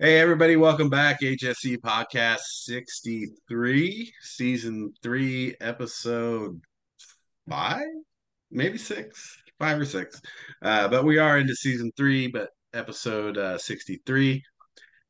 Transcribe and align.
Hey, 0.00 0.18
everybody, 0.18 0.56
welcome 0.56 0.90
back. 0.90 1.20
HSC 1.20 1.76
Podcast 1.78 2.40
63, 2.40 4.12
Season 4.22 4.92
3, 5.04 5.54
Episode 5.60 6.60
5, 7.48 7.80
maybe 8.50 8.76
6, 8.76 9.42
5 9.60 9.78
or 9.78 9.84
6. 9.84 10.20
Uh, 10.62 10.88
but 10.88 11.04
we 11.04 11.18
are 11.18 11.38
into 11.38 11.54
Season 11.54 11.92
3, 11.96 12.26
but 12.26 12.48
Episode 12.72 13.38
uh, 13.38 13.56
63. 13.56 14.42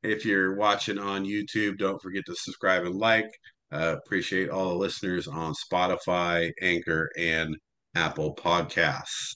If 0.02 0.26
you're 0.26 0.54
watching 0.56 0.98
on 0.98 1.24
YouTube, 1.24 1.78
don't 1.78 2.02
forget 2.02 2.24
to 2.26 2.36
subscribe 2.36 2.84
and 2.84 2.96
like. 2.96 3.30
Uh, 3.72 3.96
appreciate 4.04 4.50
all 4.50 4.68
the 4.68 4.74
listeners 4.74 5.26
on 5.26 5.54
Spotify, 5.54 6.52
Anchor, 6.60 7.08
and 7.16 7.56
Apple 7.94 8.34
Podcasts. 8.34 9.34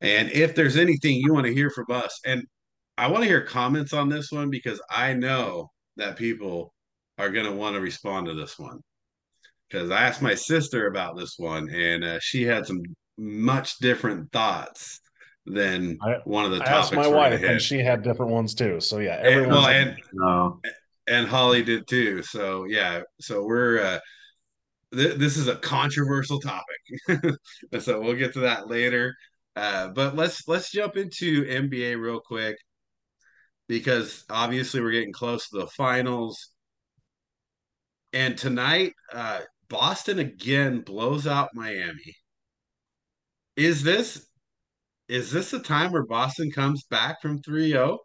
And 0.00 0.30
if 0.30 0.54
there's 0.54 0.78
anything 0.78 1.16
you 1.16 1.34
want 1.34 1.44
to 1.46 1.52
hear 1.52 1.68
from 1.68 1.90
us, 1.90 2.18
and 2.24 2.42
I 3.00 3.06
want 3.06 3.22
to 3.22 3.28
hear 3.30 3.40
comments 3.40 3.94
on 3.94 4.10
this 4.10 4.30
one 4.30 4.50
because 4.50 4.78
I 4.90 5.14
know 5.14 5.70
that 5.96 6.18
people 6.18 6.74
are 7.16 7.30
going 7.30 7.46
to 7.46 7.52
want 7.52 7.74
to 7.74 7.80
respond 7.80 8.26
to 8.26 8.34
this 8.34 8.58
one. 8.58 8.78
Because 9.66 9.90
I 9.90 10.02
asked 10.02 10.20
my 10.20 10.34
sister 10.34 10.86
about 10.86 11.16
this 11.16 11.36
one, 11.38 11.70
and 11.70 12.04
uh, 12.04 12.18
she 12.20 12.42
had 12.42 12.66
some 12.66 12.82
much 13.16 13.78
different 13.78 14.30
thoughts 14.32 15.00
than 15.46 15.96
I, 16.02 16.16
one 16.24 16.44
of 16.44 16.50
the 16.50 16.58
I 16.58 16.64
topics. 16.66 16.86
asked 16.88 16.94
my 16.94 17.08
we're 17.08 17.16
wife, 17.16 17.42
and 17.42 17.58
she 17.58 17.78
had 17.78 18.02
different 18.02 18.32
ones 18.32 18.52
too. 18.54 18.80
So 18.80 18.98
yeah, 18.98 19.16
And, 19.16 19.26
everyone's 19.28 19.56
well, 19.56 19.66
and 19.68 19.96
No. 20.12 20.60
and 21.08 21.26
Holly 21.26 21.62
did 21.62 21.88
too. 21.88 22.22
So 22.22 22.66
yeah, 22.66 23.00
so 23.18 23.44
we're 23.46 23.80
uh, 23.80 23.98
th- 24.94 25.14
this 25.14 25.38
is 25.38 25.48
a 25.48 25.56
controversial 25.56 26.38
topic, 26.38 27.34
so 27.80 27.98
we'll 27.98 28.12
get 28.14 28.34
to 28.34 28.40
that 28.40 28.68
later. 28.68 29.14
Uh, 29.56 29.88
but 29.88 30.16
let's 30.16 30.46
let's 30.48 30.70
jump 30.70 30.98
into 30.98 31.44
NBA 31.46 31.98
real 31.98 32.20
quick 32.20 32.56
because 33.70 34.24
obviously 34.28 34.80
we're 34.80 34.90
getting 34.90 35.12
close 35.12 35.48
to 35.48 35.58
the 35.58 35.66
finals. 35.68 36.50
And 38.12 38.36
tonight, 38.36 38.94
uh, 39.12 39.42
Boston 39.68 40.18
again 40.18 40.80
blows 40.80 41.28
out 41.28 41.50
Miami. 41.54 42.16
Is 43.56 43.84
this 43.84 44.26
is 45.08 45.30
this 45.30 45.52
a 45.52 45.60
time 45.60 45.92
where 45.92 46.04
Boston 46.04 46.50
comes 46.50 46.82
back 46.90 47.22
from 47.22 47.40
3-0? 47.42 47.98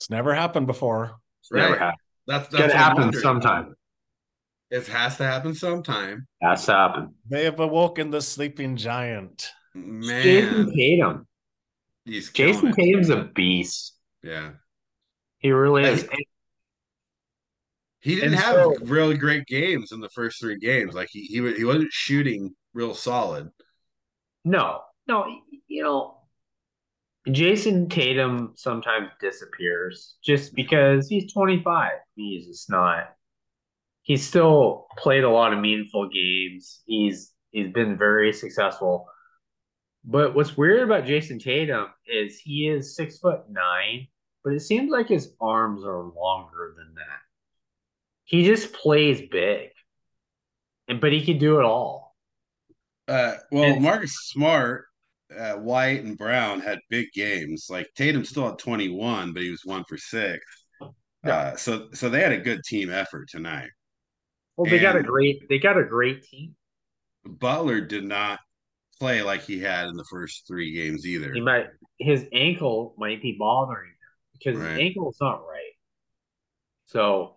it's 0.00 0.10
never 0.10 0.34
happened 0.34 0.66
before. 0.66 1.12
It's 1.40 1.52
never 1.52 1.78
happened. 1.78 1.98
That's 2.26 2.46
It's 2.46 2.56
that's 2.56 2.72
gonna 2.72 2.84
happen 2.84 3.02
wondering. 3.02 3.22
sometime. 3.22 3.74
It 4.70 4.88
has 4.88 5.16
to 5.18 5.24
happen 5.24 5.54
sometime. 5.54 6.26
Has 6.42 6.66
to 6.66 6.72
happen. 6.72 7.14
They 7.30 7.44
have 7.44 7.60
awoken 7.60 8.10
the 8.10 8.20
sleeping 8.20 8.76
giant. 8.76 9.52
Jason 9.76 10.00
Man, 10.00 10.72
Tatum. 10.76 11.26
He's 12.04 12.30
Jason 12.32 12.68
it. 12.68 12.74
Tatum's 12.76 13.10
a 13.10 13.24
beast. 13.24 13.94
Yeah. 14.22 14.52
He 15.38 15.50
really 15.52 15.84
is. 15.84 16.08
He 18.00 18.16
didn't 18.16 18.34
And 18.34 18.42
have 18.42 18.54
so- 18.54 18.76
really 18.84 19.16
great 19.16 19.46
games 19.46 19.92
in 19.92 20.00
the 20.00 20.08
first 20.10 20.40
three 20.40 20.58
games. 20.58 20.94
Like 20.94 21.08
he 21.10 21.22
he, 21.22 21.54
he 21.54 21.64
wasn't 21.64 21.92
shooting 21.92 22.54
real 22.74 22.94
solid. 22.94 23.50
no, 24.44 24.80
no, 25.06 25.26
you 25.68 25.82
know, 25.82 26.18
Jason 27.30 27.88
Tatum 27.88 28.52
sometimes 28.56 29.08
disappears 29.20 30.16
just 30.22 30.54
because 30.54 31.08
he's 31.08 31.32
25. 31.32 31.92
He's 32.16 32.46
just 32.46 32.70
not. 32.70 33.10
He's 34.02 34.26
still 34.26 34.86
played 34.98 35.24
a 35.24 35.30
lot 35.30 35.52
of 35.54 35.60
meaningful 35.60 36.08
games. 36.10 36.82
He's 36.86 37.32
he's 37.52 37.72
been 37.72 37.96
very 37.96 38.32
successful. 38.34 39.06
But 40.04 40.34
what's 40.34 40.56
weird 40.56 40.82
about 40.82 41.06
Jason 41.06 41.38
Tatum 41.38 41.86
is 42.06 42.38
he 42.38 42.68
is 42.68 42.94
six 42.94 43.18
foot 43.18 43.48
nine, 43.48 44.06
but 44.42 44.52
it 44.52 44.60
seems 44.60 44.90
like 44.90 45.08
his 45.08 45.32
arms 45.40 45.82
are 45.84 46.02
longer 46.02 46.74
than 46.76 46.94
that. 46.96 47.20
He 48.24 48.44
just 48.44 48.72
plays 48.72 49.22
big, 49.30 49.70
and 50.88 51.00
but 51.00 51.12
he 51.12 51.24
can 51.24 51.38
do 51.38 51.58
it 51.58 51.64
all. 51.64 52.14
Uh, 53.08 53.34
well, 53.50 53.64
And- 53.64 53.82
Marcus 53.82 54.14
Smart, 54.28 54.86
uh, 55.34 55.54
White, 55.54 56.04
and 56.04 56.16
Brown 56.18 56.60
had 56.60 56.80
big 56.90 57.10
games. 57.12 57.66
Like 57.70 57.88
Tatum 57.96 58.24
still 58.24 58.48
had 58.48 58.58
21, 58.58 59.32
but 59.32 59.42
he 59.42 59.50
was 59.50 59.62
one 59.64 59.84
for 59.88 59.96
six. 59.96 60.44
Yeah. 61.24 61.36
Uh, 61.36 61.56
so 61.56 61.88
so 61.94 62.10
they 62.10 62.20
had 62.20 62.32
a 62.32 62.38
good 62.38 62.62
team 62.64 62.90
effort 62.90 63.28
tonight. 63.30 63.70
Well, 64.56 64.70
they 64.70 64.78
got 64.78 64.96
a 64.96 65.02
great 65.02 65.48
they 65.48 65.58
got 65.58 65.78
a 65.78 65.84
great 65.84 66.22
team. 66.24 66.54
Butler 67.24 67.80
did 67.80 68.04
not 68.04 68.38
play 68.98 69.22
like 69.22 69.42
he 69.42 69.60
had 69.60 69.86
in 69.86 69.96
the 69.96 70.04
first 70.10 70.46
three 70.46 70.72
games 70.72 71.06
either. 71.06 71.32
He 71.32 71.40
might 71.40 71.66
his 71.98 72.26
ankle 72.32 72.94
might 72.98 73.22
be 73.22 73.36
bothering 73.38 73.90
him 73.90 73.96
because 74.32 74.60
Right. 74.60 74.70
his 74.70 74.80
ankle's 74.80 75.16
not 75.20 75.46
right. 75.46 75.72
So 76.86 77.36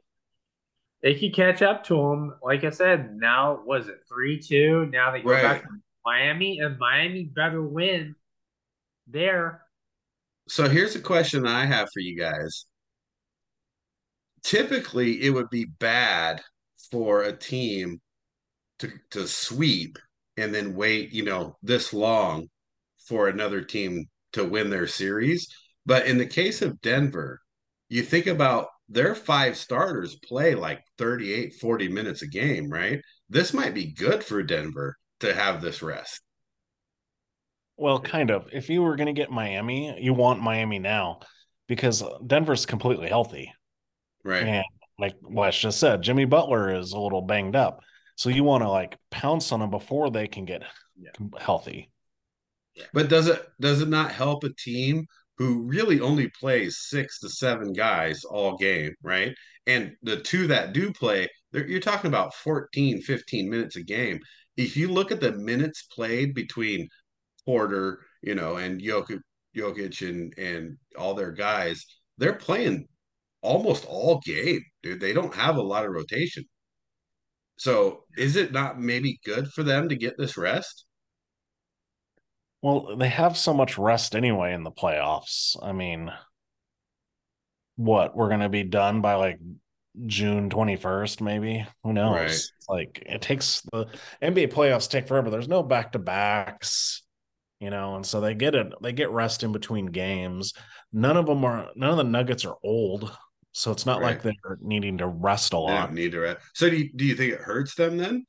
they 1.01 1.15
could 1.15 1.33
catch 1.33 1.61
up 1.61 1.83
to 1.85 1.99
him. 1.99 2.33
Like 2.43 2.63
I 2.63 2.69
said, 2.69 3.15
now 3.15 3.61
was 3.65 3.87
it 3.87 4.01
three 4.09 4.39
two? 4.39 4.87
Now 4.91 5.11
they 5.11 5.21
go 5.21 5.29
Right. 5.29 5.41
back 5.41 5.63
to 5.63 5.69
Miami, 6.05 6.59
and 6.59 6.77
Miami 6.79 7.25
better 7.25 7.61
win 7.61 8.15
there. 9.07 9.63
So 10.47 10.69
here's 10.69 10.95
a 10.95 11.01
question 11.01 11.45
I 11.45 11.65
have 11.65 11.89
for 11.93 11.99
you 11.99 12.17
guys. 12.17 12.65
Typically, 14.43 15.21
it 15.23 15.31
would 15.31 15.49
be 15.49 15.65
bad 15.65 16.41
for 16.89 17.23
a 17.23 17.35
team 17.35 17.99
to 18.79 18.91
to 19.11 19.27
sweep 19.27 19.97
and 20.37 20.53
then 20.53 20.75
wait, 20.75 21.11
you 21.11 21.23
know, 21.23 21.57
this 21.61 21.93
long 21.93 22.47
for 23.07 23.27
another 23.27 23.61
team 23.61 24.05
to 24.33 24.45
win 24.45 24.69
their 24.69 24.87
series. 24.87 25.47
But 25.85 26.05
in 26.05 26.17
the 26.17 26.25
case 26.25 26.61
of 26.61 26.81
Denver, 26.81 27.41
you 27.89 28.03
think 28.03 28.27
about 28.27 28.67
their 28.89 29.15
five 29.15 29.57
starters 29.57 30.15
play 30.15 30.55
like 30.55 30.81
38, 30.97 31.55
40 31.55 31.89
minutes 31.89 32.21
a 32.21 32.27
game, 32.27 32.69
right? 32.69 33.01
This 33.29 33.53
might 33.53 33.73
be 33.73 33.93
good 33.93 34.23
for 34.23 34.43
Denver 34.43 34.97
to 35.21 35.33
have 35.33 35.61
this 35.61 35.81
rest. 35.81 36.21
Well, 37.75 37.99
kind 37.99 38.31
of. 38.31 38.47
If 38.51 38.69
you 38.69 38.81
were 38.81 38.95
going 38.95 39.07
to 39.07 39.19
get 39.19 39.29
Miami, 39.29 39.95
you 39.99 40.13
want 40.13 40.41
Miami 40.41 40.79
now 40.79 41.19
because 41.67 42.03
Denver's 42.25 42.65
completely 42.65 43.07
healthy. 43.07 43.53
Right. 44.23 44.43
And 44.43 44.65
like 44.99 45.15
Wes 45.21 45.57
just 45.57 45.79
said, 45.79 46.01
Jimmy 46.01 46.25
Butler 46.25 46.73
is 46.75 46.93
a 46.93 46.99
little 46.99 47.21
banged 47.21 47.55
up. 47.55 47.81
So 48.17 48.29
you 48.29 48.43
want 48.43 48.63
to 48.63 48.69
like 48.69 48.97
pounce 49.11 49.51
on 49.51 49.59
them 49.59 49.69
before 49.69 50.09
they 50.09 50.27
can 50.27 50.43
get 50.45 50.63
Yeah. 50.99 51.11
healthy. 51.39 51.91
But 52.93 53.09
does 53.09 53.27
it 53.27 53.47
does 53.59 53.81
it 53.81 53.87
not 53.87 54.11
help 54.11 54.43
a 54.43 54.53
team 54.53 55.05
who 55.37 55.61
really 55.61 55.99
only 55.99 56.29
plays 56.39 56.79
six 56.79 57.19
to 57.19 57.29
seven 57.29 57.73
guys 57.73 58.23
all 58.23 58.57
game, 58.57 58.93
right? 59.03 59.35
And 59.67 59.95
the 60.01 60.19
two 60.19 60.47
that 60.47 60.73
do 60.73 60.91
play, 60.91 61.27
you're 61.53 61.79
talking 61.79 62.07
about 62.07 62.33
14, 62.33 63.01
15 63.01 63.49
minutes 63.49 63.75
a 63.75 63.83
game. 63.83 64.19
If 64.55 64.75
you 64.75 64.87
look 64.87 65.11
at 65.11 65.21
the 65.21 65.33
minutes 65.33 65.83
played 65.83 66.33
between 66.33 66.89
Porter, 67.45 68.03
you 68.23 68.33
know, 68.35 68.57
and 68.57 68.81
Jokic, 68.81 69.21
Jokic 69.55 70.07
and 70.07 70.33
and 70.37 70.77
all 70.97 71.13
their 71.13 71.31
guys, 71.31 71.85
they're 72.17 72.33
playing 72.33 72.87
almost 73.41 73.85
all 73.85 74.19
game, 74.25 74.61
dude. 74.83 74.99
They 75.01 75.13
don't 75.13 75.35
have 75.35 75.57
a 75.57 75.61
lot 75.61 75.85
of 75.85 75.91
rotation. 75.91 76.45
So 77.57 78.03
is 78.17 78.35
it 78.35 78.51
not 78.51 78.79
maybe 78.79 79.19
good 79.25 79.47
for 79.51 79.63
them 79.63 79.89
to 79.89 79.95
get 79.95 80.17
this 80.17 80.37
rest? 80.37 80.85
Well, 82.61 82.95
they 82.97 83.09
have 83.09 83.37
so 83.37 83.53
much 83.53 83.77
rest 83.77 84.15
anyway 84.15 84.53
in 84.53 84.63
the 84.63 84.71
playoffs. 84.71 85.55
I 85.61 85.71
mean, 85.73 86.11
what 87.75 88.15
we're 88.15 88.29
going 88.29 88.41
to 88.41 88.49
be 88.49 88.63
done 88.63 89.01
by 89.01 89.15
like 89.15 89.39
June 90.05 90.49
21st, 90.49 91.21
maybe? 91.21 91.65
Who 91.83 91.93
knows? 91.93 92.51
Right. 92.69 92.77
Like 92.77 93.03
it 93.05 93.21
takes 93.21 93.61
the 93.71 93.85
NBA 94.21 94.51
playoffs 94.51 94.89
take 94.89 95.07
forever. 95.07 95.29
There's 95.29 95.47
no 95.47 95.63
back 95.63 95.93
to 95.93 95.99
backs, 95.99 97.03
you 97.59 97.69
know, 97.69 97.95
and 97.95 98.05
so 98.05 98.21
they 98.21 98.33
get 98.33 98.55
it, 98.55 98.73
they 98.81 98.91
get 98.91 99.11
rest 99.11 99.43
in 99.43 99.51
between 99.51 99.87
games. 99.87 100.53
None 100.91 101.17
of 101.17 101.25
them 101.25 101.45
are, 101.45 101.69
none 101.75 101.91
of 101.91 101.97
the 101.97 102.03
Nuggets 102.03 102.45
are 102.45 102.55
old. 102.63 103.15
So 103.57 103.71
it's 103.71 103.87
not 103.87 104.03
like 104.03 104.21
they're 104.21 104.33
needing 104.61 104.99
to 104.99 105.07
rest 105.07 105.53
a 105.53 105.57
lot. 105.57 105.87
don't 105.87 105.95
need 105.95 106.11
to 106.11 106.19
rest. 106.19 106.45
So 106.53 106.69
do 106.69 106.75
you, 106.77 106.91
do 106.95 107.03
you 107.05 107.15
think 107.15 107.33
it 107.33 107.39
hurts 107.39 107.73
them 107.73 107.97
then 107.97 108.23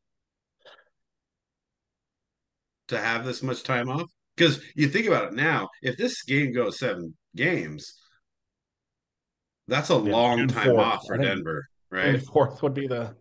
to 2.89 2.99
have 2.99 3.27
this 3.27 3.43
much 3.43 3.63
time 3.63 3.91
off? 3.91 4.11
Because 4.37 4.63
you 4.75 4.89
think 4.89 5.07
about 5.07 5.25
it 5.25 5.33
now, 5.35 5.69
if 5.83 5.99
this 5.99 6.23
game 6.23 6.55
goes 6.55 6.79
seven 6.79 7.15
games, 7.37 7.93
that's 9.67 9.91
a 9.91 9.95
Yeah, 9.97 9.99
long 10.13 10.39
June 10.39 10.49
time 10.49 10.69
4th. 10.69 10.79
off 10.79 11.03
for 11.07 11.15
I 11.17 11.19
think 11.19 11.29
Denver, 11.29 11.67
June 11.93 12.01
right? 12.15 12.23
fourth 12.23 12.63
would 12.63 12.73
be 12.73 12.87
the 12.87 13.15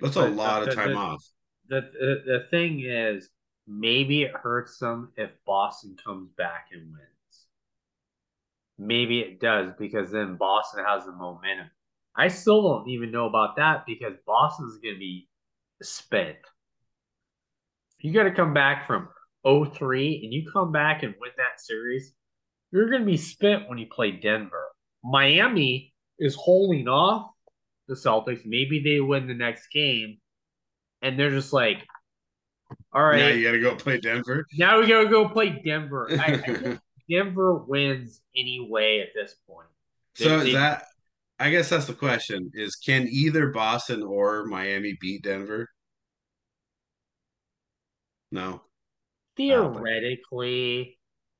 That's 0.00 0.16
a 0.16 0.26
uh, 0.26 0.28
lot 0.28 0.64
the- 0.64 0.70
of 0.70 0.74
time 0.76 0.90
the- 0.90 0.96
off. 0.96 1.24
The, 1.70 1.80
the 1.80 2.22
the 2.26 2.46
thing 2.50 2.80
is, 2.80 3.28
maybe 3.66 4.22
it 4.22 4.32
hurts 4.32 4.78
them 4.78 5.12
if 5.16 5.30
Boston 5.46 5.96
comes 6.02 6.30
back 6.36 6.68
and 6.72 6.82
wins. 6.92 7.17
Maybe 8.78 9.20
it 9.20 9.40
does 9.40 9.72
because 9.78 10.10
then 10.10 10.36
Boston 10.36 10.84
has 10.86 11.04
the 11.04 11.12
momentum. 11.12 11.70
I 12.16 12.28
still 12.28 12.62
don't 12.62 12.88
even 12.88 13.10
know 13.10 13.26
about 13.26 13.56
that 13.56 13.84
because 13.86 14.14
Boston's 14.26 14.78
going 14.78 14.94
to 14.94 15.00
be 15.00 15.28
spent. 15.82 16.36
You 18.00 18.12
got 18.12 18.24
to 18.24 18.32
come 18.32 18.54
back 18.54 18.86
from 18.86 19.08
0-3 19.44 20.22
and 20.24 20.32
you 20.32 20.48
come 20.52 20.72
back 20.72 21.02
and 21.02 21.14
win 21.20 21.30
that 21.36 21.60
series. 21.60 22.12
you're 22.70 22.88
going 22.90 23.02
to 23.02 23.06
be 23.06 23.16
spent 23.16 23.68
when 23.68 23.78
you 23.78 23.86
play 23.90 24.12
Denver. 24.12 24.68
Miami 25.04 25.92
is 26.18 26.34
holding 26.34 26.88
off 26.88 27.30
the 27.88 27.94
Celtics. 27.94 28.44
Maybe 28.44 28.82
they 28.82 29.00
win 29.00 29.26
the 29.26 29.34
next 29.34 29.68
game, 29.72 30.18
and 31.02 31.18
they're 31.18 31.30
just 31.30 31.52
like, 31.52 31.86
all 32.92 33.02
right, 33.02 33.18
Now 33.18 33.28
you 33.28 33.44
got 33.44 33.52
to 33.52 33.60
go 33.60 33.74
play 33.76 33.98
Denver. 33.98 34.44
now 34.54 34.80
we 34.80 34.86
gotta 34.86 35.08
go 35.08 35.28
play 35.28 35.60
Denver. 35.64 36.08
I, 36.10 36.42
I 36.46 36.78
Denver 37.08 37.54
wins 37.54 38.20
anyway 38.36 39.00
at 39.00 39.08
this 39.14 39.34
point. 39.46 39.68
so 40.14 40.40
They- 40.40 40.52
that? 40.52 40.84
I 41.40 41.50
guess 41.50 41.68
that's 41.68 41.86
the 41.86 41.94
question: 41.94 42.50
is 42.54 42.74
can 42.74 43.06
either 43.08 43.48
Boston 43.50 44.02
or 44.02 44.44
Miami 44.46 44.96
beat 45.00 45.22
Denver? 45.22 45.68
No. 48.32 48.62
Theoretically, 49.36 50.98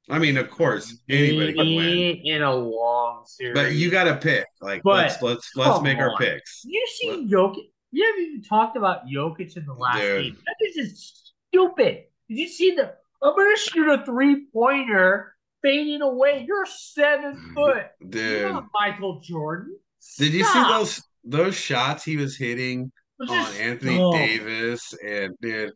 I 0.09 0.19
mean, 0.19 0.37
of 0.37 0.49
course, 0.51 0.97
anybody 1.09 1.53
can 1.53 1.75
win. 1.75 2.17
in 2.25 2.43
a 2.43 2.55
long 2.55 3.25
series. 3.27 3.55
But 3.55 3.75
you 3.75 3.91
got 3.91 4.05
to 4.05 4.17
pick. 4.17 4.47
Like, 4.61 4.83
But, 4.83 4.97
let's 5.09 5.23
let's 5.23 5.57
let's 5.57 5.83
make 5.83 5.99
our 5.99 6.17
picks. 6.17 6.63
you 6.65 6.87
see 6.95 7.29
Jokic. 7.31 7.65
You 7.91 8.07
haven't 8.07 8.23
even 8.23 8.43
talked 8.43 8.77
about 8.77 9.07
Jokic 9.07 9.57
in 9.57 9.67
the 9.67 9.75
last 9.75 10.01
Dude. 10.01 10.23
game. 10.35 10.37
That 10.47 10.57
is 10.69 10.75
just 10.77 11.33
stupid. 11.51 12.05
Did 12.29 12.39
you 12.39 12.49
see 12.49 12.75
the? 12.77 12.95
I'm 13.23 13.35
gonna 13.35 13.57
shoot 13.57 13.89
a 13.89 14.05
three 14.05 14.47
pointer 14.53 15.35
fading 15.63 16.03
away. 16.03 16.45
You're 16.47 16.67
seven 16.67 17.53
foot. 17.55 17.87
Dude, 18.09 18.55
Michael 18.75 19.21
Jordan. 19.21 19.77
did 20.19 20.33
you 20.33 20.45
see 20.45 20.63
those 20.63 21.03
those 21.25 21.55
shots 21.55 22.05
he 22.05 22.17
was 22.17 22.37
hitting 22.37 22.91
It's 23.21 23.31
on 23.31 23.37
just 23.39 23.61
Anthony 23.61 23.99
dumb. 23.99 24.13
Davis? 24.13 24.95
And 25.05 25.35
dude, 25.41 25.73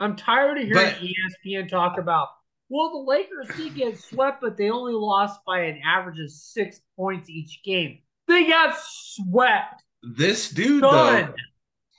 I'm 0.00 0.16
tired 0.16 0.58
of 0.58 0.64
hearing 0.66 0.74
But- 0.74 0.98
ESPN 1.00 1.68
talk 1.68 1.98
about, 1.98 2.28
well, 2.68 2.90
the 2.90 2.98
Lakers 3.10 3.48
did 3.56 3.74
get 3.74 3.98
swept, 3.98 4.40
but 4.40 4.56
they 4.56 4.70
only 4.70 4.94
lost 4.94 5.40
by 5.46 5.60
an 5.60 5.80
average 5.84 6.18
of 6.18 6.30
six 6.30 6.80
points 6.96 7.28
each 7.30 7.60
game. 7.64 7.98
They 8.26 8.46
got 8.48 8.74
swept. 8.78 9.82
this 10.02 10.48
dude 10.50 10.82
Done. 10.82 11.26
though, 11.26 11.34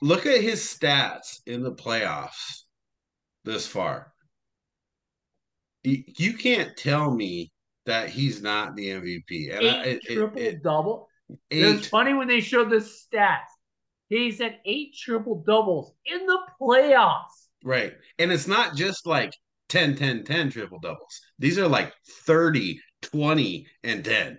look 0.02 0.26
at 0.26 0.40
his 0.42 0.60
stats 0.60 1.40
in 1.46 1.62
the 1.62 1.72
playoffs 1.72 2.62
this 3.44 3.66
far. 3.66 4.12
You, 5.86 6.02
you 6.18 6.32
can't 6.34 6.76
tell 6.76 7.10
me 7.14 7.52
that 7.86 8.10
he's 8.10 8.42
not 8.42 8.74
the 8.76 8.88
MVP. 8.90 9.56
And 9.56 9.66
I, 9.66 9.82
Eight 9.84 9.96
it, 9.96 10.02
it- 10.10 10.14
triple 10.14 10.42
it- 10.42 10.62
double. 10.62 11.08
It 11.50 11.64
was 11.74 11.88
funny 11.88 12.14
when 12.14 12.28
they 12.28 12.40
showed 12.40 12.70
the 12.70 12.76
stats. 12.76 13.40
He's 14.08 14.38
said 14.38 14.58
eight 14.64 14.94
triple 14.96 15.42
doubles 15.44 15.92
in 16.04 16.24
the 16.26 16.38
playoffs. 16.60 17.48
right. 17.64 17.94
And 18.20 18.30
it's 18.30 18.46
not 18.46 18.76
just 18.76 19.06
like 19.06 19.32
10, 19.68 19.96
10, 19.96 20.22
10 20.22 20.50
triple 20.50 20.78
doubles. 20.78 21.20
These 21.40 21.58
are 21.58 21.66
like 21.66 21.92
30, 22.24 22.80
20, 23.02 23.66
and 23.82 24.04
10. 24.04 24.38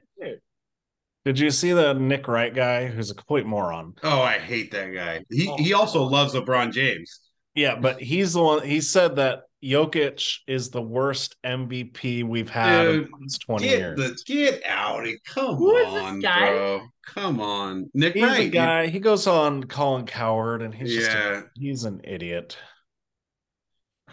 Did 1.25 1.39
you 1.39 1.51
see 1.51 1.73
the 1.73 1.93
Nick 1.93 2.29
Wright 2.29 2.53
guy 2.55 2.87
who's 2.87 3.11
a 3.11 3.15
complete 3.15 3.45
moron? 3.45 3.93
Oh, 4.03 4.21
I 4.21 4.37
hate 4.39 4.71
that 4.71 4.93
guy. 4.93 5.23
He 5.29 5.49
Oh. 5.49 5.57
he 5.57 5.73
also 5.73 6.03
loves 6.03 6.33
LeBron 6.33 6.71
James. 6.71 7.19
Yeah, 7.53 7.75
but 7.75 7.99
he's 8.01 8.31
the 8.33 8.41
one 8.41 8.65
he 8.65 8.79
said 8.79 9.17
that 9.17 9.39
Jokic 9.63 10.37
is 10.47 10.69
the 10.69 10.81
worst 10.81 11.35
MVP 11.43 12.23
we've 12.23 12.49
had 12.49 12.85
in 12.87 13.01
the 13.03 13.09
last 13.21 13.39
20 13.39 13.63
Get 13.67 13.79
years. 13.79 13.97
the 13.97 14.23
get 14.33 14.61
out 14.65 15.07
of 15.07 15.13
Come 15.25 15.55
Who 15.55 15.75
is 15.77 15.93
this 15.93 16.03
on, 16.03 16.19
guy? 16.19 16.49
bro. 16.51 16.81
Come 17.07 17.39
on. 17.41 17.89
Nick 17.93 18.13
He's 18.13 18.23
Wright. 18.23 18.37
the 18.43 18.49
guy. 18.49 18.87
He 18.87 18.99
goes 18.99 19.25
on 19.25 19.63
Colin 19.63 20.05
Cowherd, 20.05 20.61
and 20.61 20.73
he's 20.75 20.93
just 20.95 21.09
a, 21.11 21.45
he's 21.55 21.85
an 21.85 22.01
idiot. 22.03 22.57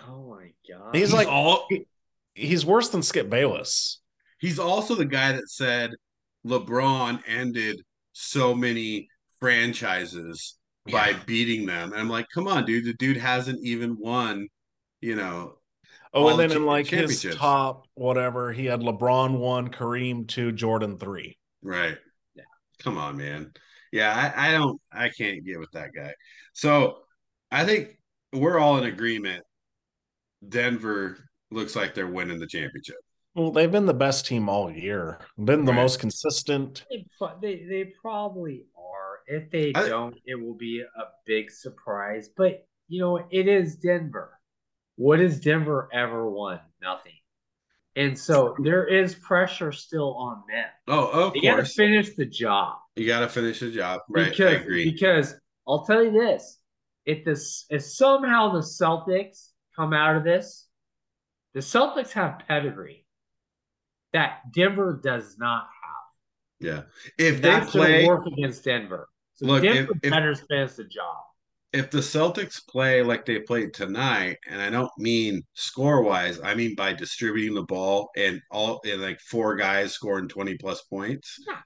Oh 0.09 0.31
my 0.31 0.51
god. 0.69 0.95
He's 0.95 1.13
like- 1.13 1.29
all 1.29 1.69
He's 2.35 2.67
worse 2.67 2.89
than 2.89 3.03
Skip 3.03 3.31
Bayless. 3.31 4.01
he's 4.41 4.59
also 4.59 4.95
the 4.97 5.05
guy 5.05 5.33
that 5.33 5.49
said 5.49 5.93
LeBron 6.45 7.23
ended 7.29 7.81
so 8.13 8.55
many 8.55 9.09
franchises 9.41 10.57
by 10.91 11.13
beating 11.27 11.65
them. 11.65 11.93
And 11.93 12.01
I'm 12.01 12.09
like, 12.09 12.27
come 12.35 12.49
on, 12.49 12.65
dude. 12.67 12.87
The 12.87 12.95
dude 12.95 13.17
hasn't 13.19 13.65
even 13.65 13.97
won, 13.99 14.49
you 15.05 15.17
know. 15.17 15.59
Oh, 16.15 16.29
and 16.29 16.39
then 16.39 16.49
the 16.51 16.57
in 16.57 16.65
like 16.67 16.87
his 16.87 17.27
top 17.35 17.87
whatever, 17.95 18.53
he 18.53 18.67
had 18.67 18.81
LeBron 18.81 19.39
one, 19.39 19.69
Kareem 19.69 20.27
two, 20.27 20.53
Jordan 20.53 20.97
three. 20.97 21.37
Right. 21.63 21.99
Yeah. 22.35 22.45
Come 22.79 22.97
on, 22.99 23.17
man. 23.17 23.53
Yeah, 23.93 24.33
I, 24.37 24.49
I 24.49 24.53
don't 24.53 24.81
I 24.93 25.09
can't 25.09 25.45
get 25.45 25.59
with 25.59 25.73
that 25.73 25.91
guy. 25.95 26.15
So 26.53 26.99
I 27.51 27.65
think 27.65 27.99
we're 28.33 28.59
all 28.59 28.79
in 28.79 28.85
agreement. 28.85 29.43
Denver 30.49 31.19
looks 31.51 31.77
like 31.77 31.95
they're 31.95 32.07
winning 32.07 32.39
the 32.39 32.47
championship. 32.47 32.97
Well, 33.35 33.51
they've 33.51 33.71
been 33.71 33.87
the 33.87 33.95
best 33.95 34.27
team 34.27 34.49
all 34.49 34.71
year. 34.71 35.19
Been 35.37 35.65
the 35.65 35.73
Right. 35.73 35.81
most 35.83 35.99
consistent. 35.99 36.85
They, 36.91 37.05
they 37.43 37.65
they 37.69 37.93
probably 38.01 38.67
are. 38.79 39.19
If 39.27 39.51
they 39.51 39.73
I- 39.75 39.89
don't, 39.89 40.15
it 40.27 40.37
will 40.41 40.55
be 40.55 40.81
a 40.81 41.03
big 41.27 41.51
surprise. 41.51 42.29
But 42.37 42.67
you 42.89 43.01
know, 43.01 43.27
it 43.31 43.49
is 43.49 43.77
Denver. 43.77 44.39
What 44.97 45.19
has 45.21 45.41
Denver 45.41 45.89
ever 45.93 46.29
won? 46.31 46.61
Nothing. 46.81 47.13
And 47.97 48.19
so 48.19 48.57
there 48.63 48.87
is 48.87 49.15
pressure 49.15 49.71
still 49.73 50.15
on 50.17 50.43
them. 50.49 50.67
Oh, 50.89 51.09
of 51.09 51.33
They 51.35 51.41
got 51.43 51.57
to 51.57 51.65
finish 51.65 52.15
the 52.17 52.27
job. 52.27 52.77
You 52.97 53.07
got 53.07 53.21
to 53.21 53.29
finish 53.29 53.61
the 53.61 53.71
job. 53.71 54.01
Right. 54.09 54.31
because 54.31 54.53
I 54.53 54.57
agree. 54.57 54.91
because 54.91 55.35
I'll 55.69 55.85
tell 55.85 56.03
you 56.03 56.11
this: 56.13 56.59
if 57.07 57.25
this 57.25 57.67
if 57.71 57.83
somehow 57.83 58.53
the 58.53 58.61
Celtics 58.61 59.51
come 59.77 59.93
out 59.93 60.17
of 60.17 60.25
this, 60.25 60.67
the 61.55 61.61
Celtics 61.61 62.11
have 62.13 62.41
pedigree 62.49 63.07
that 64.13 64.41
Denver 64.53 65.01
does 65.03 65.37
not 65.39 65.63
have. 65.63 66.67
Yeah. 66.67 66.83
If 67.19 67.43
they 67.43 67.49
That's 67.49 67.71
play 67.71 68.07
work 68.07 68.27
against 68.27 68.65
Denver. 68.65 69.09
So 69.35 69.47
Look, 69.47 69.63
Denver 69.63 69.93
if- 69.93 69.99
if- 70.05 70.11
better 70.11 70.35
finish 70.35 70.73
the 70.73 70.85
job. 70.85 71.25
If 71.75 71.91
the 71.91 71.99
Celtics 71.99 72.67
play 72.67 73.03
like 73.03 73.27
they 73.27 73.41
played 73.41 73.75
tonight, 73.75 74.39
and 74.49 74.63
I 74.63 74.71
don't 74.71 74.91
mean 74.97 75.43
score 75.55 76.03
wise, 76.03 76.41
I 76.43 76.55
mean 76.55 76.75
by 76.77 76.93
distributing 76.93 77.55
the 77.55 77.65
ball 77.65 78.11
and 78.17 78.41
all 78.51 78.81
and 78.87 79.03
like 79.03 79.21
four 79.21 79.57
guys 79.57 79.93
scoring 79.93 80.29
20 80.29 80.57
plus 80.59 80.83
points, 80.83 81.37
Yeah. 81.47 81.59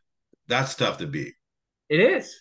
that's 0.49 0.75
tough 0.75 0.99
to 0.99 1.07
beat. 1.07 1.35
It 1.91 2.01
is. 2.01 2.35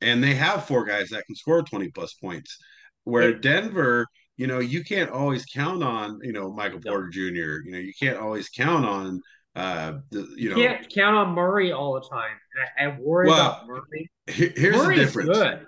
And 0.00 0.22
they 0.22 0.34
have 0.34 0.66
four 0.66 0.84
guys 0.84 1.08
that 1.10 1.24
can 1.26 1.36
score 1.36 1.62
20 1.62 1.88
plus 1.90 2.14
points. 2.14 2.58
Where 3.04 3.30
Yeah. 3.30 3.38
Denver, 3.40 4.06
you 4.36 4.46
know, 4.48 4.58
you 4.58 4.82
can't 4.84 5.10
always 5.10 5.44
count 5.46 5.82
on, 5.84 6.18
you 6.22 6.32
know, 6.32 6.52
Michael. 6.52 6.80
Porter 6.80 7.08
Jr., 7.08 7.62
you 7.64 7.70
know, 7.72 7.78
you 7.78 7.92
can't 7.98 8.18
always 8.18 8.48
count 8.48 8.84
on 8.84 9.20
uh 9.56 9.98
the 10.10 10.26
you 10.36 10.50
know 10.50 10.56
Can't 10.56 10.92
count 10.92 11.14
on 11.16 11.32
Murray 11.34 11.70
all 11.70 11.94
the 11.94 12.00
time. 12.08 12.36
I, 12.76 12.86
I 12.86 12.98
worry 13.00 13.28
Well, 13.28 13.40
about 13.52 13.66
Murray. 13.68 14.10
he- 14.26 14.52
here's 14.56 14.76
Murray's 14.76 14.98
the 14.98 15.04
difference. 15.22 15.38
good. 15.38 15.66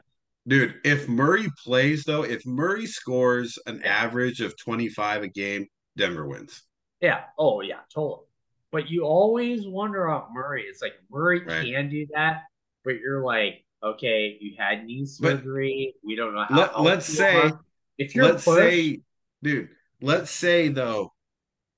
Dude, 0.48 0.76
if 0.84 1.08
Murray 1.08 1.46
plays 1.64 2.04
though, 2.04 2.22
if 2.22 2.46
Murray 2.46 2.86
scores 2.86 3.58
an 3.66 3.82
average 3.82 4.40
of 4.40 4.56
25 4.58 5.22
a 5.24 5.28
game, 5.28 5.66
Denver 5.96 6.26
wins. 6.26 6.62
Yeah. 7.00 7.24
Oh 7.38 7.60
yeah, 7.62 7.80
totally. 7.92 8.26
But 8.72 8.88
you 8.90 9.02
always 9.04 9.66
wonder 9.66 10.06
about 10.06 10.32
Murray. 10.32 10.62
It's 10.64 10.82
like 10.82 10.92
Murray 11.10 11.42
Right. 11.44 11.64
can 11.66 11.88
do 11.88 12.06
that, 12.14 12.42
but 12.84 12.96
you're 13.00 13.22
like, 13.24 13.64
okay, 13.82 14.36
you 14.40 14.54
had 14.58 14.84
knee 14.84 15.06
But- 15.20 15.38
surgery. 15.38 15.94
we 16.04 16.14
don't 16.16 16.34
know 16.34 16.44
how. 16.48 16.56
let, 16.56 16.80
Let's 16.80 17.06
say- 17.06 17.36
are. 17.36 17.60
if 17.98 18.14
you're 18.14 18.26
Let's 18.26 18.44
pushed, 18.44 18.58
say, 18.58 19.00
dude, 19.42 19.68
let's 20.00 20.30
say 20.30 20.68
though, 20.68 21.12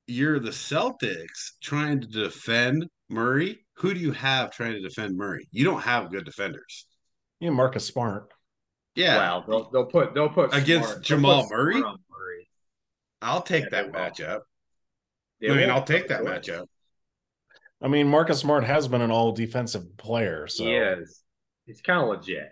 you're 0.07 0.41
the 0.41 0.51
Celtics 0.51 1.53
trying 1.63 2.01
to 2.01 2.07
defend 2.07 2.87
Murray. 3.09 3.65
Who 3.77 3.95
do 3.95 4.01
you 4.01 4.13
have 4.13 4.51
trying 4.51 4.73
to 4.73 4.81
defend 4.81 5.17
Murray? 5.17 5.47
You 5.53 5.65
don't 5.65 5.83
have 5.83 6.11
good 6.11 6.25
defenders. 6.25 6.87
You 7.41 7.51
know, 7.51 7.57
Marcus 7.57 7.87
Smart. 7.87 8.33
Yeah. 8.99 9.17
well, 9.17 9.45
they'll, 9.49 9.71
they'll 9.71 9.87
put 9.87 10.15
they'll 10.15 10.29
put 10.29 10.55
Against 10.55 10.89
Smart- 10.91 11.03
Jamal 11.05 11.43
put 11.45 11.51
Murray? 11.53 11.81
Murray. 11.81 12.49
I'll 13.23 13.43
take 13.43 13.65
Yeah, 13.65 13.69
that 13.71 13.93
they 13.93 13.99
will. 13.99 14.11
matchup. 14.11 14.41
I 15.51 15.55
mean. 15.57 15.71
I'll 15.71 15.85
take 15.85 16.09
that 16.09 16.25
They 16.25 16.31
will. 16.31 16.39
matchup. 16.39 16.67
I 17.81 17.89
mean, 17.89 18.09
Marcus 18.09 18.41
Smart 18.41 18.65
has 18.65 18.89
been 18.89 19.01
an 19.03 19.11
all 19.13 19.31
defensive 19.33 19.97
player. 19.97 20.49
So 20.49 20.65
He 20.65 20.75
is. 20.75 21.23
He's 21.67 21.81
kind 21.81 22.03
of 22.03 22.09
legit. 22.09 22.51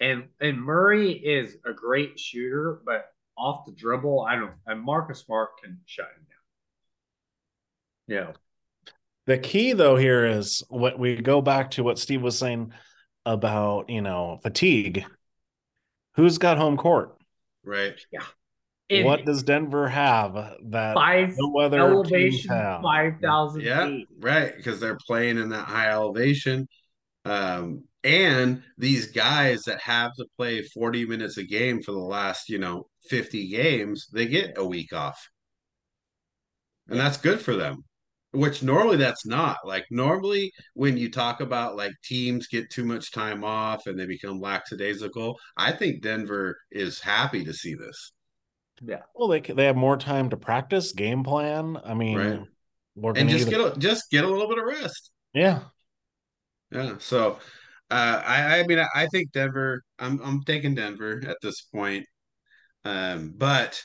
And 0.00 0.28
and 0.40 0.60
Murray 0.62 1.12
is 1.12 1.56
a 1.66 1.72
great 1.72 2.18
shooter, 2.18 2.80
but 2.84 3.06
off 3.36 3.66
the 3.66 3.72
dribble, 3.72 4.22
I 4.22 4.36
don't. 4.36 4.52
And 4.66 4.80
Marcus 4.80 5.20
Smart 5.20 5.50
can 5.62 5.80
shut 5.86 6.06
him 6.06 6.24
down. 8.08 8.16
Yeah. 8.26 8.32
the 9.26 9.38
key 9.38 9.72
though 9.72 9.96
here 9.96 10.26
is 10.26 10.62
what 10.68 10.98
we 10.98 11.16
go 11.16 11.40
back 11.40 11.70
to 11.72 11.82
what 11.82 11.98
Steve 11.98 12.22
was 12.22 12.38
saying 12.38 12.72
about, 13.26 13.88
you 13.88 14.02
know, 14.02 14.38
fatigue. 14.42 15.04
Who's 16.16 16.38
got 16.38 16.58
home 16.58 16.76
court? 16.76 17.16
Right. 17.64 17.98
In 18.90 19.06
what 19.06 19.24
does 19.24 19.42
Denver 19.42 19.88
have 19.88 20.34
that 20.66 20.94
five 20.94 21.34
no 21.38 21.58
other 21.58 21.78
teams 22.04 22.46
elevation, 22.46 22.50
have? 22.50 22.82
five 22.82 23.14
thousand 23.20 23.62
Yeah. 23.62 23.86
feet. 23.86 24.08
Right. 24.20 24.56
Because 24.56 24.78
they're 24.78 24.98
playing 25.06 25.38
in 25.38 25.48
that 25.50 25.64
high 25.66 25.90
elevation. 25.90 26.68
Um, 27.24 27.84
and 28.04 28.62
these 28.76 29.10
guys 29.10 29.62
that 29.62 29.80
have 29.80 30.14
to 30.16 30.26
play 30.36 30.62
40 30.62 31.06
minutes 31.06 31.38
a 31.38 31.42
game 31.42 31.82
for 31.82 31.92
the 31.92 31.98
last, 31.98 32.50
you 32.50 32.58
know, 32.58 32.86
50 33.08 33.48
games, 33.48 34.08
they 34.12 34.26
get 34.26 34.58
a 34.58 34.64
week 34.64 34.92
off. 34.92 35.18
And 36.88 36.98
Yeah. 36.98 37.04
that's 37.04 37.16
good 37.16 37.40
for 37.40 37.56
them. 37.56 37.84
Which 38.34 38.62
normally 38.62 38.96
that's 38.96 39.24
not. 39.26 39.58
Like 39.64 39.86
normally 39.90 40.52
when 40.74 40.96
you 40.96 41.10
talk 41.10 41.40
about 41.40 41.76
like 41.76 41.92
teams 42.04 42.46
get 42.48 42.70
too 42.70 42.84
much 42.84 43.12
time 43.12 43.44
off 43.44 43.86
and 43.86 43.98
they 43.98 44.06
become 44.06 44.40
lackadaisical, 44.40 45.38
I 45.56 45.72
think 45.72 46.02
Denver 46.02 46.56
is 46.70 47.00
happy 47.00 47.44
to 47.44 47.52
see 47.54 47.74
this. 47.74 48.12
Yeah. 48.82 49.02
Well, 49.14 49.28
they 49.28 49.40
they 49.40 49.64
have 49.66 49.76
more 49.76 49.96
time 49.96 50.30
to 50.30 50.36
practice, 50.36 50.92
game 50.92 51.22
plan. 51.24 51.78
I 51.84 51.94
mean, 51.94 52.16
Right. 52.16 53.16
And 53.16 53.28
just 53.28 53.48
either- 53.48 53.50
get 53.50 53.76
a, 53.76 53.78
just 53.78 54.10
get 54.10 54.24
a 54.24 54.28
little 54.28 54.48
bit 54.48 54.58
of 54.58 54.64
rest. 54.64 55.10
yeah. 55.32 55.60
Yeah. 56.72 56.94
So 56.98 57.38
uh 57.90 58.22
I 58.24 58.60
I 58.60 58.66
mean 58.66 58.78
I, 58.80 58.86
I 58.94 59.06
think 59.08 59.30
Denver 59.32 59.82
I'm 59.98 60.20
I'm 60.22 60.42
taking 60.42 60.74
Denver 60.74 61.22
at 61.28 61.36
this 61.42 61.62
point. 61.62 62.06
Um 62.84 63.34
but 63.36 63.80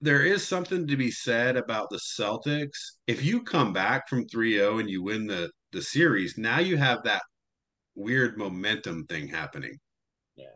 there 0.00 0.24
is 0.24 0.46
something 0.46 0.86
to 0.86 0.96
be 0.96 1.10
said 1.10 1.56
about 1.56 1.90
the 1.90 1.98
Celtics. 1.98 2.96
If 3.06 3.24
you 3.24 3.42
come 3.42 3.72
back 3.72 4.08
from 4.08 4.26
3-0 4.26 4.80
and 4.80 4.88
you 4.90 5.02
win 5.02 5.26
the 5.26 5.50
the 5.72 5.82
series, 5.82 6.36
now 6.36 6.58
you 6.58 6.76
have 6.76 7.04
that 7.04 7.22
weird 7.94 8.38
momentum 8.38 9.06
thing 9.06 9.28
happening. 9.28 9.78
Yeah. 10.36 10.46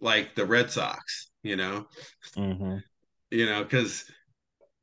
Like 0.00 0.34
the 0.34 0.44
Red 0.46 0.70
Sox, 0.70 1.30
you 1.42 1.56
know? 1.56 1.86
hmm 2.34 2.78
You 3.30 3.46
know, 3.46 3.64
cuz 3.64 4.04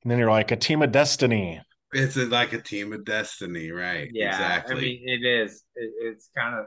And 0.04 0.12
then 0.12 0.20
you're 0.20 0.32
like 0.32 0.52
a 0.52 0.56
team 0.58 0.82
of 0.82 0.92
destiny. 0.92 1.62
it's 1.94 2.16
like 2.16 2.54
a 2.54 2.62
team 2.62 2.94
of 2.94 3.06
destiny, 3.06 3.72
right? 3.72 4.10
Yeah, 4.14 4.30
exactly. 4.30 4.74
I 4.74 4.82
mean, 4.82 5.02
it 5.06 5.26
is. 5.26 5.64
It, 5.76 5.92
it's 6.02 6.30
kind 6.36 6.56
of, 6.56 6.66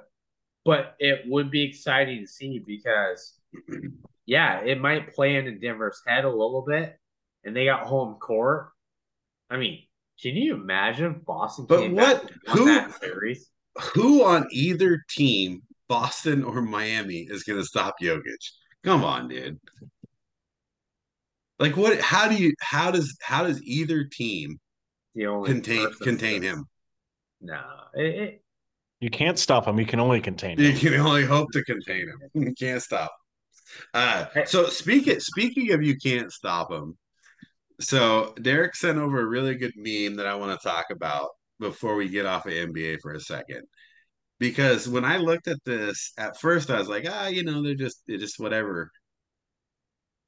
but 0.65 0.97
it 0.99 1.23
would 1.27 1.51
be 1.51 1.63
exciting 1.63 2.21
to 2.21 2.27
see 2.27 2.63
because, 2.67 3.39
yeah, 4.27 4.61
it 4.61 4.81
might 4.81 5.15
play 5.15 5.37
into 5.37 5.59
Denver's 5.59 6.01
head 6.07 6.25
a 6.25 6.31
little 6.31 6.65
bit, 6.67 6.97
and 7.45 7.55
they 7.57 7.65
got 7.65 7.87
home 7.87 8.15
court. 8.17 8.69
I 9.51 9.57
mean, 9.57 9.83
can 10.23 10.37
you 10.37 10.55
imagine 10.55 11.21
Boston 11.27 11.67
But 11.69 11.81
came 11.81 11.95
what- 11.95 12.23
back 12.27 12.57
who- 12.57 12.65
that 12.67 13.01
series? 13.01 13.49
Who 13.95 14.23
on 14.23 14.47
either 14.51 15.03
team, 15.09 15.63
Boston 15.89 16.45
or 16.45 16.61
Miami, 16.61 17.21
is 17.31 17.43
going 17.45 17.59
to 17.59 17.65
stop 17.65 17.95
Jokic? 18.03 18.23
Come 18.85 19.03
on, 19.03 19.29
dude. 19.29 19.59
Like 21.59 21.77
what? 21.77 21.99
How 22.01 22.29
do 22.29 22.35
you? 22.35 22.53
How 22.61 22.91
does? 22.91 23.17
How 23.23 23.45
does 23.45 23.63
either 23.63 24.05
team 24.05 24.59
The 25.15 25.27
only 25.27 25.49
contain 25.53 25.89
contain 26.03 26.43
him? 26.43 26.67
No, 27.41 27.63
it, 27.95 28.05
it, 28.05 28.43
You 29.01 29.11
can't 29.11 29.39
stop 29.39 29.67
him. 29.67 29.79
You 29.79 29.87
can 29.87 30.01
only 30.01 30.21
contain 30.21 30.59
You 30.59 30.71
him. 30.73 30.79
can 30.93 31.01
only 31.01 31.25
hope 31.25 31.51
to 31.53 31.63
contain 31.65 32.09
him. 32.09 32.21
You 32.35 32.53
can't 32.55 32.83
stop. 32.83 33.13
Uh, 33.95 34.27
so 34.47 34.67
speaking 34.67 35.21
speaking 35.21 35.73
of 35.73 35.83
you 35.83 35.97
can't 35.97 36.33
stop 36.33 36.71
them. 36.71 36.97
So 37.81 38.35
Derek 38.41 38.77
sent 38.77 38.99
over 38.99 39.21
a 39.21 39.27
really 39.27 39.57
good 39.57 39.75
meme 39.77 40.17
that 40.17 40.27
I 40.27 40.35
want 40.35 40.59
to 40.59 40.69
talk 40.69 40.87
about 40.91 41.31
before 41.59 41.97
we 41.97 42.09
get 42.09 42.27
off 42.27 42.47
of 42.47 42.53
NBA 42.53 43.01
for 43.01 43.15
a 43.15 43.21
second. 43.21 43.63
Because 44.39 44.89
when 44.89 45.05
I 45.05 45.19
looked 45.19 45.49
at 45.49 45.63
this 45.65 46.13
at 46.19 46.41
first, 46.41 46.71
I 46.71 46.79
was 46.79 46.89
like, 46.89 47.07
ah, 47.09 47.29
you 47.29 47.45
know, 47.45 47.63
they're 47.63 47.75
just 47.75 48.03
they're 48.07 48.19
just 48.19 48.41
whatever. 48.41 48.91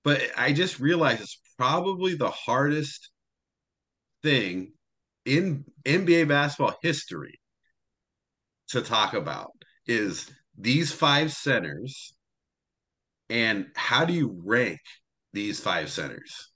But 0.05 0.23
I 0.37 0.53
just 0.53 0.81
realized 0.81 1.23
it's 1.23 1.41
probably 1.57 2.15
the 2.15 2.31
hardest 2.31 3.11
thing 4.23 4.73
in 5.25 5.65
NBA 5.85 6.29
basketball 6.29 6.77
history 6.83 7.41
to 8.69 8.83
talk 8.83 9.15
about 9.15 9.53
is 9.87 10.31
these 10.59 10.93
five 10.93 11.33
centers 11.33 12.14
and 13.35 13.67
how 13.75 14.05
do 14.05 14.13
you 14.13 14.41
rank 14.45 14.79
these 15.33 15.59
five 15.59 15.91
centers? 15.91 16.51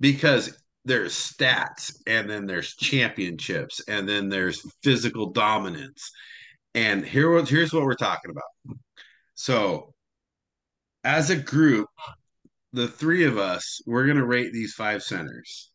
Because 0.00 0.58
there's 0.86 1.12
stats 1.12 1.92
and 2.06 2.30
then 2.30 2.46
there's 2.46 2.74
championships 2.76 3.82
and 3.88 4.08
then 4.08 4.30
there's 4.30 4.62
physical 4.82 5.30
dominance. 5.32 6.10
And 6.74 7.04
here 7.04 7.28
was 7.28 7.50
here's 7.50 7.74
what 7.74 7.82
we're 7.82 7.94
talking 7.94 8.30
about. 8.30 8.78
So 9.34 9.92
as 11.04 11.28
a 11.28 11.36
group, 11.36 11.88
the 12.72 12.88
three 12.88 13.24
of 13.24 13.36
us, 13.36 13.82
we're 13.86 14.06
gonna 14.06 14.24
rate 14.24 14.52
these 14.54 14.72
five 14.72 15.02
centers. 15.02 15.70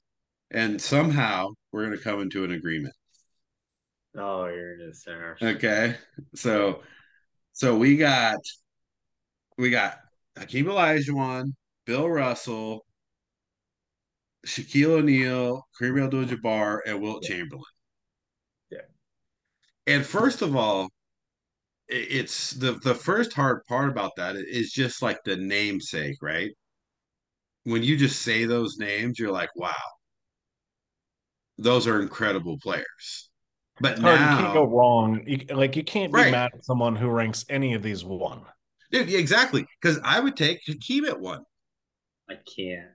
And 0.49 0.81
somehow 0.81 1.49
we're 1.71 1.83
gonna 1.83 1.99
come 1.99 2.21
into 2.21 2.43
an 2.43 2.53
agreement. 2.53 2.95
oh, 4.17 4.45
you're 4.47 4.73
in 4.79 4.87
the 4.87 4.95
center. 4.95 5.37
Okay. 5.43 5.95
So 6.33 6.81
so 7.51 7.77
we 7.77 7.97
got 7.97 8.39
we 9.59 9.69
got 9.69 9.99
Hakeem 10.37 10.65
Olajuwon, 10.65 11.53
Bill 11.85 12.09
Russell, 12.09 12.85
Shaquille 14.45 14.99
O'Neal, 14.99 15.65
Kareem 15.79 16.03
Abdul-Jabbar, 16.03 16.79
and 16.85 17.01
Wilt 17.01 17.23
Chamberlain. 17.23 17.63
Yeah. 18.69 18.79
And 19.87 20.05
first 20.05 20.41
of 20.41 20.55
all, 20.55 20.89
it's 21.87 22.51
the 22.51 22.73
the 22.73 22.95
first 22.95 23.33
hard 23.33 23.63
part 23.65 23.89
about 23.89 24.15
that 24.17 24.35
is 24.35 24.71
just 24.71 25.01
like 25.01 25.19
the 25.25 25.35
namesake, 25.35 26.17
right? 26.21 26.51
When 27.65 27.83
you 27.83 27.97
just 27.97 28.21
say 28.21 28.45
those 28.45 28.77
names, 28.77 29.19
you're 29.19 29.31
like, 29.31 29.55
wow, 29.55 29.73
those 31.57 31.87
are 31.87 32.01
incredible 32.01 32.57
players. 32.61 33.29
But 33.79 33.93
It's 33.93 34.01
now, 34.01 34.31
You 34.37 34.43
can't 34.43 34.53
go 34.53 34.63
wrong. 34.65 35.23
You, 35.25 35.45
like 35.55 35.75
you 35.75 35.83
can't 35.83 36.11
be 36.11 36.19
Right. 36.19 36.31
mad 36.31 36.51
at 36.53 36.65
someone 36.65 36.95
who 36.95 37.09
ranks 37.09 37.45
any 37.49 37.73
of 37.73 37.83
these 37.83 38.03
one. 38.03 38.41
Dude, 38.93 39.09
yeah, 39.09 39.19
exactly. 39.19 39.65
Because 39.81 39.99
I 40.03 40.21
would 40.21 40.37
take 40.37 40.61
Hakeem 40.65 41.05
at 41.05 41.19
one. 41.19 41.43
I 42.29 42.35
can't. 42.55 42.91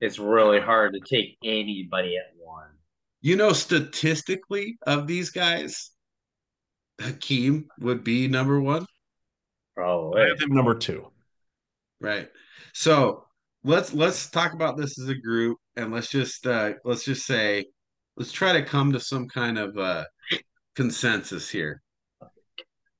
It's 0.00 0.18
really 0.18 0.60
hard 0.60 0.94
to 0.94 1.00
take 1.00 1.38
anybody 1.44 2.16
at 2.18 2.34
one. 2.36 2.68
You 3.20 3.36
know, 3.36 3.52
statistically, 3.52 4.76
of 4.86 5.06
these 5.06 5.30
guys, 5.30 5.92
Hakeem 7.00 7.68
would 7.80 8.02
be 8.04 8.26
number 8.28 8.60
one, 8.60 8.82
I 8.82 8.86
Probably. 9.76 10.22
have 10.28 10.40
him 10.40 10.54
number 10.54 10.74
two. 10.74 11.10
right? 12.00 12.28
So 12.74 13.24
let's 13.64 13.92
let's 13.94 14.28
talk 14.30 14.54
about 14.54 14.76
this 14.76 14.98
as 14.98 15.08
a 15.08 15.14
group, 15.14 15.58
and 15.76 15.92
let's 15.92 16.10
just 16.10 16.46
uh, 16.46 16.72
let's 16.84 17.04
just 17.04 17.24
say, 17.26 17.66
let's 18.16 18.32
try 18.32 18.52
to 18.52 18.64
come 18.64 18.92
to 18.92 19.00
some 19.00 19.28
kind 19.28 19.58
of 19.58 19.76
uh, 19.78 20.04
consensus 20.74 21.48
here. 21.48 21.81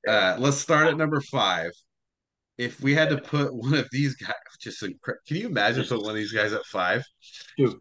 Uh, 0.09 0.37
let's 0.39 0.57
start 0.59 0.89
at 0.89 0.97
number 0.97 1.21
five. 1.21 1.71
If 2.59 2.81
we 2.81 2.95
had 2.95 3.09
to 3.11 3.19
put 3.19 3.55
one 3.55 3.75
of 3.75 3.89
these 3.93 4.15
guys, 4.17 4.33
just 4.61 4.83
incre- 4.83 5.15
can 5.27 5.37
you 5.37 5.47
imagine 5.49 5.85
put 5.85 6.01
one 6.03 6.11
of 6.11 6.17
these 6.17 6.33
guys 6.33 6.53
at 6.53 6.65
five? 6.67 7.03
Stupid. 7.21 7.79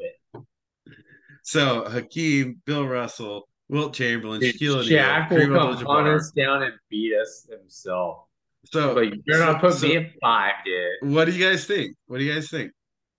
So 1.44 1.86
Hakeem, 1.90 2.62
Bill 2.66 2.88
Russell, 2.88 3.48
Wilt 3.70 3.94
Chamberlain, 3.94 4.40
Dude, 4.40 4.56
Shaquille 4.56 4.76
O'Neal, 4.78 5.00
Shaq 5.00 5.30
will 5.32 5.48
come 5.76 5.86
hunt 5.86 6.08
us 6.08 6.32
down 6.32 6.64
and 6.64 6.74
beat 6.90 7.14
us 7.16 7.48
himself. 7.50 8.26
So 8.66 8.94
But 8.94 9.14
you're 9.26 9.40
not 9.40 9.56
so- 9.62 9.68
put 9.70 9.74
so- 9.80 9.88
me 9.88 9.98
at 9.98 10.12
five, 10.22 10.54
dude. 10.66 11.12
What 11.14 11.26
do 11.26 11.32
you 11.32 11.44
guys 11.44 11.66
think? 11.66 11.96
What 12.06 12.20
do 12.20 12.24
you 12.24 12.34
guys 12.34 12.50
think? 12.50 12.72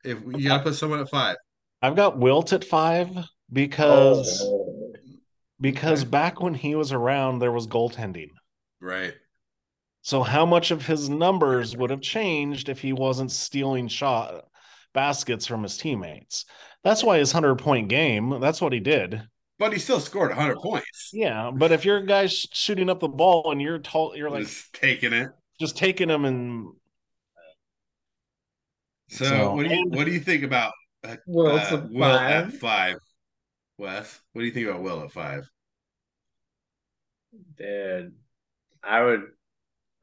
If 0.04 0.18
you 0.36 0.48
gotta 0.48 0.62
put 0.64 0.74
someone 0.74 1.00
at 1.00 1.08
five, 1.10 1.36
I've 1.80 1.96
got 1.96 2.18
Wilt 2.18 2.52
at 2.52 2.64
five 2.64 3.10
because 3.52 4.40
Oh. 4.44 4.92
because 5.60 6.04
back 6.04 6.40
when 6.40 6.54
he 6.54 6.74
was 6.74 6.92
around, 6.92 7.38
there 7.40 7.52
was 7.52 7.66
goaltending. 7.66 8.30
Right? 8.82 9.14
So 10.02 10.22
how 10.22 10.44
much 10.44 10.70
of 10.72 10.84
his 10.84 11.08
numbers 11.08 11.76
would 11.76 11.90
have 11.90 12.00
changed 12.00 12.68
if 12.68 12.80
he 12.80 12.92
wasn't 12.92 13.30
stealing 13.30 13.86
shot 13.88 14.44
baskets 14.92 15.46
from 15.46 15.62
his 15.62 15.76
teammates? 15.76 16.44
That's 16.84 17.04
why 17.04 17.18
his 17.18 17.30
hundred 17.32 17.56
point 17.58 17.88
game. 17.88 18.40
That's 18.40 18.60
what 18.60 18.72
he 18.72 18.80
did. 18.80 19.22
But 19.58 19.72
he 19.72 19.78
still 19.78 20.00
scored 20.00 20.30
100 20.30 20.56
points. 20.56 21.10
Yeah, 21.12 21.52
but 21.54 21.70
if 21.70 21.84
your 21.84 22.00
guy's 22.02 22.32
shooting 22.52 22.90
up 22.90 22.98
the 22.98 23.06
ball 23.08 23.52
and 23.52 23.62
you're 23.62 23.78
tall, 23.78 24.16
you're 24.16 24.28
like 24.30 24.42
Just 24.42 24.72
taking 24.72 25.12
it. 25.12 25.30
just 25.60 25.76
taking 25.76 26.08
them 26.08 26.24
and 26.24 26.72
So, 29.08 29.24
So- 29.24 29.54
what 29.54 29.68
do 29.68 29.74
you 29.74 29.84
what 29.90 30.04
do 30.04 30.10
you 30.10 30.18
think 30.20 30.42
about 30.42 30.72
uh, 31.04 31.16
Well, 31.26 31.58
uh, 31.58 31.76
a 31.76 31.86
Will 31.92 32.04
at 32.04 32.44
five. 32.50 32.58
five? 32.58 32.96
Wes, 33.78 34.20
what 34.32 34.40
do 34.42 34.46
you 34.46 34.52
think 34.52 34.66
about 34.66 34.82
Will 34.82 35.00
at 35.04 35.12
five? 35.12 35.48
Dude, 37.56 38.14
I 38.82 39.02
would. 39.02 39.22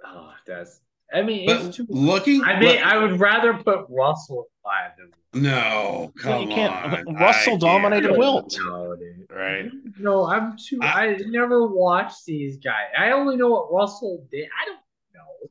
Oh, 0.06 0.32
that's. 0.48 0.80
I 1.14 1.22
mean, 1.24 1.48
But 1.48 1.66
it's 1.66 1.78
too. 1.78 1.88
looking, 1.90 2.44
I 2.44 2.60
mean, 2.60 2.70
look- 2.70 2.86
I 2.86 2.98
would 2.98 3.20
rather 3.20 3.54
put 3.56 3.86
Russell 3.90 4.46
at 4.48 4.64
five 4.64 4.92
than 4.98 5.12
no, 5.44 6.12
come 6.18 6.44
you 6.44 6.56
can't- 6.56 7.08
on. 7.08 7.16
Russell 7.16 7.56
I 7.56 7.58
dominated 7.58 8.08
can't. 8.10 8.20
Wilt. 8.20 8.56
No, 8.64 8.96
dude. 8.96 9.28
right? 9.32 9.72
No, 10.00 10.26
I'm 10.26 10.56
too. 10.58 10.80
I- 10.82 11.08
I, 11.08 11.18
never 11.28 11.68
watched 11.68 12.26
these 12.26 12.58
guys. 12.58 12.90
I 12.98 13.12
only 13.12 13.38
know 13.38 13.50
what 13.50 13.72
Russell 13.74 14.26
did. 14.32 14.48
I 14.62 14.66
don't 14.66 14.80
know. 15.16 15.50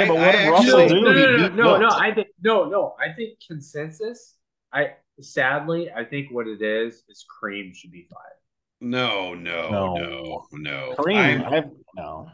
Yeah, 0.00 0.06
but 0.08 0.14
what 0.16 0.32
did 0.32 0.40
actually- 0.40 0.50
Russell 0.50 0.78
no, 0.78 0.88
do? 0.88 1.00
no, 1.02 1.12
no, 1.12 1.48
no, 1.48 1.48
no, 1.48 1.76
no, 1.78 1.88
I 1.90 2.12
think 2.14 2.28
no, 2.42 2.64
no. 2.68 2.94
I 3.00 3.12
think 3.12 3.38
consensus. 3.46 4.34
I 4.72 4.94
sadly, 5.20 5.90
I 5.92 6.04
think 6.04 6.30
what 6.32 6.46
it 6.48 6.60
is 6.60 7.04
is 7.08 7.24
Kareem 7.42 7.74
should 7.74 7.92
be 7.92 8.06
five. 8.12 8.32
No, 8.80 9.34
no, 9.34 9.70
No. 9.70 9.94
no, 9.96 10.46
no. 10.52 10.94
Kareem. 10.98 11.16
I'm- 11.16 11.44
I 11.54 11.64
no. 11.96 12.28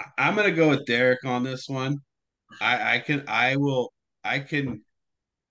I- 0.00 0.28
I'm 0.28 0.34
gonna 0.34 0.50
go 0.52 0.68
with 0.70 0.86
Derek 0.86 1.24
on 1.24 1.44
this 1.44 1.68
one. 1.68 1.98
I 2.60 2.96
I 2.96 2.98
can 3.00 3.24
I 3.28 3.56
will 3.56 3.92
I 4.24 4.40
can 4.40 4.82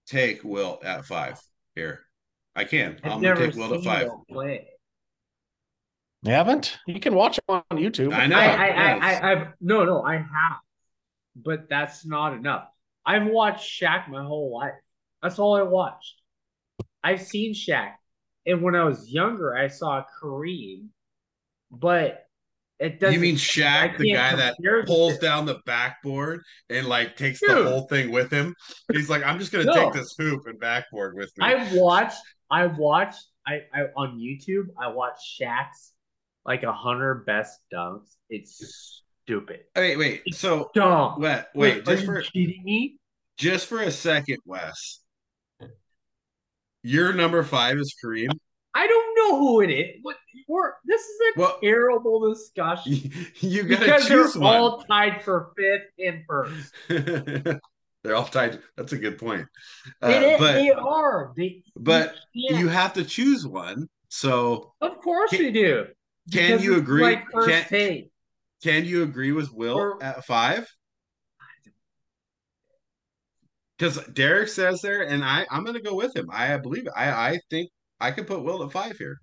take 0.07 0.43
Wilt 0.43 0.83
at 0.83 1.05
five 1.05 1.39
here. 1.75 2.01
I 2.55 2.65
can. 2.65 2.99
I've 3.03 3.13
I'm 3.13 3.21
never 3.21 3.39
gonna 3.41 3.51
take 3.51 3.59
Will 3.59 3.73
at 3.75 3.81
seen 3.81 3.89
five. 3.89 4.09
Will. 4.29 4.59
You 6.23 6.33
haven't? 6.33 6.77
You 6.85 6.99
can 6.99 7.15
watch 7.15 7.37
it 7.37 7.45
on 7.47 7.63
YouTube. 7.71 8.13
I 8.13 8.27
know. 8.27 8.37
I, 8.37 8.45
I, 8.45 8.67
yes. 8.67 8.99
I, 9.01 9.13
I, 9.13 9.31
I've 9.31 9.47
no, 9.61 9.85
no, 9.85 10.03
I 10.03 10.15
have, 10.17 10.59
but 11.35 11.69
that's 11.69 12.05
not 12.05 12.33
enough. 12.33 12.67
I've 13.05 13.27
watched 13.27 13.81
Shaq 13.81 14.09
my 14.09 14.23
whole 14.23 14.53
life. 14.59 14.73
That's 15.23 15.39
all 15.39 15.55
I 15.55 15.61
watched. 15.61 16.15
I've 17.03 17.21
seen 17.21 17.53
Shaq, 17.53 17.93
and 18.45 18.61
when 18.61 18.75
I 18.75 18.83
was 18.83 19.09
younger, 19.09 19.55
I 19.55 19.67
saw 19.67 20.03
Kareem, 20.21 20.87
but 21.71 22.25
it 22.79 22.99
doesn't. 22.99 23.13
You 23.15 23.19
mean 23.19 23.35
Shaq, 23.35 23.97
the 23.97 24.13
guy 24.13 24.35
that 24.35 24.55
pulls 24.85 25.17
down 25.17 25.45
the 25.45 25.59
backboard 25.65 26.41
and 26.69 26.87
like 26.87 27.15
takes 27.17 27.39
the 27.39 27.63
whole 27.63 27.87
thing 27.87 28.11
with 28.11 28.31
him? 28.31 28.55
He's 28.91 29.09
like, 29.09 29.23
I'm 29.23 29.37
just 29.39 29.51
gonna 29.51 29.65
No. 29.65 29.73
take 29.73 29.93
this 29.93 30.15
hoop 30.17 30.47
and 30.47 30.59
backboard 30.59 31.15
with 31.15 31.31
me. 31.37 31.45
I 31.45 31.69
watched. 31.75 32.17
I 32.49 32.65
watched. 32.67 33.23
I, 33.45 33.61
I 33.73 33.81
on 33.97 34.17
YouTube. 34.19 34.67
I 34.79 34.87
watched 34.89 35.21
Shaq's 35.41 35.93
like 36.45 36.63
a 36.63 36.71
hundred 36.73 37.25
best 37.25 37.59
dunks. 37.73 38.15
It's 38.29 39.03
stupid. 39.23 39.61
wait, 39.75 39.97
wait. 39.97 40.21
So 40.33 40.69
Dumb. 40.73 41.19
wait, 41.21 41.43
Wait, 41.53 41.75
wait, 41.77 41.85
just 41.85 42.05
for 42.05 42.21
kidding 42.21 42.63
me? 42.63 42.97
just 43.37 43.67
for 43.67 43.81
a 43.81 43.91
second, 43.91 44.37
Wes. 44.45 44.99
Your 46.83 47.13
number 47.13 47.43
five 47.43 47.77
is 47.77 47.93
Kareem. 48.03 48.29
I 48.75 48.87
don't 48.87 49.15
know 49.17 49.37
who 49.39 49.61
it 49.61 49.71
is. 49.71 49.95
What? 50.03 50.15
We're, 50.47 50.73
this 50.85 51.01
is 51.01 51.17
a 51.35 51.39
Well- 51.39 51.57
terrible 51.61 52.29
discussion 52.29 52.93
You, 53.39 53.63
gotta 53.63 53.83
because 53.85 54.07
choose 54.07 54.33
they're 54.33 54.41
one. 54.41 54.55
all 54.55 54.83
tied 54.83 55.21
for 55.23 55.51
fifth 55.57 55.89
and 55.99 56.23
first. 56.27 56.73
They're 58.01 58.15
all 58.15 58.23
tied. 58.25 58.59
That's 58.77 58.93
a 58.93 58.97
good 58.97 59.17
point. 59.17 59.45
Uh, 60.01 60.07
is- 60.07 60.39
but 60.39 60.53
they 60.53 60.71
are. 60.71 61.33
They. 61.35 61.63
but 61.75 62.15
you, 62.33 62.55
you 62.55 62.67
have 62.69 62.93
to 62.93 63.03
choose 63.03 63.45
one. 63.45 63.89
So 64.07 64.73
Of 64.81 64.99
course 65.01 65.31
Can- 65.31 65.39
we 65.39 65.51
do. 65.51 65.85
can 66.31 66.61
you 66.61 66.77
agree- 66.77 67.01
Like 67.03 67.25
can- 67.29 67.65
take. 67.65 68.11
can 68.63 68.85
you 68.85 69.03
agree 69.03 69.33
with 69.33 69.51
Will 69.51 69.77
Or- 69.77 70.01
at 70.03 70.23
five? 70.25 70.67
Because 73.77 73.97
Derek 74.07 74.49
says 74.49 74.81
there, 74.81 75.03
and 75.03 75.23
I 75.23 75.45
I'm 75.49 75.63
gonna 75.63 75.81
go 75.81 75.95
with 75.95 76.15
him. 76.15 76.29
I 76.31 76.55
believe 76.57 76.85
it. 76.87 76.93
I 76.95 77.11
I 77.31 77.39
think 77.49 77.69
I 77.99 78.11
could 78.11 78.27
put 78.27 78.43
Will 78.43 78.63
at 78.63 78.71
five 78.71 78.97
here. 78.97 79.19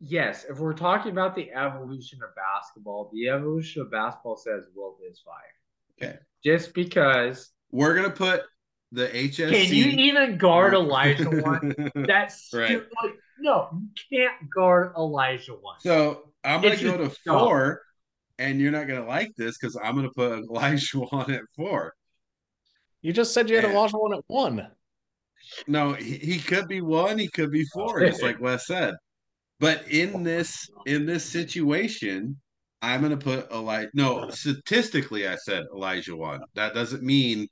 Yes, 0.00 0.44
if 0.48 0.58
we're 0.58 0.72
talking 0.74 1.12
about 1.12 1.34
the 1.36 1.50
evolution 1.52 2.18
of 2.22 2.34
basketball, 2.34 3.10
the 3.12 3.28
evolution 3.28 3.82
of 3.82 3.90
basketball 3.90 4.36
says 4.36 4.64
Will 4.74 4.96
is 5.08 5.22
five. 5.24 6.08
Okay. 6.08 6.18
Just 6.44 6.74
because. 6.74 7.50
We're 7.70 7.94
gonna 7.94 8.10
put 8.10 8.42
the 8.90 9.06
HSC. 9.08 9.50
Can 9.50 9.74
you 9.74 9.84
even 9.86 10.38
guard 10.38 10.74
Elijah 10.74 11.30
one? 11.30 11.74
That's 11.94 12.50
Right. 12.52 12.66
stupid. 12.66 12.88
Like, 13.02 13.12
no, 13.38 13.68
you 13.72 14.18
can't 14.18 14.50
guard 14.50 14.94
Olajuwon. 14.94 15.80
So 15.80 16.32
I'm 16.44 16.60
gonna 16.60 16.74
It's 16.74 16.82
go 16.82 16.96
to 16.96 17.04
just 17.06 17.24
dumb. 17.24 17.38
four, 17.38 17.82
and 18.38 18.60
you're 18.60 18.72
not 18.72 18.88
gonna 18.88 19.06
like 19.06 19.34
this 19.36 19.56
because 19.56 19.76
I'm 19.82 19.94
gonna 19.94 20.10
put 20.10 20.44
Olajuwon 20.48 21.28
at 21.32 21.42
four. 21.56 21.94
You 23.02 23.12
just 23.12 23.32
said 23.34 23.48
you 23.48 23.56
had 23.56 23.64
Yeah. 23.64 23.70
to 23.70 23.74
watch 23.76 23.92
one 23.92 24.14
at 24.14 24.24
one. 24.26 24.68
No, 25.66 25.92
he, 25.92 26.16
he 26.16 26.38
could 26.38 26.68
be 26.68 26.80
one, 26.80 27.18
he 27.18 27.28
could 27.28 27.50
be 27.50 27.64
four, 27.64 28.00
just 28.00 28.22
like 28.22 28.40
Wes 28.40 28.66
said. 28.66 28.94
But 29.60 29.88
in 29.88 30.22
this 30.22 30.68
in 30.86 31.06
this 31.06 31.24
situation, 31.24 32.40
I'm 32.80 33.00
gonna 33.00 33.16
put 33.16 33.50
Elijah. 33.52 33.90
No, 33.94 34.28
statistically, 34.30 35.28
I 35.28 35.36
said 35.36 35.64
Olajuwon. 35.72 36.40
That 36.54 36.74
doesn't 36.74 37.02
mean 37.02 37.46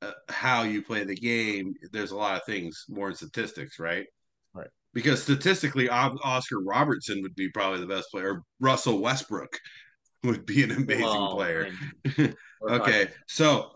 uh, 0.00 0.12
how 0.28 0.62
you 0.62 0.82
play 0.82 1.04
the 1.04 1.14
game. 1.14 1.74
There's 1.92 2.12
a 2.12 2.16
lot 2.16 2.36
of 2.36 2.42
things 2.46 2.84
more 2.88 3.10
in 3.10 3.14
statistics, 3.14 3.78
right? 3.78 4.06
Right. 4.54 4.68
Because 4.94 5.22
statistically, 5.22 5.88
Os- 5.90 6.18
Oscar 6.24 6.60
Robertson 6.60 7.20
would 7.22 7.34
be 7.34 7.50
probably 7.50 7.80
the 7.80 7.86
best 7.86 8.10
player. 8.10 8.40
Russell 8.58 8.98
Westbrook 8.98 9.58
would 10.24 10.46
be 10.46 10.62
an 10.62 10.70
amazing 10.70 11.28
player. 11.30 11.68
Okay, 12.62 13.08
so 13.26 13.70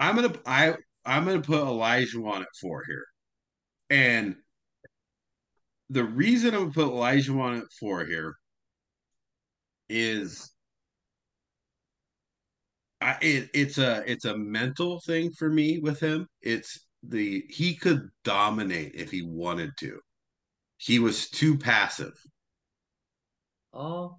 I'm 0.00 0.16
gonna 0.16 0.34
I 0.44 0.74
I'm 1.04 1.24
gonna 1.24 1.40
put 1.40 1.62
Olajuwon 1.62 2.42
at 2.42 2.48
four 2.60 2.82
here, 2.86 3.06
and 3.90 4.36
the 5.90 6.04
reason 6.04 6.54
I'm 6.54 6.70
gonna 6.70 6.72
put 6.72 6.86
Olajuwon 6.86 7.60
at 7.60 7.72
four 7.78 8.04
here 8.04 8.34
is 9.88 10.50
I 13.00 13.18
it, 13.20 13.50
it's 13.54 13.78
a 13.78 14.02
it's 14.10 14.24
a 14.24 14.36
mental 14.36 15.00
thing 15.00 15.30
for 15.32 15.50
me 15.50 15.78
with 15.78 16.00
him. 16.00 16.26
It's 16.40 16.86
the 17.02 17.44
he 17.50 17.74
could 17.76 18.08
dominate 18.24 18.94
if 18.94 19.10
he 19.10 19.22
wanted 19.22 19.72
to. 19.80 20.00
He 20.78 20.98
was 20.98 21.28
too 21.30 21.58
passive. 21.58 22.14
Oh, 23.74 24.16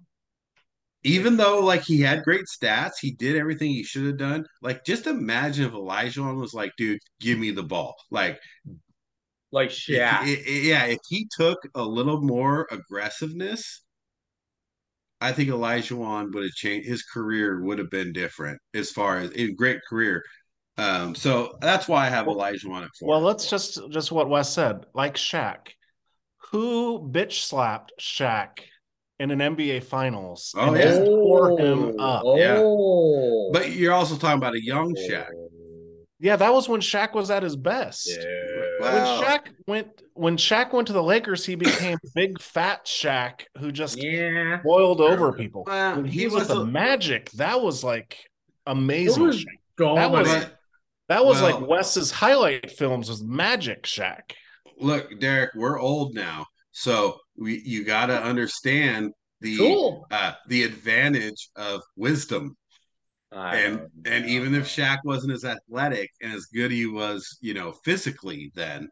even 1.06 1.36
though 1.36 1.60
like 1.60 1.82
he 1.82 2.00
had 2.00 2.24
great 2.24 2.46
stats, 2.46 2.94
he 3.00 3.12
did 3.12 3.36
everything 3.36 3.70
he 3.70 3.84
should 3.84 4.06
have 4.06 4.18
done. 4.18 4.44
Like, 4.60 4.84
just 4.84 5.06
imagine 5.06 5.64
if 5.64 5.72
Elijah 5.72 6.22
was 6.22 6.52
like, 6.52 6.72
"Dude, 6.76 6.98
give 7.20 7.38
me 7.38 7.52
the 7.52 7.62
ball." 7.62 7.94
Like, 8.10 8.40
like 9.52 9.70
if 9.70 9.76
Shaq. 9.76 10.24
he- 10.24 10.68
yeah, 10.68 10.86
if 10.86 10.98
he 11.08 11.28
took 11.36 11.58
a 11.76 11.82
little 11.82 12.20
more 12.20 12.66
aggressiveness, 12.72 13.84
I 15.20 15.30
think 15.30 15.48
Elijah 15.48 15.94
would 15.96 16.34
have 16.42 16.52
changed. 16.52 16.88
His 16.88 17.04
career 17.04 17.62
would 17.62 17.78
have 17.78 17.90
been 17.90 18.12
different 18.12 18.60
as 18.74 18.90
far 18.90 19.18
as 19.18 19.30
a 19.36 19.52
great 19.52 19.80
career. 19.88 20.24
Um, 20.76 21.14
so 21.14 21.56
that's 21.60 21.86
why 21.86 22.06
I 22.06 22.10
have 22.10 22.26
Olajuwon 22.26 22.82
at 22.82 22.90
four. 22.98 23.10
Well, 23.10 23.20
let's 23.20 23.48
just 23.48 23.78
just 23.90 24.10
what 24.10 24.28
Wes 24.28 24.52
said. 24.52 24.86
Like 24.92 25.14
Shaq, 25.14 25.68
who 26.50 27.08
bitch 27.12 27.44
slapped 27.44 27.92
Shaq 28.00 28.58
in 29.18 29.30
an 29.30 29.38
NBA 29.38 29.84
Finals 29.84 30.52
Oh, 30.56 30.68
and 30.68 30.76
yeah. 30.76 30.82
just 30.84 31.04
tore 31.04 31.58
him 31.58 31.94
oh. 31.98 32.02
up? 32.04 32.22
Oh. 32.24 32.36
Yeah. 32.36 32.56
Oh, 32.58 33.50
but 33.52 33.72
you're 33.72 33.92
also 33.94 34.16
talking 34.16 34.38
about 34.38 34.54
a 34.54 34.62
young 34.62 34.94
Shaq. 34.94 35.28
Yeah, 36.18 36.36
that 36.36 36.52
was 36.52 36.68
when 36.68 36.80
Shaq 36.80 37.12
was 37.14 37.30
at 37.30 37.42
his 37.42 37.56
best. 37.56 38.08
Yeah. 38.10 38.24
When 38.80 38.92
Wow. 38.94 39.22
Shaq 39.22 39.40
went 39.66 40.02
when 40.14 40.36
Shaq 40.38 40.72
went 40.72 40.86
to 40.86 40.92
the 40.94 41.02
Lakers, 41.02 41.44
he 41.44 41.54
became 41.56 41.98
big 42.14 42.40
fat 42.40 42.86
Shaq 42.86 43.42
who 43.58 43.70
just 43.72 44.02
Yeah. 44.02 44.60
boiled 44.64 45.00
over 45.00 45.32
people. 45.32 45.64
Well, 45.66 45.96
When 45.96 46.04
he 46.06 46.20
he, 46.20 46.24
was, 46.26 46.34
was 46.34 46.48
with 46.48 46.56
the 46.56 46.62
a- 46.62 46.66
Magic, 46.66 47.30
that 47.32 47.60
was 47.60 47.84
like 47.84 48.18
amazing. 48.66 49.22
Was 49.24 49.44
That 49.78 50.10
was- 50.10 50.46
That 51.08 51.24
was 51.24 51.40
well- 51.42 51.60
like 51.60 51.68
Wes's 51.68 52.10
highlight 52.10 52.70
films 52.70 53.08
was 53.10 53.22
Magic 53.22 53.82
Shaq. 53.84 54.32
look, 54.78 55.08
Derek, 55.20 55.50
we're 55.54 55.78
old 55.78 56.14
now, 56.14 56.46
so 56.72 57.18
we 57.38 57.60
you 57.64 57.84
got 57.84 58.06
to 58.06 58.22
understand 58.22 59.12
the 59.40 59.56
Cool. 59.58 60.06
uh, 60.10 60.32
the 60.48 60.62
advantage 60.64 61.50
of 61.56 61.82
wisdom. 61.96 62.56
I 63.32 63.56
and 63.56 63.78
don't 63.78 63.90
and 64.06 64.26
even 64.26 64.54
if 64.54 64.66
Shaq 64.66 64.98
wasn't 65.04 65.32
as 65.32 65.44
athletic 65.44 66.10
and 66.22 66.32
as 66.32 66.46
good 66.46 66.70
he 66.70 66.86
was, 66.86 67.38
you 67.40 67.54
know, 67.54 67.72
physically, 67.84 68.52
then 68.54 68.88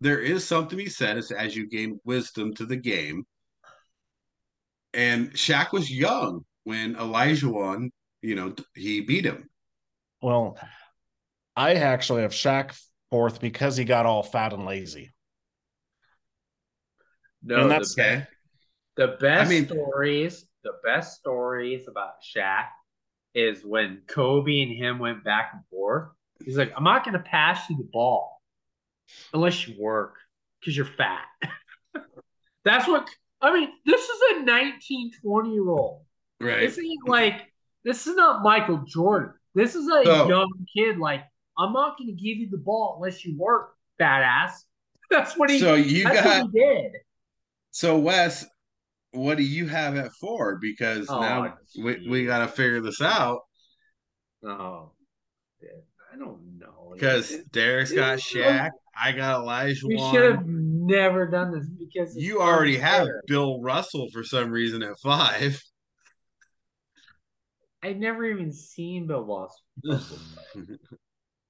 there 0.00 0.18
is 0.20 0.46
something 0.46 0.70
to 0.70 0.84
be 0.84 0.88
said 0.90 1.16
as, 1.18 1.30
as 1.30 1.56
you 1.56 1.68
gain 1.68 2.00
wisdom 2.04 2.54
to 2.54 2.66
the 2.66 2.76
game. 2.76 3.24
And 4.92 5.32
Shaq 5.32 5.72
was 5.72 5.90
young 5.90 6.44
when 6.64 6.94
Olajuwon. 6.94 7.90
You 8.22 8.34
know, 8.34 8.54
he 8.74 9.02
beat 9.02 9.26
him. 9.26 9.50
Well, 10.22 10.58
I 11.56 11.74
actually 11.74 12.22
have 12.22 12.32
Shaq 12.32 12.78
fourth 13.10 13.40
because 13.40 13.76
he 13.76 13.84
got 13.84 14.06
all 14.06 14.22
fat 14.22 14.52
and 14.52 14.64
lazy. 14.64 15.12
No, 17.44 17.56
and 17.56 17.64
the 17.64 17.68
that's- 17.68 17.92
Okay, 17.98 18.26
The 18.96 19.16
best 19.20 19.46
I 19.46 19.50
mean- 19.50 19.66
stories, 19.68 20.46
the 20.62 20.72
best 20.84 21.18
stories 21.18 21.86
about 21.88 22.22
Shaq 22.22 22.66
is 23.34 23.64
when 23.64 24.02
Kobe 24.06 24.62
and 24.62 24.72
him 24.72 24.98
went 24.98 25.24
back 25.24 25.50
and 25.52 25.62
forth. 25.70 26.08
He's 26.44 26.56
like, 26.56 26.72
I'm 26.76 26.84
not 26.84 27.04
going 27.04 27.14
to 27.14 27.20
pass 27.20 27.68
you 27.68 27.76
the 27.76 27.88
ball 27.92 28.40
unless 29.32 29.66
you 29.66 29.74
work 29.78 30.14
because 30.60 30.76
you're 30.76 30.86
fat. 30.86 31.24
That's 32.64 32.86
what, 32.88 33.08
I 33.40 33.52
mean, 33.52 33.68
this 33.84 34.00
is 34.08 34.20
a 34.38 34.42
19, 34.42 35.12
20 35.22 35.52
year 35.52 35.68
old. 35.68 36.02
right. 36.40 36.60
This 36.60 36.78
ain't 36.78 37.06
like, 37.08 37.42
this 37.84 38.06
is 38.06 38.16
not 38.16 38.42
Michael 38.42 38.78
Jordan. 38.86 39.34
This 39.54 39.74
is 39.74 39.86
a 39.86 40.02
So- 40.04 40.28
young 40.28 40.50
kid. 40.74 40.98
Like, 40.98 41.22
I'm 41.58 41.72
not 41.72 41.98
going 41.98 42.08
to 42.08 42.12
give 42.14 42.38
you 42.38 42.48
the 42.50 42.56
ball 42.58 42.94
unless 42.96 43.24
you 43.24 43.36
work, 43.38 43.74
badass. 44.00 44.52
That's 45.10 45.36
what 45.36 45.50
he, 45.50 45.58
So 45.58 45.74
you 45.74 46.04
got 46.04 46.24
what 46.24 46.50
he 46.52 46.58
did. 46.58 46.92
So 47.74 47.98
Wes. 47.98 48.46
What 49.10 49.36
do 49.36 49.42
you 49.42 49.66
have 49.66 49.96
at 49.96 50.12
four? 50.20 50.58
Because 50.60 51.08
Oh, 51.08 51.20
now 51.20 51.54
we, 51.76 52.08
we 52.08 52.24
got 52.24 52.38
to 52.38 52.48
figure 52.48 52.80
this 52.80 53.00
out. 53.00 53.40
Oh, 54.44 54.92
I 56.12 56.16
don't 56.16 56.58
know. 56.58 56.92
Because 56.94 57.36
Derek's 57.50 57.92
got 57.92 58.18
Shaq, 58.18 58.70
I 59.00 59.12
got 59.12 59.40
Elijah. 59.40 59.86
we 59.88 59.98
should 59.98 60.32
have 60.32 60.46
never 60.46 61.26
done 61.26 61.50
this 61.50 61.68
because 61.68 62.16
You 62.16 62.40
already 62.40 62.76
have. 62.76 63.08
Bill 63.26 63.60
Russell 63.60 64.08
for 64.12 64.22
some 64.22 64.50
reason 64.50 64.82
at 64.84 64.98
five. 65.00 65.60
I've 67.82 67.96
never 67.96 68.24
even 68.24 68.52
seen 68.52 69.08
Bill 69.08 69.24
Russell. 69.24 70.18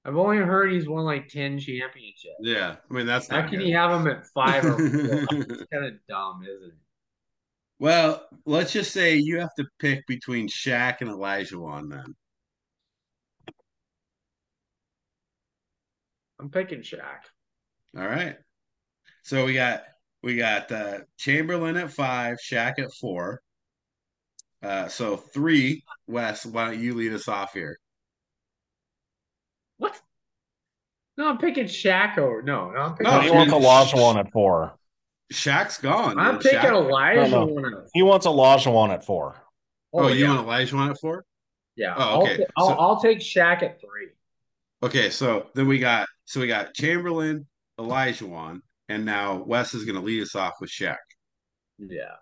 I've 0.05 0.17
only 0.17 0.37
heard 0.37 0.71
he's 0.71 0.87
won 0.87 1.03
like 1.03 1.27
ten 1.29 1.57
championships. 1.59 2.35
Yeah, 2.39 2.75
I 2.89 2.93
mean 2.93 3.07
that's 3.07 3.27
How 3.27 3.41
can 3.41 3.59
good. 3.59 3.67
you 3.67 3.75
have 3.75 3.91
him 3.99 4.07
at 4.07 4.25
five 4.27 4.63
or 4.63 4.77
four? 4.77 4.87
It's 4.87 5.63
kind 5.73 5.85
of 5.85 5.93
dumb, 6.07 6.43
isn't 6.47 6.69
it? 6.69 6.75
well, 7.79 8.27
let's 8.45 8.71
just 8.71 8.91
say 8.93 9.15
you 9.15 9.39
have 9.39 9.53
to 9.57 9.65
pick 9.79 10.05
between 10.07 10.47
Shaq 10.47 11.01
and 11.01 11.09
Olajuwon 11.09 11.89
then. 11.89 12.15
I'm 16.39 16.49
picking 16.51 16.81
Shaq. 16.81 17.21
All 17.97 18.05
right. 18.05 18.37
So 19.23 19.45
we 19.45 19.53
got 19.55 19.83
we 20.21 20.35
got 20.37 20.71
uh, 20.71 20.99
Chamberlain 21.17 21.77
at 21.77 21.91
five, 21.91 22.37
Shaq 22.37 22.77
at 22.77 22.93
four. 23.01 23.41
Uh, 24.61 24.87
so 24.87 25.17
three, 25.17 25.83
Wes. 26.07 26.45
Why 26.45 26.65
don't 26.65 26.79
you 26.79 26.93
lead 26.93 27.13
us 27.13 27.27
off 27.27 27.53
here? 27.53 27.79
What? 29.77 29.99
No, 31.17 31.29
I'm 31.29 31.37
picking 31.37 31.65
Shaq 31.65 32.17
over. 32.17 32.41
No, 32.41 32.71
no, 32.71 32.79
I'm 32.79 32.91
picking. 32.95 33.11
No, 33.11 33.19
he 33.21 33.27
you- 33.27 33.33
wants 33.33 33.53
Olajuwon 33.53 34.17
at 34.17 34.31
four. 34.31 34.77
Shaq's 35.33 35.77
gone. 35.79 36.19
I'm 36.19 36.35
dude. 36.35 36.43
picking 36.43 36.59
Shaq- 36.59 36.87
Elijah. 36.87 37.29
No, 37.31 37.45
Warner. 37.45 37.87
He 37.93 38.03
wants 38.03 38.25
Olajuwon 38.27 38.93
at 38.93 39.05
four. 39.05 39.35
Oh, 39.93 40.03
oh, 40.05 40.07
you 40.09 40.25
yeah. 40.25 40.35
want 40.35 40.47
Olajuwon 40.47 40.91
at 40.91 40.99
four? 40.99 41.25
Yeah. 41.75 41.95
Oh, 41.97 42.21
okay. 42.23 42.45
I'll, 42.57 42.67
I'll, 42.67 42.75
So- 42.75 42.79
I'll 42.79 43.01
take 43.01 43.19
Shaq 43.19 43.63
at 43.63 43.79
three. 43.81 44.09
Okay, 44.83 45.09
so 45.09 45.47
then 45.55 45.67
we 45.67 45.79
got 45.79 46.07
so 46.25 46.39
we 46.41 46.47
got 46.47 46.73
Chamberlain, 46.73 47.47
Olajuwon, 47.79 48.59
and 48.89 49.05
now 49.05 49.35
Wes 49.35 49.73
is 49.73 49.83
going 49.85 49.95
to 49.95 50.01
lead 50.01 50.21
us 50.21 50.35
off 50.35 50.53
with 50.61 50.69
Shaq. 50.69 50.97
Yeah. 51.79 52.15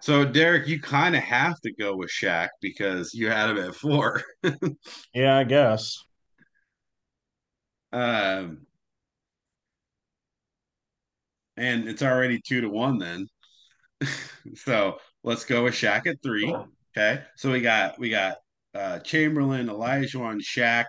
So 0.00 0.24
Derek, 0.24 0.66
you 0.66 0.80
kind 0.80 1.16
of 1.16 1.22
have 1.22 1.58
to 1.60 1.72
go 1.72 1.96
with 1.96 2.10
Shaq 2.10 2.48
because 2.60 3.14
you 3.14 3.30
had 3.30 3.50
him 3.50 3.58
at 3.58 3.74
four. 3.74 4.22
Yeah, 5.14 5.36
I 5.36 5.44
guess. 5.44 5.98
Um, 7.92 8.66
and 11.56 11.88
it's 11.88 12.02
already 12.02 12.40
two 12.40 12.60
to 12.60 12.68
one 12.68 12.98
then. 12.98 13.28
so 14.54 14.98
let's 15.24 15.44
go 15.44 15.64
with 15.64 15.74
Shaq 15.74 16.06
at 16.06 16.22
three. 16.22 16.54
Okay. 16.96 17.22
So 17.36 17.50
we 17.50 17.60
got 17.60 17.98
we 17.98 18.10
got 18.10 18.36
uh 18.74 19.00
Chamberlain, 19.00 19.66
Olajuwon 19.66 20.40
Shaq. 20.40 20.86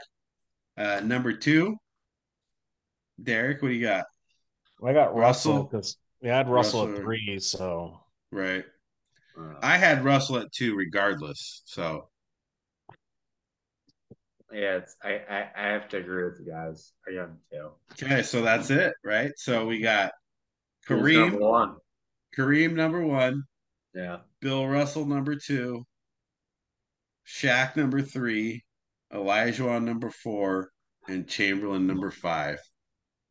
Uh 0.78 1.02
number 1.04 1.34
two. 1.34 1.76
Derek, 3.22 3.62
what 3.62 3.70
do 3.70 3.74
you 3.76 3.86
got? 3.86 4.06
I 4.84 4.94
got 4.94 5.16
Russell. 5.16 5.54
Russell 5.54 5.64
because 5.64 5.98
yeah, 6.22 6.36
I 6.36 6.38
had 6.38 6.50
Russell, 6.50 6.88
Russell. 6.88 6.98
at 6.98 7.04
three. 7.04 7.40
So 7.40 8.00
Right. 8.32 8.64
Uh, 9.39 9.54
I 9.62 9.78
had 9.78 10.04
Russell 10.04 10.38
at 10.38 10.52
two 10.52 10.76
regardless. 10.76 11.62
So 11.65 12.10
yeah, 14.52 14.78
it's, 14.78 14.96
I, 15.02 15.22
I 15.30 15.50
I 15.56 15.67
have 15.70 15.88
to 15.89 15.98
agree 15.98 16.26
with 16.26 16.39
you 16.39 16.52
guys. 16.52 16.91
I 17.08 17.13
got 17.13 17.30
him 17.30 17.38
too. 17.52 17.70
okay, 18.04 18.22
so 18.22 18.41
that's 18.41 18.70
it, 18.70 18.94
right? 19.04 19.32
So 19.38 19.65
we 19.65 19.80
got 19.80 20.12
Kareem, 20.88 21.30
number 21.32 21.39
one. 21.39 21.76
Kareem 22.38 22.74
number 22.74 23.06
one, 23.06 23.44
Yeah. 23.94 24.17
Bill 24.41 24.67
Russell 24.67 25.06
number 25.06 25.36
two, 25.36 25.86
Shaq 27.26 27.78
number 27.78 28.02
three, 28.02 28.63
Olajuwon 29.13 29.84
number 29.84 30.10
four, 30.10 30.70
and 31.08 31.28
Chamberlain 31.28 31.88
number 31.88 32.12
five. 32.12 32.60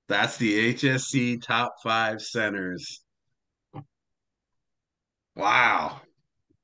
That's 0.08 0.38
the 0.38 0.74
HSC 0.74 1.42
top 1.42 1.74
five 1.82 2.20
centers. 2.22 3.02
Wow. 5.40 6.00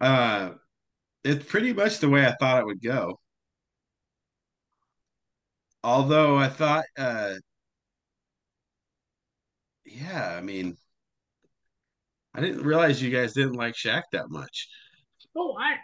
Uh 0.00 0.50
it's 1.24 1.44
pretty 1.44 1.72
much 1.72 1.98
the 1.98 2.08
way 2.08 2.24
I 2.26 2.34
thought 2.38 2.60
it 2.60 2.66
would 2.66 2.82
go. 2.82 3.18
Although 5.82 6.36
I 6.36 6.48
thought 6.48 6.84
uh 6.96 7.34
yeah, 9.84 10.34
I 10.36 10.40
mean 10.40 10.76
I 12.36 12.40
didn't 12.40 12.64
realize 12.64 13.02
you 13.02 13.10
guys 13.10 13.32
didn't 13.32 13.54
like 13.54 13.74
Shaq 13.74 14.02
that 14.12 14.28
much. 14.28 14.68
Oh, 15.34 15.56
I. 15.58 15.76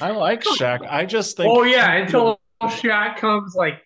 I 0.00 0.10
like 0.10 0.42
Shaq. 0.58 0.84
I 0.88 1.06
just 1.06 1.36
think. 1.36 1.52
Oh 1.54 1.62
yeah, 1.62 1.92
until 1.92 2.40
Shaq 2.62 3.18
comes 3.18 3.54
like, 3.54 3.82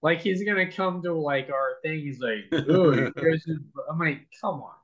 like 0.00 0.20
he's 0.20 0.44
gonna 0.44 0.70
come 0.70 1.02
to 1.02 1.12
like 1.12 1.50
our 1.50 1.78
thing. 1.82 2.00
He's 2.00 2.20
like, 2.20 2.68
"Ooh, 2.70 2.94
you 2.94 3.12
guys 3.16 3.44
are-" 3.48 3.90
I'm 3.90 3.98
like, 3.98 4.28
come 4.40 4.60
on, 4.60 4.74
it's 4.74 4.75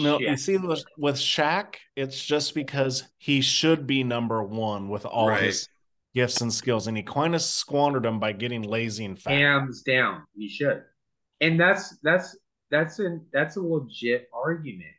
No, 0.00 0.18
shit. 0.18 0.28
you 0.28 0.36
see, 0.36 0.56
with, 0.56 0.84
with 0.98 1.16
Shaq, 1.16 1.74
it's 1.96 2.22
just 2.24 2.54
because 2.54 3.04
he 3.18 3.40
should 3.40 3.86
be 3.86 4.02
number 4.04 4.42
one 4.42 4.88
with 4.88 5.04
all 5.06 5.28
Right. 5.28 5.42
his 5.44 5.68
gifts 6.14 6.40
and 6.40 6.52
skills, 6.52 6.86
and 6.86 6.96
he 6.96 7.02
kind 7.02 7.34
of 7.34 7.42
squandered 7.42 8.02
them 8.04 8.20
by 8.20 8.32
getting 8.32 8.62
lazy 8.62 9.04
and 9.04 9.18
fat. 9.18 9.30
hands 9.32 9.82
down, 9.82 10.22
he 10.36 10.48
should. 10.48 10.82
And 11.40 11.58
that's 11.58 11.96
that's 12.02 12.36
that's 12.70 12.98
an 12.98 13.26
that's 13.32 13.56
a 13.56 13.60
legit 13.60 14.28
argument. 14.32 14.94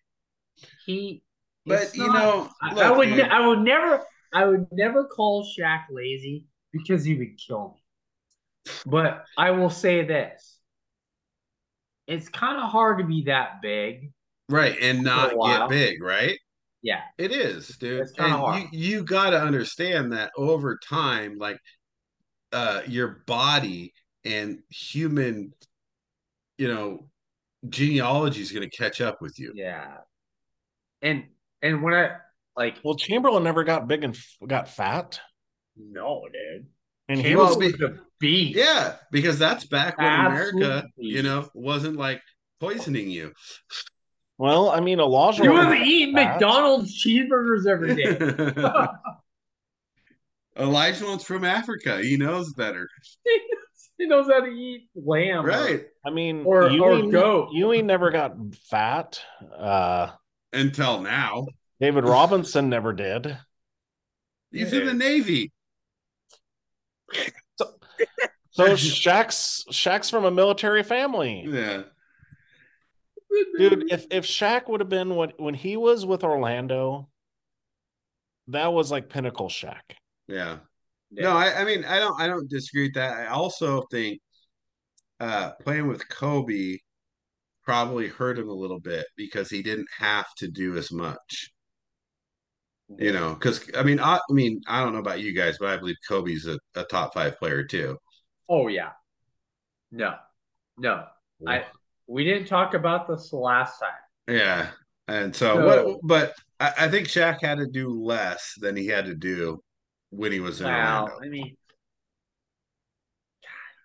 He, 0.86 1.24
But 1.66 1.96
you 1.96 2.08
not- 2.08 2.14
know, 2.16 2.50
I, 2.62 2.82
I 2.88 2.92
would 2.92 3.10
man. 3.10 3.32
I 3.32 3.48
would 3.48 3.60
never 3.60 4.04
I 4.34 4.46
would 4.46 4.68
never 4.72 5.06
call 5.06 5.46
Shaq 5.58 5.84
lazy 5.92 6.46
because 6.72 7.04
he 7.06 7.16
would 7.16 7.38
kill 7.38 7.76
me. 7.76 8.72
But 8.86 9.26
I 9.38 9.52
will 9.52 9.70
say 9.70 10.04
this: 10.06 10.58
it's 12.08 12.28
kind 12.30 12.58
of 12.62 12.70
hard 12.70 13.00
to 13.00 13.06
be 13.06 13.24
that 13.26 13.62
big. 13.62 14.12
Right, 14.50 14.78
and 14.82 15.04
not 15.04 15.30
For 15.30 15.36
a 15.36 15.38
while. 15.38 15.60
get 15.68 15.70
big, 15.70 16.04
right? 16.04 16.38
Yeah, 16.82 17.02
It 17.18 17.32
is, 17.32 17.70
dude. 17.78 18.02
It's 18.02 18.14
and 18.18 18.32
hard. 18.32 18.64
you 18.74 18.80
you 18.98 19.04
got 19.04 19.30
to 19.32 19.42
understand 19.42 20.12
that 20.14 20.32
over 20.38 20.78
time, 20.78 21.38
like 21.38 21.58
uh 22.52 22.82
your 22.88 23.24
body 23.26 23.94
and 24.26 24.60
human, 24.70 25.54
you 26.58 26.68
know, 26.68 27.10
genealogy 27.70 28.42
is 28.42 28.52
going 28.52 28.70
to 28.70 28.78
catch 28.78 29.02
up 29.02 29.22
with 29.22 29.40
you. 29.40 29.54
yeah. 29.56 29.98
And 31.02 31.26
and 31.62 31.82
when 31.82 31.94
I 31.94 32.18
like, 32.56 32.76
Well, 32.84 32.96
Chamberlain 32.96 33.44
never 33.44 33.64
got 33.64 33.88
big 33.88 34.04
and 34.04 34.16
f- 34.16 34.36
got 34.48 34.70
fat, 34.70 35.20
no, 35.78 36.28
dude, 36.32 36.68
and 37.10 37.20
he 37.20 37.36
was. 37.36 37.56
be- 37.58 37.68
a 37.84 37.90
beast. 38.20 38.58
Yeah, 38.58 38.96
because 39.12 39.40
that's 39.40 39.66
back 39.66 39.98
when 39.98 40.08
Absolutely. 40.08 40.64
America, 40.66 40.88
you 40.98 41.24
know, 41.24 41.50
wasn't 41.54 41.98
like 41.98 42.22
poisoning 42.60 43.10
you. 43.10 43.34
Well, 44.38 44.70
I 44.70 44.80
mean, 44.80 45.00
Elijah. 45.00 45.44
You 45.44 45.52
was 45.52 45.66
wasn't. 45.68 46.14
McDonald's 46.14 47.04
cheeseburgers 47.06 47.68
every 47.68 47.96
day. 47.96 48.18
Elijah 50.58 51.06
one's 51.06 51.24
from 51.24 51.44
Africa. 51.46 52.00
He 52.02 52.18
knows 52.18 52.54
better. 52.54 52.88
he 53.98 54.06
knows 54.08 54.28
how 54.28 54.40
to 54.42 54.48
eat 54.52 54.88
lamb. 54.96 55.46
or- 55.46 55.50
Right. 55.50 55.86
I 56.06 56.10
mean, 56.10 56.44
Or- 56.46 56.64
or 56.66 56.70
Ewing, 56.70 57.10
goat. 57.10 57.50
Ewing 57.54 57.88
never 57.88 58.12
got 58.12 58.36
fat. 58.70 59.22
Uh, 59.56 60.12
Until 60.52 61.02
now. 61.02 61.46
David 61.80 62.04
Robinson 62.06 62.70
never 62.70 62.94
did. 62.94 63.38
He's 64.52 64.72
in 64.74 64.86
the 64.86 64.94
Navy. 64.94 65.52
So, 67.58 67.74
So 68.52 68.68
Shaq's 68.74 69.66
Shaq's 69.72 70.10
from 70.10 70.26
a 70.26 70.32
military 70.32 70.84
family. 70.84 71.46
Yeah. 71.48 71.84
Dude, 73.58 73.86
if 73.92 74.06
if 74.12 74.26
Shaq 74.26 74.68
would 74.70 74.80
have 74.80 74.90
been 74.90 75.16
when 75.16 75.32
when 75.38 75.54
he 75.54 75.78
was 75.78 76.06
with 76.06 76.24
Orlando, 76.24 77.10
that 78.48 78.74
was 78.74 78.92
like 78.92 79.10
pinnacle 79.10 79.50
Shaq. 79.50 79.82
Yeah. 80.28 80.60
Yeah. 81.12 81.24
No, 81.24 81.32
I, 81.38 81.62
I 81.62 81.64
mean 81.64 81.86
I 81.86 82.00
don't 82.00 82.20
I 82.20 82.28
don't 82.28 82.50
disagree 82.50 82.84
with 82.84 82.96
that. 82.96 83.14
I 83.14 83.28
also 83.28 83.84
think 83.92 84.20
uh 85.20 85.52
playing 85.62 85.88
with 85.88 86.08
Kobe 86.10 86.78
probably 87.64 88.08
hurt 88.08 88.40
him 88.40 88.50
a 88.50 88.54
little 88.54 88.80
bit 88.80 89.06
because 89.16 89.50
he 89.50 89.62
didn't 89.62 89.88
have 89.98 90.26
to 90.38 90.48
do 90.50 90.76
as 90.78 90.92
much. 90.92 91.52
You 92.98 93.12
know, 93.14 93.34
because 93.34 93.70
I 93.76 93.84
mean 93.84 94.00
I, 94.00 94.16
I 94.18 94.34
mean 94.34 94.62
I 94.68 94.84
don't 94.84 94.94
know 94.94 95.00
about 95.00 95.22
you 95.22 95.34
guys, 95.34 95.58
but 95.60 95.70
I 95.70 95.78
believe 95.78 95.96
Kobe's 96.08 96.48
a, 96.48 96.60
a 96.76 96.84
top 96.84 97.14
five 97.14 97.38
player 97.38 97.64
too. 97.64 97.98
Oh 98.50 98.68
yeah. 98.68 98.92
No. 99.92 100.16
No. 100.78 101.06
I 101.48 101.66
we 102.08 102.24
didn't 102.24 102.48
talk 102.48 102.74
about 102.74 103.08
this 103.08 103.32
last 103.34 103.80
time. 103.80 104.36
Yeah. 104.36 104.70
And 105.08 105.36
so 105.36 105.60
No. 105.60 105.66
what 105.66 106.00
but 106.04 106.34
I, 106.60 106.74
I 106.80 106.88
think 106.88 107.08
Shaq 107.08 107.42
had 107.42 107.58
to 107.58 107.68
do 107.68 107.90
less 107.90 108.54
than 108.58 108.76
he 108.76 108.88
had 108.88 109.06
to 109.06 109.16
do 109.16 109.62
when 110.10 110.32
he 110.32 110.40
was 110.40 110.62
in 110.62 110.68
Wow. 110.68 111.04
Orlando. 111.06 111.26
I 111.26 111.30
mean, 111.30 111.58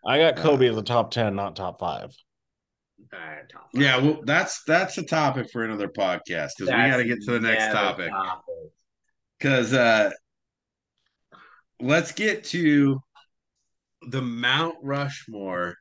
I 0.06 0.18
got 0.18 0.36
Kobe 0.36 0.68
as 0.68 0.76
a 0.76 0.82
top 0.82 1.10
ten, 1.10 1.34
not 1.34 1.56
top 1.56 1.80
five. 1.80 2.14
uh, 3.12 3.16
top 3.50 3.68
Yeah, 3.74 3.98
well 3.98 4.20
that's 4.24 4.62
that's 4.64 4.96
a 4.98 5.04
topic 5.04 5.50
for 5.50 5.64
another 5.64 5.88
podcast 5.88 6.50
because 6.58 6.72
we 6.72 6.90
gotta 6.90 7.04
get 7.04 7.20
to 7.22 7.32
the 7.32 7.40
next 7.40 7.66
topic. 7.72 8.10
topic. 8.10 8.44
Because 9.38 9.72
uh 9.72 10.10
let's 11.80 12.12
get 12.12 12.44
to 12.44 13.00
the 14.08 14.22
Mount 14.22 14.76
Rushmore 14.82 15.74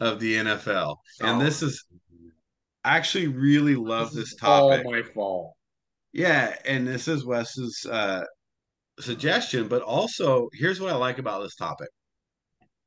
of 0.00 0.20
the 0.20 0.36
NFL. 0.36 0.96
And 1.20 1.40
Oh. 1.40 1.44
this 1.44 1.62
is 1.62 1.84
I 2.84 2.96
actually 2.98 3.28
really 3.28 3.76
love 3.76 4.10
This 4.12 4.24
this 4.24 4.32
is 4.34 4.38
all 4.42 4.70
topic. 4.70 4.84
my 4.86 5.02
fault. 5.02 5.54
Yeah, 6.12 6.54
and 6.66 6.86
this 6.86 7.08
is 7.08 7.24
Wes's 7.24 7.86
uh, 7.90 8.24
suggestion, 9.00 9.68
but 9.68 9.82
also 9.82 10.48
here's 10.52 10.80
what 10.80 10.92
I 10.92 10.96
like 10.96 11.18
about 11.18 11.42
this 11.42 11.56
topic. 11.56 11.88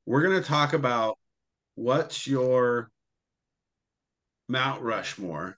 we're 0.06 0.22
going 0.24 0.42
to 0.42 0.48
talk 0.48 0.74
about 0.74 1.18
what's 1.76 2.26
your 2.28 2.90
Mount 4.48 4.82
Rushmore. 4.82 5.58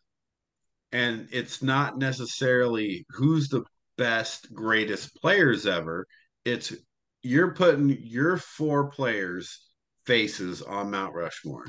And 0.92 1.28
it's 1.32 1.62
not 1.62 1.98
necessarily 2.00 3.06
who's 3.12 3.48
the 3.50 3.64
best, 3.98 4.52
greatest 4.54 5.14
players 5.22 5.68
ever. 5.68 6.08
It's 6.46 6.74
you're 7.22 7.54
putting 7.54 7.90
your 8.02 8.38
four 8.38 8.90
players' 8.90 9.69
faces 10.10 10.64
on 10.64 10.90
Mount 10.90 11.14
Rushmore. 11.14 11.66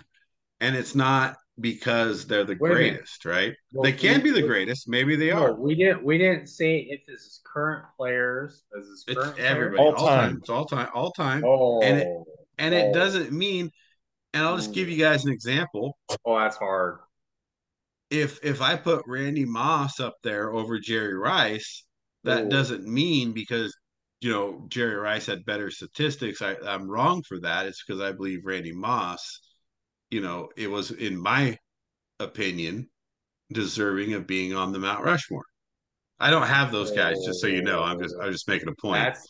And 0.60 0.74
it's 0.74 0.94
not 0.94 1.36
because 1.60 2.26
they're 2.26 2.44
the 2.44 2.56
Wait 2.58 2.72
greatest, 2.72 3.26
right? 3.26 3.54
Well, 3.74 3.82
they 3.84 3.92
can 3.92 4.22
we- 4.22 4.30
be 4.32 4.40
the 4.40 4.46
greatest. 4.46 4.88
Maybe 4.88 5.14
they 5.14 5.28
No, 5.28 5.42
are. 5.44 5.52
we 5.60 5.74
didn't. 5.74 6.02
We 6.02 6.16
didn't 6.16 6.46
say 6.46 6.78
if 6.78 7.04
this 7.06 7.20
is 7.20 7.40
current 7.44 7.84
players. 7.98 8.62
This 8.72 8.86
is 8.86 9.04
It's 9.06 9.20
current 9.20 9.38
everybody, 9.38 9.82
All 9.82 9.94
all, 9.94 10.06
time. 10.06 10.30
time. 10.30 10.38
It's 10.38 10.48
all 10.48 10.64
time, 10.64 10.88
all 10.94 11.12
time. 11.12 11.44
Oh, 11.44 11.82
And 11.82 11.98
it- 11.98 12.08
and 12.56 12.74
it 12.74 12.86
oh. 12.88 12.92
doesn't 12.94 13.30
mean, 13.30 13.70
and 14.32 14.42
I'll 14.42 14.56
just 14.56 14.72
give 14.72 14.88
you 14.88 14.96
guys 14.98 15.26
an 15.26 15.32
example. 15.32 15.98
Oh, 16.24 16.38
that's 16.38 16.56
hard. 16.56 17.00
If 18.10 18.42
if 18.42 18.62
I 18.62 18.76
put 18.76 19.04
Randy 19.06 19.44
Moss 19.44 20.00
up 20.00 20.16
there 20.22 20.50
over 20.50 20.78
Jerry 20.78 21.14
Rice, 21.14 21.84
that 22.24 22.44
Ooh. 22.46 22.48
doesn't 22.48 22.86
mean 22.86 23.32
because 23.32 23.76
you 24.20 24.30
know 24.30 24.64
Jerry 24.68 24.96
Rice 24.96 25.26
had 25.26 25.44
better 25.44 25.70
statistics. 25.70 26.42
I, 26.42 26.56
I'm 26.66 26.90
wrong 26.90 27.22
for 27.22 27.40
that. 27.40 27.66
It's 27.66 27.82
because 27.84 28.00
I 28.00 28.12
believe 28.12 28.44
Randy 28.44 28.72
Moss, 28.72 29.40
you 30.10 30.20
know, 30.20 30.50
it 30.56 30.70
was 30.70 30.90
in 30.90 31.18
my 31.18 31.58
opinion 32.18 32.88
deserving 33.52 34.14
of 34.14 34.26
being 34.26 34.54
on 34.54 34.72
the 34.72 34.78
Mount 34.78 35.04
Rushmore. 35.04 35.44
I 36.18 36.30
don't 36.30 36.46
have 36.46 36.70
those 36.70 36.90
guys, 36.90 37.16
just 37.24 37.40
so 37.40 37.46
you 37.46 37.62
know. 37.62 37.82
I'm 37.82 38.00
just 38.00 38.14
I'm 38.22 38.30
just 38.30 38.46
making 38.46 38.68
a 38.68 38.74
point. 38.74 39.02
That's 39.02 39.26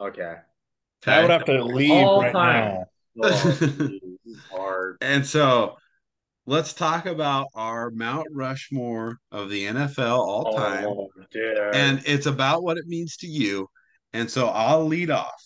okay. 0.00 0.36
I 1.06 1.22
would 1.22 1.30
have 1.30 1.46
to 1.46 1.64
leave 1.64 1.90
All 1.90 2.20
right 2.20 2.32
time. 2.32 2.74
now. 2.74 2.84
Oh, 3.22 3.58
geez, 3.60 4.38
hard. 4.50 4.98
And 5.00 5.26
so 5.26 5.76
let's 6.46 6.72
talk 6.72 7.06
about 7.06 7.48
our 7.54 7.90
Mount 7.90 8.26
Rushmore 8.32 9.18
of 9.30 9.50
the 9.50 9.66
NFL 9.66 10.18
all 10.18 10.54
time. 10.56 10.86
Oh. 10.86 11.08
And 11.72 12.02
it's 12.06 12.26
about 12.26 12.62
what 12.62 12.78
it 12.78 12.86
means 12.86 13.16
to 13.18 13.26
you. 13.26 13.68
And 14.12 14.30
so 14.30 14.48
I'll 14.48 14.84
lead 14.86 15.10
off. 15.10 15.40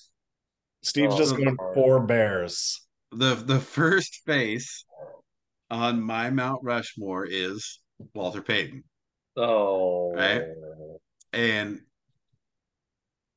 Steve's 0.83 1.15
Oh, 1.15 1.19
just 1.19 1.37
going 1.37 1.57
hard. 1.57 1.75
four 1.75 2.01
bears. 2.07 2.81
The 3.13 3.35
the 3.35 3.61
first 3.61 4.23
face 4.27 4.85
on 5.71 6.01
my 6.03 6.31
Mount 6.31 6.63
Rushmore 6.63 7.27
is 7.27 7.81
Walter 8.15 8.43
Payton. 8.43 8.85
oh, 9.37 10.13
Right? 10.15 10.43
And 11.33 11.81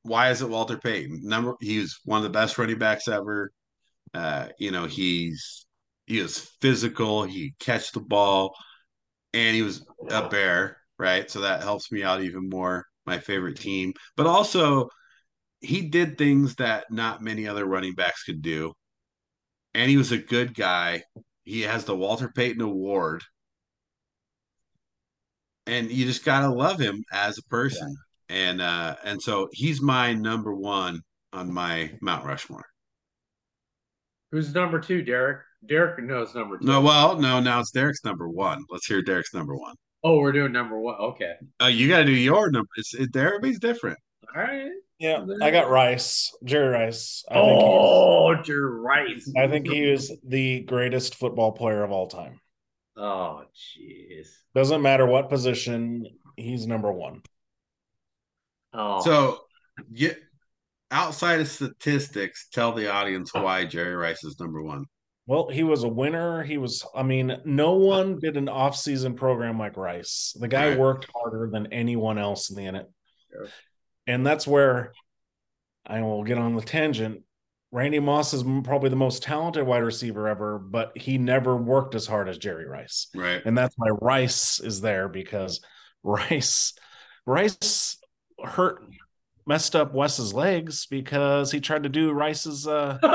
why 0.02 0.30
is 0.30 0.42
it 0.42 0.48
Walter 0.48 0.78
Payton? 0.78 1.20
Number 1.22 1.54
he 1.60 1.78
was 1.78 1.98
one 2.04 2.18
of 2.18 2.22
the 2.24 2.30
best 2.30 2.56
running 2.58 2.78
backs 2.78 3.08
ever. 3.08 3.52
Uh, 4.14 4.48
you 4.58 4.70
know, 4.70 4.86
he's 4.86 5.66
he 6.08 6.22
was 6.22 6.38
physical, 6.60 7.24
he 7.24 7.50
could 7.50 7.58
catch 7.58 7.92
the 7.92 8.00
ball, 8.00 8.56
and 9.34 9.54
he 9.54 9.62
was 9.62 9.86
a 10.08 10.28
bear, 10.28 10.78
right? 10.98 11.30
So 11.30 11.42
that 11.42 11.62
helps 11.62 11.92
me 11.92 12.02
out 12.02 12.22
even 12.22 12.48
more. 12.48 12.86
My 13.04 13.18
favorite 13.18 13.58
team. 13.58 13.92
But 14.16 14.26
also 14.26 14.88
he 15.60 15.88
did 15.88 16.18
things 16.18 16.54
that 16.56 16.90
not 16.90 17.22
many 17.22 17.46
other 17.46 17.64
running 17.66 17.94
backs 17.94 18.22
could 18.24 18.42
do. 18.42 18.72
And 19.74 19.90
he 19.90 19.96
was 19.96 20.12
a 20.12 20.18
good 20.18 20.54
guy. 20.54 21.02
He 21.44 21.62
has 21.62 21.84
the 21.84 21.96
Walter 21.96 22.30
Payton 22.34 22.60
Award. 22.60 23.22
And 25.66 25.90
you 25.90 26.06
just 26.06 26.24
gotta 26.24 26.48
love 26.48 26.78
him 26.78 27.02
as 27.12 27.38
a 27.38 27.42
person. 27.44 27.96
And 28.28 28.60
uh 28.60 28.96
and 29.04 29.20
so 29.20 29.48
he's 29.52 29.80
my 29.82 30.14
number 30.14 30.54
one 30.54 31.00
on 31.32 31.52
my 31.52 31.92
Mount 32.00 32.24
Rushmore. 32.24 32.66
Who's 34.32 34.54
number 34.54 34.80
two, 34.80 35.02
Derek? 35.02 35.40
Derek 35.66 36.02
knows 36.02 36.34
number 36.34 36.58
two. 36.58 36.66
No, 36.66 36.80
well, 36.80 37.18
no, 37.18 37.40
now 37.40 37.60
it's 37.60 37.70
Derek's 37.70 38.04
number 38.04 38.28
one. 38.28 38.64
Let's 38.70 38.86
hear 38.86 39.02
Derek's 39.02 39.34
number 39.34 39.56
one. 39.56 39.74
Oh, 40.04 40.18
we're 40.18 40.32
doing 40.32 40.52
number 40.52 40.78
one. 40.78 40.94
Okay. 40.96 41.34
Uh, 41.60 41.66
you 41.66 41.88
got 41.88 41.98
to 41.98 42.04
do 42.04 42.12
your 42.12 42.50
number. 42.50 42.68
It's 42.76 42.94
it, 42.94 43.14
everybody's 43.16 43.58
different. 43.58 43.98
All 44.34 44.42
right. 44.42 44.70
Yeah, 44.98 45.24
I 45.40 45.52
got 45.52 45.70
Rice, 45.70 46.36
Jerry 46.42 46.70
Rice. 46.70 47.24
I 47.30 47.34
think 47.34 47.62
oh, 47.62 48.42
you're 48.44 48.80
right. 48.80 49.08
he's, 49.10 49.32
I 49.36 49.46
think 49.46 49.68
he 49.68 49.88
is 49.88 50.12
the 50.24 50.60
greatest 50.60 51.14
football 51.14 51.52
player 51.52 51.84
of 51.84 51.92
all 51.92 52.08
time. 52.08 52.40
Oh, 52.96 53.44
jeez. 53.54 54.26
Doesn't 54.56 54.82
matter 54.82 55.06
what 55.06 55.30
position, 55.30 56.04
he's 56.36 56.66
number 56.66 56.90
one. 56.90 57.22
Oh, 58.72 59.00
So, 59.02 59.38
get 59.94 60.18
outside 60.90 61.38
of 61.38 61.48
statistics, 61.48 62.48
tell 62.52 62.72
the 62.72 62.92
audience 62.92 63.32
why 63.32 63.66
Jerry 63.66 63.94
Rice 63.94 64.24
is 64.24 64.40
number 64.40 64.60
one. 64.60 64.84
Well, 65.28 65.50
he 65.50 65.62
was 65.62 65.84
a 65.84 65.88
winner. 65.88 66.42
He 66.42 66.56
was, 66.56 66.86
I 66.94 67.02
mean, 67.02 67.36
no 67.44 67.74
one 67.74 68.18
did 68.18 68.38
an 68.38 68.48
off-season 68.48 69.14
program 69.14 69.58
like 69.58 69.76
Rice. 69.76 70.34
The 70.40 70.48
guy 70.48 70.70
Right. 70.70 70.78
worked 70.78 71.06
harder 71.14 71.50
than 71.52 71.70
anyone 71.70 72.16
else 72.16 72.48
in 72.48 72.56
the. 72.56 72.86
Sure. 73.30 73.46
And 74.06 74.26
that's 74.26 74.46
where 74.46 74.94
I 75.86 76.00
will 76.00 76.24
get 76.24 76.38
on 76.38 76.56
the 76.56 76.62
tangent. 76.62 77.24
Randy 77.70 77.98
Moss 77.98 78.32
is 78.32 78.42
probably 78.42 78.88
the 78.88 78.96
most 78.96 79.22
talented 79.22 79.66
wide 79.66 79.82
receiver 79.82 80.28
ever, 80.28 80.58
but 80.58 80.96
he 80.96 81.18
never 81.18 81.54
worked 81.54 81.94
as 81.94 82.06
hard 82.06 82.30
as 82.30 82.38
Jerry 82.38 82.66
Rice. 82.66 83.08
Right. 83.14 83.42
And 83.44 83.56
that's 83.56 83.74
why 83.76 83.88
Rice 84.00 84.60
is 84.60 84.80
there 84.80 85.10
because 85.10 85.60
Rice 86.02 86.72
Rice 87.26 87.98
hurt 88.42 88.82
messed 89.48 89.74
up 89.74 89.92
Wes's 89.94 90.32
legs 90.34 90.86
because 90.86 91.50
he 91.50 91.60
tried 91.60 91.82
to 91.84 91.88
do 91.88 92.12
Rice's 92.12 92.66
uh 92.68 92.98
no, 93.02 93.10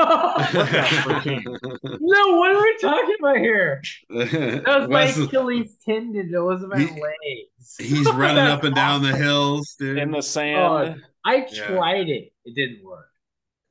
what 2.36 2.54
are 2.54 2.62
we 2.62 2.76
talking 2.80 3.16
about 3.20 3.36
here? 3.38 3.80
That 4.10 4.64
was 4.80 4.88
my 4.88 5.04
Wes 5.04 5.16
is- 5.16 5.26
Achilles 5.26 5.76
tendon. 5.84 6.30
That 6.32 6.44
wasn't 6.44 6.72
my 6.74 6.80
He- 6.80 7.00
legs. 7.00 7.76
he's 7.78 8.10
running 8.12 8.44
up 8.44 8.64
and 8.64 8.74
down 8.74 9.02
the 9.02 9.16
hills, 9.16 9.74
dude. 9.78 9.98
in 9.98 10.10
the 10.10 10.22
sand. 10.22 11.02
I 11.24 11.46
Yeah. 11.50 11.66
tried 11.66 12.08
it. 12.10 12.32
It 12.44 12.54
didn't 12.54 12.84
work. 12.84 13.08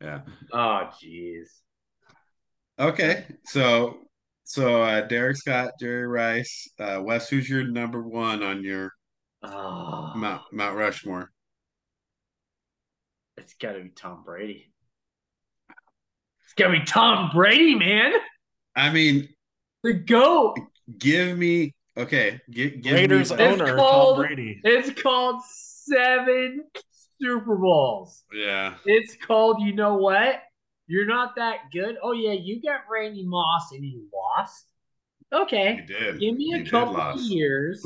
yeah. 0.02 0.22
Oh, 0.52 0.90
jeez. 1.04 1.48
Okay. 2.80 3.26
So, 3.46 4.00
so 4.46 4.82
uh, 4.82 5.02
Derek 5.02 5.38
Scott, 5.38 5.74
Jerry 5.80 6.08
Rice, 6.08 6.68
uh, 6.80 7.00
Wes. 7.04 7.30
Who's 7.30 7.48
your 7.50 7.66
number 7.68 8.02
one 8.02 8.42
on 8.42 8.64
your 8.64 8.92
Oh, 9.46 10.14
Mount 10.16 10.42
Mount 10.54 10.78
Rushmore? 10.78 11.30
It's 13.38 13.54
got 13.56 13.74
to 13.74 13.82
be 13.82 13.90
Tom 13.90 14.24
Brady. 14.24 14.72
It's 16.46 16.54
got 16.56 16.68
to 16.68 16.80
be 16.80 16.86
Tom 16.86 17.32
Brady, 17.34 17.76
man. 17.76 18.14
I 18.76 18.92
mean, 18.92 19.30
The 19.84 19.94
GOAT. 19.94 20.58
give 20.98 21.38
me 21.38 21.74
okay. 21.98 22.42
Give, 22.50 22.82
give 22.82 22.94
Raiders 22.94 23.32
me. 23.32 23.44
Owner 23.44 23.76
called- 23.76 24.18
Tom 24.18 24.26
Brady. 24.26 24.62
It's 24.64 25.02
called 25.02 25.42
seven 25.46 26.64
Super 27.22 27.56
Bowls. 27.56 28.24
Yeah. 28.34 28.76
It's 28.86 29.16
called, 29.16 29.62
you 29.62 29.74
know 29.74 29.96
what? 29.96 30.42
You're 30.88 31.06
not 31.06 31.36
that 31.38 31.72
good. 31.72 31.98
Oh, 32.04 32.12
yeah, 32.12 32.34
you 32.34 32.62
got 32.62 32.82
Randy 32.92 33.26
Moss 33.26 33.72
and 33.72 33.84
you 33.86 34.08
lost. 34.14 34.66
Okay. 35.32 35.78
You 35.78 35.86
did. 35.88 36.20
Give 36.20 36.36
me 36.36 36.54
a 36.54 36.58
did 36.60 36.70
couple 36.70 37.00
of 37.00 37.20
years. 37.22 37.86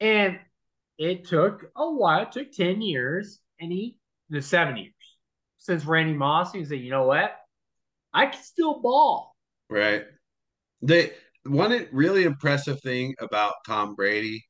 And 0.00 0.38
it 0.98 1.24
took 1.26 1.70
a 1.76 1.90
while. 1.90 2.22
It 2.24 2.32
took 2.32 2.52
10 2.52 2.82
years. 2.82 3.38
And 3.60 3.70
he, 3.70 3.96
the 4.32 4.42
seven 4.42 4.76
years 4.76 4.92
since 5.58 5.84
Randy 5.84 6.14
Moss, 6.14 6.52
he 6.52 6.64
said, 6.64 6.80
you 6.80 6.90
know 6.90 7.04
what? 7.04 7.36
I 8.12 8.26
can 8.26 8.42
still 8.42 8.80
ball. 8.80 9.34
Right. 9.70 10.04
They 10.82 11.12
one 11.44 11.86
really 11.92 12.24
impressive 12.24 12.80
thing 12.82 13.14
about 13.20 13.54
Tom 13.66 13.94
Brady, 13.94 14.44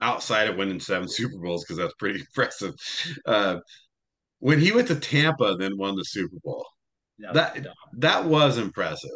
outside 0.00 0.48
of 0.48 0.56
winning 0.56 0.80
seven 0.80 1.08
Super 1.10 1.38
Bowls, 1.38 1.64
because 1.64 1.78
that's 1.78 1.94
pretty 1.94 2.20
impressive. 2.36 2.74
Uh, 3.24 3.58
when 4.40 4.60
he 4.60 4.72
went 4.72 4.88
to 4.88 4.96
Tampa, 4.96 5.56
then 5.58 5.76
won 5.76 5.96
the 5.96 6.04
Super 6.04 6.36
Bowl. 6.42 6.66
That, 7.18 7.34
That- 7.34 7.62
dumb. 7.64 7.74
That 7.98 8.24
was 8.26 8.58
impressive. 8.58 9.10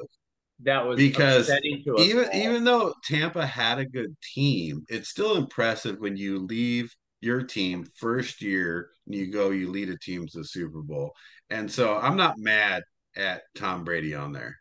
that 0.63 0.87
was 0.87 0.97
because 0.97 1.51
Even 1.99 2.25
all. 2.27 2.35
even 2.35 2.65
though 2.65 2.95
Tampa 3.05 3.47
had 3.47 3.79
a 3.79 3.85
good 3.85 4.15
team, 4.35 4.85
it's 4.89 5.09
still 5.11 5.37
impressive 5.37 5.97
when 5.99 6.17
you 6.17 6.39
leave 6.47 6.91
your 7.21 7.43
team 7.43 7.85
first 7.99 8.41
year 8.41 8.91
you 9.13 9.31
go, 9.33 9.51
you 9.51 9.71
lead 9.71 9.89
a 9.91 9.99
team 9.99 10.27
to 10.27 10.39
the 10.39 10.45
Super 10.45 10.83
Bowl. 10.83 11.13
And 11.51 11.71
so 11.71 11.97
I'm 11.97 12.17
not 12.17 12.39
mad 12.39 12.83
at 13.17 13.43
Tom 13.57 13.85
Brady 13.85 14.15
on 14.15 14.33
there. 14.33 14.57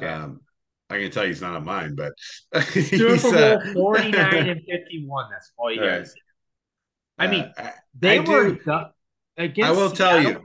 Okay. 0.00 0.10
Um, 0.12 0.40
I 0.88 0.98
can 0.98 1.10
tell 1.10 1.22
you 1.24 1.28
he's 1.30 1.40
not 1.42 1.54
on 1.56 1.64
mine, 1.64 1.94
but 1.94 2.12
Super 2.64 3.16
Bowl 3.20 3.34
uh, 3.34 3.60
49 3.72 4.48
and 4.48 4.60
51. 4.68 5.30
That's 5.30 5.52
all 5.56 5.72
you 5.72 5.80
Right. 5.80 5.98
guys. 6.00 6.14
I 7.18 7.26
mean, 7.26 7.52
uh, 7.56 7.70
They 7.98 8.18
I 8.18 8.22
were 8.22 8.52
do- 8.54 8.84
against 9.36 9.68
I 9.68 9.72
will 9.72 9.90
tell 9.90 10.20
you, 10.22 10.44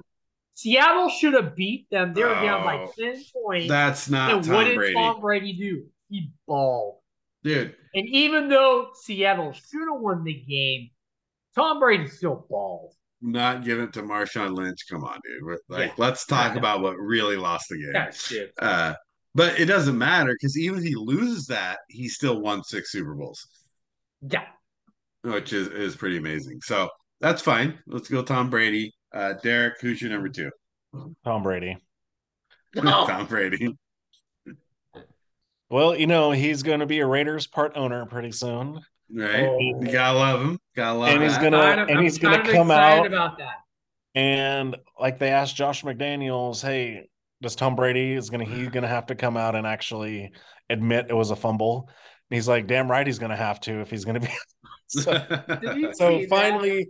Seattle 0.55 1.09
should 1.09 1.33
have 1.33 1.55
beat 1.55 1.89
them. 1.89 2.13
They 2.13 2.23
were 2.23 2.29
down 2.29 2.63
by 2.63 2.75
Oh, 2.77 2.91
10 2.97 3.23
points. 3.33 3.67
that's 3.69 4.09
not 4.09 4.31
and 4.45 4.53
what 4.53 4.65
did 4.65 4.75
Brady, 4.75 4.93
Tom 4.93 5.19
Brady 5.21 5.53
do? 5.53 5.85
He 6.09 6.31
balled. 6.47 6.99
dude. 7.43 7.75
And 7.93 8.07
even 8.09 8.49
though 8.49 8.89
Seattle 8.93 9.53
should 9.53 9.87
have 9.91 10.01
won 10.01 10.23
the 10.25 10.33
game, 10.33 10.89
Tom 11.55 11.79
Brady 11.79 12.07
still 12.07 12.45
balled. 12.49 12.93
Not 13.21 13.63
give 13.63 13.79
it 13.79 13.93
to 13.93 14.01
Marshawn 14.03 14.55
Lynch. 14.55 14.85
Come 14.89 15.03
on, 15.03 15.19
dude. 15.23 15.43
We're- 15.43 15.57
Like, 15.69 15.89
Yeah. 15.89 15.93
let's 15.97 16.25
talk 16.25 16.53
Yeah. 16.53 16.59
about 16.59 16.81
what 16.81 16.97
really 16.97 17.37
lost 17.37 17.67
the 17.69 17.77
game. 17.77 17.93
Yeah. 18.31 18.45
Uh, 18.67 18.93
but 19.33 19.59
it 19.59 19.65
doesn't 19.65 19.97
matter 19.97 20.33
because 20.33 20.57
even 20.57 20.79
if 20.79 20.85
he 20.85 20.95
loses 20.95 21.47
that, 21.47 21.79
he 21.89 22.07
still 22.07 22.39
won 22.41 22.63
six 22.63 22.91
Super 22.91 23.15
Bowls, 23.15 23.47
yeah. 24.21 24.45
which 25.23 25.53
is, 25.53 25.67
is 25.69 25.95
pretty 25.95 26.17
amazing. 26.17 26.61
So 26.61 26.89
that's 27.21 27.41
fine. 27.41 27.79
Let's 27.87 28.07
go, 28.09 28.21
Tom 28.23 28.49
Brady. 28.49 28.93
Uh, 29.13 29.33
Derek, 29.43 29.79
who's 29.81 30.01
your 30.01 30.11
number 30.11 30.29
two? 30.29 30.51
Tom 31.23 31.43
Brady. 31.43 31.77
Tom 32.75 33.25
Brady. 33.27 33.75
Well, 35.69 35.95
you 35.95 36.07
know, 36.07 36.31
he's 36.31 36.63
going 36.63 36.81
to 36.81 36.85
be 36.85 36.99
a 36.99 37.07
Raiders 37.07 37.47
part 37.47 37.73
owner 37.75 38.05
pretty 38.05 38.31
soon. 38.31 38.81
Right? 39.13 39.43
Oh. 39.47 39.57
You 39.59 39.79
gotta 39.91 40.17
love 40.17 40.41
him. 40.41 40.59
Gotta 40.75 40.97
love 40.97 41.09
And 41.09 41.23
he's 41.23 41.33
that. 41.33 41.43
gonna- 41.43 41.57
Kind 41.63 41.79
of- 41.81 41.87
and 41.89 41.97
I'm 41.97 42.03
he's 42.03 42.17
gonna 42.17 42.43
come 42.51 42.71
out- 42.71 43.05
about 43.05 43.37
that. 43.37 43.55
And 44.15 44.77
like 44.99 45.19
they 45.19 45.29
asked 45.29 45.55
Josh 45.55 45.83
McDaniels, 45.83 46.61
hey, 46.61 47.07
does 47.41 47.55
Tom 47.55 47.75
Brady 47.75 48.13
is 48.13 48.29
gonna 48.29 48.45
he's 48.45 48.69
gonna 48.69 48.87
have 48.87 49.07
to 49.07 49.15
come 49.15 49.35
out 49.37 49.55
and 49.55 49.67
actually 49.67 50.31
admit 50.69 51.07
it 51.09 51.13
was 51.13 51.31
a 51.31 51.35
fumble? 51.35 51.89
And 52.29 52.35
he's 52.35 52.47
like, 52.47 52.65
damn 52.67 52.89
right 52.89 53.05
he's 53.05 53.19
gonna 53.19 53.35
have 53.35 53.59
to 53.61 53.81
if 53.81 53.89
he's 53.91 54.05
gonna 54.05 54.21
be 54.21 54.29
so, 54.87 55.01
so 55.93 56.09
see 56.19 56.21
that? 56.21 56.27
finally 56.29 56.89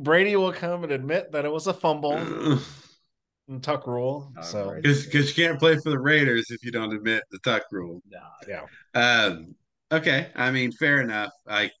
Brady 0.00 0.34
will 0.34 0.52
come 0.52 0.82
and 0.82 0.92
admit 0.92 1.30
that 1.32 1.44
it 1.44 1.52
was 1.52 1.68
a 1.68 1.72
fumble 1.72 2.12
and 3.48 3.62
tuck 3.62 3.86
rule. 3.86 4.32
Tom 4.34 4.42
So 4.44 4.72
Because 4.74 5.06
you 5.14 5.44
can't 5.46 5.58
play 5.58 5.76
for 5.76 5.90
the 5.90 5.98
Raiders 5.98 6.50
if 6.50 6.64
you 6.64 6.72
don't 6.72 6.92
admit 6.92 7.22
the 7.30 7.38
tuck 7.38 7.62
rule. 7.70 8.02
No, 8.10 8.18
yeah. 8.48 8.62
Um, 8.94 9.54
okay, 9.92 10.30
I 10.34 10.50
mean, 10.50 10.72
fair 10.72 11.00
enough. 11.00 11.32
Like 11.46 11.72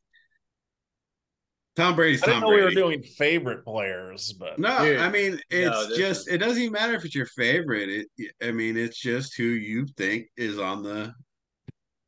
Tom 1.76 1.94
Brady's 1.94 2.22
I 2.22 2.26
didn't 2.26 2.40
Tom 2.40 2.50
know 2.50 2.56
we 2.56 2.62
Brady. 2.62 2.76
were 2.76 2.88
doing 2.88 3.02
favorite 3.02 3.64
players, 3.64 4.32
but 4.32 4.58
no, 4.58 4.78
Dude, 4.78 4.98
I 4.98 5.10
mean 5.10 5.38
it's 5.50 5.88
this 5.88 5.98
just 5.98 6.28
is- 6.28 6.34
it 6.34 6.38
doesn't 6.38 6.60
even 6.60 6.72
matter 6.72 6.94
if 6.94 7.04
it's 7.04 7.14
your 7.14 7.26
favorite. 7.26 8.06
It, 8.16 8.32
I 8.42 8.52
mean, 8.52 8.76
it's 8.76 8.98
just 9.00 9.36
who 9.36 9.44
you 9.44 9.86
think 9.96 10.26
is 10.36 10.58
on 10.58 10.82
the 10.82 11.12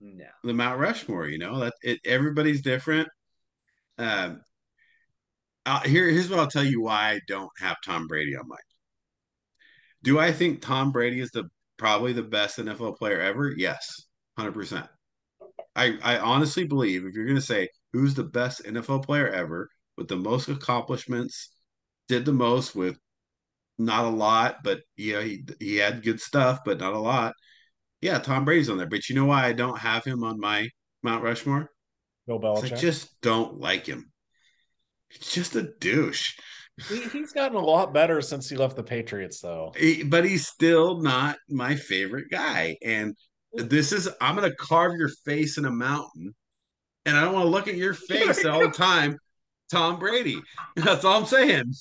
no. 0.01 0.25
the 0.45 0.55
Mount 0.55 0.79
Rushmore. 0.81 1.29
You 1.29 1.39
know 1.39 1.61
that 1.61 1.75
it. 1.83 2.01
Everybody's 2.05 2.63
different. 2.63 3.09
Um, 3.99 4.41
uh, 5.67 5.81
here 5.81 6.09
here's 6.09 6.31
what 6.31 6.39
I'll 6.39 6.47
tell 6.49 6.65
you 6.65 6.81
why 6.81 7.11
I 7.11 7.21
don't 7.29 7.51
have 7.59 7.77
Tom 7.85 8.07
Brady 8.07 8.37
on 8.37 8.49
mine. 8.49 8.59
Do 10.03 10.19
I 10.19 10.33
think 10.33 10.63
Tom 10.63 10.93
Brady 10.93 11.21
is 11.21 11.31
the 11.31 11.45
probably 11.77 12.13
the 12.15 12.23
best 12.23 12.59
NFL 12.59 12.97
player 12.97 13.21
ever? 13.21 13.53
Yes, 13.55 14.07
hundred 14.37 14.53
percent. 14.53 14.87
I 15.77 15.97
I 16.03 16.19
honestly 16.19 16.65
believe 16.65 17.05
if 17.05 17.15
you're 17.15 17.27
gonna 17.27 17.41
say 17.41 17.69
who's 17.93 18.15
the 18.15 18.25
best 18.25 18.65
NFL 18.65 19.05
player 19.05 19.29
ever 19.29 19.69
with 19.97 20.09
the 20.09 20.17
most 20.17 20.49
accomplishments, 20.49 21.51
did 22.09 22.25
the 22.25 22.33
most 22.33 22.75
with 22.75 22.99
not 23.79 24.05
a 24.05 24.09
lot, 24.09 24.59
but 24.65 24.81
yeah, 24.97 25.23
he 25.23 25.45
he 25.61 25.77
had 25.77 26.03
good 26.03 26.21
stuff, 26.21 26.61
but 26.65 26.79
not 26.81 26.95
a 26.95 26.99
lot. 26.99 27.35
Yeah, 28.01 28.19
Tom 28.19 28.45
Brady's 28.45 28.71
on 28.71 28.79
there. 28.79 28.87
But 28.89 29.09
you 29.09 29.15
know 29.15 29.25
why 29.27 29.47
I 29.47 29.53
don't 29.53 29.79
have 29.79 30.05
him 30.05 30.23
on 30.25 30.39
my 30.41 30.69
Mount 31.03 31.23
Rushmore? 31.25 31.71
Bill 32.27 32.41
Belichick. 32.41 32.73
I 32.73 32.77
just 32.77 33.21
don't 33.23 33.59
like 33.59 33.87
him. 33.87 34.11
He's 35.09 35.31
just 35.33 35.57
a 35.57 35.63
douche. 35.81 36.35
he, 36.89 37.01
he's 37.09 37.33
gotten 37.33 37.57
a 37.57 37.65
lot 37.65 37.93
better 37.95 38.21
since 38.21 38.49
he 38.49 38.57
left 38.57 38.77
the 38.77 38.83
Patriots, 38.85 39.41
though. 39.41 39.73
He- 39.77 40.03
but 40.05 40.25
he's 40.25 40.47
still 40.47 41.01
not 41.01 41.39
my 41.49 41.75
favorite 41.75 42.27
guy. 42.31 42.77
And 42.85 43.17
this 43.55 43.93
is 43.93 44.09
I'm 44.21 44.35
gonna 44.35 44.55
carve 44.55 44.93
your 44.99 45.11
face 45.25 45.59
in 45.59 45.65
a 45.65 45.71
mountain, 45.71 46.35
and 47.07 47.17
I 47.17 47.23
don't 47.23 47.35
want 47.35 47.45
to 47.47 47.51
look 47.51 47.69
at 47.69 47.77
your 47.77 47.95
face 47.95 48.45
all 48.45 48.61
the 48.61 48.71
time. 48.71 49.17
Tom 49.71 49.99
Brady. 49.99 50.41
That's 50.77 51.05
all 51.05 51.19
I'm 51.21 51.27
saying. 51.27 51.73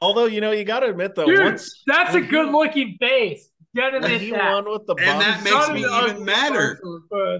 Although 0.00 0.26
you 0.26 0.40
know, 0.40 0.52
you 0.52 0.64
got 0.64 0.80
to 0.80 0.86
admit 0.90 1.14
though, 1.16 1.26
Dude, 1.26 1.40
once 1.40 1.82
that's 1.86 2.14
a 2.14 2.20
good 2.20 2.48
looking 2.50 2.96
face. 3.00 3.50
Gotta 3.76 3.98
when 3.98 4.04
admit 4.04 4.20
he 4.20 4.30
that. 4.30 4.52
won 4.52 4.68
with 4.70 4.86
the 4.86 4.94
And 4.96 5.20
that 5.20 5.42
makes 5.44 5.64
Son 5.66 5.74
me 5.74 5.80
even 5.80 5.92
ugly 5.92 6.24
madder. 6.24 6.80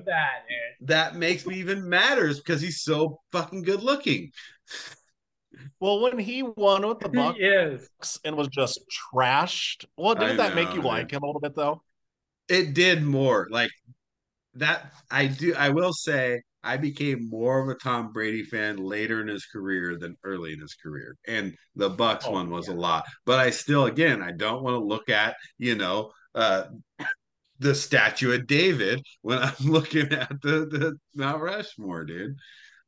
that. 0.06 0.42
That 0.82 1.16
makes 1.16 1.46
me 1.46 1.56
even 1.56 1.88
matters 1.88 2.38
because 2.38 2.60
he's 2.60 2.82
so 2.82 3.20
fucking 3.32 3.62
good 3.62 3.82
looking. 3.82 4.30
well, 5.80 6.00
when 6.00 6.18
he 6.18 6.42
won 6.42 6.86
with 6.86 6.98
the 7.00 7.08
He 7.08 7.16
Bucs 7.16 7.80
is. 7.82 8.20
and 8.24 8.36
was 8.36 8.48
just 8.48 8.80
trashed. 9.14 9.84
Well, 9.96 10.14
didn't 10.14 10.36
that 10.38 10.54
make 10.54 10.68
you 10.70 10.76
dude. 10.76 10.84
like 10.84 11.10
him 11.12 11.22
a 11.22 11.26
little 11.26 11.40
bit 11.40 11.54
though? 11.56 11.82
It 12.50 12.74
did 12.74 13.02
more 13.04 13.48
like 13.50 13.70
that. 14.54 14.92
I 15.10 15.26
do. 15.28 15.54
I 15.56 15.70
will 15.70 15.92
say 15.92 16.42
I 16.64 16.76
became 16.78 17.28
more 17.30 17.60
of 17.62 17.68
a 17.68 17.74
Tom 17.80 18.12
Brady 18.12 18.44
fan 18.44 18.78
later 18.78 19.20
in 19.22 19.28
his 19.28 19.46
career 19.46 19.98
than 19.98 20.16
early 20.24 20.52
in 20.54 20.60
his 20.60 20.74
career, 20.74 21.16
and 21.28 21.56
the 21.76 21.90
Bucs 21.90 22.28
Oh, 22.28 22.32
one 22.32 22.50
was 22.50 22.68
yeah. 22.68 22.74
a 22.74 22.76
lot. 22.76 23.06
But 23.26 23.40
I 23.40 23.50
still, 23.50 23.86
again, 23.86 24.22
I 24.22 24.32
don't 24.32 24.62
want 24.62 24.74
to 24.74 24.84
look 24.84 25.08
at 25.10 25.36
you 25.58 25.76
know 25.76 26.12
uh, 26.34 26.66
the 27.60 27.74
statue 27.74 28.34
of 28.34 28.46
David 28.46 29.02
when 29.22 29.38
I'm 29.38 29.54
looking 29.60 30.12
at 30.12 30.30
the 30.42 30.66
the 30.66 30.98
Mount 31.14 31.42
Rushmore, 31.42 32.04
dude. 32.04 32.36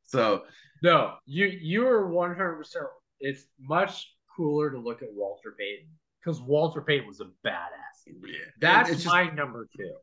So 0.05 0.43
No, 0.81 1.17
you 1.25 1.45
you 1.47 1.87
are 1.87 2.07
one 2.07 2.35
hundred 2.35 2.57
percent. 2.57 2.85
It's 3.19 3.45
much 3.59 4.13
cooler 4.35 4.69
to 4.71 4.77
look 4.77 5.01
at 5.01 5.13
Walter 5.13 5.55
Payton 5.57 5.87
because 6.19 6.41
Walter 6.41 6.81
Payton 6.81 7.07
was 7.07 7.21
a 7.21 7.29
badass. 7.45 7.92
Yeah, 8.07 8.37
That's 8.59 8.89
it's 8.89 9.03
just 9.03 9.13
my 9.13 9.29
number 9.29 9.67
two. 9.77 9.93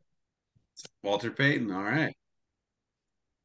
Walter 1.03 1.31
Payton. 1.31 1.71
All 1.71 1.83
right. 1.83 2.13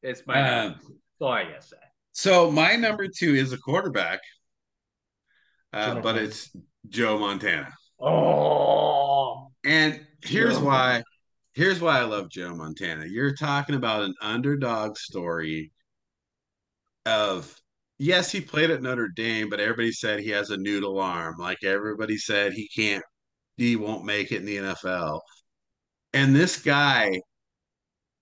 It's 0.01 0.21
my. 0.25 0.41
Um, 0.41 0.65
number 0.69 0.79
two. 0.81 0.87
That's 0.89 1.21
all 1.21 1.31
I 1.31 1.43
gotta 1.43 1.61
say. 1.61 1.77
So 2.13 2.51
my 2.51 2.75
number 2.75 3.07
two 3.07 3.35
is 3.35 3.53
a 3.53 3.57
quarterback, 3.57 4.19
uh, 5.73 5.95
but 5.95 6.03
Montana. 6.03 6.21
it's 6.27 6.49
Joe 6.89 7.19
Montana. 7.19 7.71
Oh, 7.99 9.51
And 9.63 10.05
here's 10.23 10.57
Joe. 10.57 10.65
why. 10.65 11.03
Here's 11.53 11.81
why 11.81 11.99
I 11.99 12.03
love 12.03 12.29
Joe 12.29 12.55
Montana. 12.55 13.05
You're 13.07 13.35
talking 13.35 13.75
about 13.75 14.03
an 14.03 14.13
underdog 14.21 14.95
story 14.97 15.71
of 17.05 17.55
yes, 17.97 18.31
he 18.31 18.41
played 18.41 18.69
at 18.69 18.81
Notre 18.83 19.07
Dame, 19.15 19.49
but 19.49 19.59
everybody 19.59 19.91
said 19.91 20.19
he 20.19 20.29
has 20.29 20.49
a 20.51 20.57
noodle 20.57 20.99
arm. 20.99 21.35
Like 21.39 21.63
everybody 21.63 22.17
said 22.17 22.53
he 22.53 22.67
can't 22.67 23.03
he 23.57 23.75
won't 23.75 24.05
make 24.05 24.31
it 24.31 24.37
in 24.37 24.45
the 24.45 24.57
NFL. 24.57 25.21
And 26.13 26.35
this 26.35 26.61
guy 26.61 27.19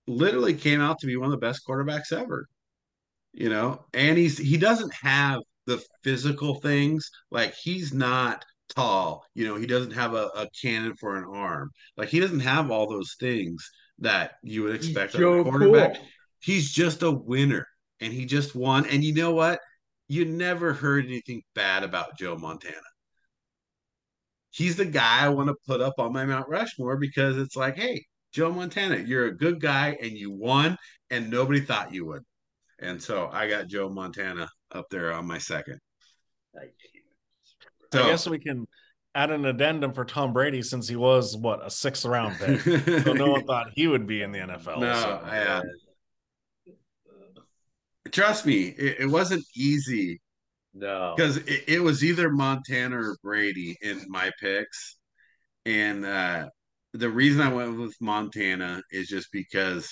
literally 0.06 0.54
came 0.54 0.80
out 0.80 0.98
to 1.00 1.06
be 1.06 1.16
one 1.16 1.26
of 1.26 1.32
the 1.32 1.46
best 1.46 1.66
quarterbacks 1.66 2.12
ever. 2.12 2.46
You 3.32 3.50
know, 3.50 3.84
and 3.92 4.16
he's 4.16 4.38
he 4.38 4.56
doesn't 4.56 4.94
have 4.94 5.40
the 5.66 5.82
physical 6.02 6.54
things. 6.54 7.10
Like 7.30 7.54
he's 7.54 7.92
not 7.92 8.44
tall. 8.74 9.24
You 9.34 9.46
know, 9.46 9.56
he 9.56 9.66
doesn't 9.66 9.92
have 9.92 10.14
a, 10.14 10.30
a 10.34 10.48
cannon 10.62 10.94
for 10.94 11.16
an 11.16 11.24
arm. 11.24 11.70
Like 11.98 12.08
he 12.08 12.18
doesn't 12.18 12.40
have 12.40 12.70
all 12.70 12.88
those 12.88 13.14
things 13.20 13.68
that 13.98 14.32
you 14.42 14.62
would 14.62 14.74
expect 14.74 15.14
of 15.14 15.20
a 15.20 15.42
quarterback. 15.42 15.94
Cool. 15.96 16.06
He's 16.40 16.72
just 16.72 17.02
a 17.02 17.10
winner, 17.10 17.66
and 18.00 18.12
he 18.12 18.24
just 18.24 18.54
won. 18.54 18.86
And 18.86 19.04
you 19.04 19.14
know 19.14 19.34
what? 19.34 19.60
You 20.08 20.24
never 20.24 20.72
heard 20.72 21.04
anything 21.04 21.42
bad 21.54 21.82
about 21.82 22.16
Joe 22.16 22.36
Montana. 22.36 22.76
He's 24.56 24.76
the 24.76 24.86
guy 24.86 25.22
I 25.22 25.28
want 25.28 25.48
to 25.50 25.54
put 25.66 25.82
up 25.82 25.96
on 25.98 26.14
my 26.14 26.24
Mount 26.24 26.48
Rushmore 26.48 26.96
because 26.96 27.36
it's 27.36 27.56
like, 27.56 27.76
hey, 27.76 28.06
Joe 28.32 28.50
Montana, 28.50 28.96
you're 28.96 29.26
a 29.26 29.36
good 29.36 29.60
guy 29.60 29.98
and 30.00 30.12
you 30.12 30.30
won, 30.30 30.78
and 31.10 31.30
nobody 31.30 31.60
thought 31.60 31.92
you 31.92 32.06
would. 32.06 32.22
And 32.78 33.02
so 33.02 33.28
I 33.30 33.50
got 33.50 33.66
Joe 33.66 33.90
Montana 33.90 34.48
up 34.72 34.86
there 34.90 35.12
on 35.12 35.26
my 35.26 35.36
second. 35.36 35.78
So, 37.92 38.02
I 38.02 38.08
guess 38.08 38.26
we 38.26 38.38
can 38.38 38.66
add 39.14 39.30
an 39.30 39.44
addendum 39.44 39.92
for 39.92 40.06
Tom 40.06 40.32
Brady 40.32 40.62
since 40.62 40.88
he 40.88 40.96
was 40.96 41.36
what 41.36 41.60
a 41.62 41.68
sixth 41.68 42.06
round 42.06 42.38
pick. 42.38 42.60
so 42.62 43.12
no 43.12 43.30
one 43.30 43.44
thought 43.46 43.66
he 43.74 43.86
would 43.86 44.06
be 44.06 44.22
in 44.22 44.32
the 44.32 44.38
NFL. 44.38 44.80
No, 44.80 44.94
so. 44.94 45.20
yeah. 45.26 45.62
Trust 48.10 48.46
me, 48.46 48.68
it, 48.68 49.00
it 49.00 49.06
wasn't 49.06 49.44
easy 49.54 50.22
No, 50.78 51.14
because 51.16 51.38
it, 51.38 51.64
it 51.68 51.82
was 51.82 52.04
either 52.04 52.28
Montana 52.30 52.98
or 53.00 53.16
Brady 53.22 53.78
in 53.80 54.02
my 54.08 54.30
picks, 54.38 54.96
and 55.64 56.04
uh, 56.04 56.48
the 56.92 57.08
reason 57.08 57.40
I 57.40 57.52
went 57.52 57.78
with 57.78 57.94
Montana 58.00 58.82
is 58.90 59.08
just 59.08 59.32
because 59.32 59.90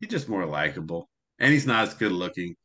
he's 0.00 0.10
just 0.10 0.28
more 0.28 0.44
likable 0.44 1.08
and 1.38 1.52
he's 1.52 1.66
not 1.66 1.86
as 1.88 1.94
good 1.94 2.12
looking, 2.12 2.56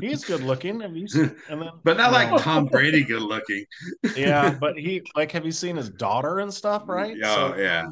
He's 0.00 0.24
good 0.24 0.42
looking. 0.42 0.80
Have 0.80 0.96
you 0.96 1.06
seen, 1.06 1.36
and 1.48 1.62
then, 1.62 1.68
but 1.84 1.96
not 1.96 2.12
like 2.12 2.30
no. 2.30 2.38
Tom 2.38 2.64
Brady 2.66 3.04
good 3.04 3.22
looking. 3.22 3.64
yeah, 4.16 4.50
but 4.60 4.76
he 4.78 5.02
like 5.14 5.30
have 5.32 5.44
you 5.44 5.52
seen 5.52 5.76
his 5.76 5.90
daughter 5.90 6.40
and 6.40 6.52
stuff, 6.52 6.84
right? 6.86 7.16
Oh 7.22 7.52
So- 7.52 7.56
yeah, 7.56 7.86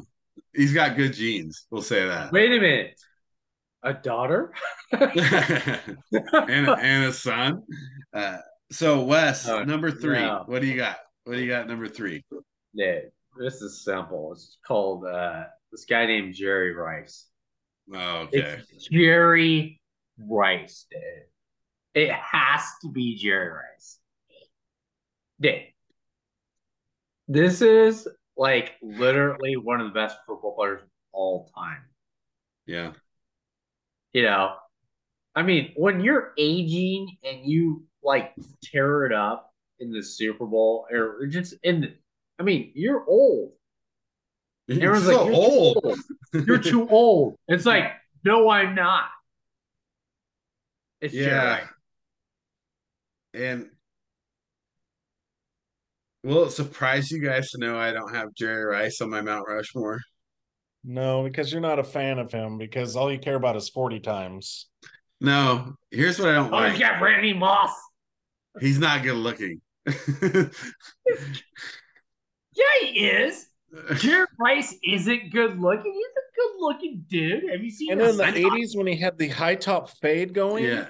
he's 0.53 0.73
got 0.73 0.97
good 0.97 1.13
genes. 1.13 1.65
We'll 1.69 1.81
say 1.81 2.05
that. 2.07 2.31
wait 2.31 2.51
a 2.51 2.59
minute. 2.59 2.99
A 3.85 3.93
daughter? 3.93 4.53
and 4.91 5.97
and 6.41 7.03
a 7.05 7.13
son. 7.13 7.63
Uh, 8.13 8.37
so 8.73 9.01
Wes, 9.03 9.47
Oh, 9.47 9.63
number 9.63 9.91
three. 9.91 10.19
no. 10.19 10.43
What 10.45 10.61
do 10.61 10.67
you 10.67 10.75
got? 10.75 10.97
What 11.25 11.35
do 11.35 11.41
you 11.41 11.47
got? 11.49 11.67
Number 11.67 11.87
three. 11.87 12.23
Yeah, 12.73 12.99
this 13.37 13.61
is 13.61 13.83
simple. 13.83 14.33
It's 14.33 14.57
called 14.65 15.05
uh, 15.05 15.43
this 15.71 15.85
guy 15.85 16.05
named 16.05 16.33
Jerry 16.33 16.73
Rice. 16.73 17.27
Oh, 17.93 18.21
okay. 18.23 18.61
It's 18.71 18.87
Jerry 18.87 19.79
Rice, 20.17 20.85
dude. 20.89 20.99
It 21.93 22.11
has 22.11 22.63
to 22.81 22.89
be 22.89 23.15
Jerry 23.15 23.49
Rice. 23.49 23.99
Dave, 25.39 25.67
this 27.27 27.61
is 27.61 28.07
like 28.37 28.73
literally 28.81 29.57
one 29.57 29.81
of 29.81 29.87
the 29.87 29.93
best 29.93 30.17
football 30.25 30.55
players 30.55 30.81
of 30.81 30.89
all 31.11 31.51
time. 31.55 31.83
Yeah. 32.65 32.93
You 34.13 34.23
know, 34.23 34.55
I 35.35 35.43
mean, 35.43 35.73
when 35.75 36.01
you're 36.01 36.33
aging 36.37 37.17
and 37.23 37.39
you 37.45 37.83
like 38.03 38.33
tear 38.63 39.05
it 39.05 39.13
up 39.13 39.51
in 39.79 39.91
the 39.91 40.03
Super 40.03 40.45
Bowl 40.45 40.85
or 40.91 41.25
just 41.27 41.55
in 41.63 41.81
the, 41.81 41.93
I 42.39 42.43
mean, 42.43 42.71
you're 42.75 43.03
old. 43.07 43.51
You're 44.67 44.95
Everyone's 44.95 45.05
so 45.05 45.23
like, 45.23 45.27
you're 45.27 45.35
old. 45.35 45.77
Too 45.83 45.89
old. 46.33 46.47
You're 46.47 46.57
too 46.59 46.87
old. 46.89 47.35
It's 47.47 47.65
like, 47.65 47.91
no, 48.23 48.49
I'm 48.49 48.75
not. 48.75 49.05
It's 51.01 51.13
Yeah. 51.13 51.57
Jerry. 53.33 53.45
And 53.49 53.69
will 56.23 56.45
it 56.45 56.51
surprise 56.51 57.11
you 57.11 57.19
guys 57.19 57.49
to 57.51 57.57
know 57.57 57.77
I 57.77 57.91
don't 57.91 58.13
have 58.13 58.33
Jerry 58.35 58.63
Rice 58.63 59.01
on 59.01 59.09
my 59.09 59.21
Mount 59.21 59.47
Rushmore? 59.47 59.99
No, 60.85 61.23
because 61.23 61.51
you're 61.51 61.61
not 61.61 61.79
a 61.79 61.83
fan 61.83 62.19
of 62.19 62.31
him 62.31 62.57
because 62.57 62.95
all 62.95 63.11
you 63.11 63.19
care 63.19 63.35
about 63.35 63.55
is 63.55 63.69
40 63.69 63.99
times. 64.01 64.67
No, 65.21 65.75
here's 65.91 66.19
what 66.19 66.29
I 66.29 66.33
don't 66.33 66.53
Oh, 66.53 66.65
you 66.65 66.77
got 66.79 67.01
Randy 67.01 67.33
Moss. 67.33 67.71
He's 68.59 68.79
not 68.79 69.03
good 69.03 69.15
looking. 69.17 69.61
Yeah, 72.55 72.65
he 72.87 73.07
is. 73.07 73.47
Jerry 73.95 74.27
Rice 74.39 74.75
isn't 74.87 75.31
good 75.31 75.59
looking. 75.59 75.91
He's 75.91 76.05
a 76.05 76.35
good 76.35 76.51
looking 76.59 77.05
dude. 77.09 77.49
Have 77.51 77.63
you 77.63 77.71
seen 77.71 77.91
And 77.93 78.01
him? 78.01 78.09
in 78.09 78.17
the 78.17 78.23
80s 78.49 78.75
when 78.77 78.85
he 78.85 78.95
had 78.95 79.17
the 79.17 79.29
high 79.29 79.55
top 79.55 79.89
fade 79.89 80.33
going, 80.33 80.63
yeah. 80.65 80.89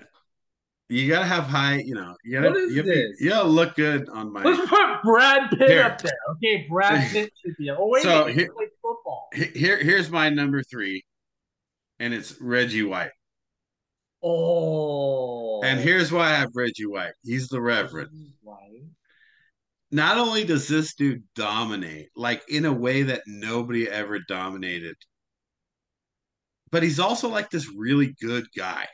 You 0.90 1.08
gotta 1.08 1.26
have 1.26 1.46
high, 1.46 1.78
you 1.78 1.96
know, 1.96 2.14
you 2.26 2.34
gotta, 2.34 2.50
What 2.50 2.58
is 2.58 2.72
you, 2.72 2.78
have 2.78 2.86
to- 2.86 2.92
this? 2.92 3.22
you 3.22 3.30
gotta 3.30 3.48
look 3.48 3.76
good 3.76 4.10
on 4.10 4.34
my. 4.34 4.44
Let's 4.44 4.70
put 4.70 5.02
Brad 5.04 5.50
Pitt 5.52 5.70
Here. 5.70 5.84
up 5.84 6.02
there. 6.02 6.12
Okay, 6.32 6.68
Brad 6.70 7.10
Pitt 7.12 7.32
should 7.44 7.56
be. 7.58 7.70
Oh 7.72 7.88
wait, 7.88 8.04
So 8.04 8.26
he 8.28 8.34
here- 8.34 8.52
played 8.54 8.68
football. 8.82 9.30
Here, 9.34 9.78
here's 9.82 10.10
my 10.12 10.30
number 10.30 10.62
three, 10.62 11.06
and 12.00 12.14
it's 12.14 12.40
Reggie 12.42 12.84
White. 12.84 13.12
Oh, 14.24 15.62
And 15.64 15.80
here's 15.80 16.12
why 16.12 16.28
I 16.32 16.36
have 16.36 16.52
Reggie 16.56 16.86
White. 16.86 17.14
He's 17.24 17.48
the 17.50 17.62
Reverend. 17.62 18.10
Right. 18.44 18.84
Not 19.92 20.18
only 20.18 20.44
does 20.46 20.68
this 20.68 20.96
dude 20.96 21.24
dominate, 21.36 22.10
like 22.16 22.42
in 22.50 22.66
a 22.66 22.74
way 22.74 23.04
that 23.04 23.24
nobody 23.28 23.88
ever 23.90 24.20
dominated, 24.28 24.96
but 26.72 26.84
he's 26.84 27.00
also 27.00 27.30
like 27.30 27.50
this 27.50 27.70
really 27.76 28.16
good 28.22 28.46
guy. 28.58 28.88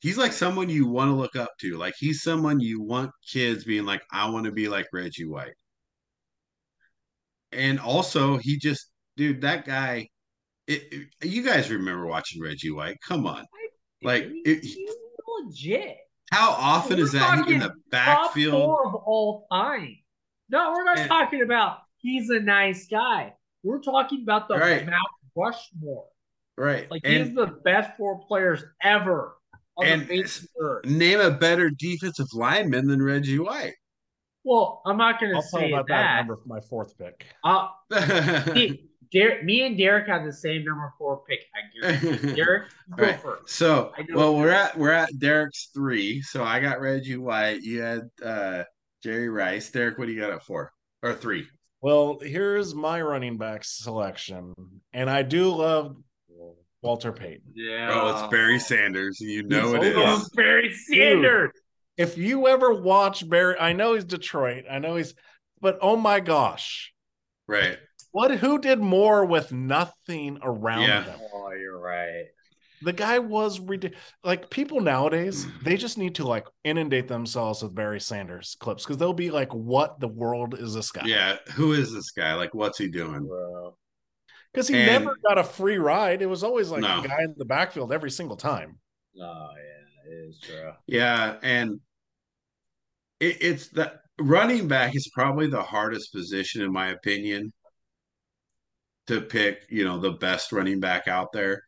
He's 0.00 0.18
like 0.18 0.32
someone 0.32 0.68
you 0.68 0.86
want 0.86 1.08
to 1.10 1.14
look 1.14 1.36
up 1.36 1.52
to. 1.60 1.76
Like 1.78 1.94
he's 1.98 2.22
someone 2.22 2.60
you 2.60 2.82
want 2.82 3.10
kids 3.26 3.64
being 3.64 3.86
like, 3.86 4.02
I 4.12 4.28
want 4.28 4.44
to 4.46 4.52
be 4.52 4.68
like 4.68 4.86
Reggie 4.92 5.24
White. 5.24 5.54
And 7.52 7.78
also, 7.80 8.36
he 8.36 8.58
just, 8.58 8.90
dude, 9.16 9.40
that 9.42 9.64
guy. 9.64 10.08
It, 10.66 10.82
it- 10.92 11.26
you 11.28 11.42
guys 11.42 11.70
remember 11.70 12.06
watching 12.06 12.42
Reggie 12.42 12.70
White? 12.70 12.98
Come 13.06 13.26
on. 13.26 13.46
Like, 14.04 14.24
Dude, 14.24 14.46
it- 14.46 14.64
he's 14.64 14.90
legit. 15.26 15.96
How 16.32 16.50
often 16.50 16.96
We're 16.98 17.04
is 17.04 17.12
that 17.12 17.32
in 17.34 17.38
talking 17.44 17.58
the 17.60 17.66
Top 17.68 17.74
backfield? 17.90 18.52
four 18.64 18.86
of 18.86 18.94
all 18.94 19.46
time. 19.52 19.96
No, 20.50 20.72
we're 20.72 20.84
not 20.84 20.98
And- 20.98 21.08
talking 21.08 21.42
about 21.42 21.78
he's 21.98 22.28
a 22.30 22.40
nice 22.40 22.86
guy. 22.88 23.34
We're 23.62 23.80
talking 23.80 24.22
about 24.22 24.48
the 24.48 24.56
Right. 24.56 24.84
Mount 24.86 24.98
Rushmore. 25.36 26.06
Right. 26.56 26.90
Like 26.90 27.02
and 27.04 27.24
he's 27.26 27.34
the 27.34 27.46
best 27.46 27.96
four 27.96 28.20
players 28.26 28.62
ever 28.82 29.36
on 29.76 29.86
and 29.86 30.02
the 30.02 30.06
face 30.06 30.42
of 30.42 30.48
earth. 30.60 30.84
name 30.86 31.20
a 31.20 31.30
better 31.30 31.70
defensive 31.70 32.28
lineman 32.32 32.86
than 32.86 33.02
Reggie 33.02 33.38
White. 33.38 33.74
Well, 34.44 34.82
I'm 34.84 34.96
not 34.98 35.18
going 35.18 35.32
to 35.32 35.36
I'll 35.36 35.42
talk 35.42 35.60
say 35.60 35.72
about 35.72 35.86
that 35.88 36.02
that. 36.02 36.16
number 36.18 36.36
for 36.36 36.46
my 36.48 36.60
fourth 36.60 36.96
pick. 36.98 37.24
Uh, 37.42 37.68
right. 37.90 38.78
Me, 39.14 39.20
Der- 39.20 39.42
me 39.42 39.62
and 39.66 39.78
Derek 39.78 40.08
had 40.08 40.26
the 40.26 40.32
same 40.32 40.64
number 40.64 40.92
four 40.98 41.22
pick. 41.28 41.40
I 41.54 41.92
guarantee. 42.00 42.34
Derek, 42.36 42.64
go 42.96 43.02
Right. 43.04 43.20
first. 43.20 43.48
So, 43.54 43.92
well, 44.12 44.36
we're 44.36 44.50
Derek. 44.50 44.70
at 44.70 44.78
we're 44.78 44.90
at 44.92 45.08
Derek's 45.18 45.70
three. 45.72 46.20
So 46.22 46.42
I 46.44 46.60
got 46.60 46.80
Reggie 46.80 47.16
White. 47.16 47.62
You 47.62 47.80
had 47.82 48.10
uh 48.24 48.64
Jerry 49.02 49.28
Rice. 49.28 49.70
Derek, 49.70 49.98
what 49.98 50.06
do 50.06 50.12
you 50.12 50.20
got 50.20 50.30
at 50.32 50.42
four 50.44 50.72
or 51.02 51.14
three? 51.14 51.46
Well, 51.80 52.18
here's 52.20 52.74
my 52.74 53.00
running 53.02 53.36
back 53.38 53.62
selection. 53.64 54.54
And 54.92 55.10
I 55.10 55.22
do 55.22 55.50
love 55.50 55.96
Walter 56.80 57.12
Payton. 57.12 57.52
Yeah. 57.54 57.90
Oh, 57.92 58.10
it's 58.10 58.30
Barry 58.30 58.58
Sanders. 58.58 59.20
You 59.20 59.42
know 59.42 59.74
He's 59.74 59.88
it 59.88 59.96
old. 59.96 60.08
is. 60.20 60.24
Oh, 60.24 60.26
Barry 60.34 60.72
Sanders. 60.72 61.50
If 61.96 62.16
you 62.18 62.48
ever 62.48 62.72
watch 62.74 63.28
Barry, 63.28 63.56
I 63.58 63.72
know 63.74 63.94
he's 63.94 64.04
Detroit. 64.04 64.64
I 64.70 64.78
know 64.78 64.96
he's, 64.96 65.14
but 65.60 65.78
oh 65.82 65.96
my 65.96 66.20
gosh. 66.20 66.92
Right. 67.46 67.78
What 68.14 68.30
who 68.36 68.60
did 68.60 68.78
more 68.78 69.24
with 69.24 69.50
nothing 69.50 70.38
around 70.40 70.82
Yeah. 70.82 71.00
them? 71.00 71.18
Oh, 71.32 71.50
you're 71.50 71.80
right. 71.80 72.26
The 72.80 72.92
guy 72.92 73.18
was 73.18 73.58
ridiculous. 73.58 74.04
Like 74.22 74.50
people 74.50 74.80
nowadays, 74.80 75.48
they 75.64 75.76
just 75.76 75.98
need 75.98 76.14
to 76.14 76.24
like 76.24 76.46
inundate 76.62 77.08
themselves 77.08 77.60
with 77.60 77.74
Barry 77.74 78.00
Sanders 78.00 78.56
clips 78.60 78.84
because 78.84 78.98
they'll 78.98 79.12
be 79.12 79.32
like, 79.32 79.52
"What 79.52 79.98
the 79.98 80.06
world 80.06 80.54
is 80.56 80.74
this 80.74 80.92
guy?" 80.92 81.02
Yeah. 81.06 81.38
Who 81.56 81.72
is 81.72 81.92
this 81.92 82.12
guy? 82.12 82.34
Like, 82.34 82.54
what's 82.54 82.78
he 82.78 82.86
doing? 82.86 83.28
Because 84.52 84.68
he 84.68 84.76
And- 84.76 84.86
never 84.86 85.16
got 85.26 85.38
a 85.38 85.42
free 85.44 85.78
ride. 85.78 86.22
It 86.22 86.26
was 86.26 86.44
always 86.44 86.70
like 86.70 86.82
No. 86.82 87.00
a 87.02 87.08
guy 87.08 87.20
in 87.24 87.34
the 87.36 87.44
backfield 87.44 87.92
every 87.92 88.12
single 88.12 88.36
time. 88.36 88.78
Oh, 89.20 89.48
yeah, 89.56 90.12
it 90.12 90.28
is 90.28 90.38
true. 90.38 90.70
Yeah, 90.86 91.36
and 91.42 91.80
it, 93.18 93.38
it's 93.40 93.70
that 93.70 94.02
running 94.20 94.68
back 94.68 94.94
is 94.94 95.10
probably 95.12 95.48
the 95.48 95.62
hardest 95.64 96.12
position 96.12 96.62
in 96.62 96.72
my 96.72 96.90
opinion 96.90 97.52
to 99.06 99.20
pick. 99.20 99.62
You 99.70 99.84
know, 99.84 99.98
the 99.98 100.12
best 100.12 100.52
running 100.52 100.80
back 100.80 101.08
out 101.08 101.32
there. 101.32 101.62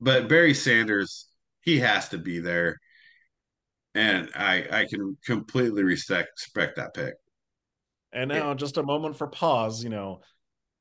But 0.00 0.28
Barry 0.28 0.54
Sanders, 0.54 1.28
he 1.62 1.78
has 1.78 2.08
to 2.10 2.18
be 2.18 2.38
there, 2.38 2.78
and 3.94 4.30
I 4.34 4.66
I 4.70 4.86
can 4.88 5.16
completely 5.24 5.82
respect 5.82 6.30
respect 6.38 6.76
that 6.76 6.94
pick. 6.94 7.14
And 8.12 8.28
now, 8.28 8.54
just 8.54 8.76
a 8.78 8.82
moment 8.82 9.16
for 9.16 9.26
pause. 9.26 9.82
You 9.82 9.90
know, 9.90 10.20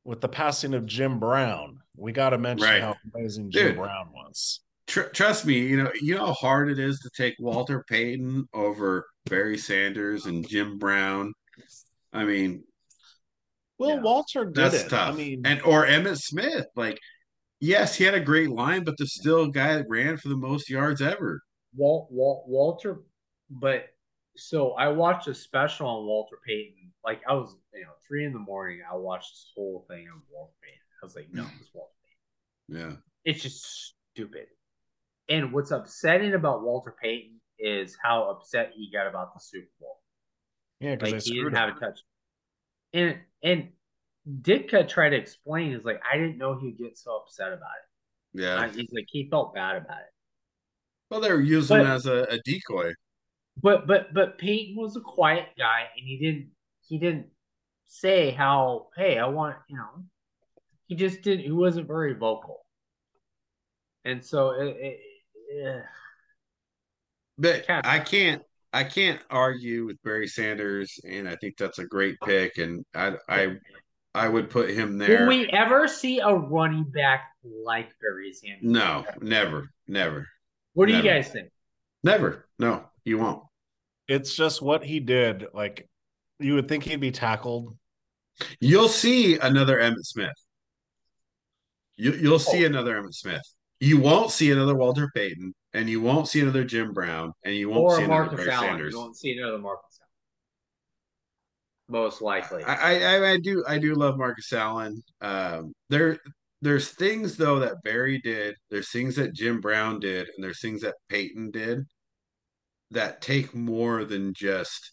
with 0.04 0.22
the 0.22 0.30
passing 0.30 0.74
of 0.74 0.86
Jim 0.86 1.20
Brown, 1.20 1.80
we 1.96 2.12
got 2.12 2.30
to 2.30 2.38
mention 2.38 2.68
Right. 2.68 2.82
how 2.82 2.96
amazing 3.16 3.52
Jim 3.52 3.68
Dude. 3.70 3.78
Brown 3.78 4.10
was. 4.14 4.62
Tr- 4.88 5.02
trust 5.14 5.46
me, 5.46 5.60
you 5.60 5.84
know 5.84 5.92
you 6.02 6.16
know 6.16 6.28
how 6.28 6.34
hard 6.34 6.70
it 6.70 6.80
is 6.80 7.00
to 7.00 7.10
take 7.10 7.36
Walter 7.40 7.84
Payton 7.90 8.48
over 8.54 9.06
Barry 9.26 9.58
Sanders 9.58 10.28
and 10.28 10.48
Jim 10.48 10.78
Brown. 10.78 11.34
I 12.14 12.24
mean, 12.24 12.64
Well, 13.80 13.90
Yeah. 13.98 14.02
Walter 14.02 14.46
did 14.46 14.56
That's 14.56 14.84
it. 14.84 14.90
tough. 14.90 15.14
I 15.14 15.18
mean, 15.18 15.42
and 15.46 15.62
or 15.64 15.86
Emmitt 15.86 16.18
Smith, 16.22 16.66
like 16.76 17.00
yes, 17.60 17.96
he 17.96 18.04
had 18.04 18.14
a 18.14 18.20
great 18.20 18.50
line, 18.50 18.84
but 18.84 18.96
there's 18.98 19.14
still 19.14 19.44
a 19.44 19.52
guy 19.52 19.76
that 19.76 19.86
ran 19.90 20.18
for 20.18 20.30
the 20.30 20.38
most 20.38 20.70
yards 20.70 21.02
ever. 21.02 21.42
Walt, 21.76 22.08
Walt, 22.12 22.46
Walter, 22.48 23.02
but 23.50 23.88
so 24.36 24.72
I 24.74 24.88
watched 24.90 25.28
a 25.28 25.34
special 25.34 25.88
on 25.88 26.06
Walter 26.06 26.38
Payton. 26.46 26.92
Like 27.06 27.22
I 27.28 27.34
was, 27.34 27.56
you 27.74 27.82
know, 27.82 27.92
three 28.08 28.26
in 28.26 28.34
the 28.34 28.40
morning. 28.40 28.82
I 28.92 28.96
watched 28.96 29.32
this 29.32 29.52
whole 29.56 29.86
thing 29.90 30.08
on 30.14 30.22
Walter 30.32 30.54
Payton. 30.64 30.80
I 31.02 31.06
was 31.06 31.16
like, 31.16 31.28
no, 31.32 31.44
it's 31.60 31.70
Walter 31.74 31.94
Payton. 32.70 32.90
Yeah, 32.90 32.96
It's 33.32 33.42
just 33.44 33.94
stupid. 34.14 34.46
And 35.30 35.52
what's 35.54 35.72
upsetting 35.72 36.34
about 36.34 36.64
Walter 36.64 36.96
Payton 37.02 37.40
is 37.60 37.98
how 38.02 38.30
upset 38.32 38.72
he 38.76 38.90
got 38.92 39.08
about 39.08 39.34
the 39.34 39.40
Super 39.40 39.68
Bowl. 39.80 40.00
yeah, 40.80 40.96
because 40.96 41.12
Like 41.14 41.22
he 41.24 41.30
screwed 41.32 41.54
didn't 41.54 41.64
him. 41.64 41.70
have 41.70 41.78
a 41.78 41.80
touch. 41.80 42.00
And 42.94 43.18
and 43.44 43.70
Ditka 44.42 44.88
tried 44.88 45.10
to 45.10 45.18
explain 45.18 45.74
is 45.74 45.86
like 45.86 46.02
I 46.10 46.18
didn't 46.18 46.38
know 46.38 46.58
he'd 46.60 46.78
get 46.78 46.98
so 46.98 47.18
upset 47.18 47.54
about 47.54 47.60
it. 47.60 48.42
yeah. 48.42 48.68
He's 48.72 48.92
like 48.94 49.08
he 49.10 49.30
felt 49.30 49.54
bad 49.54 49.78
about 49.78 50.00
it. 50.00 50.14
Well, 51.10 51.22
they 51.22 51.32
were 51.32 51.42
using 51.42 51.78
him 51.78 51.86
as 51.86 52.06
a, 52.06 52.24
a 52.30 52.40
decoy. 52.44 52.94
But 53.62 53.88
but 53.88 54.14
but 54.14 54.38
Payton 54.38 54.76
was 54.76 54.96
a 54.96 55.02
quiet 55.02 55.48
guy, 55.58 55.88
and 55.96 56.06
he 56.06 56.18
didn't 56.18 56.50
he 56.88 57.00
didn't 57.00 57.28
say 57.88 58.32
how 58.32 58.88
hey 58.98 59.18
I 59.18 59.28
want 59.28 59.56
you 59.70 59.78
know 59.78 60.04
he 60.88 60.96
just 60.96 61.22
didn't 61.22 61.46
he 61.46 61.52
wasn't 61.52 61.88
very 61.88 62.14
vocal, 62.14 62.66
and 64.06 64.24
so 64.24 64.52
it, 64.52 64.76
it, 64.80 65.00
it, 65.50 65.84
But 67.38 67.66
Cat- 67.66 67.86
I 67.86 68.00
can't 68.00 68.42
I 68.74 68.84
can't 68.84 69.20
argue 69.30 69.86
with 69.86 70.02
Barry 70.04 70.28
Sanders, 70.28 71.00
and 71.08 71.28
I 71.28 71.36
think 71.38 71.58
that's 71.58 71.80
a 71.80 71.86
great 71.86 72.18
pick, 72.26 72.58
and 72.58 72.86
I 72.94 73.14
I 73.30 73.56
I 74.14 74.28
would 74.28 74.50
put 74.50 74.70
him 74.70 74.98
there. 74.98 75.22
will 75.22 75.28
we 75.28 75.48
ever 75.50 75.88
see 75.88 76.20
a 76.20 76.34
running 76.34 76.84
back 76.84 77.30
like 77.44 77.90
Barry 78.02 78.34
Sanders? 78.34 78.64
no, 78.64 79.06
never, 79.22 79.70
never, 79.88 80.28
What 80.74 80.88
do 80.88 80.96
you 80.96 81.02
guys 81.04 81.30
think? 81.30 81.50
never. 82.04 82.48
No, 82.60 82.84
you 83.06 83.18
won't. 83.20 83.44
It's 84.08 84.36
just 84.36 84.62
what 84.62 84.84
he 84.84 85.00
did. 85.00 85.48
Like 85.54 85.88
you 86.40 86.56
would 86.56 86.68
think 86.68 86.84
he'd 86.84 87.00
be 87.00 87.12
tackled. 87.12 87.76
You'll 88.60 88.90
see 88.90 89.38
another 89.40 89.78
Emmitt 89.80 90.06
Smith. 90.06 90.32
You, 91.96 92.12
you'll 92.14 92.38
see 92.40 92.64
Oh. 92.64 92.68
another 92.68 93.02
Emmitt 93.02 93.16
Smith. 93.16 93.42
You 93.80 94.00
won't 94.00 94.32
see 94.32 94.52
another 94.52 94.76
Walter 94.76 95.10
Payton, 95.16 95.54
and 95.74 95.90
you 95.90 96.02
won't 96.02 96.28
see 96.28 96.42
another 96.42 96.64
Jim 96.64 96.94
Brown, 96.94 97.34
and 97.44 97.56
you 97.56 97.70
won't 97.70 97.84
Or 97.84 97.96
see 97.96 98.04
a 98.04 98.06
another 98.06 98.08
Marcus 98.08 98.38
Barry 98.38 98.52
Allen? 98.52 98.70
Sanders. 98.70 98.94
You 98.94 99.00
won't 99.00 99.18
see 99.18 99.38
another 99.38 99.60
Marcus 99.60 100.00
Allen. 100.02 100.08
most 101.90 102.22
likely. 102.22 102.64
I, 102.64 103.00
I 103.18 103.32
I 103.34 103.38
do 103.38 103.64
I 103.68 103.78
do 103.78 103.94
love 103.96 104.18
Marcus 104.18 104.52
Allen. 104.54 105.02
Um, 105.22 105.74
there 105.90 106.20
there's 106.62 106.90
things 106.90 107.38
though 107.38 107.60
that 107.60 107.82
Barry 107.84 108.20
did. 108.20 108.56
There's 108.70 108.92
things 108.92 109.16
that 109.16 109.34
Jim 109.34 109.62
Brown 109.62 110.00
did, 110.00 110.28
and 110.36 110.44
there's 110.44 110.62
things 110.62 110.82
that 110.82 110.96
Payton 111.10 111.52
did 111.52 111.86
that 112.92 113.22
take 113.22 113.54
more 113.56 114.06
than 114.06 114.34
just 114.34 114.92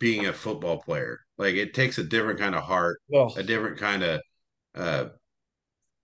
being 0.00 0.26
a 0.26 0.32
football 0.32 0.80
player. 0.82 1.20
Like 1.38 1.54
it 1.56 1.74
takes 1.74 1.98
a 1.98 2.04
different 2.04 2.38
kind 2.38 2.54
of 2.54 2.62
heart, 2.64 2.98
a 3.36 3.42
different 3.42 3.78
kind 3.78 4.02
of 4.02 4.20
uh, 4.74 5.06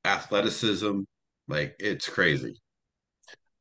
athleticism. 0.05 1.01
Like 1.49 1.76
it's 1.78 2.09
crazy. 2.09 2.55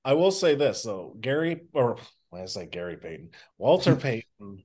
I 0.04 0.14
will 0.14 0.32
say 0.32 0.56
this 0.56 0.84
though, 0.84 1.16
Gary 1.20 1.62
or 1.74 1.98
when 2.30 2.42
I 2.42 2.46
say 2.46 2.66
Gary 2.66 2.98
Payton, 2.98 3.32
Walter 3.58 3.96
Payton 3.98 4.64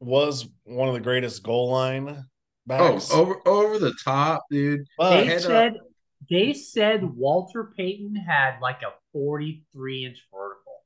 was 0.00 0.48
one 0.64 0.88
of 0.88 0.94
the 0.94 1.00
greatest 1.00 1.42
goal 1.42 1.70
line 1.70 2.24
backs. 2.66 3.08
Oh, 3.12 3.20
over 3.20 3.48
over 3.48 3.78
the 3.78 3.94
top, 4.04 4.44
dude. 4.50 4.86
but 4.98 5.10
they 5.20 5.26
head 5.26 5.36
up. 5.38 5.42
said 5.42 5.74
they 6.30 6.52
said 6.54 7.04
Walter 7.04 7.72
Payton 7.76 8.16
had 8.16 8.58
like 8.60 8.82
a 8.82 8.92
43 9.12 10.06
inch 10.06 10.18
vertical, 10.32 10.82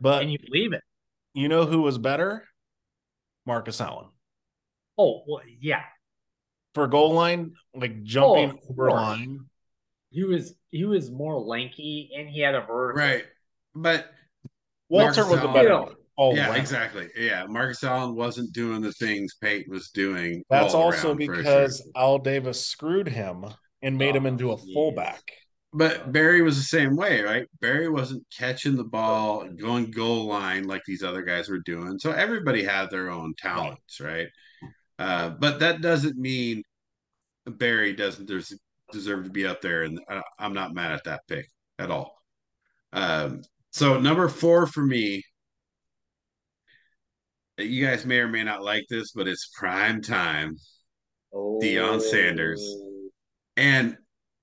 but 0.00 0.22
and 0.22 0.32
you 0.32 0.38
believe 0.38 0.72
it? 0.72 0.82
you 1.34 1.48
know 1.48 1.64
who 1.66 1.82
was 1.82 1.98
better? 1.98 2.44
Marcus 3.46 3.80
Allen. 3.80 4.08
Oh 4.98 5.22
well, 5.26 5.42
yeah. 5.60 5.82
For 6.74 6.86
goal 6.86 7.12
line, 7.14 7.54
like 7.74 8.02
jumping 8.02 8.58
Oh, 8.62 8.70
over 8.70 8.90
line. 8.90 9.40
He 10.10 10.24
was 10.24 10.54
he 10.70 10.84
was 10.84 11.10
more 11.10 11.38
lanky 11.38 12.10
and 12.16 12.28
he 12.28 12.40
had 12.40 12.54
a 12.54 12.60
vertical. 12.60 13.02
Right. 13.02 13.24
But 13.74 14.10
Walter 14.88 15.22
Marcus 15.22 15.30
was 15.30 15.38
a 15.40 15.42
Allen- 15.42 15.54
better 15.54 15.94
all 16.16 16.36
yeah, 16.36 16.48
around. 16.48 16.56
exactly. 16.56 17.08
Yeah, 17.16 17.46
Marcus 17.48 17.82
Allen 17.84 18.14
wasn't 18.14 18.52
doing 18.52 18.80
the 18.82 18.92
things 18.92 19.34
Payton 19.40 19.72
was 19.72 19.90
doing. 19.90 20.42
That's 20.50 20.74
also 20.74 21.14
because 21.14 21.78
sure. 21.78 21.92
Al 21.96 22.18
Davis 22.18 22.66
screwed 22.66 23.08
him 23.08 23.44
and 23.82 23.96
made 23.96 24.14
him 24.16 24.26
Oh, 24.26 24.28
into 24.28 24.52
a 24.52 24.56
jeez. 24.56 24.72
fullback. 24.74 25.22
But 25.72 26.10
Barry 26.10 26.42
was 26.42 26.56
the 26.56 26.64
same 26.64 26.96
way, 26.96 27.22
right? 27.22 27.46
Barry 27.60 27.88
wasn't 27.88 28.26
catching 28.36 28.74
the 28.76 28.82
ball, 28.84 29.48
going 29.48 29.92
goal 29.92 30.26
line 30.26 30.64
like 30.64 30.82
these 30.84 31.04
other 31.04 31.22
guys 31.22 31.48
were 31.48 31.60
doing. 31.60 31.98
So 32.00 32.10
everybody 32.10 32.64
had 32.64 32.90
their 32.90 33.08
own 33.08 33.34
talents, 33.38 34.00
right? 34.00 34.26
Uh, 34.98 35.30
but 35.30 35.60
that 35.60 35.80
doesn't 35.80 36.18
mean 36.18 36.64
Barry 37.46 37.92
doesn't 37.94 38.26
des- 38.26 38.56
deserve 38.92 39.24
to 39.24 39.30
be 39.30 39.46
up 39.46 39.60
there, 39.60 39.82
and 39.82 40.00
I, 40.08 40.22
I'm 40.38 40.54
not 40.54 40.74
mad 40.74 40.92
at 40.92 41.04
that 41.04 41.22
pick 41.28 41.48
at 41.78 41.90
all. 41.90 42.14
Um, 42.92 43.42
so 43.70 44.00
number 44.00 44.28
four 44.28 44.66
for 44.66 44.84
me, 44.84 45.22
you 47.58 47.84
guys 47.84 48.06
may 48.06 48.18
or 48.18 48.28
may 48.28 48.42
not 48.42 48.62
like 48.62 48.84
this, 48.88 49.12
but 49.12 49.28
it's 49.28 49.50
prime 49.56 50.02
time. 50.02 50.56
Oh. 51.32 51.58
Deion 51.62 52.00
Sanders. 52.00 52.64
And 53.56 53.96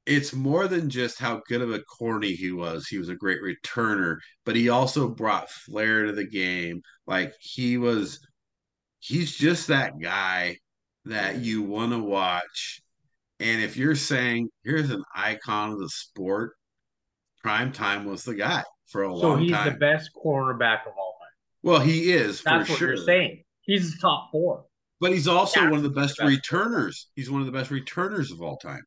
it's 0.05 0.33
more 0.33 0.67
than 0.67 0.89
just 0.89 1.19
how 1.19 1.41
good 1.47 1.61
of 1.61 1.71
a 1.71 1.81
corny 1.81 2.31
he 2.31 2.51
was. 2.51 2.87
He 2.87 2.97
was 2.97 3.09
a 3.09 3.15
great 3.15 3.39
returner, 3.41 4.17
but 4.45 4.55
he 4.55 4.69
also 4.69 5.09
brought 5.09 5.49
flair 5.49 6.05
to 6.05 6.13
the 6.13 6.27
game. 6.27 6.81
Like 7.05 7.33
he 7.41 7.77
was, 7.77 8.19
he's 8.99 9.35
just 9.35 9.67
that 9.67 9.99
guy 9.99 10.57
that 11.05 11.39
you 11.39 11.61
want 11.61 11.91
to 11.91 11.99
watch. 11.99 12.81
And 13.39 13.61
if 13.61 13.77
you're 13.77 13.95
saying 13.95 14.49
here's 14.63 14.89
an 14.89 15.03
icon 15.15 15.71
of 15.73 15.79
the 15.79 15.89
sport, 15.89 16.53
prime 17.43 17.71
time 17.71 18.05
was 18.05 18.23
the 18.23 18.33
guy 18.35 18.63
for 18.87 19.03
a 19.03 19.07
So 19.09 19.13
long 19.15 19.39
he's 19.41 19.51
the 19.63 19.77
best 19.79 20.09
cornerback 20.15 20.81
of 20.87 20.93
all 20.97 21.17
time. 21.21 21.31
Well, 21.63 21.79
he 21.79 22.11
is 22.11 22.41
That's 22.41 22.67
for 22.67 22.73
what 22.73 22.79
sure. 22.79 22.87
you're 22.89 22.97
saying. 22.97 23.43
He's 23.61 23.93
the 23.93 23.99
top 23.99 24.29
four. 24.31 24.65
But 24.99 25.11
he's 25.11 25.27
also 25.27 25.59
Yeah, 25.61 25.69
one 25.69 25.77
of 25.77 25.83
the 25.83 25.89
best 25.89 26.17
the 26.17 26.23
best. 26.23 26.35
returners. 26.35 27.07
He's 27.15 27.29
one 27.29 27.41
of 27.41 27.45
the 27.45 27.51
best 27.53 27.69
returners 27.69 28.31
of 28.31 28.41
all 28.41 28.57
time. 28.57 28.81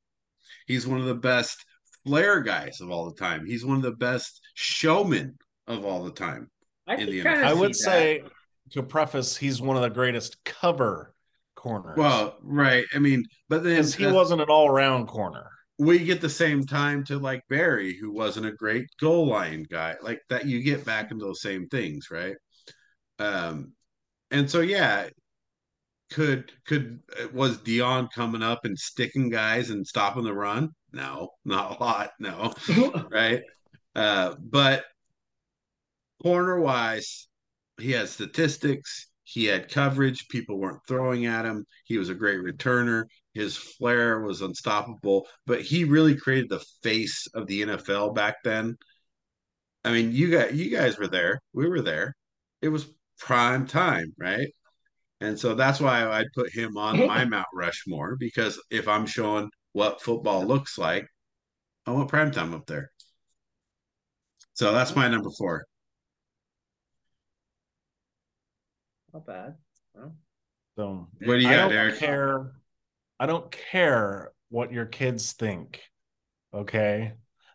He's 0.67 0.87
one 0.87 0.99
of 1.01 1.07
the 1.07 1.15
best 1.15 1.65
flair 2.05 2.41
guys 2.41 2.81
of 2.81 2.91
all 2.91 3.09
the 3.11 3.17
time. 3.17 3.47
He's 3.47 3.65
one 3.65 3.77
of 3.77 3.83
the 3.83 3.93
best 3.93 4.41
showmen 4.55 5.37
of 5.69 5.85
all 5.85 6.03
the 6.03 6.11
time. 6.11 6.51
I 6.87 6.97
In 6.97 7.11
the 7.11 7.23
kind 7.23 7.45
I 7.45 7.53
would 7.53 7.77
see 7.77 7.85
say 7.85 8.23
to 8.71 8.83
preface, 8.83 9.37
he's 9.37 9.61
one 9.63 9.77
of 9.77 9.83
the 9.83 9.91
greatest 9.91 10.43
cover 10.45 11.15
corners. 11.61 11.97
Well, 11.97 12.37
right. 12.43 12.85
I 12.95 12.99
mean, 12.99 13.25
but 13.49 13.63
then 13.63 13.77
he 13.85 13.91
that's- 13.91 14.13
wasn't 14.15 14.41
an 14.41 14.49
all-around 14.49 15.07
corner. 15.07 15.47
we 15.79 15.99
get 15.99 16.21
the 16.21 16.29
same 16.29 16.65
time 16.67 17.05
to 17.05 17.19
like 17.19 17.43
Barry, 17.49 17.95
who 17.97 18.11
wasn't 18.13 18.47
a 18.47 18.53
great 18.53 18.87
goal 19.01 19.27
line 19.29 19.67
guy. 19.71 19.97
Like 20.03 20.21
that, 20.31 20.47
you 20.47 20.63
get 20.63 20.85
back 20.85 21.11
into 21.11 21.25
those 21.25 21.43
same 21.43 21.69
things, 21.69 22.09
right? 22.11 22.37
Um, 23.19 23.73
and 24.31 24.51
so 24.51 24.61
yeah, 24.61 25.09
could 26.13 26.51
could 26.67 27.01
was 27.33 27.59
Deion 27.59 28.09
coming 28.13 28.43
up 28.43 28.65
and 28.65 28.79
sticking 28.79 29.29
guys 29.31 29.71
and 29.71 29.87
stopping 29.87 30.25
the 30.25 30.35
run? 30.35 30.71
No, 30.93 31.31
not 31.45 31.79
a 31.79 31.83
lot. 31.85 32.11
No, 32.19 32.53
right? 33.11 33.43
Uh, 33.95 34.35
but 34.41 34.85
corner 36.23 36.61
wise, 36.61 37.29
he 37.81 37.93
had 37.93 38.09
statistics, 38.09 39.09
he 39.33 39.45
had 39.45 39.71
coverage, 39.71 40.27
people 40.29 40.59
weren't 40.59 40.85
throwing 40.89 41.27
at 41.27 41.45
him, 41.45 41.65
he 41.85 41.99
was 41.99 42.09
a 42.09 42.15
great 42.15 42.41
returner, 42.41 43.05
his 43.33 43.57
flair 43.57 44.21
was 44.21 44.41
unstoppable, 44.41 45.29
but 45.47 45.63
he 45.63 45.85
really 45.85 46.17
created 46.17 46.51
the 46.51 46.65
face 46.83 47.29
of 47.35 47.47
the 47.47 47.63
NFL 47.63 48.13
back 48.13 48.37
then. 48.43 48.77
I 49.85 49.93
mean, 49.93 50.11
you 50.13 50.33
got 50.33 50.55
you 50.55 50.69
guys 50.77 50.99
were 50.99 51.07
there, 51.07 51.41
we 51.53 51.69
were 51.69 51.81
there. 51.81 52.15
It 52.61 52.71
was 52.71 52.93
prime 53.21 53.69
time, 53.69 54.13
right? 54.19 54.49
And 55.21 55.39
so 55.39 55.55
that's 55.55 55.81
why 55.81 56.05
I'd 56.09 56.33
put 56.35 56.53
him 56.53 56.77
on 56.77 57.07
my 57.07 57.25
Mount 57.25 57.47
Rushmore 57.55 58.17
because 58.19 58.61
if 58.71 58.89
I'm 58.89 59.07
showing 59.07 59.49
what 59.73 60.03
football 60.03 60.45
looks 60.45 60.77
like, 60.77 61.07
I 61.87 61.93
want 61.93 62.09
prime 62.09 62.33
time 62.33 62.53
up 62.53 62.67
there. 62.67 62.91
So 64.55 64.73
that's 64.73 64.97
my 64.97 65.09
number 65.09 65.31
four. 65.39 65.67
Not 69.13 69.27
bad. 69.27 69.55
Well, 69.95 70.15
So 70.77 71.09
What 71.25 71.35
do 71.37 71.41
you 71.41 71.49
I 71.49 71.53
got, 71.53 71.61
don't 71.63 71.71
Derek? 71.71 71.99
care. 71.99 72.53
I 73.19 73.27
don't 73.27 73.51
care 73.51 74.33
what 74.49 74.73
your 74.73 74.87
kids 74.87 75.33
think. 75.33 75.81
Okay. 76.55 77.13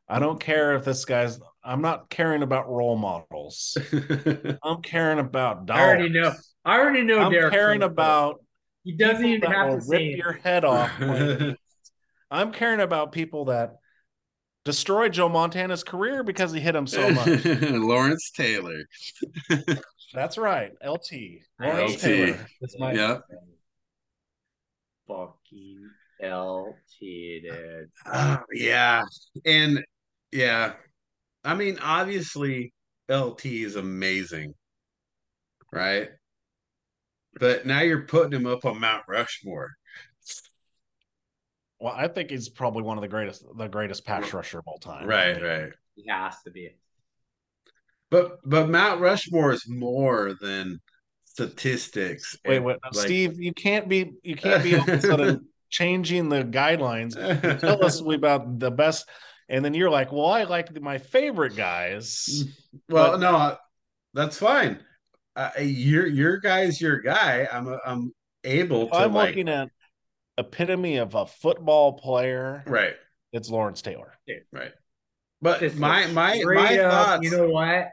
I 0.07 0.19
don't 0.19 0.39
care 0.39 0.75
if 0.75 0.85
this 0.85 1.05
guy's 1.05 1.39
I'm 1.63 1.81
not 1.81 2.09
caring 2.09 2.43
about 2.43 2.69
role 2.69 2.95
models. 2.95 3.75
I'm 4.63 4.81
caring 4.83 5.17
about 5.19 5.65
dollars. 5.65 5.81
I 5.81 5.87
already 5.87 6.09
know. 6.09 6.33
I 6.63 6.79
already 6.79 7.01
know. 7.03 7.19
I'm 7.19 7.31
Derek 7.31 7.51
caring 7.53 7.81
about 7.83 8.43
He 8.83 8.91
doesn't 8.91 9.25
even 9.25 9.51
have 9.51 9.73
to 9.73 9.81
say 9.81 10.09
rip 10.09 10.17
your 10.17 10.33
head 10.33 10.63
off. 10.63 10.91
I'm 12.31 12.51
caring 12.51 12.81
about 12.81 13.11
people 13.11 13.45
that 13.45 13.77
destroyed 14.63 15.13
Joe 15.13 15.29
Montana's 15.29 15.83
career 15.83 16.23
because 16.23 16.51
he 16.51 16.59
hit 16.59 16.75
him 16.75 16.87
so 16.87 17.09
much. 17.11 17.45
Lawrence 17.61 18.31
Taylor. 18.31 18.83
That's 20.13 20.37
right. 20.37 20.71
LT. 20.85 21.11
Lawrence 21.59 21.93
LT. 21.93 21.99
Taylor. 21.99 22.47
That's 22.61 22.79
my 22.79 22.93
Yeah. 22.93 23.17
Fucking 25.07 25.89
LT, 26.21 26.99
dude. 26.99 27.89
Uh, 28.05 28.37
yeah. 28.53 29.03
And 29.45 29.83
yeah. 30.31 30.73
I 31.43 31.53
mean, 31.53 31.77
obviously, 31.81 32.73
LT 33.09 33.45
is 33.45 33.75
amazing. 33.75 34.53
Right? 35.71 36.09
But 37.39 37.65
now 37.65 37.81
you're 37.81 38.05
putting 38.05 38.31
him 38.31 38.47
up 38.47 38.65
on 38.65 38.79
Mount 38.79 39.03
Rushmore. 39.07 39.71
Well, 41.79 41.93
I 41.95 42.07
think 42.07 42.29
he's 42.31 42.47
probably 42.49 42.83
one 42.83 42.97
of 42.97 43.01
the 43.01 43.07
greatest, 43.07 43.43
the 43.57 43.67
greatest 43.67 44.05
pass 44.05 44.33
rusher 44.33 44.59
of 44.59 44.67
all 44.67 44.79
time. 44.79 45.05
Right, 45.05 45.41
right. 45.41 45.71
He 45.95 46.05
has 46.07 46.35
to 46.43 46.51
be. 46.51 46.71
But 48.15 48.39
but 48.45 48.69
Mount 48.69 49.01
Rushmore 49.01 49.51
is 49.51 49.67
more 49.67 50.35
than 50.39 50.79
statistics. 51.25 52.37
Wait, 52.45 52.57
and, 52.57 52.65
wait, 52.65 52.77
like- 52.81 52.93
Steve, 52.93 53.41
you 53.41 53.53
can't 53.53 53.89
be, 53.89 54.13
you 54.23 54.37
can't 54.37 54.63
be 54.63 54.75
all 54.77 54.83
of 54.83 54.89
a 54.89 55.01
sudden 55.01 55.47
changing 55.69 56.29
the 56.29 56.43
guidelines. 56.43 57.15
You 57.17 57.59
tell 57.59 57.83
us 57.83 57.99
about 58.13 58.59
the 58.59 58.71
best, 58.71 59.09
and 59.49 59.65
then 59.65 59.73
you're 59.73 59.89
like, 59.89 60.13
well, 60.13 60.27
I 60.27 60.43
like 60.43 60.79
my 60.81 60.97
favorite 60.97 61.57
guys. 61.57 62.45
Well, 62.89 63.11
But- 63.11 63.19
no, 63.19 63.57
that's 64.13 64.37
fine. 64.37 64.79
Uh, 65.35 65.49
your 65.59 66.07
your 66.07 66.37
guy's 66.37 66.79
your 66.79 67.01
guy. 67.01 67.45
I'm 67.51 67.77
I'm 67.85 68.13
able 68.45 68.87
to 68.87 68.95
I'm 68.95 69.13
like 69.13 69.31
looking 69.31 69.49
at 69.49 69.67
epitome 70.37 70.95
of 70.97 71.15
a 71.15 71.25
football 71.25 71.99
player, 71.99 72.63
right, 72.65 72.93
it's 73.33 73.49
Lawrence 73.49 73.81
Taylor. 73.81 74.13
right. 74.53 74.71
But 75.41 75.59
Just 75.59 75.75
my 75.75 76.07
my 76.07 76.37
straight 76.39 76.55
my 76.55 76.79
up, 76.79 76.91
thoughts, 76.91 77.23
You 77.23 77.37
know 77.37 77.49
what? 77.49 77.89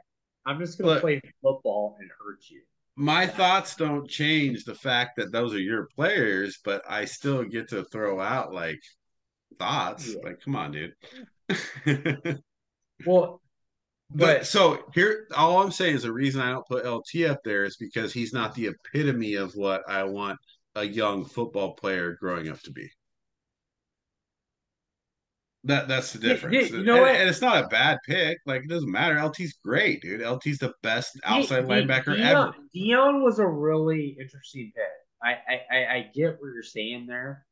I'm 0.47 0.59
just 0.59 0.79
gonna 0.79 1.01
play 1.01 1.21
football 1.43 1.97
and 2.01 2.11
hurt 2.19 2.41
you. 2.49 2.63
my 2.97 3.27
thoughts 3.27 3.77
don't 3.77 4.09
change 4.09 4.65
the 4.65 4.75
fact 4.75 5.17
that 5.17 5.33
those 5.33 5.55
are 5.55 5.59
your 5.61 5.87
players, 5.97 6.59
but 6.65 6.83
I 6.89 7.05
still 7.07 7.45
get 7.45 7.69
to 7.71 7.85
throw 7.85 8.21
out 8.21 8.53
like 8.53 8.81
thoughts. 9.59 10.09
Yeah. 10.09 10.21
Like, 10.25 10.41
come 10.41 10.57
on, 10.57 10.73
dude. 10.73 10.95
Well, 13.07 13.41
But 14.15 14.19
But- 14.41 14.47
so 14.47 14.85
here, 14.95 15.27
all 15.35 15.63
I'm 15.63 15.71
saying 15.73 15.97
is 15.97 16.03
the 16.03 16.13
reason 16.13 16.41
I 16.43 16.51
don't 16.51 16.67
put 16.67 16.85
LT 16.87 17.25
up 17.27 17.41
there 17.45 17.65
is 17.65 17.77
because 17.79 18.13
he's 18.13 18.33
not 18.35 18.55
the 18.55 18.67
epitome 18.69 19.35
of 19.37 19.55
what 19.55 19.83
I 19.89 20.05
want 20.05 20.39
a 20.75 20.85
young 20.85 21.25
football 21.25 21.75
player 21.75 22.17
growing 22.21 22.49
up 22.49 22.61
to 22.63 22.73
be. 22.73 22.91
That 25.65 25.87
that's 25.87 26.13
the 26.13 26.19
difference. 26.19 26.71
yeah, 26.71 26.77
you 26.77 26.83
know 26.83 26.95
and, 26.95 27.03
what? 27.03 27.15
and 27.15 27.29
it's 27.29 27.41
not 27.41 27.65
a 27.65 27.69
bad 27.69 27.99
pick. 28.05 28.39
Like 28.47 28.63
it 28.65 28.69
doesn't 28.69 28.91
matter. 28.91 29.17
LT's 29.17 29.59
great, 29.65 30.03
dude. 30.03 30.21
LT's 30.21 30.59
the 30.59 30.75
best 30.83 31.19
outside 31.25 31.69
De- 31.69 31.69
De- 31.69 31.87
linebacker 31.87 32.19
ever. 32.19 32.53
Deion 32.75 33.23
was 33.23 33.39
a 33.39 33.47
really 33.47 34.17
interesting 34.21 34.73
pick. 34.75 34.85
I, 35.23 35.31
I, 35.31 35.77
I, 35.77 35.95
I 35.95 36.11
get 36.13 36.41
what 36.41 36.53
you're 36.53 36.65
saying 36.65 37.07
there. 37.07 37.47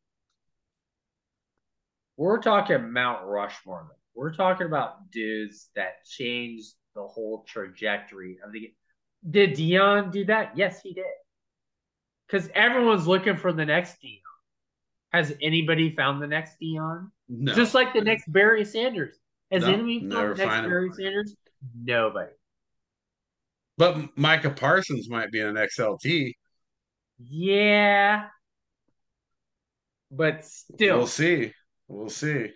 We're 2.17 2.43
talking 2.43 2.93
Mount 2.93 3.25
Rushmore. 3.27 3.87
though. 3.89 3.95
We're 4.21 4.35
talking 4.35 4.67
about 4.67 5.11
dudes 5.13 5.69
that 5.77 6.05
changed 6.05 6.75
the 6.97 7.03
whole 7.03 7.45
trajectory 7.49 8.39
of 8.45 8.53
the 8.53 8.61
game. 8.61 8.71
Did 9.31 9.51
Deion 9.53 10.11
do 10.11 10.25
that? 10.25 10.57
Yes, 10.57 10.81
he 10.83 10.95
did. 10.95 11.05
Because 12.27 12.51
everyone's 12.55 13.07
looking 13.07 13.37
for 13.37 13.53
the 13.53 13.65
next 13.65 14.03
Deion. 14.03 14.19
Has 15.13 15.35
anybody 15.43 15.95
found 15.95 16.23
the 16.23 16.27
next 16.27 16.57
Deion? 16.63 17.11
No. 17.29 17.55
Just 17.55 17.75
like 17.75 17.93
the 17.93 18.01
next 18.01 18.31
Barry 18.33 18.65
Sanders. 18.65 19.17
Has 19.51 19.63
No, 19.63 19.73
anybody 19.73 20.09
found 20.09 20.39
the 20.39 20.45
next. 20.47 20.69
Barry 20.69 20.91
Sanders? 20.93 21.37
Nobody. 21.83 22.31
But 23.77 24.17
Micah 24.17 24.51
Parsons 24.51 25.09
might 25.09 25.33
be 25.33 25.41
an 25.41 25.55
XLT. 25.55 26.33
Yeah. 27.19 28.27
But 30.11 30.45
still, 30.45 30.99
We'll 30.99 31.07
see. 31.07 31.53
We'll 31.89 32.11
see. 32.11 32.51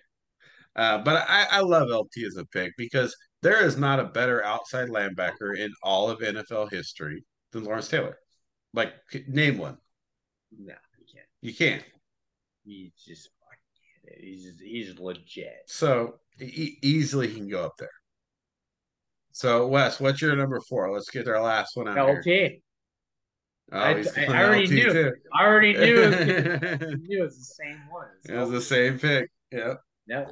Uh, 0.76 0.98
but 0.98 1.24
I, 1.28 1.46
I 1.50 1.60
love 1.60 1.88
LT 1.88 2.24
as 2.26 2.36
a 2.36 2.44
pick 2.46 2.72
because 2.76 3.16
there 3.42 3.64
is 3.64 3.76
not 3.76 4.00
a 4.00 4.04
better 4.04 4.44
outside 4.44 4.88
linebacker 4.88 5.56
in 5.56 5.72
all 5.82 6.10
of 6.10 6.18
NFL 6.20 6.72
history 6.72 7.24
than 7.52 7.64
Lawrence 7.64 7.88
Taylor. 7.88 8.16
Like, 8.72 8.92
name 9.28 9.58
one. 9.58 9.76
no, 10.56 10.74
you 10.98 11.06
can't. 11.12 11.26
You 11.42 11.54
can't. 11.54 11.84
He's 12.64 12.92
just 13.06 13.30
fucking 13.40 14.20
he's 14.20 14.52
he's 14.60 14.98
legit. 14.98 15.62
So 15.66 16.14
e- 16.40 16.76
easily 16.82 17.28
he 17.28 17.34
can 17.36 17.48
go 17.48 17.64
up 17.64 17.76
there. 17.78 17.90
So 19.32 19.66
Wes, 19.66 20.00
what's 20.00 20.22
your 20.22 20.34
number 20.36 20.60
four? 20.60 20.90
Let's 20.92 21.10
get 21.10 21.28
our 21.28 21.40
last 21.42 21.76
one 21.76 21.88
out 21.88 22.08
LT. 22.18 22.24
here. 22.24 22.50
Oh, 23.72 23.78
I- 23.78 23.94
he's 23.96 24.16
I 24.16 24.26
already 24.26 24.64
LT 24.66 24.70
knew. 24.72 24.92
too. 24.92 25.12
I 25.34 25.44
already 25.44 25.72
knew 25.74 26.02
it 26.02 26.06
was, 26.10 26.20
it 26.20 27.00
knew 27.08 27.20
it 27.20 27.24
was 27.24 27.38
the 27.38 27.64
same 27.64 27.80
one. 27.90 28.06
It's 28.24 28.32
was 28.32 28.50
the 28.50 28.60
same 28.60 28.98
pick. 28.98 29.30
Yeah. 29.50 29.74
No. 30.06 30.26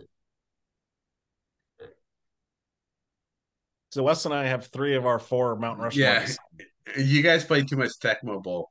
So 3.90 4.02
Wes 4.02 4.24
and 4.24 4.34
I 4.34 4.46
have 4.46 4.66
three 4.68 4.96
of 4.96 5.04
our 5.04 5.18
four 5.18 5.54
Mountain 5.56 5.84
Rushmore. 5.84 6.04
Yeah. 6.04 6.26
You 6.96 7.22
guys 7.22 7.44
play 7.44 7.62
too 7.62 7.76
much 7.76 7.90
Tecmo 8.02 8.42
Bowl. 8.42 8.70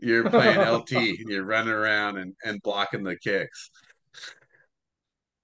You're 0.00 0.28
playing 0.30 0.58
LT 0.76 0.92
and 0.92 1.28
you're 1.28 1.44
running 1.44 1.72
around 1.72 2.16
and, 2.18 2.34
and 2.44 2.60
blocking 2.62 3.02
the 3.04 3.16
kicks. 3.16 3.70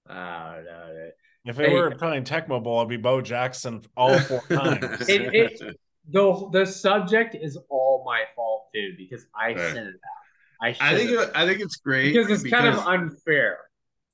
Oh, 0.09 0.13
no, 0.13 0.63
no. 0.63 1.09
If 1.45 1.59
it 1.59 1.69
Hey. 1.69 1.73
were 1.75 1.91
playing 1.91 2.23
Tecmo 2.23 2.61
Bowl, 2.63 2.79
I'd 2.79 2.89
be 2.89 2.97
Bo 2.97 3.21
Jackson 3.21 3.81
all 3.95 4.17
four 4.19 4.41
times. 4.49 5.07
It- 5.09 5.33
it- 5.33 5.79
The 6.09 6.49
the 6.53 6.65
subject 6.65 7.35
is 7.35 7.57
all 7.69 8.03
my 8.05 8.23
fault 8.33 8.67
too 8.73 8.93
because 8.97 9.25
I 9.35 9.47
Right. 9.47 9.57
sent 9.73 9.87
it 9.89 9.95
out. 9.95 10.61
I, 10.61 10.75
I 10.79 10.95
think 10.95 11.11
it, 11.11 11.31
I 11.35 11.45
think 11.45 11.59
it's 11.59 11.75
great 11.75 12.13
because 12.13 12.41
it's 12.43 12.49
kind 12.49 12.65
of 12.67 12.79
unfair. 12.87 13.59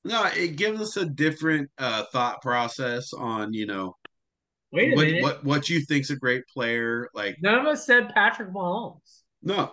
no, 0.03 0.25
it 0.35 0.55
gives 0.57 0.81
us 0.81 0.97
a 0.97 1.05
different 1.05 1.69
uh, 1.77 2.05
thought 2.11 2.41
process 2.41 3.13
on 3.13 3.53
you 3.53 3.67
know 3.67 3.95
Wait 4.71 4.91
a 4.93 4.95
what, 4.95 5.05
minute. 5.05 5.21
what 5.23 5.43
what 5.45 5.69
you 5.69 5.81
think's 5.81 6.09
a 6.09 6.15
great 6.15 6.43
player. 6.47 7.09
Like 7.13 7.37
None 7.43 7.59
of 7.59 7.67
us 7.67 7.85
said 7.85 8.09
Patrick 8.09 8.49
Mahomes. 8.49 9.21
no, 9.43 9.71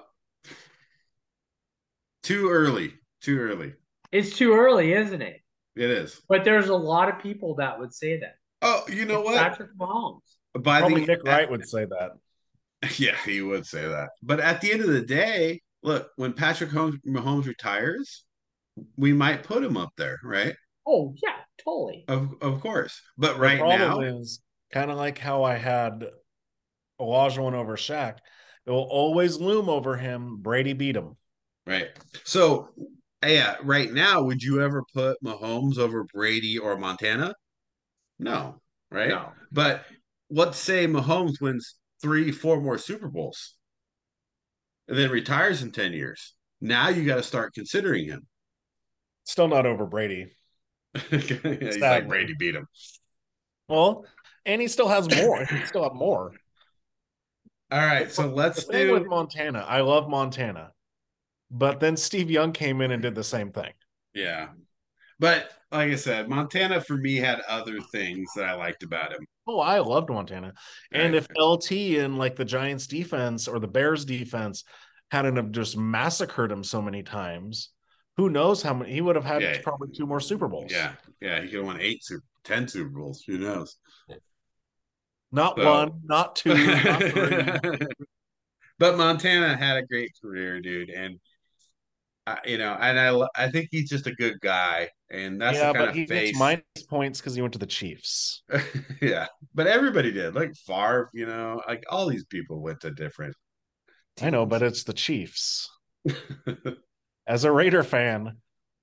too 2.23 2.49
early, 2.51 2.93
too 3.21 3.39
early. 3.39 3.75
It's 4.13 4.37
too 4.37 4.53
early, 4.53 4.93
isn't 4.93 5.23
it? 5.23 5.41
It 5.77 5.91
is. 5.91 6.21
But 6.29 6.45
there's 6.45 6.69
a 6.69 6.77
lot 6.77 7.09
of 7.09 7.21
people 7.21 7.55
that 7.57 7.79
would 7.79 7.95
say 7.95 8.19
that. 8.21 8.35
Oh, 8.63 8.85
you 8.89 9.05
know 9.05 9.21
what? 9.21 9.39
Patrick 9.39 9.71
Mahomes. 9.79 10.21
By 10.59 10.81
Probably 10.81 11.03
the 11.03 11.07
Nick 11.07 11.25
Wright 11.25 11.51
would 11.51 11.69
say 11.69 11.85
that. 11.85 12.11
Yeah, 12.99 13.17
he 13.27 13.43
would 13.43 13.67
say 13.67 13.87
that. 13.87 14.09
But 14.23 14.41
at 14.41 14.63
the 14.63 14.73
end 14.73 14.81
of 14.81 14.89
the 14.89 15.03
day, 15.03 15.61
look, 15.83 16.09
when 16.17 16.33
Patrick 16.33 16.71
Holmes, 16.71 16.97
Mahomes 17.07 17.47
retires, 17.47 18.25
we 18.97 19.13
might 19.13 19.43
put 19.43 19.63
him 19.63 19.77
up 19.77 19.93
there, 19.99 20.19
right? 20.25 20.55
Oh 20.87 21.15
yeah, 21.23 21.37
totally. 21.63 22.05
Of 22.09 22.35
of 22.41 22.63
course. 22.63 23.01
But 23.19 23.35
The 23.35 23.41
right 23.41 23.59
now, 23.59 24.01
is 24.01 24.41
kind 24.73 24.91
of 24.91 24.97
like 24.97 25.19
how 25.19 25.45
I 25.45 25.57
had 25.57 26.07
Olajuwon 26.99 27.53
over 27.53 27.77
Shaq. 27.77 28.17
It 28.67 28.71
will 28.71 28.89
always 28.91 29.39
loom 29.39 29.69
over 29.69 29.97
him. 29.97 30.39
Brady 30.41 30.73
beat 30.73 30.97
him. 30.97 31.17
Right. 31.67 31.89
So, 32.25 32.69
yeah, 33.25 33.57
right 33.63 33.93
now, 33.93 34.23
would 34.23 34.43
you 34.43 34.63
ever 34.63 34.83
put 34.95 35.23
Mahomes 35.23 35.79
over 35.79 36.05
Brady 36.05 36.59
or 36.59 36.77
Montana? 36.77 37.35
No, 38.19 38.61
right? 38.91 39.09
No. 39.09 39.33
But 39.53 39.85
let's 40.31 40.59
say 40.59 40.87
Mahomes 40.87 41.41
wins 41.41 41.77
three, 42.01 42.33
four 42.33 42.61
more 42.61 42.79
Super 42.79 43.09
Bowls 43.09 43.57
and 44.89 44.99
then 44.99 45.11
retires 45.11 45.63
in 45.63 45.71
10 45.71 45.93
years. 45.93 46.35
Now 46.61 46.89
you 46.89 47.05
got 47.05 47.17
to 47.17 47.23
start 47.23 47.55
considering 47.55 48.07
him. 48.07 48.27
Still 49.25 49.49
not 49.49 49.65
over 49.65 49.87
Brady. 49.87 50.33
He's 51.11 51.79
like, 51.79 52.09
Brady 52.09 52.35
beat 52.39 52.57
him. 52.57 52.67
Well, 53.69 54.05
and 54.45 54.61
he 54.61 54.67
still 54.67 54.89
has 54.89 55.09
more. 55.15 55.45
He 55.45 55.65
still 55.65 55.85
have 55.85 55.95
more. 55.95 56.33
All 57.71 57.79
right, 57.79 58.11
so 58.11 58.27
let's 58.27 58.65
thing 58.65 58.91
with 58.91 59.05
do. 59.05 59.09
Montana, 59.09 59.61
I 59.61 59.83
love 59.83 60.09
Montana, 60.09 60.73
but 61.51 61.81
then 61.81 61.97
Steve 61.97 62.31
Young 62.31 62.53
came 62.53 62.81
in 62.81 62.91
and 62.93 63.03
did 63.03 63.15
the 63.15 63.25
same 63.25 63.51
thing. 63.53 63.73
Yeah. 64.15 64.49
But 65.19 65.51
like 65.71 65.91
I 65.91 65.97
said, 65.97 66.29
Montana 66.29 66.81
for 66.81 66.97
me 66.97 67.17
had 67.17 67.41
other 67.49 67.79
things 67.93 68.31
that 68.37 68.45
I 68.47 68.55
liked 68.55 68.83
about 68.83 69.13
him. 69.13 69.27
Oh, 69.47 69.61
I 69.61 69.79
loved 69.81 70.09
Montana. 70.09 70.55
And 70.93 71.13
Right. 71.13 71.23
if 71.23 71.29
LT 71.37 71.99
and 71.99 72.17
like 72.19 72.37
the 72.37 72.45
Giants 72.45 72.87
defense 72.87 73.47
or 73.47 73.59
the 73.59 73.69
Bears 73.69 74.05
defense 74.05 74.65
hadn't 75.11 75.37
have 75.37 75.51
just 75.53 75.77
massacred 75.77 76.51
him 76.51 76.65
so 76.65 76.81
many 76.81 77.03
times, 77.03 77.71
who 78.17 78.31
knows 78.31 78.63
how 78.63 78.75
many 78.75 78.93
he 78.93 79.01
would 79.01 79.17
have 79.17 79.25
had 79.25 79.43
Yeah. 79.43 79.61
probably 79.63 79.89
two 79.95 80.07
more 80.07 80.21
Super 80.21 80.49
Bowls. 80.49 80.71
Yeah, 80.73 80.95
yeah, 81.21 81.41
he 81.41 81.49
could 81.49 81.57
have 81.59 81.67
won 81.67 81.81
eight, 81.81 82.03
Super, 82.05 82.25
ten 82.45 82.67
Super 82.69 82.89
Bowls. 82.91 83.23
Who 83.27 83.39
knows? 83.39 83.77
Not 85.33 85.57
So- 85.57 85.65
one, 85.65 86.01
not 86.05 86.37
two, 86.37 86.55
not 86.55 87.03
three. 87.03 87.79
but 88.79 88.97
Montana 88.97 89.57
had 89.57 89.77
a 89.77 89.83
great 89.87 90.13
career, 90.21 90.61
dude, 90.61 90.91
and 90.91 91.21
you 92.45 92.59
know, 92.59 92.77
and 92.81 92.99
I, 92.99 93.27
I 93.37 93.51
think 93.51 93.69
he's 93.71 93.89
just 93.89 94.07
a 94.07 94.15
good 94.15 94.41
guy, 94.41 94.89
and 95.11 95.41
that's 95.41 95.59
yeah, 95.59 95.69
the 95.69 95.73
kind 95.73 95.87
but 95.87 95.89
of 95.91 95.95
he 95.95 96.07
face. 96.07 96.29
gets 96.31 96.39
minus 96.39 96.63
points 96.89 97.21
because 97.21 97.35
he 97.35 97.43
went 97.43 97.53
to 97.55 97.59
the 97.59 97.67
Chiefs. 97.67 98.43
yeah, 99.03 99.27
but 99.55 99.67
everybody 99.67 100.13
did, 100.13 100.35
like 100.35 100.55
Favre, 100.55 101.11
you 101.13 101.27
know, 101.27 101.61
like 101.67 101.85
all 101.89 102.07
these 102.07 102.25
people 102.25 102.61
went 102.61 102.81
to 102.81 102.91
different. 102.91 103.35
I 104.21 104.31
know, 104.31 104.47
but 104.47 104.63
it's 104.63 104.85
the 104.85 104.93
Chiefs. 104.93 105.71
As 107.27 107.45
a 107.45 107.53
Raider 107.53 107.83
fan, 107.83 108.37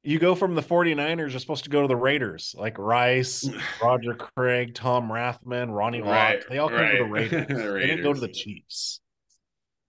you 0.04 0.20
go 0.20 0.36
from 0.36 0.56
the 0.56 0.62
49ers, 0.62 1.32
you're 1.32 1.40
supposed 1.40 1.66
to 1.66 1.70
go 1.70 1.82
to 1.82 1.88
the 1.88 1.96
Raiders, 1.96 2.56
like 2.58 2.78
Rice, 2.78 3.50
Roger 3.84 4.14
Craig, 4.14 4.74
Tom 4.74 5.10
Rathman, 5.10 5.74
Ronnie 5.74 6.02
Right, 6.02 6.44
They 6.50 6.60
all 6.60 6.70
come 6.70 6.80
to 6.80 6.98
the 6.98 7.04
right. 7.04 7.32
Raiders. 7.32 7.48
They 7.48 7.88
didn't 7.88 8.04
go 8.04 8.14
to 8.14 8.20
the 8.20 8.30
Chiefs. 8.30 9.02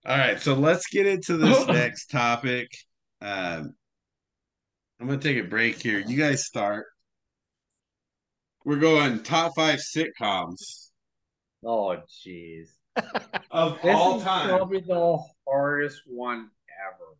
All 0.05 0.17
right, 0.17 0.41
so 0.41 0.55
let's 0.55 0.87
get 0.89 1.07
into 1.07 1.37
this 1.37 1.67
next 1.67 2.07
topic. 2.07 2.69
Um, 3.21 3.75
I'm 5.01 5.07
gonna 5.07 5.19
take 5.19 5.39
a 5.39 5.43
break 5.49 5.81
here. 5.81 5.99
You 6.01 6.17
guys 6.17 6.45
start. 6.45 6.87
We're 8.65 8.77
going 8.79 9.23
top 9.23 9.55
five 9.57 9.79
sitcoms 9.81 10.91
Oh 11.65 11.97
jeez. 12.27 12.69
of 13.51 13.81
This 13.83 13.95
all 13.97 14.19
is 14.19 14.25
time. 14.25 14.49
probably 14.49 14.81
the 14.81 15.19
hardest 15.49 16.03
one 16.07 16.51
ever. 16.87 17.17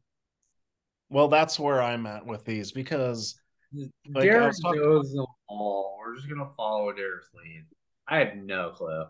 Well, 1.09 1.29
that's 1.29 1.59
where 1.59 1.81
I'm 1.83 2.07
at 2.07 2.27
with 2.27 2.45
these 2.45 2.71
because 2.73 3.41
Like, 3.73 4.25
Derek 4.25 4.49
was 4.49 4.61
talking- 4.61 4.83
knows 4.83 5.13
them 5.13 5.27
all. 5.49 5.97
We're 6.01 6.17
just 6.17 6.29
gonna 6.29 6.51
follow 6.57 6.93
Derek's 6.93 7.29
lead. 7.35 7.65
I 8.07 8.19
have 8.19 8.37
no 8.37 8.71
clue. 8.71 9.05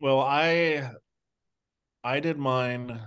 well, 0.00 0.20
I 0.20 0.90
I 2.04 2.20
did 2.20 2.38
mine 2.38 3.00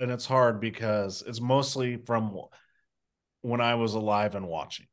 and 0.00 0.10
it's 0.10 0.26
hard 0.26 0.60
because 0.60 1.22
it's 1.26 1.40
mostly 1.40 1.96
from 1.96 2.38
when 3.42 3.60
I 3.60 3.74
was 3.76 3.94
alive 3.94 4.34
and 4.34 4.46
watching. 4.46 4.86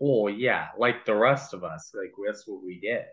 Oh 0.00 0.28
yeah, 0.28 0.68
like 0.78 1.04
the 1.04 1.14
rest 1.14 1.54
of 1.54 1.64
us. 1.64 1.92
Like 1.94 2.12
that's 2.24 2.46
what 2.46 2.64
we 2.64 2.80
did. 2.80 3.04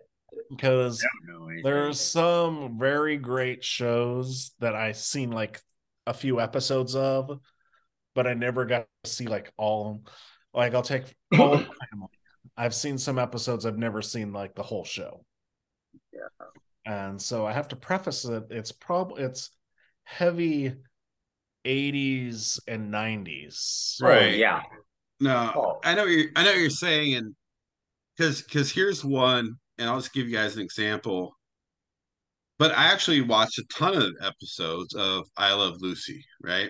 Because 0.50 1.04
I 1.04 1.08
don't 1.28 1.40
know 1.40 1.48
anything. 1.48 1.64
There's 1.64 2.00
some 2.00 2.78
very 2.80 3.18
great 3.18 3.64
shows 3.64 4.52
that 4.60 4.76
I 4.76 4.92
seen 4.92 5.32
like 5.32 5.62
a 6.06 6.14
few 6.14 6.40
episodes 6.40 6.96
of, 6.96 7.40
but 8.14 8.28
I 8.28 8.34
never 8.34 8.66
got 8.66 8.88
to 9.04 9.10
see 9.10 9.28
like 9.28 9.52
all. 9.58 10.04
Like 10.54 10.74
I'll 10.74 10.82
take 10.82 11.16
all 11.40 11.56
of 11.56 11.62
family. 11.62 12.10
I've 12.58 12.76
seen 12.76 12.98
some 12.98 13.20
episodes 13.20 13.66
I've 13.66 13.78
never 13.78 14.02
seen 14.02 14.32
like 14.32 14.56
the 14.56 14.64
whole 14.64 14.86
show. 14.86 15.26
Yeah. 16.14 16.48
And 16.86 17.22
so 17.22 17.46
I 17.46 17.52
have 17.52 17.68
to 17.70 17.76
preface 17.76 18.26
it. 18.26 18.44
It's 18.52 18.72
probably 18.72 19.24
it's 19.24 19.50
heavy 20.06 20.74
80s 21.66 22.60
and 22.68 22.92
90s. 22.94 23.98
Oh, 24.02 24.08
Right. 24.08 24.36
yeah. 24.38 24.62
No, 25.20 25.52
Oh. 25.56 25.80
I 25.84 25.96
know 25.96 26.06
you're 26.06 26.30
I 26.36 26.44
know 26.44 26.52
what 26.52 26.60
you're 26.60 26.70
saying, 26.70 27.16
and 27.16 27.36
because 28.16 28.42
because 28.42 28.72
here's 28.72 29.04
one, 29.04 29.56
and 29.78 29.90
I'll 29.90 30.00
just 30.00 30.14
give 30.14 30.28
you 30.28 30.36
guys 30.36 30.56
an 30.56 30.62
example. 30.62 31.36
But 32.58 32.72
I 32.78 32.86
actually 32.86 33.22
watched 33.22 33.58
a 33.60 33.64
ton 33.66 33.96
of 33.96 34.14
episodes 34.22 34.94
of 34.94 35.28
I 35.38 35.54
Love 35.54 35.82
Lucy, 35.82 36.24
right? 36.42 36.70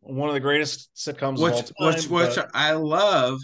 One 0.00 0.28
of 0.28 0.34
the 0.34 0.40
greatest 0.40 0.90
sitcoms 0.96 1.38
Which 1.40 1.54
of 1.54 1.72
all 1.78 1.92
time. 1.92 1.96
which 2.00 2.08
which 2.08 2.34
but- 2.36 2.50
I 2.54 2.72
love, 2.72 3.38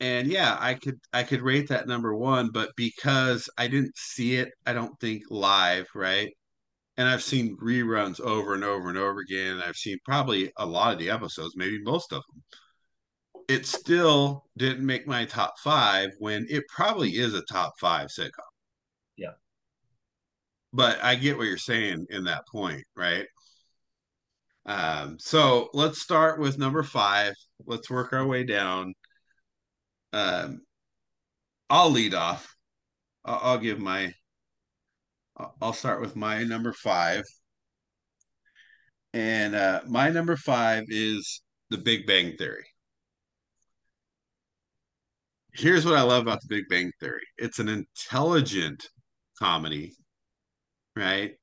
and 0.00 0.28
yeah, 0.28 0.56
I 0.60 0.74
could 0.74 0.98
I 1.12 1.22
could 1.22 1.40
rate 1.40 1.68
that 1.68 1.86
number 1.86 2.14
one, 2.14 2.50
but 2.52 2.70
because 2.76 3.48
I 3.58 3.66
didn't 3.68 3.96
see 3.96 4.36
it, 4.36 4.50
I 4.66 4.72
don't 4.72 4.98
think 5.00 5.22
live, 5.30 5.86
right? 5.94 6.32
And 6.96 7.08
I've 7.08 7.22
seen 7.22 7.56
reruns 7.56 8.20
over 8.20 8.54
and 8.54 8.62
over 8.62 8.88
and 8.88 8.98
over 8.98 9.20
again. 9.20 9.54
And 9.54 9.62
I've 9.62 9.76
seen 9.76 9.98
probably 10.04 10.52
a 10.56 10.66
lot 10.66 10.92
of 10.92 10.98
the 10.98 11.10
episodes, 11.10 11.54
maybe 11.56 11.82
most 11.82 12.12
of 12.12 12.22
them. 12.28 12.42
It 13.48 13.66
still 13.66 14.44
didn't 14.56 14.86
make 14.86 15.06
my 15.06 15.24
top 15.24 15.54
five 15.58 16.10
when 16.18 16.46
it 16.48 16.64
probably 16.68 17.10
is 17.10 17.34
a 17.34 17.42
top 17.42 17.74
five 17.80 18.08
sitcom. 18.08 18.30
Yeah. 19.16 19.32
But 20.72 21.02
I 21.02 21.16
get 21.16 21.36
what 21.36 21.46
you're 21.46 21.58
saying 21.58 22.06
in 22.10 22.24
that 22.24 22.46
point, 22.48 22.84
right? 22.96 23.26
Um, 24.66 25.18
so 25.18 25.68
let's 25.74 26.00
start 26.00 26.40
with 26.40 26.58
number 26.58 26.82
five. 26.82 27.34
Let's 27.66 27.90
work 27.90 28.12
our 28.12 28.26
way 28.26 28.44
down. 28.44 28.94
Um, 30.12 30.60
I'll 31.68 31.90
lead 31.90 32.14
off. 32.14 32.54
I'll, 33.24 33.40
I'll 33.42 33.58
give 33.58 33.78
my. 33.78 34.14
I'll- 35.36 35.72
start 35.72 36.00
with 36.00 36.16
my 36.16 36.44
number 36.44 36.72
five, 36.72 37.24
and 39.12 39.54
uh, 39.54 39.80
my 39.86 40.10
number 40.10 40.36
five 40.36 40.84
is 40.88 41.42
The 41.70 41.78
Big 41.78 42.06
Bang 42.06 42.36
Theory. 42.36 42.66
Here's 45.52 45.84
what 45.84 45.94
I 45.94 46.02
love 46.02 46.22
about 46.22 46.40
The 46.42 46.48
Big 46.48 46.64
Bang 46.68 46.90
Theory. 47.00 47.22
It's 47.38 47.58
an 47.58 47.68
intelligent 47.68 48.88
comedy, 49.38 49.94
right? 50.96 51.36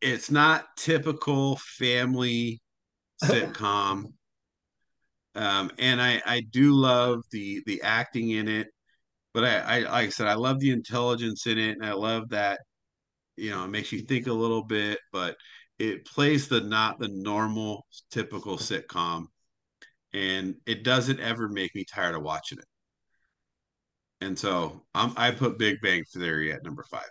It's 0.00 0.30
not 0.30 0.76
typical 0.76 1.56
family 1.56 2.60
sitcom. 3.24 4.12
Um, 5.34 5.70
and 5.78 6.00
I, 6.00 6.22
I 6.24 6.40
do 6.50 6.72
love 6.72 7.20
the 7.30 7.62
the 7.66 7.82
acting 7.82 8.30
in 8.30 8.48
it, 8.48 8.68
but 9.36 9.44
I, 9.44 9.58
I 9.58 9.78
like 9.80 10.06
I 10.06 10.08
said, 10.08 10.28
I 10.28 10.34
love 10.34 10.60
the 10.60 10.70
intelligence 10.70 11.46
in 11.46 11.58
it, 11.58 11.72
and 11.72 11.84
I 11.84 11.92
love 11.92 12.30
that, 12.30 12.58
you 13.36 13.50
know, 13.50 13.66
it 13.66 13.68
makes 13.68 13.92
you 13.92 14.00
think 14.00 14.28
a 14.28 14.32
little 14.32 14.64
bit, 14.64 14.98
but 15.12 15.36
it 15.78 16.06
plays 16.06 16.48
the 16.48 16.62
not 16.62 16.98
the 16.98 17.10
normal 17.12 17.84
typical 18.10 18.56
sitcom, 18.56 19.26
and 20.14 20.54
it 20.64 20.84
doesn't 20.84 21.20
ever 21.20 21.50
make 21.50 21.74
me 21.74 21.84
tired 21.84 22.14
of 22.14 22.22
watching 22.22 22.56
it. 22.56 22.64
And 24.22 24.38
so 24.38 24.86
I'm, 24.94 25.12
I 25.18 25.32
put 25.32 25.58
Big 25.58 25.82
Bang 25.82 26.02
Theory 26.14 26.50
at 26.50 26.64
number 26.64 26.86
five. 26.90 27.02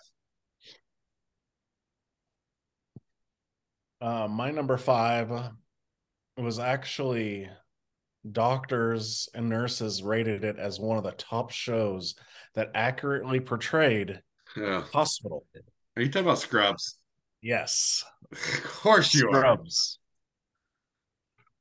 Uh, 4.02 4.28
my 4.28 4.50
number 4.50 4.78
five 4.78 5.32
was 6.38 6.58
actually 6.58 7.48
doctors 8.32 9.30
and 9.34 9.50
nurses 9.50 10.02
rated 10.04 10.44
it 10.44 10.58
as 10.58 10.80
one 10.80 10.98
of 10.98 11.04
the 11.04 11.12
top 11.12 11.52
shows 11.52 12.16
that 12.56 12.72
accurately 12.74 13.40
portrayed 13.40 14.22
Yeah. 14.56 14.82
hospital. 14.94 15.46
Are 15.96 16.02
you 16.02 16.10
talking 16.10 16.26
about 16.28 16.40
Scrubs? 16.40 16.98
Yes, 17.42 18.04
of 18.32 18.64
course 18.64 19.14
you 19.14 19.30
are. 19.30 19.36
Scrubs. 19.36 20.00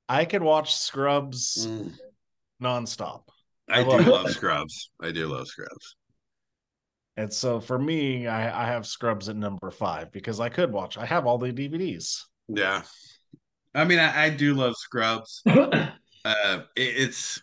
I 0.08 0.24
could 0.24 0.42
watch 0.42 0.74
Scrubs 0.76 1.66
Mm. 1.66 1.94
nonstop. 2.62 3.24
I, 3.68 3.80
I 3.80 3.84
do 3.84 3.90
love- 3.90 4.06
love 4.06 4.30
Scrubs. 4.32 4.90
I 5.00 5.10
do 5.12 5.26
love 5.26 5.46
Scrubs. 5.48 5.96
And 7.16 7.32
so 7.32 7.60
for 7.60 7.78
me, 7.78 8.26
I, 8.26 8.64
I 8.64 8.66
have 8.66 8.86
Scrubs 8.86 9.28
at 9.28 9.36
number 9.36 9.70
five 9.70 10.10
because 10.10 10.40
I 10.40 10.48
could 10.48 10.72
watch. 10.72 10.98
I 10.98 11.06
have 11.06 11.26
all 11.26 11.38
the 11.38 11.52
DVDs. 11.52 12.22
Yeah. 12.48 12.82
I 13.74 13.84
mean, 13.84 13.98
I, 13.98 14.24
I 14.24 14.30
do 14.30 14.54
love 14.54 14.74
Scrubs. 14.76 15.42
Uh, 16.24 16.62
it, 16.76 16.82
it's 16.96 17.40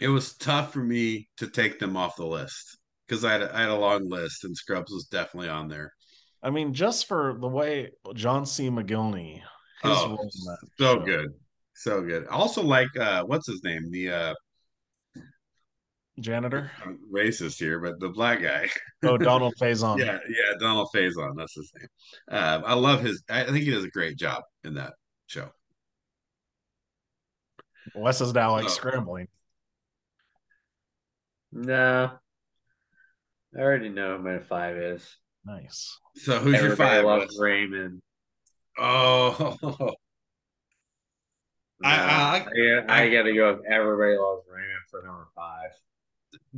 it 0.00 0.08
was 0.08 0.36
tough 0.36 0.72
for 0.72 0.80
me 0.82 1.28
to 1.36 1.46
take 1.46 1.78
them 1.78 1.96
off 1.96 2.16
the 2.16 2.26
list 2.26 2.78
because 3.06 3.24
I 3.24 3.32
had 3.32 3.42
a, 3.42 3.56
I 3.56 3.60
had 3.62 3.70
a 3.70 3.76
long 3.76 4.08
list 4.08 4.44
and 4.44 4.56
Scrubs 4.56 4.90
was 4.92 5.06
definitely 5.06 5.48
on 5.48 5.68
there. 5.68 5.92
I 6.42 6.50
mean, 6.50 6.72
just 6.74 7.06
for 7.06 7.36
the 7.38 7.48
way 7.48 7.92
John 8.14 8.46
C. 8.46 8.70
McGinley, 8.70 9.42
his 9.82 10.04
Oh, 10.04 10.06
role 10.06 10.30
in 10.34 10.44
that 10.46 10.58
So 10.78 10.94
show. 10.94 11.04
good, 11.04 11.34
so 11.74 12.02
good. 12.02 12.26
Also, 12.28 12.62
like 12.62 12.94
uh, 12.98 13.24
what's 13.24 13.46
his 13.46 13.62
name? 13.64 13.90
The 13.90 14.10
uh, 14.10 14.34
janitor. 16.20 16.70
I'm 16.84 16.98
racist 17.12 17.58
here, 17.58 17.80
but 17.80 18.00
the 18.00 18.08
black 18.08 18.42
guy. 18.42 18.68
Oh, 19.02 19.16
Donald 19.18 19.54
Faison. 19.60 19.98
Yeah, 19.98 20.18
yeah, 20.28 20.54
Donald 20.60 20.88
Faison. 20.94 21.34
That's 21.36 21.54
his 21.54 21.72
name. 21.76 21.88
Uh, 22.30 22.62
I 22.64 22.74
love 22.74 23.02
his. 23.02 23.22
I 23.28 23.44
think 23.44 23.64
he 23.64 23.70
does 23.70 23.82
a 23.84 23.88
great 23.90 24.16
job 24.16 24.42
in 24.62 24.74
that 24.74 24.92
show. 25.26 25.50
Wes 27.94 28.20
is 28.20 28.32
now 28.34 28.52
like 28.52 28.66
Oh. 28.66 28.68
scrambling. 28.68 29.28
no. 31.52 32.10
I 33.56 33.58
already 33.60 33.88
know 33.88 34.16
who 34.16 34.22
my 34.22 34.38
five 34.38 34.76
is. 34.76 35.16
Nice. 35.44 35.98
So 36.16 36.38
who's 36.38 36.54
your 36.54 36.64
Everybody 36.72 36.96
five? 36.98 37.04
loves 37.04 37.32
Wes? 37.32 37.40
Raymond. 37.40 38.00
Oh, 38.78 39.56
No, 41.82 41.88
I- 41.88 41.94
I- 41.94 42.84
I, 42.88 43.02
I, 43.04 43.10
gotta 43.10 43.32
go 43.34 43.54
with 43.56 43.64
everybody 43.66 44.16
loves 44.18 44.44
Raymond 44.48 44.82
for 44.90 45.02
number 45.02 45.26
five. 45.34 45.70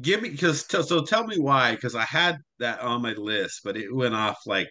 give 0.00 0.20
me 0.20 0.30
because 0.30 0.66
so 0.68 1.04
tell 1.04 1.24
me 1.26 1.38
why 1.38 1.76
because 1.76 1.94
I 1.94 2.02
had 2.04 2.38
that 2.58 2.80
on 2.80 3.02
my 3.02 3.12
list, 3.12 3.60
but 3.64 3.76
it 3.76 3.94
went 3.94 4.14
off 4.16 4.38
like 4.46 4.68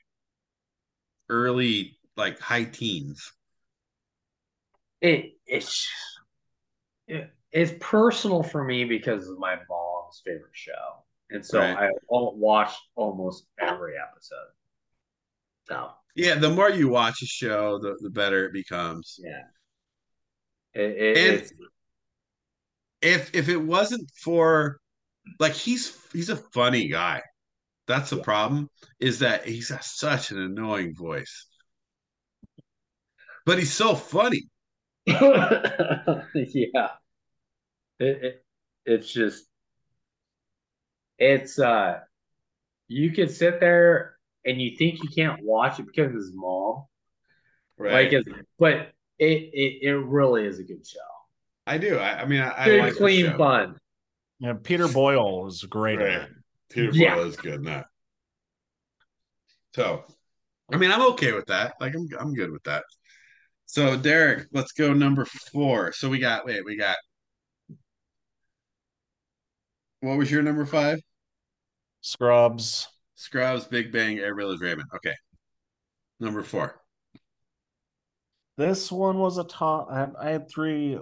early, 1.30 1.97
like 2.18 2.38
high 2.39 2.66
teens. 2.66 3.32
It 4.99 5.32
it's 5.47 5.88
it, 5.88 6.20
it's 7.51 7.74
personal 7.80 8.43
for 8.43 8.64
me 8.64 8.86
because 8.86 9.28
of 9.28 9.38
my 9.39 9.55
mom's 9.70 10.22
favorite 10.26 10.51
show, 10.53 11.03
and 11.30 11.45
so 11.45 11.59
Right. 11.59 11.78
I 11.78 11.89
watch 12.09 12.74
almost 12.95 13.45
every 13.59 13.93
episode. 13.97 14.51
So 15.68 15.91
Yeah, 16.16 16.36
the 16.36 16.49
more 16.49 16.70
you 16.70 16.89
watch 16.89 17.22
a 17.22 17.26
show, 17.26 17.80
the, 17.80 17.97
the 18.01 18.09
better 18.09 18.45
it 18.45 18.53
becomes. 18.53 19.20
yeah, 19.24 19.43
it, 20.74 20.91
it, 20.91 21.18
And- 21.18 21.41
it's 21.41 21.53
If 23.01 23.34
if 23.36 23.49
it 23.49 23.57
wasn't 23.57 24.09
for 24.24 24.80
like 25.39 25.53
he's 25.53 25.97
he's 26.14 26.30
a 26.30 26.36
funny 26.36 26.88
guy. 26.88 27.22
That's 27.88 28.12
the 28.12 28.22
problem, 28.22 28.70
is 28.99 29.20
that 29.20 29.45
he's 29.45 29.70
got 29.72 29.84
such 29.84 30.32
an 30.32 30.38
annoying 30.39 30.95
voice. 30.95 31.47
But 33.45 33.57
he's 33.59 33.74
so 33.74 33.95
funny. 33.95 34.43
yeah. 35.05 36.89
It, 38.01 38.23
it 38.23 38.45
it's 38.85 39.13
just 39.13 39.45
it's 41.19 41.59
uh 41.59 41.99
you 42.87 43.11
can 43.11 43.29
sit 43.29 43.59
there 43.59 44.15
and 44.43 44.59
you 44.59 44.75
think 44.75 45.03
you 45.03 45.09
can't 45.09 45.43
watch 45.43 45.79
it 45.79 45.85
because 45.85 46.13
it's 46.15 46.25
his 46.25 46.35
Right. 47.77 47.93
Like 47.93 48.13
it's 48.13 48.27
but 48.59 48.91
it, 49.19 49.49
it 49.53 49.79
it 49.83 49.95
really 49.95 50.45
is 50.45 50.59
a 50.59 50.63
good 50.63 50.85
show. 50.85 50.99
I 51.67 51.77
do. 51.77 51.97
I, 51.97 52.21
I 52.21 52.25
mean, 52.25 52.41
I, 52.41 52.63
I 52.63 52.65
Good, 52.65 52.79
like 52.79 52.93
the 52.93 52.99
clean 52.99 53.25
show. 53.25 53.37
fun. 53.37 53.77
Yeah, 54.39 54.53
Peter 54.61 54.87
Boyle 54.87 55.47
is 55.47 55.63
great. 55.63 55.99
Right. 55.99 56.27
Peter 56.69 56.91
Yeah. 56.91 57.15
Boyle 57.15 57.27
is 57.27 57.35
good 57.37 57.53
in 57.55 57.63
that. 57.63 57.85
So, 59.75 60.03
I 60.73 60.77
mean, 60.77 60.91
I'm 60.91 61.03
okay 61.13 61.31
with 61.33 61.45
that. 61.47 61.75
Like, 61.79 61.93
I'm 61.95 62.07
I'm 62.19 62.33
good 62.33 62.51
with 62.51 62.63
that. 62.63 62.83
So, 63.67 63.95
Derek, 63.95 64.47
let's 64.51 64.71
go 64.73 64.91
number 64.93 65.25
four. 65.25 65.93
So 65.93 66.09
we 66.09 66.17
got 66.19 66.45
wait, 66.45 66.65
we 66.65 66.75
got 66.75 66.97
what 70.01 70.17
was 70.17 70.29
your 70.29 70.41
number 70.41 70.65
five? 70.65 70.99
Scrubs. 72.01 72.87
Scrubs, 73.15 73.65
Big 73.65 73.91
Bang, 73.91 74.19
Everybody 74.19 74.47
Loves 74.47 74.61
Raymond. 74.61 74.89
Okay, 74.95 75.13
number 76.19 76.43
four. 76.43 76.81
This 78.57 78.91
one 78.91 79.19
was 79.19 79.37
a 79.37 79.43
top. 79.43 79.87
I 79.89 79.99
had, 79.99 80.13
I 80.19 80.29
had 80.31 80.49
three, 80.49 80.99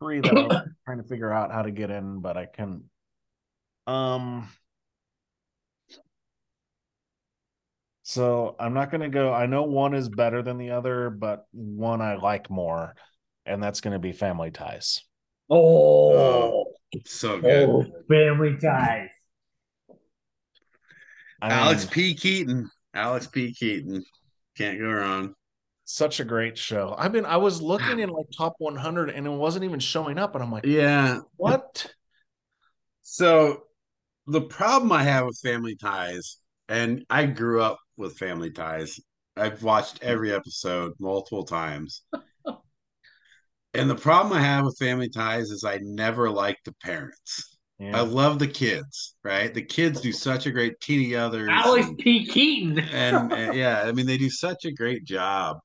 three 0.00 0.20
that 0.20 0.36
I 0.36 0.42
was 0.42 0.62
trying 0.86 0.98
to 0.98 1.08
figure 1.08 1.32
out 1.32 1.52
how 1.52 1.62
to 1.62 1.70
get 1.70 1.90
in, 1.90 2.20
but 2.20 2.36
I 2.36 2.46
couldn't. 2.46 2.84
Um. 3.86 4.48
So 8.02 8.56
I'm 8.58 8.72
not 8.72 8.90
going 8.90 9.02
to 9.02 9.10
go. 9.10 9.34
I 9.34 9.44
know 9.44 9.64
one 9.64 9.92
is 9.92 10.08
better 10.08 10.42
than 10.42 10.56
the 10.56 10.70
other, 10.70 11.10
but 11.10 11.46
one 11.52 12.00
I 12.00 12.16
like 12.16 12.48
more, 12.48 12.94
and 13.44 13.62
that's 13.62 13.82
going 13.82 13.92
to 13.92 13.98
be 13.98 14.12
Family 14.12 14.50
Ties. 14.50 15.02
Oh, 15.50 16.67
So 17.04 17.40
good. 17.40 17.68
oh, 17.68 17.84
family 18.08 18.56
ties. 18.56 19.08
I 21.40 21.50
Alex 21.50 21.84
mean, 21.84 21.90
P. 21.90 22.14
Keaton. 22.14 22.70
Alex 22.94 23.26
P. 23.26 23.52
Keaton. 23.54 24.04
Can't 24.56 24.78
go 24.78 24.90
wrong. 24.90 25.34
Such 25.84 26.20
a 26.20 26.24
great 26.24 26.58
show. 26.58 26.94
I 26.98 27.08
mean, 27.08 27.24
I 27.24 27.36
was 27.36 27.62
looking 27.62 27.98
in 28.00 28.08
like 28.10 28.26
top 28.36 28.54
100 28.58 29.10
and 29.10 29.26
it 29.26 29.30
wasn't 29.30 29.64
even 29.64 29.80
showing 29.80 30.18
up. 30.18 30.34
And 30.34 30.42
I'm 30.42 30.50
like, 30.50 30.66
Yeah. 30.66 31.20
what? 31.36 31.92
So 33.02 33.62
the 34.26 34.42
problem 34.42 34.92
I 34.92 35.02
have 35.04 35.26
with 35.26 35.38
Family 35.38 35.76
Ties, 35.76 36.38
and 36.68 37.04
I 37.08 37.26
grew 37.26 37.62
up 37.62 37.78
with 37.96 38.18
Family 38.18 38.50
Ties. 38.50 39.00
I've 39.36 39.62
watched 39.62 40.02
every 40.02 40.32
episode 40.34 40.92
multiple 40.98 41.44
times. 41.44 42.02
And 43.74 43.88
the 43.88 43.94
problem 43.94 44.32
I 44.32 44.40
have 44.40 44.64
with 44.64 44.78
Family 44.78 45.08
Ties 45.08 45.50
is 45.50 45.64
I 45.64 45.78
never 45.82 46.30
liked 46.30 46.64
the 46.64 46.74
parents. 46.82 47.58
I 47.80 48.00
love 48.00 48.40
the 48.40 48.48
kids, 48.48 49.14
right? 49.22 49.54
The 49.54 49.62
kids 49.62 50.00
do 50.00 50.10
such 50.10 50.46
a 50.46 50.50
great 50.50 50.80
teeny 50.80 51.14
others. 51.14 51.48
Alex 51.52 51.86
and- 51.86 51.98
P. 51.98 52.26
Keaton. 52.26 52.80
and, 52.80 53.32
and 53.32 53.54
yeah, 53.54 53.82
I 53.84 53.92
mean 53.92 54.04
they 54.06 54.18
do 54.18 54.28
such 54.30 54.64
a 54.64 54.72
great 54.72 55.04
job. 55.04 55.58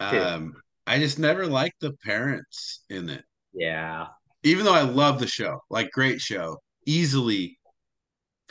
Um, 0.00 0.54
I 0.88 0.98
just 0.98 1.20
never 1.20 1.46
liked 1.46 1.78
the 1.80 1.92
parents 2.04 2.84
in 2.90 3.08
it, 3.08 3.22
yeah. 3.54 4.08
even 4.42 4.64
though 4.64 4.74
I 4.74 4.82
love 4.82 5.20
the 5.20 5.28
show, 5.28 5.60
like 5.70 5.92
great 5.92 6.20
show, 6.20 6.58
easily. 6.84 7.56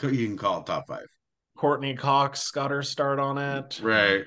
You 0.02 0.28
can 0.28 0.38
call 0.38 0.62
it 0.62 0.66
top 0.66 0.86
five, 0.88 1.06
Courteney 1.58 1.96
Cox 1.96 2.50
got 2.52 2.72
her 2.72 2.82
start 2.82 3.20
on 3.20 3.38
it. 3.38 3.82
right? 3.84 4.24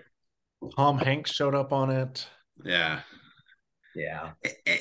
Tom 0.77 0.99
Hanks 0.99 1.33
showed 1.33 1.55
up 1.55 1.73
on 1.73 1.89
it. 1.91 2.27
Yeah, 2.63 3.01
Yeah. 3.95 4.33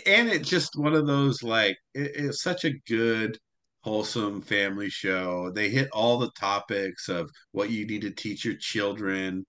And 0.05 0.30
it's 0.30 0.49
just 0.49 0.78
one 0.78 0.93
of 0.93 1.05
those 1.07 1.43
like 1.43 1.78
it, 1.93 2.11
it's 2.16 2.41
such 2.41 2.66
a 2.66 2.72
good, 2.88 3.38
wholesome 3.82 4.41
family 4.41 4.89
show. 4.89 5.51
They 5.51 5.70
hit 5.70 5.89
all 5.91 6.18
the 6.20 6.32
topics 6.32 7.09
of 7.09 7.30
what 7.51 7.70
you 7.70 7.86
need 7.86 8.01
to 8.01 8.11
teach 8.11 8.45
your 8.45 8.55
children. 8.55 9.45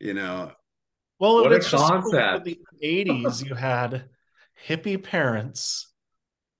You 0.00 0.14
know, 0.14 0.52
Well, 1.18 1.42
What 1.42 1.52
a 1.52 1.56
it's 1.56 1.70
just 1.70 1.84
concept. 1.86 2.46
in 2.48 2.54
the 2.54 2.60
80s, 2.82 3.42
you 3.42 3.54
had 3.54 4.08
hippie 4.66 5.02
parents 5.02 5.92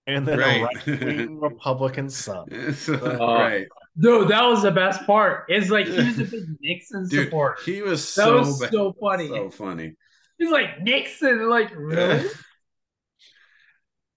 and 0.06 0.26
then 0.26 0.38
Right. 0.38 0.60
a 0.60 0.62
right 0.64 0.86
wing 1.04 1.38
Republican 1.40 2.08
son. 2.10 2.46
So, 2.74 2.94
Uh, 2.94 3.34
right? 3.38 3.66
Dude, 3.98 4.28
that 4.28 4.44
was 4.44 4.62
the 4.62 4.70
best 4.70 5.04
part. 5.06 5.44
It's 5.48 5.70
like 5.70 5.86
he 5.88 6.04
was 6.04 6.18
a 6.20 6.24
big 6.30 6.44
Nixon 6.60 7.08
Dude, 7.08 7.26
supporter. 7.26 7.60
he 7.64 7.82
was 7.82 8.00
That 8.14 8.24
so 8.26 8.38
was 8.38 8.60
bad. 8.60 8.70
so 8.72 8.92
funny. 9.00 9.28
So 9.28 9.50
funny. 9.50 9.94
He's 10.38 10.50
like 10.50 10.80
Nixon, 10.80 11.48
like 11.48 11.70
really? 11.76 12.28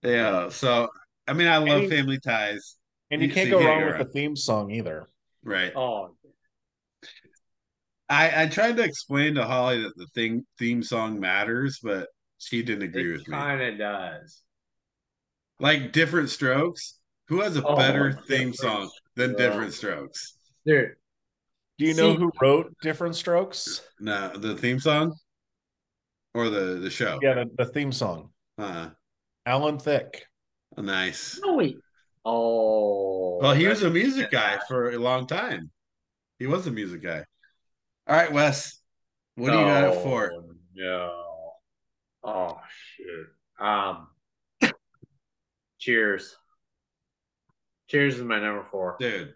yeah. 0.04 0.50
So 0.50 0.88
I 1.28 1.34
mean, 1.34 1.48
I 1.48 1.58
love 1.58 1.82
And- 1.84 1.92
Family 1.92 2.20
Ties. 2.20 2.78
And 3.10 3.22
you 3.22 3.28
You- 3.28 3.34
can't 3.34 3.50
go 3.50 3.58
wrong 3.58 3.82
can't 3.82 3.98
with 3.98 4.08
the 4.08 4.14
theme 4.14 4.36
song 4.36 4.72
either. 4.72 5.06
Right. 5.44 5.74
oh, 5.76 6.16
I 8.10 8.44
I 8.44 8.48
tried 8.48 8.78
to 8.78 8.84
explain 8.84 9.36
to 9.36 9.44
Holly 9.46 9.82
that 9.84 9.96
the 9.98 10.08
thing 10.14 10.46
theme 10.60 10.84
song 10.84 11.20
matters, 11.20 11.80
but 11.84 12.08
she 12.38 12.64
didn't 12.64 12.84
agree 12.84 13.10
it 13.10 13.18
with 13.20 13.28
me. 13.28 13.34
kind 13.36 13.62
of 13.62 13.78
does. 13.78 14.42
Like 15.60 15.92
different 15.92 16.30
strokes. 16.30 16.98
Who 17.28 17.42
has 17.42 17.56
a 17.56 17.66
Oh, 17.66 17.76
better 17.78 18.12
theme 18.28 18.54
song 18.54 18.90
than 19.16 19.32
Strokes. 19.32 19.42
different 19.42 19.74
strokes? 19.74 20.38
Dude, 20.66 20.96
Do 21.78 21.86
you 21.86 21.94
know 21.94 22.14
See- 22.14 22.20
who 22.20 22.32
wrote 22.42 22.76
Different 22.82 23.16
Strokes? 23.16 23.82
No, 24.00 24.32
the 24.36 24.56
theme 24.58 24.80
song 24.80 25.16
or 26.34 26.50
the 26.50 26.80
the 26.80 26.90
show. 26.90 27.20
Yeah, 27.22 27.36
the, 27.36 27.50
the 27.58 27.66
theme 27.66 27.92
song. 27.92 28.30
Uh, 28.58 28.90
Alan 29.46 29.80
Thicke. 29.80 30.26
nice. 30.78 31.40
no 31.44 31.56
wait. 31.56 31.78
Oh, 32.24 33.40
Well, 33.42 33.54
he 33.54 33.68
was 33.68 33.82
a 33.82 33.90
music 33.90 34.30
guy 34.30 34.60
for 34.68 34.92
a 34.92 34.98
long 34.98 35.26
time. 35.26 35.72
He 36.38 36.46
was 36.46 36.68
a 36.68 36.72
music 36.72 37.02
guy. 37.02 37.26
All 38.08 38.16
right, 38.16 38.32
Wes. 38.32 38.80
What 39.36 39.52
do 39.52 39.58
you 39.58 39.66
got 39.66 39.94
it 39.94 40.04
for? 40.04 40.32
No. 40.76 41.54
Oh 42.24 42.60
shit. 42.96 43.28
Um. 43.60 44.08
Cheers. 45.80 46.36
Cheers 47.88 48.16
is 48.20 48.24
my 48.24 48.40
number 48.40 48.66
four. 48.70 48.98
Dude. 49.00 49.34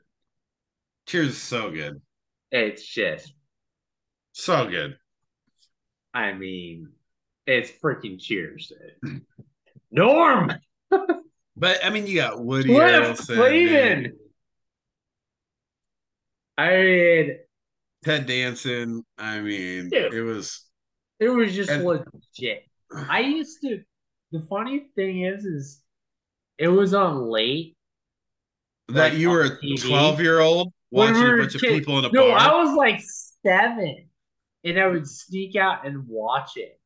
Cheers 1.07 1.29
is 1.29 1.41
so 1.41 1.71
good. 1.71 2.01
It's 2.51 2.85
just, 2.87 3.33
So 4.31 4.67
good. 4.67 4.97
I 6.15 6.33
mean, 6.33 6.89
it's 7.45 7.69
freaking 7.83 8.19
Cheers. 8.19 8.71
Norm, 9.91 10.51
But 11.57 11.85
I 11.85 11.89
mean 11.89 12.07
you 12.07 12.15
got 12.15 12.43
Woody 12.43 12.69
Cliff 12.73 13.17
Clavin. 13.19 14.11
I 16.57 16.69
mean, 16.71 17.37
Ted 18.03 18.25
Danson. 18.25 19.03
I 19.17 19.39
mean, 19.41 19.89
Dude. 19.89 20.13
it 20.13 20.21
was 20.23 20.65
it 21.19 21.29
was 21.29 21.53
just 21.53 21.69
And- 21.69 21.83
legit. 21.85 22.63
I 22.91 23.19
used 23.21 23.61
to. 23.61 23.81
The 24.31 24.45
funny 24.49 24.87
thing 24.95 25.21
is, 25.23 25.45
is 25.45 25.81
it 26.57 26.67
was 26.67 26.93
on 26.93 27.29
late. 27.29 27.75
that 28.89 29.11
Like, 29.11 29.13
you 29.13 29.29
were 29.29 29.43
a 29.43 29.77
12 29.77 30.19
year 30.21 30.39
old 30.39 30.73
watching 30.91 31.23
we 31.23 31.33
a 31.33 31.37
bunch 31.37 31.55
of 31.55 31.61
people 31.61 31.99
in 31.99 32.05
a 32.05 32.09
No, 32.11 32.29
bar. 32.29 32.37
I 32.39 32.55
was 32.63 32.75
like 32.75 33.01
seven, 33.43 34.09
and 34.65 34.77
I 34.79 34.87
would 34.87 35.07
sneak 35.07 35.55
out 35.55 35.85
and 35.87 36.07
watch 36.07 36.51
it. 36.57 36.79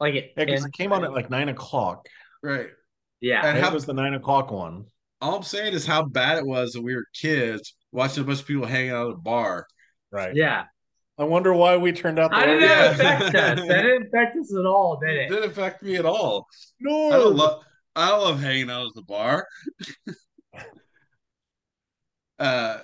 Like 0.00 0.14
it, 0.14 0.32
Yeah, 0.36 0.44
because 0.46 0.64
it 0.64 0.72
came 0.72 0.92
on 0.92 1.04
at 1.04 1.12
like 1.12 1.30
nine 1.30 1.48
o'clock. 1.48 2.06
right. 2.42 2.68
yeah, 3.20 3.46
And 3.46 3.58
It 3.58 3.64
how- 3.64 3.72
was 3.72 3.86
the 3.86 3.94
nine 3.94 4.14
o'clock 4.14 4.50
one. 4.50 4.86
All 5.20 5.36
I'm 5.36 5.42
saying 5.42 5.72
is 5.72 5.86
how 5.86 6.02
bad 6.04 6.36
it 6.38 6.46
was 6.46 6.74
when 6.74 6.84
we 6.84 6.94
were 6.94 7.06
kids 7.14 7.74
watching 7.92 8.22
a 8.22 8.26
bunch 8.26 8.40
of 8.40 8.46
people 8.46 8.66
hanging 8.66 8.90
out 8.90 9.06
at 9.08 9.14
a 9.14 9.16
bar. 9.16 9.66
Right. 10.10 10.34
yeah. 10.34 10.64
I 11.18 11.24
wonder 11.24 11.54
why 11.54 11.78
we 11.78 11.92
turned 11.92 12.18
out 12.18 12.30
the 12.30 12.36
How 12.36 12.42
way 12.42 12.46
did 12.48 12.60
we 12.60 12.66
that 12.66 12.98
Yeah. 12.98 13.14
did. 13.14 13.24
affect 13.24 13.34
us? 13.60 13.68
That 13.68 13.82
didn't 13.82 14.06
affect 14.08 14.36
us 14.36 14.54
at 14.58 14.66
all, 14.66 14.98
did 15.00 15.10
It 15.10 15.16
it? 15.22 15.28
didn't 15.30 15.50
affect 15.50 15.82
me 15.82 15.96
at 15.96 16.04
all. 16.04 16.46
No. 16.80 17.08
I 17.08 17.12
don't 17.16 17.36
love 17.36 17.62
I 17.98 18.10
love 18.14 18.38
hanging 18.40 18.70
out 18.70 18.86
at 18.88 18.94
the 18.94 19.02
bar. 19.02 19.48
uh 22.38 22.78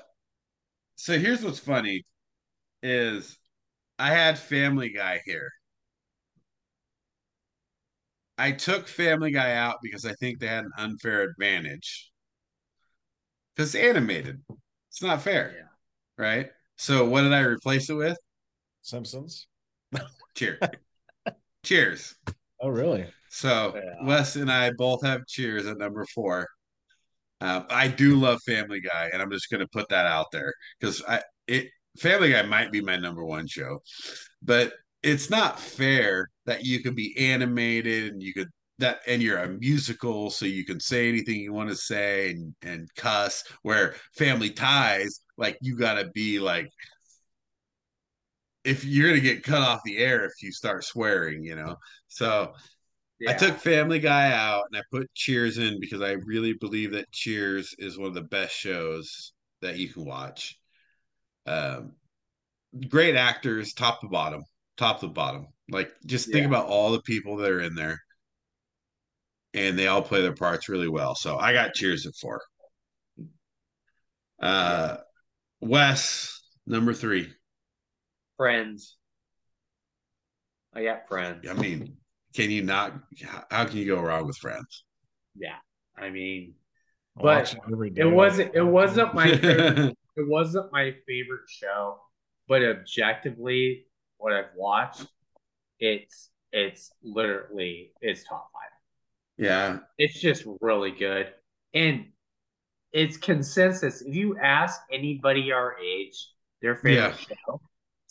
so 0.97 1.19
here's 1.19 1.45
what's 1.45 1.59
funny 1.59 2.07
is 2.83 3.37
I 4.03 4.09
had 4.09 4.37
Family 4.37 4.89
Guy 4.89 5.21
here. 5.25 5.49
I 8.37 8.51
took 8.51 8.89
Family 8.89 9.31
Guy 9.31 9.55
out 9.55 9.77
because 9.81 10.05
I 10.05 10.13
think 10.15 10.41
they 10.41 10.49
had 10.49 10.65
an 10.65 10.73
unfair 10.77 11.23
advantage. 11.23 12.11
Because 13.55 13.77
it's 13.77 13.85
animated. 13.85 14.43
It's 14.89 15.03
not 15.03 15.23
fair. 15.23 15.55
Yeah. 15.57 16.25
Right? 16.25 16.51
So 16.79 17.09
what 17.09 17.23
did 17.23 17.33
I 17.33 17.43
replace 17.43 17.91
it 17.91 17.95
with? 17.95 18.19
Simpsons. 18.81 19.47
Cheers. 20.35 20.59
Cheers. 21.63 22.17
Oh, 22.61 22.71
really? 22.71 23.07
So 23.29 23.73
Yeah. 23.77 24.05
Wes 24.05 24.35
and 24.35 24.51
I 24.51 24.73
both 24.73 25.07
have 25.07 25.29
Cheers 25.29 25.67
at 25.67 25.79
number 25.79 26.05
four. 26.13 26.49
Um, 27.41 27.67
I 27.71 27.87
do 27.87 28.17
love 28.17 28.41
Family 28.45 28.81
Guy, 28.81 29.11
and 29.13 29.23
I'm 29.23 29.31
just 29.31 29.49
going 29.49 29.61
to 29.61 29.69
put 29.69 29.89
that 29.91 30.07
out 30.07 30.27
there 30.33 30.53
because 30.81 31.05
I 31.07 31.23
it 31.47 31.69
Family 31.99 32.31
Guy 32.33 32.43
might 32.43 32.73
be 32.73 32.81
my 32.81 32.97
number 32.97 33.25
one 33.25 33.47
show, 33.47 33.83
but 34.43 34.73
it's 35.03 35.31
not 35.31 35.61
fair 35.61 36.29
that 36.47 36.65
you 36.65 36.81
can 36.83 36.95
be 36.95 37.15
animated 37.19 38.13
and 38.13 38.23
you 38.23 38.33
could 38.33 38.49
that 38.79 39.01
and 39.07 39.23
you're 39.23 39.39
a 39.39 39.49
musical, 39.49 40.31
so 40.31 40.47
you 40.47 40.65
can 40.65 40.81
say 40.81 41.09
anything 41.09 41.37
you 41.41 41.53
want 41.53 41.69
to 41.71 41.77
say 41.77 42.31
and 42.31 42.55
and 42.63 42.89
cuss. 42.97 43.45
Where 43.63 43.95
Family 44.17 44.51
Ties, 44.51 45.21
like 45.37 45.59
you 45.61 45.77
got 45.77 45.95
to 45.95 46.11
be 46.11 46.39
like. 46.39 46.69
If 48.65 48.85
you're 48.85 49.09
gonna 49.09 49.21
get 49.21 49.43
cut 49.43 49.61
off 49.61 49.81
the 49.85 49.99
air 49.99 50.25
if 50.25 50.41
you 50.41 50.53
start 50.53 50.85
swearing, 50.85 51.43
you 51.43 51.57
know. 51.57 51.75
So 52.07 52.53
I 53.29 53.35
took 53.35 53.57
Family 53.59 53.99
Guy 53.99 54.33
out 54.33 54.65
and 54.71 54.79
I 54.79 54.83
put 54.91 55.13
Cheers 55.15 55.59
in 55.59 55.81
because 55.81 56.01
I 56.01 56.13
really 56.13 56.55
believe 56.55 56.93
that 56.93 57.11
Cheers 57.13 57.75
is 57.79 57.99
one 57.99 58.09
of 58.09 58.15
the 58.15 58.23
best 58.23 58.55
shows 58.55 59.33
that 59.63 59.79
you 59.79 59.89
can 59.89 60.05
watch. 60.05 60.59
Um, 61.47 61.93
great 62.89 63.17
actors, 63.17 63.73
top 63.75 64.01
to 64.01 64.09
bottom, 64.09 64.45
top 64.77 65.01
to 65.01 65.09
bottom. 65.09 65.49
Like 65.71 65.93
just 66.07 66.33
think 66.33 66.47
about 66.47 66.67
all 66.67 66.93
the 66.93 67.03
people 67.03 67.37
that 67.39 67.51
are 67.51 67.61
in 67.61 67.75
there, 67.75 67.99
and 69.55 69.79
they 69.79 69.87
all 69.87 70.03
play 70.03 70.21
their 70.23 70.35
parts 70.35 70.69
really 70.69 70.89
well. 70.89 71.15
So 71.15 71.39
I 71.39 71.53
got 71.53 71.75
Cheers 71.75 72.07
at 72.07 72.15
four. 72.17 72.41
Uh, 74.41 74.97
Wes 75.61 76.41
number 76.67 76.95
three. 76.95 77.33
friends. 78.37 78.97
I 80.75 80.85
got 80.85 81.09
friends. 81.09 81.47
I 81.49 81.55
mean, 81.55 81.97
can 82.35 82.51
you 82.51 82.63
not? 82.63 82.95
How 83.51 83.65
can 83.65 83.77
you 83.79 83.87
go 83.87 84.01
wrong 84.01 84.27
with 84.27 84.37
Friends? 84.39 84.85
Yeah. 85.35 85.57
I 85.97 86.11
mean, 86.11 86.55
I 87.19 87.23
But 87.23 87.55
it 87.55 87.93
it 87.97 88.05
wasn't. 88.07 88.55
It 88.55 88.63
wasn't 88.65 89.15
my. 89.15 89.37
favorite, 89.37 89.99
it 90.17 90.29
wasn't 90.29 90.73
my 90.73 90.95
favorite 91.07 91.49
show, 91.49 91.99
but 92.49 92.63
objectively, 92.63 93.87
what 94.19 94.33
I've 94.33 94.55
watched, 94.57 95.07
it's 95.81 96.31
it's 96.53 96.93
literally 97.03 97.93
it's 98.01 98.25
top 98.25 98.51
five. 98.53 98.71
yeah, 99.39 99.79
It's 99.99 100.21
just 100.21 100.45
really 100.61 100.91
good, 100.93 101.33
and 101.75 102.07
it's 102.93 103.17
consensus. 103.17 104.03
If 104.03 104.15
you 104.15 104.39
ask 104.39 104.81
anybody 104.93 105.53
our 105.53 105.77
age, 105.79 106.29
their 106.61 106.77
favorite 106.77 107.17
show, 107.19 107.61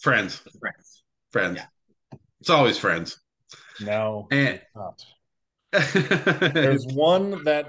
Friends, 0.02 0.42
Friends. 0.60 1.04
Friends. 1.32 1.58
Yeah. 1.58 2.18
It's 2.40 2.50
always 2.50 2.78
Friends. 2.78 3.20
No, 3.80 4.28
And 4.32 4.62
not. 4.76 5.06
There's 6.54 6.86
one 6.88 7.44
that 7.46 7.68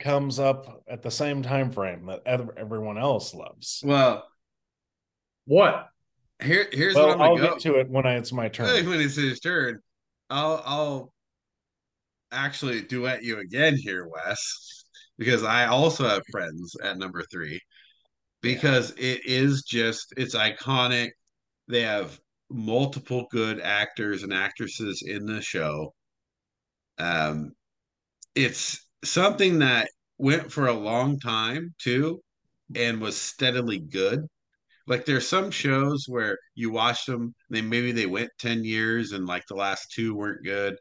comes 0.00 0.38
up 0.38 0.82
at 0.88 1.02
the 1.02 1.10
same 1.10 1.42
time 1.42 1.70
frame 1.70 2.06
that 2.06 2.22
ev- 2.26 2.50
everyone 2.56 2.98
else 2.98 3.34
loves. 3.34 3.82
well, 3.84 4.26
What? 5.46 5.88
here 6.42 6.68
here's 6.72 6.94
what 6.94 7.06
Well, 7.06 7.14
I'm 7.14 7.22
I'll 7.22 7.36
gonna 7.36 7.48
go. 7.48 7.54
get 7.54 7.62
to 7.62 7.74
it 7.80 7.90
when 7.90 8.06
I, 8.06 8.14
it's 8.16 8.32
my 8.32 8.48
turn. 8.48 8.86
when 8.88 9.00
it's 9.00 9.16
his 9.16 9.40
turn, 9.40 9.80
I'll 10.30 10.62
I'll 10.64 11.12
actually 12.32 12.80
duet 12.82 13.22
you 13.22 13.38
again 13.40 13.76
here, 13.76 14.06
Wes, 14.08 14.84
because 15.18 15.42
I 15.44 15.66
also 15.66 16.08
have 16.08 16.22
friends 16.30 16.74
at 16.82 16.98
number 16.98 17.22
three. 17.30 17.60
Because 18.42 18.92
it 18.92 19.20
is 19.26 19.62
just 19.64 20.14
it's 20.16 20.34
iconic. 20.34 21.10
They 21.68 21.82
have 21.82 22.18
multiple 22.50 23.26
good 23.30 23.60
actors 23.60 24.22
and 24.22 24.32
actresses 24.32 25.02
in 25.06 25.26
the 25.26 25.42
show. 25.42 25.94
Um, 26.98 27.52
it's 28.34 28.86
something 29.04 29.58
that 29.60 29.88
went 30.18 30.52
for 30.52 30.66
a 30.68 30.72
long 30.72 31.18
time 31.18 31.74
too, 31.78 32.22
and 32.74 33.00
was 33.00 33.16
steadily 33.20 33.78
good. 33.78 34.26
Like 34.86 35.06
there's 35.06 35.28
some 35.28 35.50
shows 35.50 36.06
where 36.08 36.38
you 36.54 36.70
watch 36.70 37.06
them, 37.06 37.34
they 37.50 37.62
maybe 37.62 37.92
they 37.92 38.06
went 38.06 38.30
10 38.38 38.64
years 38.64 39.12
and 39.12 39.26
like 39.26 39.44
the 39.48 39.54
last 39.56 39.92
two 39.92 40.14
weren't 40.14 40.44
good. 40.44 40.76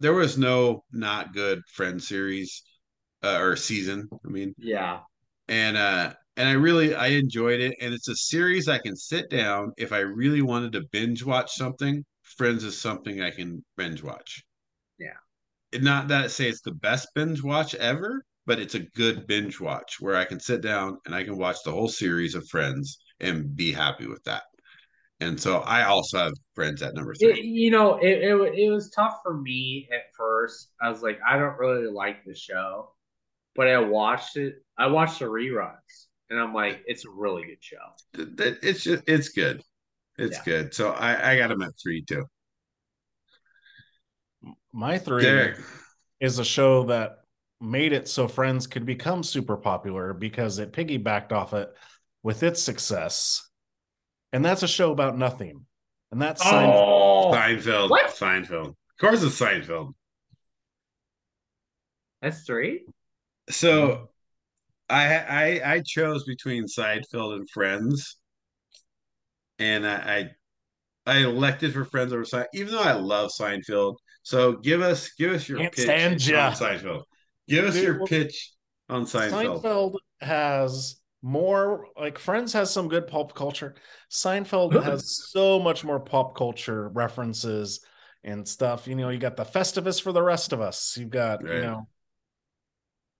There 0.00 0.14
was 0.14 0.38
no 0.38 0.84
not 0.92 1.34
good 1.34 1.62
friend 1.72 2.02
series 2.02 2.62
uh, 3.22 3.38
or 3.40 3.56
season, 3.56 4.08
I 4.24 4.28
mean. 4.28 4.54
Yeah. 4.58 5.00
And 5.48 5.76
uh 5.76 6.14
and 6.36 6.48
I 6.48 6.52
really 6.52 6.94
I 6.94 7.08
enjoyed 7.08 7.60
it 7.60 7.76
and 7.80 7.94
it's 7.94 8.08
a 8.08 8.16
series 8.16 8.68
I 8.68 8.78
can 8.78 8.96
sit 8.96 9.30
down 9.30 9.72
if 9.76 9.92
I 9.92 10.00
really 10.00 10.42
wanted 10.42 10.72
to 10.72 10.82
binge 10.92 11.24
watch 11.24 11.52
something. 11.54 12.04
Friends 12.22 12.64
is 12.64 12.80
something 12.80 13.20
I 13.20 13.30
can 13.30 13.64
binge 13.76 14.02
watch. 14.02 14.44
Not 15.82 16.08
that 16.08 16.24
I 16.24 16.26
say 16.28 16.48
it's 16.48 16.60
the 16.62 16.72
best 16.72 17.08
binge 17.14 17.42
watch 17.42 17.74
ever, 17.74 18.24
but 18.46 18.58
it's 18.58 18.74
a 18.74 18.80
good 18.80 19.26
binge 19.26 19.60
watch 19.60 19.96
where 20.00 20.16
I 20.16 20.24
can 20.24 20.40
sit 20.40 20.60
down 20.62 20.98
and 21.06 21.14
I 21.14 21.24
can 21.24 21.36
watch 21.38 21.58
the 21.64 21.72
whole 21.72 21.88
series 21.88 22.34
of 22.34 22.48
Friends 22.48 22.98
and 23.20 23.54
be 23.56 23.72
happy 23.72 24.06
with 24.06 24.24
that. 24.24 24.44
And 25.20 25.40
so 25.40 25.60
I 25.60 25.84
also 25.84 26.18
have 26.18 26.34
Friends 26.54 26.82
at 26.82 26.94
number 26.94 27.14
It, 27.18 27.36
three. 27.36 27.44
you 27.44 27.70
know, 27.70 27.98
it, 27.98 28.22
it 28.24 28.54
it 28.58 28.70
was 28.70 28.90
tough 28.90 29.20
for 29.22 29.34
me 29.34 29.88
at 29.92 30.12
first. 30.16 30.70
I 30.80 30.88
was 30.90 31.02
like, 31.02 31.20
I 31.26 31.38
don't 31.38 31.58
really 31.58 31.86
like 31.90 32.24
the 32.24 32.34
show, 32.34 32.90
but 33.56 33.68
I 33.68 33.78
watched 33.80 34.36
it. 34.36 34.56
I 34.78 34.88
watched 34.88 35.20
the 35.20 35.26
reruns, 35.26 36.06
and 36.30 36.40
I'm 36.40 36.54
like, 36.54 36.82
it's 36.86 37.06
a 37.06 37.10
really 37.10 37.44
good 37.46 37.62
show. 37.62 37.78
It's 38.14 38.82
just 38.84 39.04
it's 39.06 39.28
good. 39.30 39.62
It's 40.18 40.38
Yeah. 40.38 40.40
good. 40.40 40.74
So 40.74 40.90
I, 40.92 41.32
I 41.32 41.38
got 41.38 41.50
him 41.52 41.62
at 41.62 41.72
three 41.82 42.04
too. 42.04 42.26
My 44.72 44.98
three 44.98 45.22
Derek. 45.22 45.58
is 46.20 46.38
a 46.38 46.44
show 46.44 46.84
that 46.84 47.20
made 47.60 47.92
it 47.92 48.08
so 48.08 48.28
Friends 48.28 48.66
could 48.66 48.84
become 48.86 49.22
super 49.22 49.56
popular 49.56 50.12
because 50.12 50.58
it 50.58 50.72
piggybacked 50.72 51.32
off 51.32 51.54
it 51.54 51.72
with 52.22 52.42
its 52.42 52.62
success. 52.62 53.48
And 54.32 54.44
that's 54.44 54.62
a 54.62 54.68
show 54.68 54.90
about 54.90 55.16
nothing. 55.16 55.64
And 56.10 56.20
that's 56.20 56.42
oh. 56.44 56.48
Seinfeld. 56.48 56.74
Oh, 56.74 57.32
Seinfeld. 57.34 57.90
What? 57.90 58.10
Seinfeld. 58.10 58.68
Of 58.68 58.98
course 59.00 59.22
it's 59.22 59.38
Seinfeld. 59.38 59.92
that's 62.20 62.44
three. 62.44 62.84
So 63.50 64.08
I 64.88 65.16
I 65.16 65.72
I 65.74 65.82
chose 65.84 66.24
between 66.24 66.64
Seinfeld 66.64 67.36
and 67.36 67.48
Friends. 67.50 68.16
And 69.58 69.86
I 69.86 70.30
I, 71.06 71.14
I 71.16 71.18
elected 71.18 71.72
for 71.72 71.84
Friends 71.84 72.12
over 72.12 72.24
Seinfeld, 72.24 72.46
even 72.54 72.74
though 72.74 72.82
I 72.82 72.92
love 72.92 73.30
Seinfeld. 73.38 73.96
So 74.24 74.54
give 74.54 74.80
us 74.82 75.12
give 75.12 75.32
us 75.32 75.48
your 75.48 75.58
Can't 75.58 75.72
pitch 75.74 75.84
stand 75.84 76.26
ya. 76.26 76.46
on 76.48 76.52
Seinfeld. 76.54 77.02
Give 77.46 77.64
us 77.66 77.74
Dude, 77.74 77.84
your 77.84 77.98
well, 77.98 78.06
pitch 78.06 78.52
on 78.88 79.04
Seinfeld. 79.04 79.62
Seinfeld 79.62 79.94
has 80.20 80.96
more 81.22 81.86
like 81.98 82.18
Friends 82.18 82.52
has 82.54 82.70
some 82.70 82.88
good 82.88 83.06
pop 83.06 83.34
culture. 83.34 83.74
Seinfeld 84.10 84.82
has 84.82 85.28
so 85.30 85.60
much 85.60 85.84
more 85.84 86.00
pop 86.00 86.36
culture 86.36 86.88
references 86.88 87.80
and 88.24 88.48
stuff. 88.48 88.88
You 88.88 88.94
know, 88.94 89.10
you 89.10 89.18
got 89.18 89.36
the 89.36 89.44
Festivus 89.44 90.00
for 90.02 90.12
the 90.12 90.22
rest 90.22 90.52
of 90.54 90.60
us. 90.60 90.96
You've 90.98 91.10
got, 91.10 91.42
you 91.42 91.60
know, 91.60 91.88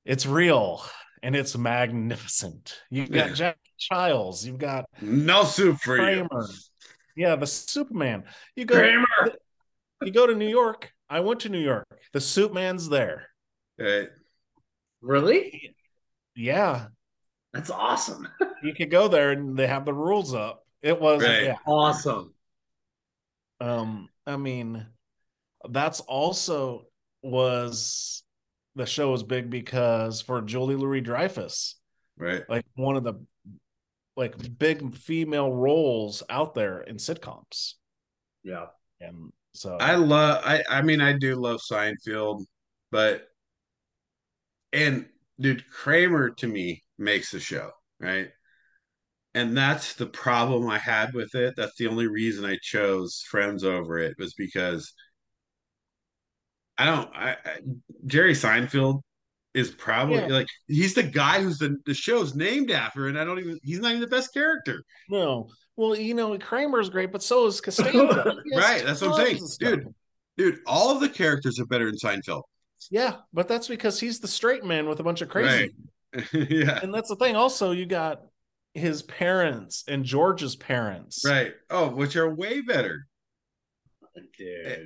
it's 0.06 0.26
real 0.26 0.82
and 1.22 1.36
it's 1.36 1.56
magnificent. 1.56 2.78
You've 2.90 3.10
got 3.10 3.28
Yeah. 3.28 3.34
Jack 3.34 3.58
Childs. 3.78 4.46
You've 4.46 4.58
got 4.58 4.86
No 5.02 5.44
soup 5.44 5.78
for 5.80 5.98
you. 5.98 6.26
Yeah, 7.16 7.36
the 7.36 7.46
Superman. 7.46 8.24
You 8.56 8.64
go 8.64 8.76
Kramer. 8.76 9.36
You 10.04 10.12
go 10.12 10.26
to 10.26 10.34
New 10.34 10.48
York. 10.48 10.92
I 11.08 11.20
went 11.20 11.40
to 11.40 11.48
New 11.48 11.60
York. 11.60 11.86
The 12.12 12.20
Soup 12.20 12.52
Man's 12.52 12.88
there. 12.88 13.28
Right. 13.78 14.08
Really? 15.02 15.74
Yeah. 16.34 16.86
That's 17.52 17.70
awesome. 17.70 18.28
You 18.62 18.72
could 18.74 18.90
go 18.90 19.08
there 19.08 19.32
and 19.32 19.54
they 19.58 19.66
have 19.66 19.84
the 19.84 19.92
rules 19.92 20.32
up. 20.32 20.64
It 20.80 20.98
was 20.98 21.22
Right. 21.22 21.44
yeah. 21.44 21.56
Awesome. 21.66 22.32
Um, 23.60 24.08
I 24.26 24.38
mean, 24.38 24.86
that's 25.68 26.00
also 26.00 26.86
was 27.22 28.22
the 28.74 28.86
show 28.86 29.10
was 29.10 29.22
big 29.22 29.50
because 29.50 30.22
for 30.22 30.40
Julia 30.40 30.78
Louis-Dreyfus, 30.78 31.76
Right. 32.16 32.42
like 32.48 32.64
one 32.74 32.96
of 32.96 33.04
the 33.04 33.22
like 34.16 34.34
big 34.58 34.94
female 34.96 35.52
roles 35.52 36.22
out 36.30 36.54
there 36.54 36.80
in 36.80 36.96
sitcoms. 36.96 37.74
Yeah. 38.44 38.66
And 39.02 39.30
so 39.54 39.80
I 39.80 39.94
love 39.96 40.42
I 40.44 40.62
I 40.68 40.82
mean 40.82 41.00
I 41.00 41.12
do 41.12 41.36
love 41.36 41.60
Seinfeld, 41.60 42.44
but 42.90 43.28
and 44.72 45.06
dude 45.40 45.64
Kramer 45.70 46.30
to 46.30 46.46
me 46.46 46.82
makes 46.98 47.30
the 47.30 47.40
show, 47.40 47.70
right? 48.00 48.30
And 49.34 49.56
that's 49.56 49.94
the 49.94 50.06
problem 50.06 50.68
I 50.70 50.78
had 50.78 51.12
with 51.14 51.34
it. 51.34 51.54
That's 51.56 51.76
the 51.76 51.88
only 51.88 52.06
reason 52.06 52.44
I 52.44 52.56
chose 52.62 53.22
Friends 53.28 53.62
over 53.64 53.98
it 53.98 54.16
was 54.18 54.34
because 54.34 54.92
I 56.78 56.86
don't 56.86 57.10
I, 57.14 57.32
I 57.32 57.58
Jerry 58.06 58.32
Seinfeld 58.34 59.00
is 59.54 59.70
probably 59.70 60.22
Yeah. 60.22 60.28
like 60.28 60.48
he's 60.66 60.94
the 60.94 61.02
guy 61.04 61.42
who's 61.42 61.58
the 61.58 61.76
the 61.86 61.94
show's 61.94 62.34
named 62.34 62.70
after 62.70 63.08
and 63.08 63.18
I 63.18 63.24
don't 63.24 63.38
even 63.38 63.58
he's 63.62 63.80
not 63.80 63.90
even 63.90 64.00
the 64.00 64.06
best 64.08 64.32
character. 64.34 64.84
no. 65.08 65.48
Well, 65.76 65.96
you 65.96 66.14
know, 66.14 66.38
Kramer's 66.38 66.88
great, 66.88 67.10
but 67.12 67.22
so 67.22 67.46
is 67.46 67.60
Costanza. 67.62 68.36
Right, 68.54 68.84
that's 68.84 69.00
what 69.00 69.18
I'm 69.20 69.26
saying. 69.26 69.48
Dude, 69.58 69.94
dude, 70.36 70.58
all 70.66 70.90
of 70.90 71.00
the 71.00 71.08
characters 71.08 71.58
are 71.58 71.66
better 71.66 71.88
in 71.88 71.96
Seinfeld. 71.96 72.42
Yeah, 72.90 73.16
but 73.32 73.48
that's 73.48 73.66
because 73.68 73.98
he's 73.98 74.20
the 74.20 74.28
straight 74.28 74.64
man 74.64 74.88
with 74.88 75.00
a 75.00 75.02
bunch 75.02 75.20
of 75.22 75.28
crazy. 75.28 75.74
Right. 76.14 76.24
yeah. 76.50 76.78
And 76.82 76.92
that's 76.94 77.08
the 77.08 77.16
thing. 77.16 77.34
Also, 77.34 77.72
you 77.72 77.86
got 77.86 78.22
his 78.74 79.02
parents 79.02 79.84
and 79.88 80.04
George's 80.04 80.54
parents. 80.54 81.22
Right. 81.24 81.54
Oh, 81.70 81.88
which 81.88 82.14
are 82.16 82.32
way 82.32 82.60
better. 82.60 83.06
Dude. 84.38 84.66
Eh, 84.66 84.76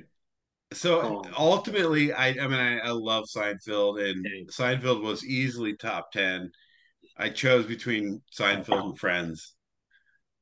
so 0.73 1.01
Oh. 1.01 1.31
ultimately, 1.37 2.13
I 2.13 2.29
I 2.29 2.47
mean 2.47 2.53
I, 2.59 2.79
I 2.79 2.89
love 2.91 3.25
Seinfeld, 3.25 4.01
and 4.09 4.25
Yeah. 4.25 4.43
Seinfeld 4.49 5.03
was 5.03 5.25
easily 5.25 5.75
top 5.75 6.11
ten. 6.11 6.51
I 7.17 7.29
chose 7.29 7.65
between 7.65 8.21
Seinfeld 8.37 8.85
and 8.89 8.97
Friends. 8.99 9.55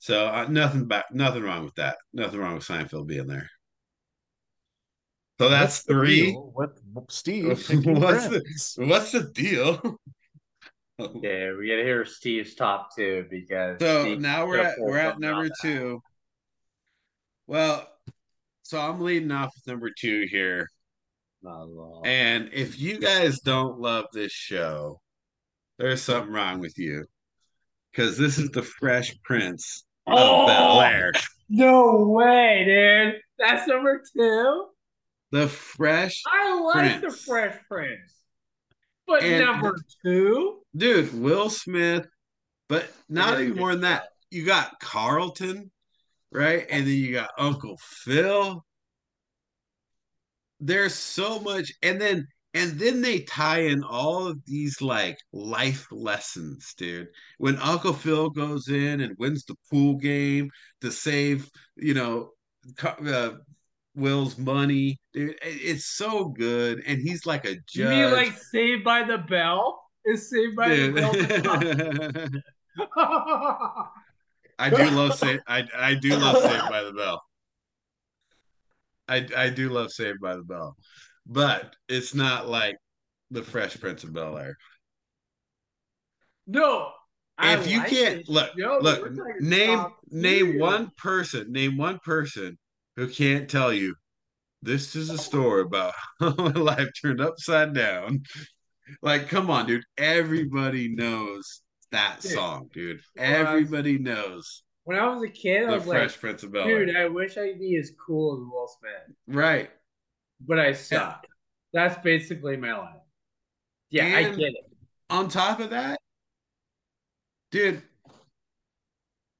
So 0.08 0.26
uh, 0.26 0.48
nothing 0.50 0.86
back, 0.88 1.08
nothing 1.12 1.44
wrong 1.44 1.66
with 1.66 1.76
that. 1.76 1.98
Nothing 2.14 2.40
wrong 2.40 2.54
with 2.56 2.64
Seinfeld 2.64 3.08
being 3.08 3.28
there. 3.28 3.50
So 5.38 5.50
that's 5.50 5.80
What's 5.80 6.00
three. 6.00 6.32
deal 6.32 6.54
with 6.56 6.80
Steve. 7.10 7.46
What's 7.86 8.30
the- 8.30 8.44
What's 8.86 9.12
the 9.12 9.24
deal? 9.24 10.00
Yeah, 11.00 11.54
we 11.56 11.68
gotta 11.70 11.84
hear 11.84 12.06
Steve's 12.06 12.56
top 12.56 12.90
two 12.96 13.28
because 13.30 13.78
So 13.80 14.02
Steve 14.06 14.20
now 14.20 14.48
we're 14.48 14.62
at 14.62 14.80
we're 14.80 14.98
at 14.98 15.20
number 15.20 15.44
of 15.44 15.50
that. 15.50 15.58
two. 15.62 16.02
Well, 17.46 17.88
so 18.64 18.80
I'm 18.82 19.00
leading 19.02 19.32
off 19.32 19.52
with 19.56 19.68
number 19.68 19.92
two 19.96 20.26
here. 20.32 20.68
And 22.04 22.50
if 22.52 22.80
you 22.80 22.98
guys 22.98 23.42
don't 23.42 23.80
love 23.80 24.06
this 24.12 24.32
show, 24.32 25.00
there's 25.78 26.02
something 26.02 26.34
wrong 26.34 26.62
with 26.62 26.80
you. 26.80 27.06
Because 27.92 28.18
this 28.18 28.40
is 28.40 28.50
the 28.50 28.64
Fresh 28.64 29.14
Prince 29.24 29.84
of 29.84 29.87
Oh! 30.08 30.46
Bel 30.48 30.82
Air. 30.82 31.12
no 31.50 32.08
way, 32.08 32.64
dude. 32.66 33.22
That's 33.38 33.68
number 33.68 34.02
two. 34.16 34.66
The 35.32 35.48
Fresh 35.48 36.24
I 36.26 36.60
like 36.62 37.02
Prince. 37.02 37.16
the 37.18 37.22
Fresh 37.24 37.58
Prince, 37.68 38.14
but 39.06 39.24
And- 39.24 39.46
number 39.46 39.76
two. 40.04 40.62
dude, 40.76 41.14
Will 41.22 41.50
Smith, 41.50 42.08
but 42.70 42.90
not 43.10 43.40
even 43.42 43.58
more 43.58 43.72
than 43.74 43.82
that. 43.82 44.08
You 44.32 44.46
got 44.46 44.80
Carlton, 44.80 45.70
right? 46.32 46.66
And 46.70 46.88
then 46.88 46.94
you 46.94 47.12
got 47.14 47.32
Uncle 47.38 47.78
Phil. 47.82 48.64
There's 50.60 50.96
so 50.96 51.40
much, 51.40 51.72
and 51.84 52.00
then 52.02 52.28
and 52.58 52.80
then 52.80 53.02
they 53.02 53.20
tie 53.22 53.60
in 53.60 53.84
all 53.84 54.28
of 54.28 54.44
these 54.46 54.82
like 54.82 55.18
life 55.32 55.88
lessons, 55.92 56.74
dude. 56.78 57.08
When 57.38 57.58
Uncle 57.58 57.94
Phil 57.94 58.30
goes 58.30 58.68
in 58.68 59.02
and 59.02 59.16
wins 59.18 59.46
the 59.46 59.56
pool 59.70 59.96
game 59.96 60.50
to 60.82 60.92
save, 60.92 61.50
you 61.76 61.94
know, 61.94 62.32
uh, 62.84 63.32
Will's 63.96 64.38
money. 64.38 65.00
Dude, 65.14 65.36
it's 65.42 65.86
so 65.86 66.26
good. 66.26 66.84
And 66.86 67.02
he's 67.02 67.26
like 67.26 67.46
a 67.46 67.56
judge. 67.56 67.66
You 67.76 67.90
mean 67.90 68.12
like 68.12 68.38
Saved 68.38 68.84
by 68.84 69.04
the 69.04 69.18
Bell? 69.18 69.82
Is 70.06 70.30
Saved 70.30 70.56
by 70.56 70.70
the 70.70 70.92
Bell? 70.92 71.14
I 74.60 74.70
do 74.70 74.90
love 74.92 75.16
Saved. 75.16 75.42
I 75.48 75.68
I 75.76 75.96
do 75.96 76.16
love 76.16 76.42
Saved 76.42 76.70
by 76.70 76.84
the 76.84 76.94
Bell. 76.94 77.22
I 79.08 79.28
I 79.36 79.50
do 79.50 79.70
love 79.70 79.92
Saved 79.92 80.20
by 80.22 80.36
the 80.36 80.44
Bell, 80.44 80.76
but 81.28 81.76
it's 81.90 82.16
not 82.16 82.48
like 82.48 82.78
the 83.32 83.44
Fresh 83.44 83.80
Prince 83.80 84.04
of 84.04 84.14
Bel 84.14 84.38
Air. 84.38 84.56
no. 86.46 86.92
I 87.40 87.54
If 87.54 87.68
you 87.70 87.78
like 87.80 87.90
can't 87.90 88.28
look, 88.30 88.50
show, 88.58 88.80
look, 88.82 89.12
name 89.42 89.86
name 90.10 90.58
one 90.58 90.90
person, 90.98 91.52
name 91.52 91.78
one 91.78 92.00
person 92.04 92.58
who 92.96 93.08
can't 93.08 93.48
tell 93.48 93.72
you 93.72 93.94
this 94.64 94.96
is 94.96 95.12
a 95.12 95.20
story 95.20 95.62
about 95.62 95.94
how 96.20 96.34
my 96.36 96.50
life 96.52 96.90
turned 97.00 97.22
upside 97.22 97.76
down. 97.76 98.24
Like, 99.04 99.30
come 99.30 99.52
on, 99.52 99.68
dude. 99.68 99.84
Everybody 100.00 100.96
knows 100.96 101.62
that 101.92 102.22
Dude. 102.22 102.32
song, 102.32 102.70
dude. 102.74 103.02
I 103.20 103.22
was- 103.44 103.48
Everybody 103.48 104.00
knows 104.00 104.64
When 104.86 104.98
I 104.98 105.08
was 105.14 105.22
a 105.22 105.30
kid, 105.30 105.66
I 105.66 105.72
the 105.72 105.76
was 105.78 105.84
Fresh 105.84 106.12
like, 106.14 106.20
Prince 106.22 106.42
of 106.44 106.54
Bel 106.54 106.64
Air. 106.64 106.86
dude, 106.88 106.96
I 106.96 107.08
wish 107.08 107.38
I'd 107.38 107.60
be 107.60 107.76
as 107.78 107.92
cool 108.04 108.34
as 108.34 108.40
Will 108.52 108.68
Smith, 108.80 109.16
Right. 109.28 109.70
But 110.40 110.60
I 110.60 110.74
suck. 110.74 111.26
That's 111.74 112.02
basically 112.04 112.58
my 112.58 112.78
life. 112.78 112.96
Yeah, 113.90 114.06
I 114.16 114.24
get 114.24 114.40
it. 114.40 114.56
On 115.10 115.30
top 115.30 115.60
of 115.60 115.70
that, 115.70 116.00
dude, 117.52 117.82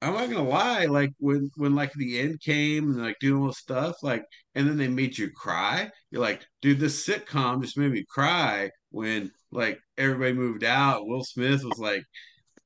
I'm 0.00 0.14
not 0.14 0.30
gonna 0.30 0.48
lie. 0.48 0.86
Like 0.86 1.12
when 1.18 1.50
when 1.56 1.74
like 1.74 1.92
the 1.92 2.20
end 2.20 2.40
came 2.40 2.90
and 2.90 3.02
like 3.02 3.16
doing 3.20 3.40
all 3.40 3.48
this 3.48 3.58
stuff, 3.58 3.96
like, 4.02 4.24
and 4.54 4.68
then 4.68 4.76
they 4.76 4.88
made 4.88 5.18
you 5.18 5.30
cry. 5.30 5.90
You're 6.10 6.22
like, 6.22 6.46
dude, 6.62 6.80
this 6.80 7.06
sitcom 7.06 7.62
just 7.62 7.76
made 7.76 7.92
me 7.92 8.04
cry 8.08 8.70
when 8.90 9.30
like 9.50 9.80
everybody 9.96 10.32
moved 10.32 10.64
out. 10.64 11.06
Will 11.06 11.24
Smith 11.24 11.64
was 11.64 11.78
like, 11.78 12.04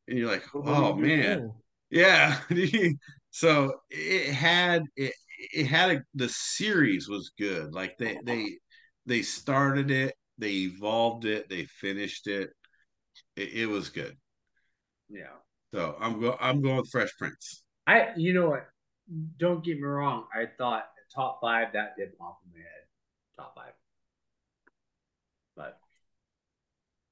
and 0.09 0.18
you're 0.18 0.30
like, 0.30 0.45
oh 0.55 0.95
man, 0.95 1.53
yeah. 1.91 2.41
so 3.30 3.80
it 3.91 4.33
had 4.33 4.83
it 4.97 5.14
it 5.53 5.66
had 5.66 5.90
a 5.90 6.03
the 6.14 6.28
series 6.28 7.09
was 7.09 7.32
good. 7.38 7.72
Like 7.72 7.99
they 7.99 8.18
they 8.24 8.59
they 9.07 9.22
started 9.22 9.90
it, 9.90 10.14
they 10.38 10.53
evolved 10.53 11.24
it, 11.24 11.49
they 11.49 11.64
finished 11.64 12.26
it. 12.26 12.51
It, 13.36 13.53
it 13.55 13.66
was 13.66 13.90
good. 13.90 14.16
Yeah. 15.09 15.36
So 15.74 15.97
I'm 16.01 16.20
go 16.20 16.36
I'm 16.40 16.62
going 16.62 16.76
with 16.76 16.90
Fresh 16.90 17.16
Prince. 17.18 17.64
I, 17.86 18.11
you 18.16 18.32
know 18.32 18.51
what? 18.51 18.66
Don't 19.38 19.64
get 19.64 19.76
me 19.76 19.82
wrong. 19.82 20.26
I 20.34 20.47
thought 20.59 20.84
top 21.14 21.40
five 21.40 21.72
that 21.72 21.97
did 21.97 22.16
pop 22.18 22.38
in 22.45 22.53
my 22.53 22.59
head. 22.59 22.86
Top 23.36 23.55
five. 23.57 23.72
But 25.57 25.78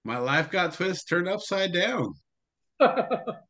My 0.04 0.18
life 0.18 0.50
got 0.50 0.74
twist 0.74 1.08
turned 1.08 1.28
upside 1.28 1.72
down. 1.72 2.14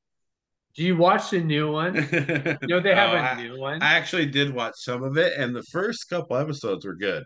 do 0.74 0.84
you 0.84 0.96
watch 0.96 1.30
the 1.30 1.40
new 1.40 1.70
one? 1.72 1.94
You 2.62 2.68
know 2.68 2.80
they 2.80 2.94
have 2.94 3.12
Oh, 3.12 3.16
a 3.16 3.18
I, 3.18 3.34
new 3.34 3.56
one. 3.58 3.80
I 3.80 3.94
actually 3.94 4.26
did 4.26 4.54
watch 4.54 4.74
some 4.76 5.02
of 5.02 5.16
it, 5.16 5.34
and 5.38 5.54
the 5.54 5.62
first 5.64 6.08
couple 6.08 6.36
episodes 6.36 6.84
were 6.84 6.94
good. 6.96 7.24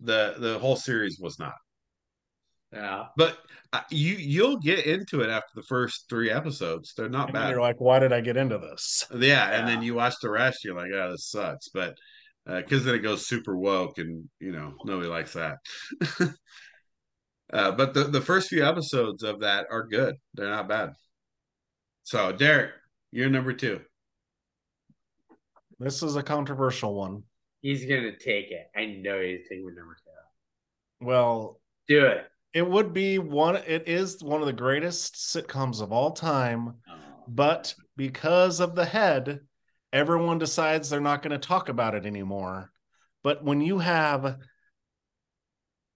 the 0.00 0.36
The 0.38 0.58
whole 0.60 0.76
series 0.76 1.18
was 1.20 1.38
not. 1.38 1.54
yeah. 2.72 3.06
But 3.16 3.38
uh, 3.72 3.80
you 3.90 4.14
you'll 4.16 4.58
get 4.58 4.86
into 4.86 5.20
it 5.20 5.28
after 5.30 5.50
the 5.54 5.62
first 5.62 6.06
three 6.08 6.30
episodes. 6.30 6.94
They're 6.96 7.08
not 7.08 7.32
And 7.34 7.34
bad. 7.34 7.48
you're 7.48 7.60
like, 7.60 7.80
why 7.80 7.98
did 7.98 8.12
I 8.12 8.20
get 8.20 8.36
into 8.36 8.58
this? 8.58 9.06
yeah, 9.18 9.50
and 9.58 9.68
then 9.68 9.82
you 9.82 9.94
watch 9.94 10.14
the 10.22 10.30
rest, 10.30 10.64
you're 10.64 10.76
like, 10.76 10.90
oh, 10.92 11.10
this 11.12 11.28
sucks. 11.28 11.68
But 11.68 11.96
because 12.46 12.84
then 12.84 12.94
it 12.96 13.00
goes 13.00 13.26
super 13.26 13.56
woke, 13.56 13.98
and 13.98 14.28
you 14.40 14.52
know 14.52 14.74
nobody 14.84 15.08
likes 15.08 15.34
that. 15.34 15.58
uh, 17.52 17.72
but 17.72 17.94
the 17.94 18.04
the 18.04 18.20
first 18.20 18.48
few 18.48 18.64
episodes 18.64 19.22
of 19.22 19.40
that 19.40 19.66
are 19.70 19.86
good. 19.86 20.16
They're 20.34 20.48
not 20.50 20.68
bad. 20.68 20.94
So 22.04 22.32
Derek, 22.32 22.72
you're 23.10 23.30
number 23.30 23.52
two. 23.52 23.80
This 25.78 26.02
is 26.02 26.16
a 26.16 26.22
controversial 26.22 26.94
one. 26.94 27.22
He's 27.60 27.84
gonna 27.84 28.16
take 28.16 28.50
it. 28.50 28.66
I 28.76 28.86
know 28.86 29.20
he's 29.20 29.48
taking 29.48 29.66
number 29.66 29.96
two. 29.96 31.06
Well, 31.06 31.60
Do 31.88 32.06
it. 32.06 32.26
it 32.54 32.68
would 32.68 32.92
be 32.92 33.18
one, 33.18 33.56
it 33.56 33.88
is 33.88 34.22
one 34.22 34.40
of 34.40 34.46
the 34.46 34.52
greatest 34.52 35.14
sitcoms 35.16 35.80
of 35.80 35.92
all 35.92 36.12
time, 36.12 36.74
oh. 36.88 36.94
but 37.26 37.74
because 37.96 38.60
of 38.60 38.74
the 38.74 38.84
head, 38.84 39.40
everyone 39.92 40.38
decides 40.38 40.88
they're 40.88 41.00
not 41.00 41.22
going 41.22 41.38
to 41.38 41.46
talk 41.46 41.68
about 41.68 41.94
it 41.94 42.06
anymore. 42.06 42.70
But 43.22 43.44
when 43.44 43.60
you 43.60 43.78
have 43.78 44.38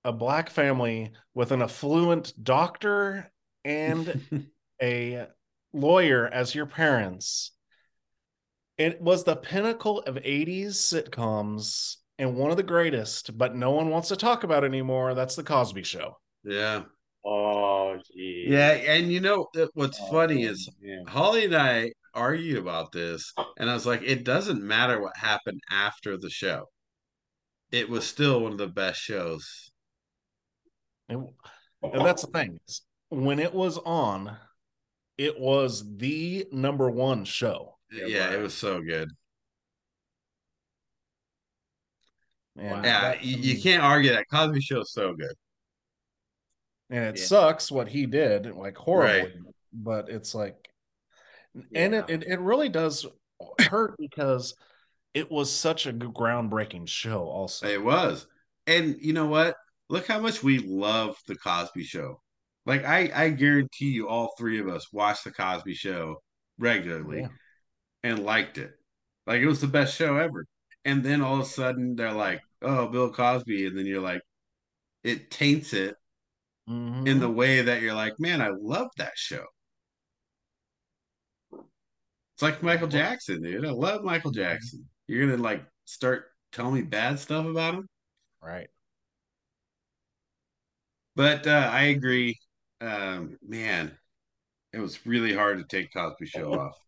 a 0.04 0.12
black 0.12 0.50
family 0.50 1.12
with 1.34 1.52
an 1.52 1.62
affluent 1.62 2.32
doctor 2.40 3.30
and 3.64 4.48
a 4.82 5.26
lawyer 5.76 6.26
as 6.26 6.54
your 6.54 6.66
parents. 6.66 7.52
It 8.78 9.00
was 9.00 9.24
the 9.24 9.36
pinnacle 9.36 10.00
of 10.00 10.16
80s 10.16 10.76
sitcoms 10.76 11.96
and 12.18 12.36
one 12.36 12.50
of 12.50 12.56
the 12.56 12.62
greatest, 12.62 13.36
but 13.36 13.54
no 13.54 13.70
one 13.70 13.90
wants 13.90 14.08
to 14.08 14.16
talk 14.16 14.44
about 14.44 14.64
it 14.64 14.68
anymore. 14.68 15.14
That's 15.14 15.36
the 15.36 15.42
Cosby 15.44 15.82
Show. 15.82 16.18
yeah, 16.44 16.84
Oh, 17.24 17.98
geez. 18.14 18.50
yeah, 18.50 18.70
and 18.70 19.12
you 19.12 19.20
know 19.20 19.48
what's 19.74 19.98
Oh, 20.00 20.10
funny 20.10 20.44
is 20.44 20.68
yeah. 20.80 21.02
Holly 21.08 21.44
and 21.46 21.56
I 21.56 21.92
argued 22.14 22.58
about 22.58 22.92
this, 22.92 23.32
and 23.58 23.68
I 23.68 23.74
was 23.74 23.86
like, 23.86 24.02
it 24.02 24.24
doesn't 24.24 24.62
matter 24.62 25.00
what 25.00 25.16
happened 25.16 25.60
after 25.70 26.16
the 26.16 26.30
show. 26.30 26.68
It 27.70 27.88
was 27.88 28.06
still 28.06 28.40
one 28.40 28.52
of 28.52 28.58
the 28.58 28.66
best 28.68 29.00
shows. 29.00 29.70
And, 31.08 31.28
and 31.82 32.04
that's 32.04 32.22
the 32.22 32.30
thing. 32.32 32.58
is 32.68 32.82
When 33.08 33.38
it 33.38 33.54
was 33.54 33.78
on, 33.78 34.36
it 35.18 35.38
was 35.38 35.84
the 35.96 36.46
number 36.52 36.90
one 36.90 37.24
show. 37.24 37.78
Yeah, 37.90 38.06
Yeah, 38.06 38.32
it 38.32 38.40
was 38.42 38.54
so 38.54 38.80
good. 38.82 39.08
And 42.56 42.84
Yeah, 42.84 43.00
that- 43.00 43.24
you, 43.24 43.36
you 43.36 43.62
can't 43.62 43.82
argue 43.82 44.10
that 44.12 44.26
Cosby 44.30 44.60
Show 44.60 44.80
is 44.80 44.92
so 44.92 45.14
good. 45.14 45.34
and 46.88 47.04
it 47.04 47.18
Yeah. 47.18 47.24
sucks 47.26 47.70
what 47.70 47.88
he 47.88 48.06
did, 48.06 48.46
like 48.54 48.76
horribly. 48.76 49.20
Right. 49.22 49.32
But 49.72 50.08
it's 50.08 50.34
like, 50.34 50.54
and 51.74 51.94
it, 51.94 52.08
it 52.08 52.22
it 52.24 52.38
really 52.40 52.68
does 52.68 53.04
hurt 53.58 53.96
because 53.98 54.54
it 55.12 55.30
was 55.30 55.50
such 55.52 55.86
a 55.86 55.92
groundbreaking 55.92 56.86
show. 56.88 57.24
Also, 57.24 57.66
It 57.66 57.82
was. 57.82 58.26
And 58.68 58.96
you 59.00 59.12
know 59.14 59.26
what? 59.26 59.56
Look 59.88 60.06
how 60.06 60.20
much 60.20 60.42
we 60.42 60.58
love 60.58 61.16
the 61.26 61.34
Cosby 61.36 61.82
Show. 61.84 62.22
Like 62.66 62.84
I, 62.84 63.10
I 63.14 63.30
guarantee 63.30 63.90
you, 63.90 64.08
all 64.08 64.34
three 64.38 64.60
of 64.60 64.68
us 64.68 64.92
watched 64.92 65.24
the 65.24 65.32
Cosby 65.32 65.74
Show 65.74 66.22
regularly 66.58 67.22
Yeah. 67.22 67.28
and 68.04 68.24
liked 68.24 68.58
it. 68.58 68.72
Like 69.26 69.40
it 69.42 69.46
was 69.48 69.60
the 69.60 69.68
best 69.68 69.96
show 69.96 70.16
ever. 70.18 70.46
And 70.84 71.04
then 71.04 71.22
all 71.22 71.36
of 71.36 71.40
a 71.42 71.44
sudden 71.46 71.96
they're 71.96 72.12
like, 72.12 72.42
"Oh, 72.62 72.88
Bill 72.88 73.12
Cosby," 73.12 73.66
and 73.66 73.78
then 73.78 73.86
you're 73.86 74.00
like, 74.02 74.22
it 75.04 75.30
taints 75.30 75.72
it 75.74 75.96
Mhm. 76.66 77.06
in 77.08 77.20
the 77.20 77.30
way 77.30 77.62
that 77.62 77.80
you're 77.80 77.94
like, 77.94 78.18
"Man, 78.20 78.42
I 78.42 78.48
love 78.50 78.90
that 78.98 79.16
show." 79.16 79.46
It's 82.34 82.42
like 82.42 82.62
Michael 82.62 82.88
Jackson, 82.88 83.42
dude. 83.42 83.64
I 83.64 83.70
love 83.70 84.04
Michael 84.04 84.30
Jackson. 84.30 84.88
You're 85.06 85.26
gonna 85.26 85.42
like 85.42 85.64
start 85.84 86.26
telling 86.52 86.74
me 86.74 86.82
bad 86.82 87.18
stuff 87.18 87.46
about 87.46 87.74
him. 87.74 87.88
right. 88.40 88.68
But 91.16 91.46
uh, 91.46 91.68
I 91.72 91.84
agree. 91.84 92.38
Um, 92.80 93.38
man, 93.46 93.96
it 94.72 94.78
was 94.78 95.06
really 95.06 95.34
hard 95.34 95.58
to 95.58 95.64
take 95.64 95.92
Cosby 95.92 96.26
Show 96.26 96.52
off. 96.60 96.78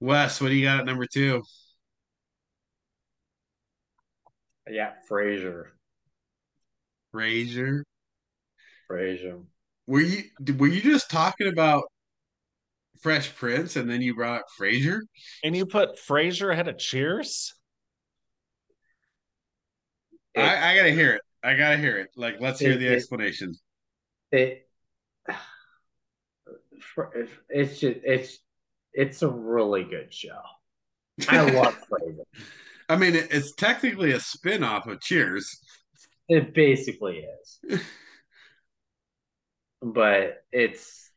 Wes, 0.00 0.40
what 0.40 0.48
do 0.48 0.54
you 0.54 0.64
got 0.64 0.80
at 0.80 0.86
number 0.86 1.06
two? 1.06 1.42
Yeah, 4.70 4.92
Frasier. 5.10 5.64
Frasier. 7.14 7.82
Frasier. 8.90 9.44
Were 9.86 10.00
you 10.00 10.24
were 10.58 10.66
you 10.66 10.82
just 10.82 11.10
talking 11.10 11.48
about 11.48 11.84
Fresh 13.00 13.34
Prince 13.36 13.76
and 13.76 13.88
then 13.88 14.02
you 14.02 14.14
brought 14.14 14.40
up 14.40 14.46
Frasier? 14.60 15.00
And 15.42 15.56
you 15.56 15.64
put 15.66 15.98
Frasier 15.98 16.52
ahead 16.52 16.68
of 16.68 16.78
Cheers. 16.78 17.54
I, 20.36 20.72
I 20.72 20.76
gotta 20.76 20.92
hear 20.92 21.14
it. 21.14 21.22
I 21.42 21.54
gotta 21.54 21.76
hear 21.76 21.98
it. 21.98 22.10
Like, 22.16 22.40
let's 22.40 22.60
hear 22.60 22.72
It- 22.72 22.78
the 22.78 22.86
it- 22.88 22.92
explanation. 22.96 23.54
it 24.32 24.64
it's 27.48 27.80
just 27.80 27.98
it's 28.04 28.38
it's 28.92 29.22
a 29.22 29.28
really 29.28 29.84
good 29.84 30.12
show. 30.12 30.40
I 31.28 31.50
love 31.50 31.76
Frasier. 31.90 32.24
I 32.88 32.96
mean, 32.96 33.14
it, 33.14 33.28
it's 33.30 33.52
technically 33.52 34.12
a 34.12 34.20
spin-off 34.20 34.86
of 34.86 35.00
Cheers. 35.00 35.60
It 36.28 36.54
basically 36.54 37.24
is. 37.42 37.80
but 39.82 40.44
it's 40.52 41.10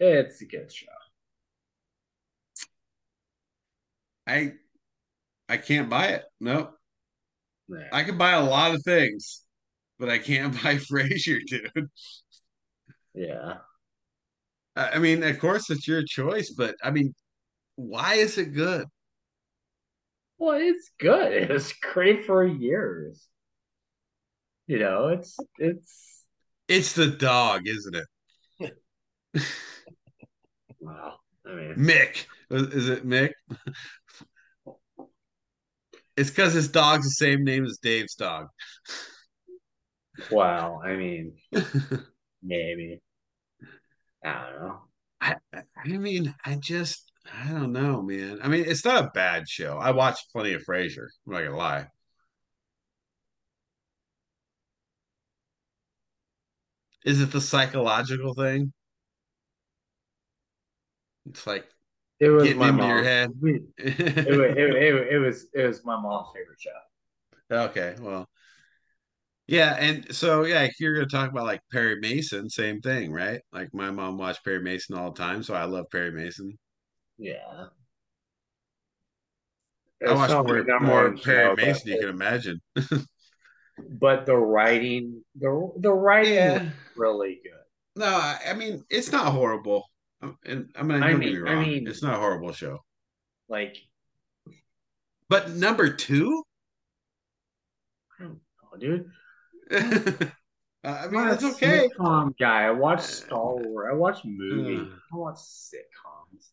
it's 0.00 0.40
a 0.42 0.46
good 0.46 0.72
show. 0.72 0.86
I 4.26 4.52
I 5.48 5.56
can't 5.58 5.90
buy 5.90 6.08
it. 6.08 6.24
Nope. 6.40 6.74
I 7.90 8.04
can 8.04 8.18
buy 8.18 8.32
a 8.32 8.44
lot 8.44 8.74
of 8.74 8.82
things, 8.82 9.42
but 9.98 10.08
I 10.08 10.18
can't 10.18 10.54
buy 10.62 10.76
Frasier, 10.76 11.40
dude. 11.46 11.90
yeah. 13.14 13.58
I 14.76 14.98
mean, 14.98 15.22
of 15.22 15.38
course, 15.38 15.68
it's 15.70 15.86
your 15.86 16.02
choice, 16.02 16.50
but 16.50 16.76
I 16.82 16.90
mean, 16.90 17.14
why 17.76 18.14
is 18.16 18.38
it 18.38 18.54
good? 18.54 18.86
Well, 20.38 20.58
it's 20.60 20.90
good. 20.98 21.32
It 21.44 21.48
was 21.50 21.72
great 21.72 22.26
for 22.26 22.44
years. 22.46 23.28
You 24.66 24.78
know, 24.78 25.08
it's 25.08 25.36
it's 25.58 26.24
It's 26.66 26.94
the 26.94 27.06
dog, 27.06 27.68
isn't 27.68 27.94
it? 27.94 28.06
wow. 30.80 31.14
I 31.46 31.54
mean, 31.54 31.76
Mick. 31.76 32.26
Is 32.50 32.88
it 32.88 33.06
Mick? 33.06 33.32
It's 36.22 36.30
because 36.30 36.52
his 36.52 36.68
dog's 36.68 37.02
the 37.04 37.10
same 37.10 37.42
name 37.42 37.64
as 37.64 37.78
Dave's 37.82 38.14
dog. 38.14 38.46
wow. 40.30 40.80
I 40.80 40.94
mean, 40.94 41.32
maybe. 42.44 43.00
I 44.24 44.32
don't 44.32 44.60
know. 44.60 44.78
I, 45.20 45.34
I 45.52 45.88
mean, 45.88 46.32
I 46.44 46.54
just, 46.54 47.10
I 47.34 47.50
don't 47.50 47.72
know, 47.72 48.02
man. 48.02 48.38
I 48.40 48.46
mean, 48.46 48.66
it's 48.68 48.84
not 48.84 49.04
a 49.04 49.10
bad 49.12 49.48
show. 49.48 49.78
I 49.78 49.90
watched 49.90 50.30
plenty 50.30 50.52
of 50.52 50.62
Frasier. 50.62 51.08
I'm 51.26 51.32
not 51.32 51.42
gonna 51.42 51.56
lie. 51.56 51.86
Is 57.04 57.20
it 57.20 57.32
the 57.32 57.40
psychological 57.40 58.34
thing? 58.34 58.72
It's 61.26 61.48
like 61.48 61.66
It 62.22 62.28
was 62.28 62.44
getting 62.44 62.60
my 62.60 62.70
mom. 62.70 62.88
your 62.88 63.02
head. 63.02 63.32
It, 63.42 63.62
it, 63.78 64.28
it, 64.28 65.12
it 65.14 65.18
was 65.18 65.48
it 65.52 65.66
was 65.66 65.84
my 65.84 66.00
mom's 66.00 66.28
favorite 66.32 66.60
show. 66.60 66.70
okay, 67.50 67.96
well, 68.00 68.28
yeah, 69.48 69.74
and 69.80 70.14
so 70.14 70.44
yeah, 70.44 70.68
you're 70.78 70.94
gonna 70.94 71.06
talk 71.06 71.32
about 71.32 71.46
like 71.46 71.62
Perry 71.72 71.98
Mason, 71.98 72.48
same 72.48 72.80
thing, 72.80 73.12
right? 73.12 73.40
Like 73.52 73.74
my 73.74 73.90
mom 73.90 74.18
watched 74.18 74.44
Perry 74.44 74.62
Mason 74.62 74.96
all 74.96 75.10
the 75.10 75.18
time, 75.20 75.42
so 75.42 75.52
I 75.54 75.64
love 75.64 75.86
Perry 75.90 76.12
Mason. 76.12 76.56
Yeah. 77.18 77.66
I 80.06 80.14
watched 80.14 80.32
more, 80.32 80.64
more 80.80 81.16
Perry 81.16 81.56
Mason 81.56 81.90
you 81.90 81.98
can 81.98 82.08
imagine. 82.08 82.60
but 83.90 84.26
the 84.26 84.36
writing, 84.36 85.24
the 85.34 85.72
the 85.78 85.92
writing 85.92 86.34
Yeah. 86.34 86.70
really 86.96 87.40
good. 87.42 87.52
No, 87.96 88.06
I, 88.06 88.38
I 88.48 88.52
mean 88.54 88.84
it's 88.90 89.10
not 89.10 89.32
horrible. 89.32 89.84
Um, 90.22 90.38
And 90.44 90.70
I 90.76 90.82
mean, 90.82 91.02
I 91.02 91.14
mean- 91.14 91.44
me 91.44 91.50
I 91.50 91.54
mean- 91.64 91.86
it's 91.88 92.02
not 92.02 92.14
a 92.14 92.18
horrible 92.18 92.52
show. 92.52 92.84
Like, 93.48 93.76
But 95.28 95.50
number 95.50 95.92
two, 95.92 96.42
I 98.18 98.24
don't 98.24 98.40
know, 98.72 98.78
dude. 98.78 99.10
I 100.84 101.06
mean 101.08 101.28
it's 101.28 101.44
okay. 101.44 101.88
Sitcom 101.88 102.36
guy. 102.38 102.64
I 102.64 102.70
watch 102.70 103.00
Star 103.02 103.56
Wars. 103.56 103.88
I 103.90 103.94
watch 103.94 104.24
movies. 104.24 104.80
Ugh. 104.92 104.98
I 105.12 105.16
watch 105.16 105.36
sitcoms. 105.36 106.48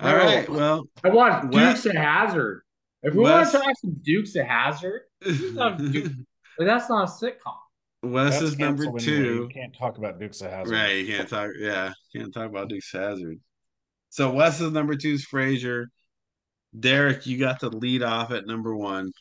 All 0.00 0.14
right, 0.14 0.48
well, 0.48 0.84
I 1.02 1.08
watch 1.08 1.50
Dukes 1.50 1.86
of 1.86 1.96
Hazzard. 1.96 2.62
If 3.02 3.14
we 3.14 3.20
want 3.20 3.46
to 3.46 3.58
talk 3.58 3.76
some 3.80 3.96
Dukes 4.02 4.36
of 4.36 4.46
Hazzard, 4.46 5.02
Duke. 5.22 6.12
but 6.58 6.64
that's 6.66 6.88
not 6.88 7.08
a 7.08 7.10
sitcom. 7.10 7.56
Wes 8.02 8.38
That's 8.38 8.52
is 8.52 8.58
number 8.58 8.86
two. 8.98 9.24
You 9.24 9.48
can't 9.52 9.76
talk 9.76 9.98
about 9.98 10.20
Dukes 10.20 10.40
of 10.40 10.50
Hazzard. 10.50 10.72
Right, 10.72 11.04
you 11.04 11.06
can't 11.06 11.28
talk. 11.28 11.50
Yeah, 11.58 11.92
can't 12.14 12.32
talk 12.32 12.46
about 12.46 12.68
Dukes 12.68 12.94
of 12.94 13.00
Hazzard. 13.00 13.40
So 14.10 14.30
Wes 14.30 14.60
is 14.60 14.72
number 14.72 14.94
two 14.94 15.14
is 15.14 15.26
Frasier. 15.26 15.86
Derek, 16.78 17.26
you 17.26 17.38
got 17.38 17.60
to 17.60 17.68
lead 17.68 18.02
off 18.02 18.30
at 18.30 18.46
number 18.46 18.74
one. 18.74 19.12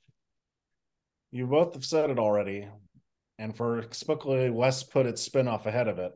You 1.32 1.48
both 1.48 1.74
have 1.74 1.86
said 1.86 2.10
it 2.10 2.20
already. 2.20 2.68
And 3.40 3.56
for 3.56 3.80
explicitly, 3.80 4.50
Wes 4.50 4.84
put 4.84 5.06
its 5.06 5.28
spinoff 5.28 5.66
ahead 5.66 5.88
of 5.88 6.00
it. 6.00 6.12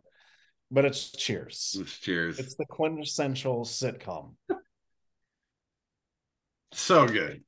But 0.70 0.86
it's 0.86 1.12
Cheers. 1.12 1.82
Cheers. 2.02 2.40
It's 2.40 2.56
the 2.56 2.66
quintessential 2.66 3.66
sitcom. 3.66 4.36
so 6.74 7.08
good. 7.08 7.44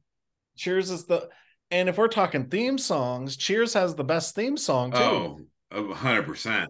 Cheers 0.57 0.91
is 0.91 1.05
the 1.05 1.29
and 1.71 1.89
if 1.89 1.97
we're 1.97 2.07
talking 2.07 2.45
theme 2.47 2.77
songs, 2.77 3.35
Cheers 3.37 3.73
has 3.73 3.95
the 3.95 4.03
best 4.03 4.35
theme 4.35 4.57
song 4.57 4.91
too. 4.91 4.97
Oh, 4.99 5.39
a 5.71 5.93
hundred 5.93 6.23
percent, 6.27 6.69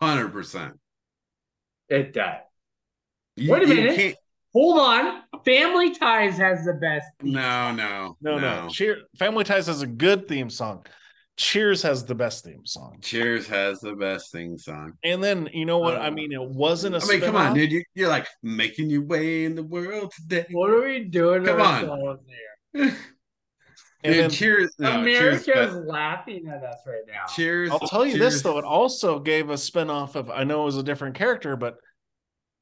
hundred 0.00 0.30
percent. 0.30 0.74
It 1.88 2.12
does. 2.14 2.36
You- 3.36 3.52
Wait 3.52 3.64
a 3.64 3.66
minute. 3.66 4.16
Hold 4.54 4.78
on. 4.78 5.22
Family 5.44 5.92
Ties 5.92 6.36
has 6.38 6.64
the 6.64 6.74
best. 6.74 7.06
theme 7.20 7.32
No, 7.32 7.40
song. 7.40 7.76
no, 7.76 8.16
No, 8.20 8.38
no. 8.38 8.68
Cheer 8.70 8.98
Family 9.18 9.42
Ties 9.42 9.66
has 9.66 9.82
a 9.82 9.86
good 9.86 10.28
theme 10.28 10.48
song. 10.48 10.86
Cheers 11.36 11.82
has 11.82 12.04
the 12.04 12.14
best 12.14 12.44
theme 12.44 12.64
song. 12.64 12.98
Cheers 13.02 13.48
has 13.48 13.80
the 13.80 13.96
best 13.96 14.30
theme 14.30 14.56
song. 14.56 14.92
And 15.02 15.22
then 15.22 15.48
you 15.52 15.64
know 15.66 15.80
what? 15.80 15.96
I 15.96 16.06
Uh, 16.06 16.10
mean, 16.12 16.30
it 16.32 16.40
wasn't 16.40 16.94
a 16.94 17.00
I 17.02 17.06
mean, 17.08 17.20
come 17.20 17.34
on, 17.34 17.54
dude. 17.54 17.72
You, 17.72 17.82
you're 17.96 18.08
like 18.08 18.28
making 18.44 18.88
your 18.88 19.02
way 19.02 19.44
in 19.44 19.56
the 19.56 19.64
world 19.64 20.12
today. 20.14 20.46
What 20.52 20.70
are 20.70 20.84
we 20.84 21.00
doing? 21.00 21.44
Come 21.44 21.60
on. 21.60 22.18
ourselves 24.04 24.12
here? 24.12 24.12
And 24.12 24.14
Dude, 24.14 24.22
then 24.22 24.30
cheers. 24.30 24.74
No, 24.78 25.00
America's 25.00 25.46
cheers. 25.46 25.74
laughing 25.86 26.46
at 26.48 26.62
us 26.62 26.78
right 26.86 27.02
now. 27.06 27.26
Cheers. 27.34 27.70
I'll 27.70 27.78
tell 27.80 28.04
you 28.06 28.16
cheers. 28.16 28.34
this 28.34 28.42
though, 28.42 28.58
it 28.58 28.64
also 28.64 29.18
gave 29.18 29.50
a 29.50 29.58
spin-off 29.58 30.16
of 30.16 30.30
I 30.30 30.44
know 30.44 30.62
it 30.62 30.66
was 30.66 30.76
a 30.76 30.82
different 30.82 31.14
character, 31.14 31.56
but 31.56 31.76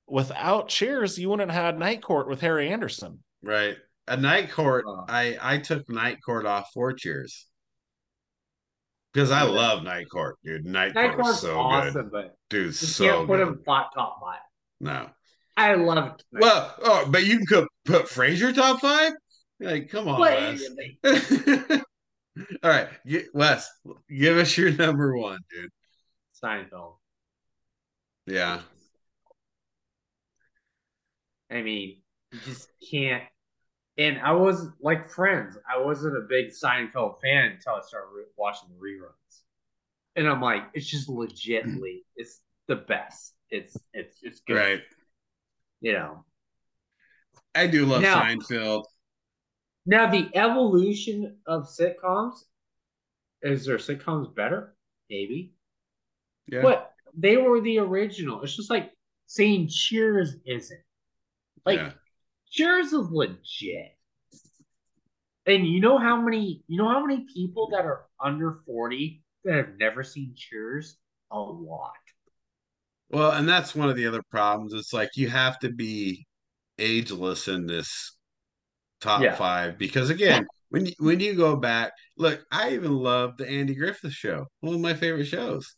without 0.06 0.68
Cheers, 0.68 1.18
you 1.18 1.28
wouldn't 1.30 1.50
have 1.50 1.64
had 1.64 1.78
Night 1.78 2.02
Court 2.02 2.28
with 2.28 2.40
Harry 2.40 2.70
Anderson. 2.70 3.22
Right. 3.42 3.76
A 4.08 4.16
night 4.16 4.50
court. 4.50 4.84
Oh. 4.86 5.04
I 5.08 5.36
I 5.40 5.58
took 5.58 5.88
night 5.88 6.18
court 6.24 6.44
off 6.46 6.68
for 6.74 6.92
cheers. 6.92 7.46
Because 9.12 9.30
I 9.30 9.44
Yeah. 9.44 9.50
love 9.50 9.82
night 9.84 10.06
court, 10.10 10.38
dude. 10.44 10.64
Night, 10.64 10.94
Night 10.94 11.08
court 11.14 11.18
was 11.18 11.26
Court's 11.26 11.40
so 11.40 11.58
awesome, 11.58 11.92
good, 11.92 12.10
but 12.10 12.34
dude. 12.50 12.66
you 12.66 12.72
So 12.72 13.04
can't 13.04 13.26
put 13.26 13.36
good. 13.38 13.48
him 13.48 13.62
flat 13.64 13.86
top 13.94 14.18
five. 14.20 14.40
No. 14.80 15.10
I 15.56 15.74
love 15.74 16.14
it. 16.14 16.22
Well, 16.32 16.74
oh, 16.82 17.06
but 17.10 17.24
you 17.24 17.44
could 17.46 17.66
put 17.84 18.06
Frasier 18.06 18.54
top 18.54 18.80
five. 18.80 19.12
Like, 19.62 19.88
come 19.90 20.08
on, 20.08 20.18
But- 20.20 20.58
Wes. 21.04 21.82
All 22.62 22.70
right, 22.70 22.88
G- 23.06 23.26
Wes, 23.34 23.70
give 24.08 24.38
us 24.38 24.56
your 24.56 24.70
number 24.72 25.16
one, 25.16 25.38
dude. 25.50 25.70
Seinfeld. 26.42 26.94
Yeah. 28.26 28.60
I 31.50 31.60
mean, 31.62 31.98
you 32.32 32.38
just 32.46 32.68
can't. 32.90 33.24
And 33.98 34.18
I 34.20 34.32
was 34.32 34.66
like 34.80 35.10
Friends. 35.10 35.58
I 35.70 35.78
wasn't 35.78 36.16
a 36.16 36.22
big 36.26 36.50
Seinfeld 36.52 37.20
fan 37.20 37.52
until 37.52 37.74
I 37.74 37.80
started 37.86 38.08
re- 38.16 38.24
watching 38.38 38.70
the 38.70 38.76
reruns, 38.76 39.40
and 40.16 40.26
I'm 40.26 40.40
like, 40.40 40.62
it's 40.72 40.86
just 40.86 41.10
legitly, 41.10 41.98
it's 42.16 42.40
the 42.68 42.76
best. 42.76 43.34
It's 43.50 43.76
it's 43.92 44.16
it's 44.22 44.40
good. 44.40 44.54
Right. 44.56 44.80
You 45.82 45.92
know. 45.92 46.24
I 47.54 47.66
do 47.66 47.84
love 47.84 48.00
Now- 48.00 48.22
Seinfeld. 48.22 48.84
Now 49.84 50.10
the 50.10 50.28
evolution 50.34 51.38
of 51.46 51.68
sitcoms. 51.68 52.34
Is 53.42 53.66
there 53.66 53.78
sitcoms 53.78 54.34
better? 54.34 54.76
Maybe. 55.10 55.54
Yeah. 56.46 56.62
But 56.62 56.92
they 57.16 57.36
were 57.36 57.60
the 57.60 57.78
original. 57.78 58.42
It's 58.42 58.56
just 58.56 58.70
like 58.70 58.92
saying 59.26 59.68
Cheers 59.68 60.36
isn't. 60.46 60.80
Like 61.66 61.78
yeah. 61.78 61.90
Cheers 62.50 62.92
is 62.92 63.10
legit. 63.10 63.96
And 65.46 65.66
you 65.66 65.80
know 65.80 65.98
how 65.98 66.20
many 66.20 66.62
you 66.68 66.78
know 66.78 66.88
how 66.88 67.04
many 67.04 67.26
people 67.32 67.68
that 67.70 67.84
are 67.84 68.04
under 68.22 68.60
40 68.66 69.22
that 69.44 69.54
have 69.56 69.78
never 69.78 70.04
seen 70.04 70.34
Cheers? 70.36 70.96
A 71.32 71.38
lot. 71.38 71.92
Well, 73.10 73.32
and 73.32 73.48
that's 73.48 73.74
one 73.74 73.90
of 73.90 73.96
the 73.96 74.06
other 74.06 74.22
problems. 74.30 74.72
It's 74.72 74.92
like 74.92 75.16
you 75.16 75.28
have 75.28 75.58
to 75.60 75.70
be 75.70 76.26
ageless 76.78 77.48
in 77.48 77.66
this 77.66 78.16
top 79.02 79.20
Yeah. 79.22 79.34
five 79.34 79.76
because 79.78 80.08
again, 80.08 80.46
when 80.70 80.86
you, 80.86 80.92
when 80.98 81.20
you 81.20 81.34
go 81.34 81.56
back, 81.56 81.92
look, 82.16 82.42
I 82.50 82.70
even 82.70 82.96
love 82.96 83.36
the 83.36 83.46
Andy 83.48 83.74
Griffith 83.74 84.12
Show, 84.14 84.46
one 84.60 84.74
of 84.74 84.80
my 84.80 84.94
favorite 84.94 85.26
shows. 85.26 85.76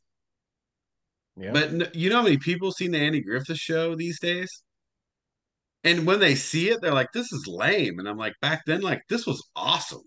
Yeah. 1.36 1.50
But 1.52 1.96
you 1.96 2.10
know 2.10 2.18
how 2.18 2.22
many 2.22 2.36
people 2.38 2.70
seen 2.70 2.92
the 2.92 2.98
Andy 2.98 3.20
Griffith 3.20 3.56
Show 3.58 3.96
these 3.96 4.20
days? 4.20 4.62
And 5.82 6.06
when 6.06 6.20
they 6.20 6.34
see 6.36 6.70
it, 6.70 6.80
they're 6.80 6.94
like, 6.94 7.12
"This 7.12 7.32
is 7.32 7.46
lame," 7.46 7.98
and 7.98 8.08
I'm 8.08 8.16
like, 8.16 8.34
back 8.40 8.62
then, 8.66 8.80
like, 8.80 9.02
this 9.08 9.26
was 9.26 9.42
awesome, 9.56 10.02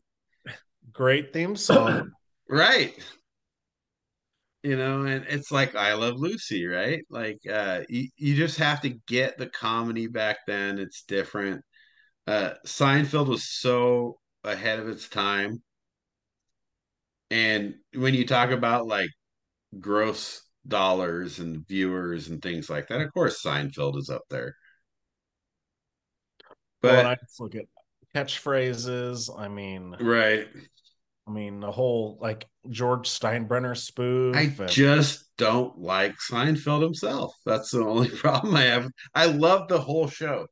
Great 0.94 1.34
theme 1.34 1.56
song. 1.56 2.12
right? 2.50 2.96
You 4.64 4.76
know, 4.76 5.04
and 5.04 5.24
it's 5.30 5.52
like 5.52 5.76
I 5.76 5.94
Love 5.94 6.16
Lucy, 6.18 6.66
right? 6.66 7.04
Like, 7.10 7.40
uh, 7.52 7.82
you, 7.90 8.08
you 8.18 8.36
just 8.36 8.58
have 8.58 8.82
to 8.82 8.90
get 9.08 9.38
the 9.38 9.48
comedy 9.48 10.08
back 10.08 10.38
then. 10.48 10.80
It's 10.80 11.04
different. 11.04 11.62
Uh, 12.28 12.54
Seinfeld 12.66 13.28
was 13.28 13.48
so 13.50 14.20
ahead 14.44 14.80
of 14.80 14.90
its 14.90 15.08
time, 15.08 15.62
and 17.32 17.76
when 17.94 18.14
you 18.14 18.26
talk 18.26 18.52
about 18.52 18.88
like 18.88 19.10
gross 19.80 20.42
dollars 20.68 21.40
and 21.40 21.68
viewers 21.68 22.30
and 22.30 22.42
things 22.42 22.70
like 22.70 22.88
that, 22.90 23.02
of 23.02 23.14
course, 23.14 23.42
Seinfeld 23.44 23.98
is 23.98 24.10
up 24.10 24.24
there. 24.30 24.56
But 26.82 27.00
and 27.00 27.08
I 27.08 27.16
just 27.16 27.40
look 27.40 27.56
at 27.56 27.66
catchphrases. 28.16 29.30
I 29.38 29.48
mean, 29.48 29.96
Right. 30.00 30.48
I 31.28 31.32
mean 31.32 31.60
the 31.60 31.72
whole 31.72 32.18
like 32.22 32.48
George 32.70 33.10
Steinbrenner 33.10 33.76
spoof. 33.76 34.36
I 34.36 34.42
and- 34.42 34.70
just 34.70 35.26
don't 35.38 35.78
like 35.78 36.16
Seinfeld 36.30 36.82
himself. 36.84 37.34
That's 37.46 37.72
the 37.72 37.84
only 37.84 38.10
problem 38.18 38.56
I 38.56 38.64
have. 38.64 38.90
I 39.14 39.26
love 39.28 39.68
the 39.68 39.80
whole 39.80 40.08
show. 40.08 40.48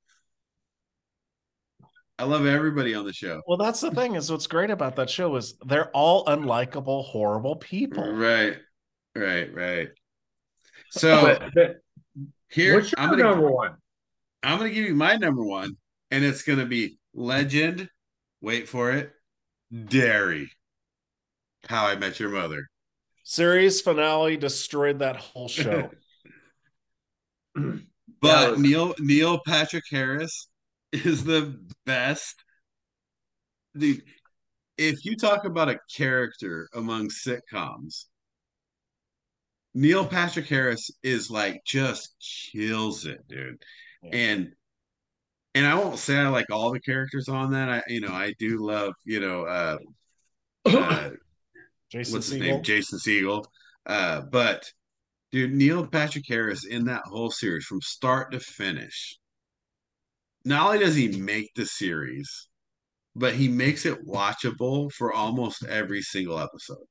I 2.17 2.23
love 2.23 2.45
everybody 2.45 2.95
on 2.95 3.05
the 3.05 3.11
show. 3.13 3.41
well, 3.45 3.57
that's 3.57 3.81
the 3.81 3.91
thing 3.91 4.15
is 4.15 4.31
what's 4.31 4.47
great 4.47 4.69
about 4.69 4.95
that 4.95 5.09
show 5.09 5.35
is 5.35 5.55
they're 5.65 5.89
all 5.91 6.23
unlikable, 6.25 7.03
horrible 7.05 7.57
people. 7.57 8.09
Right. 8.13 8.57
Right. 9.15 9.53
Right. 9.53 9.89
So 10.91 11.21
But, 11.21 11.53
but 11.53 11.77
here 12.49 12.75
what's 12.75 12.91
your 12.91 12.99
I'm 13.01 13.09
gonna 13.09 13.23
number 13.23 13.51
one? 13.51 13.75
I'm 14.43 14.57
gonna 14.57 14.69
give 14.69 14.85
you 14.85 14.95
my 14.95 15.15
number 15.17 15.43
one, 15.43 15.75
and 16.11 16.23
it's 16.23 16.43
gonna 16.43 16.65
be 16.65 16.97
Legend. 17.13 17.89
Wait 18.41 18.69
for 18.69 18.91
it. 18.91 19.11
Dairy. 19.87 20.49
How 21.67 21.87
I 21.87 21.95
Met 21.95 22.19
Your 22.19 22.29
Mother. 22.29 22.69
Series 23.23 23.81
finale 23.81 24.37
destroyed 24.37 24.99
that 24.99 25.17
whole 25.17 25.47
show. 25.49 25.89
But 28.21 28.51
was- 28.51 28.59
Neil 28.59 28.93
Neil 28.99 29.39
Patrick 29.45 29.83
Harris 29.89 30.47
is 30.91 31.24
the 31.24 31.60
best. 31.86 32.36
Dude, 33.78 34.02
if 34.78 35.06
you 35.06 35.16
talk 35.16 35.45
about 35.45 35.70
a 35.70 35.80
character 35.95 36.70
among 36.74 37.10
sitcoms, 37.10 38.06
Neil 39.74 40.06
Patrick 40.06 40.48
Harris 40.48 40.90
is 41.03 41.30
like 41.30 41.62
just 41.66 42.16
kills 42.52 43.06
it, 43.06 43.28
dude. 43.28 43.62
Yeah. 44.03 44.10
And 44.14 44.53
and 45.53 45.66
I 45.66 45.76
won't 45.76 45.99
say 45.99 46.18
I 46.18 46.28
like 46.30 46.49
all 46.52 46.72
the 46.72 46.80
characters 46.80 47.28
on 47.28 47.52
that. 47.52 47.70
I 47.70 47.84
you 47.88 48.02
know, 48.02 48.14
I 48.14 48.34
do 48.40 48.66
love, 48.66 48.94
you 49.03 49.20
know, 49.20 49.44
uh, 49.44 49.78
uh 50.66 51.10
Jason 51.91 52.14
what's 52.14 52.30
his 52.30 52.40
name? 52.40 52.64
Jason 52.64 52.99
Segel. 52.99 53.45
Uh, 53.86 54.22
but 54.32 54.72
dude, 55.32 55.53
Neil 55.53 55.86
Patrick 55.86 56.26
Harris 56.28 56.66
in 56.66 56.86
that 56.86 57.03
whole 57.06 57.30
series 57.30 57.66
from 57.66 57.82
start 57.82 58.32
to 58.32 58.40
finish. 58.40 59.18
Not 60.45 60.67
only 60.67 60.80
does 60.80 60.95
he 60.95 61.19
make 61.19 61.51
the 61.55 61.65
series, 61.65 62.47
but 63.15 63.34
he 63.34 63.47
makes 63.47 63.85
it 63.85 64.05
watchable 64.05 64.91
for 64.91 65.11
almost 65.13 65.65
every 65.65 66.01
single 66.01 66.39
episode. 66.39 66.85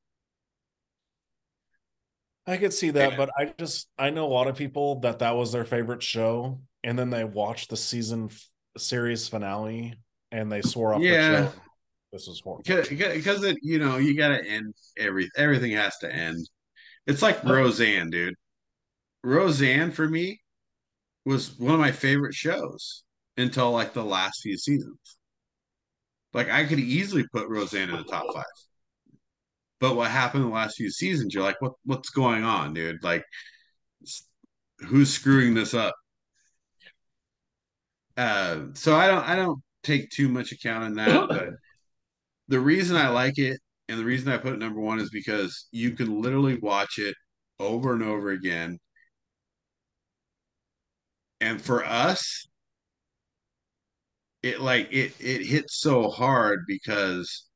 I 2.47 2.56
could 2.59 2.74
see 2.74 2.90
that, 2.90 3.12
Yeah. 3.12 3.16
but 3.16 3.31
I 3.39 3.47
just 3.59 3.89
I 3.98 4.10
know 4.10 4.26
a 4.26 4.28
lot 4.35 4.48
of 4.48 4.56
people 4.56 5.01
that 5.01 5.20
that 5.20 5.32
was 5.36 5.52
their 5.52 5.64
favorite 5.64 6.02
show, 6.02 6.60
and 6.82 6.98
then 6.98 7.10
they 7.10 7.24
watched 7.24 7.70
the 7.70 7.76
season 7.76 8.26
f- 8.31 8.51
series 8.76 9.28
finale 9.28 9.94
and 10.32 10.51
they 10.51 10.60
swore 10.60 10.94
off 10.94 11.01
Yeah. 11.02 11.31
the 11.31 11.51
show. 11.52 11.60
This 12.12 12.28
is 12.28 12.40
horrible. 12.40 12.64
Because 12.64 13.43
it, 13.44 13.59
you 13.62 13.78
know, 13.78 13.97
you 13.97 14.16
got 14.16 14.28
to 14.28 14.44
end 14.44 14.74
every 14.98 15.31
everything 15.36 15.72
has 15.72 15.97
to 15.98 16.12
end. 16.12 16.48
It's 17.06 17.22
like 17.22 17.43
Roseanne, 17.44 18.10
dude. 18.10 18.35
Roseanne 19.22 19.90
for 19.90 20.09
me 20.09 20.40
was 21.24 21.59
one 21.59 21.74
of 21.74 21.81
my 21.81 21.93
favorite 21.93 22.35
shows 22.35 23.03
until 23.36 23.70
like 23.73 23.93
the 23.93 24.05
last 24.05 24.40
few 24.43 24.56
seasons. 24.56 24.98
Like 26.32 26.51
I 26.51 26.65
could 26.65 26.81
easily 26.81 27.24
put 27.32 27.48
Roseanne 27.48 27.90
in 27.90 27.97
the 27.97 28.05
top 28.05 28.27
five. 28.35 28.44
But 29.81 29.97
what 29.97 30.11
happened 30.11 30.44
in 30.44 30.51
the 30.51 30.55
last 30.55 30.77
few 30.77 30.90
seasons, 30.90 31.35
you're 31.35 31.43
like, 31.44 31.61
what 31.61 31.73
what's 31.85 32.11
going 32.11 32.44
on, 32.44 32.74
dude? 32.74 33.02
Like 33.02 33.24
who's 34.81 35.12
screwing 35.12 35.55
this 35.55 35.74
up? 35.74 35.94
Uh 38.16 38.66
so 38.74 38.97
I 38.97 39.09
don't 39.09 39.28
I 39.28 39.36
don't 39.36 39.61
take 39.82 40.11
too 40.11 40.28
much 40.28 40.52
account 40.52 40.85
in 40.85 40.94
that, 40.94 41.28
but 41.28 41.48
the 42.48 42.61
reason 42.61 42.97
I 42.97 43.09
like 43.09 43.39
it 43.39 43.61
and 43.89 43.98
the 43.98 44.05
reason 44.05 44.32
I 44.32 44.39
put 44.39 44.55
it 44.55 44.59
number 44.59 44.81
one 44.81 45.01
is 45.01 45.11
because 45.11 45.69
you 45.73 45.93
can 45.93 46.20
literally 46.20 46.59
watch 46.59 46.98
it 46.98 47.15
over 47.61 47.93
and 47.93 48.02
over 48.02 48.31
again. 48.31 48.78
And 51.40 51.61
for 51.61 51.85
us, 51.85 52.47
it 54.45 54.61
like 54.61 54.89
it 54.93 55.12
it 55.21 55.47
hits 55.47 55.81
so 55.81 56.09
hard 56.11 56.61
because 56.66 57.47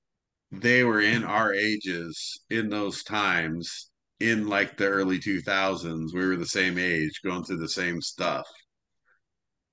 they 0.52 0.84
were 0.84 1.00
in 1.00 1.24
our 1.24 1.52
ages 1.54 2.40
in 2.50 2.68
those 2.70 3.02
times 3.04 3.90
in 4.20 4.48
like 4.48 4.76
the 4.76 4.86
early 4.86 5.18
2000s 5.18 6.14
we 6.14 6.26
were 6.26 6.36
the 6.36 6.46
same 6.46 6.78
age 6.78 7.20
going 7.24 7.44
through 7.44 7.58
the 7.58 7.68
same 7.68 8.00
stuff 8.00 8.46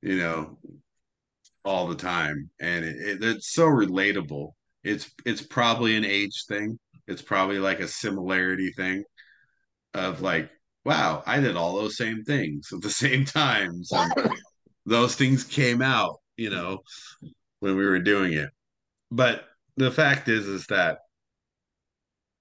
you 0.01 0.17
know 0.17 0.57
all 1.65 1.87
the 1.87 1.95
time. 1.95 2.49
And 2.61 2.85
it, 2.85 2.95
it, 2.95 3.23
it's 3.23 3.51
so 3.51 3.65
relatable. 3.65 4.51
It's 4.83 5.09
it's 5.25 5.41
probably 5.41 5.97
an 5.97 6.05
age 6.05 6.45
thing. 6.47 6.77
It's 7.07 7.23
probably 7.23 7.59
like 7.59 7.79
a 7.79 7.87
similarity 7.87 8.71
thing 8.71 9.03
of 9.93 10.21
like 10.21 10.49
wow 10.83 11.23
i 11.25 11.39
did 11.39 11.55
all 11.55 11.73
those 11.73 11.95
same 11.95 12.21
things 12.25 12.67
at 12.73 12.81
the 12.81 12.89
same 12.89 13.25
times. 13.25 13.91
And 13.91 14.13
those 14.85 15.15
things 15.15 15.43
came 15.43 15.81
out 15.81 16.19
you 16.37 16.49
know 16.49 16.79
when 17.59 17.75
we 17.75 17.85
were 17.85 17.99
doing 17.99 18.33
it. 18.33 18.49
But 19.11 19.45
the 19.77 19.91
fact 19.91 20.29
is 20.29 20.47
is 20.47 20.67
that 20.67 20.99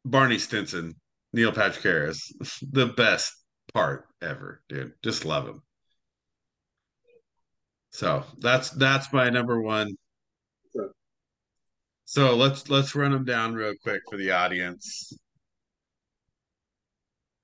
barney 0.05 0.39
stinson 0.39 0.95
neil 1.33 1.51
patrick 1.51 1.83
harris 1.83 2.31
the 2.73 2.87
best 2.87 3.33
part 3.73 4.07
ever 4.23 4.63
dude. 4.69 4.93
Just 5.03 5.25
love 5.25 5.47
him. 5.47 5.63
So 7.91 8.25
that's 8.39 8.71
that's 8.71 9.13
my 9.13 9.31
number 9.31 9.61
one. 9.61 9.97
So 12.07 12.37
let's 12.37 12.69
let's 12.69 12.95
run 12.95 13.13
them 13.13 13.25
down 13.25 13.55
real 13.55 13.75
quick 13.83 14.03
for 14.11 14.17
the 14.17 14.31
audience. 14.33 15.13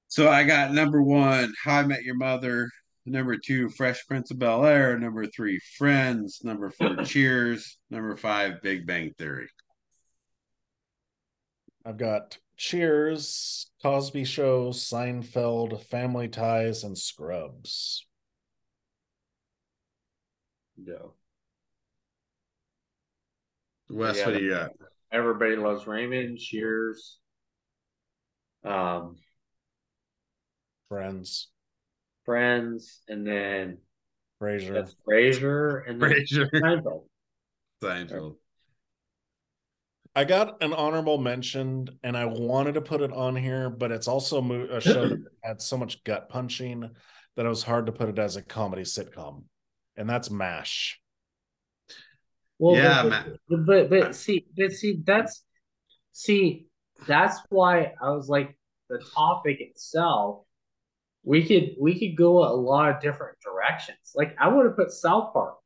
So 0.09 0.29
i 0.29 0.43
got 0.45 0.73
number 0.73 1.03
one 1.03 1.53
how 1.63 1.79
i 1.79 1.83
met 1.85 2.03
your 2.03 2.17
mother 2.17 2.69
number 3.11 3.37
two 3.37 3.69
fresh 3.71 4.07
prince 4.07 4.31
of 4.31 4.39
bel 4.39 4.65
air 4.65 4.99
number 4.99 5.27
three 5.27 5.61
friends 5.77 6.41
number 6.45 6.71
four 6.71 6.97
cheers 7.05 7.79
number 7.91 8.17
five 8.17 8.63
big 8.63 8.87
bang 8.87 9.13
theory 9.19 9.49
I've 11.85 11.97
got 11.97 12.37
Cheers, 12.61 13.71
Cosby 13.83 14.25
Show, 14.25 14.69
Seinfeld, 14.69 15.83
Family 15.85 16.29
Ties, 16.29 16.85
and 16.85 16.97
Scrubs. 16.97 18.07
No. 20.77 21.15
wes 23.89 24.19
Yeah, 24.19 24.27
what 24.27 24.35
do 24.37 24.45
you 24.45 24.51
got 24.51 24.73
Everybody 25.11 25.57
loves 25.57 25.87
Raymond. 25.87 26.39
Cheers. 26.39 27.19
Um, 28.63 29.17
Friends, 30.91 31.49
Friends, 32.31 33.01
and 33.09 33.27
then 33.27 33.79
Frasier. 34.41 34.73
that's 34.73 34.95
Frasier, 35.05 35.83
and 35.89 36.01
then 36.01 36.11
Frasier. 36.13 36.49
Seinfeld. 36.55 37.03
Seinfeld. 37.83 38.37
I 40.15 40.23
got 40.23 40.63
an 40.63 40.73
honorable 40.73 41.19
mention, 41.19 41.89
and 42.05 42.17
I 42.17 42.27
wanted 42.27 42.75
to 42.75 42.83
put 42.83 43.01
it 43.01 43.13
on 43.13 43.35
here, 43.35 43.69
but 43.69 43.91
it's 43.91 44.07
also 44.07 44.41
a 44.69 44.81
show 44.81 45.09
that 45.09 45.25
had 45.43 45.61
so 45.61 45.77
much 45.77 46.05
gut 46.05 46.29
punching 46.29 46.89
that 47.35 47.47
it 47.47 47.49
was 47.49 47.65
hard 47.65 47.87
to 47.87 47.93
put 47.93 48.09
it 48.09 48.19
as 48.21 48.37
a 48.37 48.43
comedy 48.43 48.83
sitcom, 48.83 49.43
and 49.97 50.09
that's 50.09 50.31
MASH. 50.31 51.01
Well, 52.61 52.77
Yeah, 52.77 53.03
but, 53.09 53.39
but, 53.49 53.67
but 53.67 53.91
but 53.91 54.15
see, 54.15 54.47
but 54.57 54.71
see, 54.71 55.01
that's 55.03 55.43
see, 56.13 56.67
that's 57.09 57.41
why 57.49 57.95
I 58.01 58.11
was 58.11 58.29
like 58.29 58.57
the 58.89 59.03
topic 59.17 59.61
itself. 59.61 60.45
We 61.23 61.47
could 61.47 61.77
we 61.79 61.99
could 61.99 62.17
go 62.17 62.39
a 62.45 62.55
lot 62.55 62.91
of 62.91 63.01
different 63.01 63.37
directions. 63.45 63.99
Like 64.15 64.35
I 64.41 64.49
would 64.49 64.65
have 64.67 64.77
put 64.77 64.91
South 64.91 65.33
Park, 65.33 65.57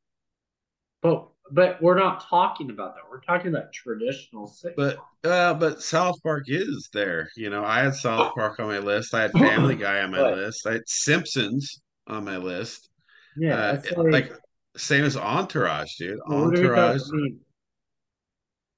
but 1.01 1.29
but 1.51 1.81
we're 1.81 1.97
not 1.97 2.27
talking 2.27 2.71
about 2.71 2.95
that. 2.95 3.03
We're 3.09 3.21
talking 3.21 3.47
about 3.55 3.71
traditional 3.71 4.47
sitcom. 4.47 4.75
But 4.75 4.97
uh, 5.29 5.53
but 5.53 5.81
South 5.81 6.15
Park 6.23 6.45
is 6.47 6.89
there. 6.91 7.29
You 7.37 7.49
know, 7.49 7.63
I 7.63 7.79
had 7.83 7.95
South 7.95 8.33
Park 8.35 8.59
on 8.59 8.67
my 8.67 8.79
list. 8.79 9.13
I 9.13 9.21
had 9.21 9.31
Family 9.31 9.75
Guy 9.85 10.01
on 10.01 10.11
my 10.11 10.21
Right. 10.21 10.35
list. 10.35 10.65
I 10.67 10.73
had 10.73 10.87
Simpsons 10.89 11.81
on 12.07 12.25
my 12.25 12.37
list. 12.37 12.89
yeah, 13.37 13.55
Uh, 13.55 13.81
like, 14.03 14.11
like, 14.29 14.33
same 14.75 15.05
as 15.05 15.15
Entourage, 15.15 15.95
dude. 15.97 16.19
what 16.25 16.35
are 16.35 16.49
we 16.49 16.55
talking- 16.67 16.67
Entourage. 16.67 17.01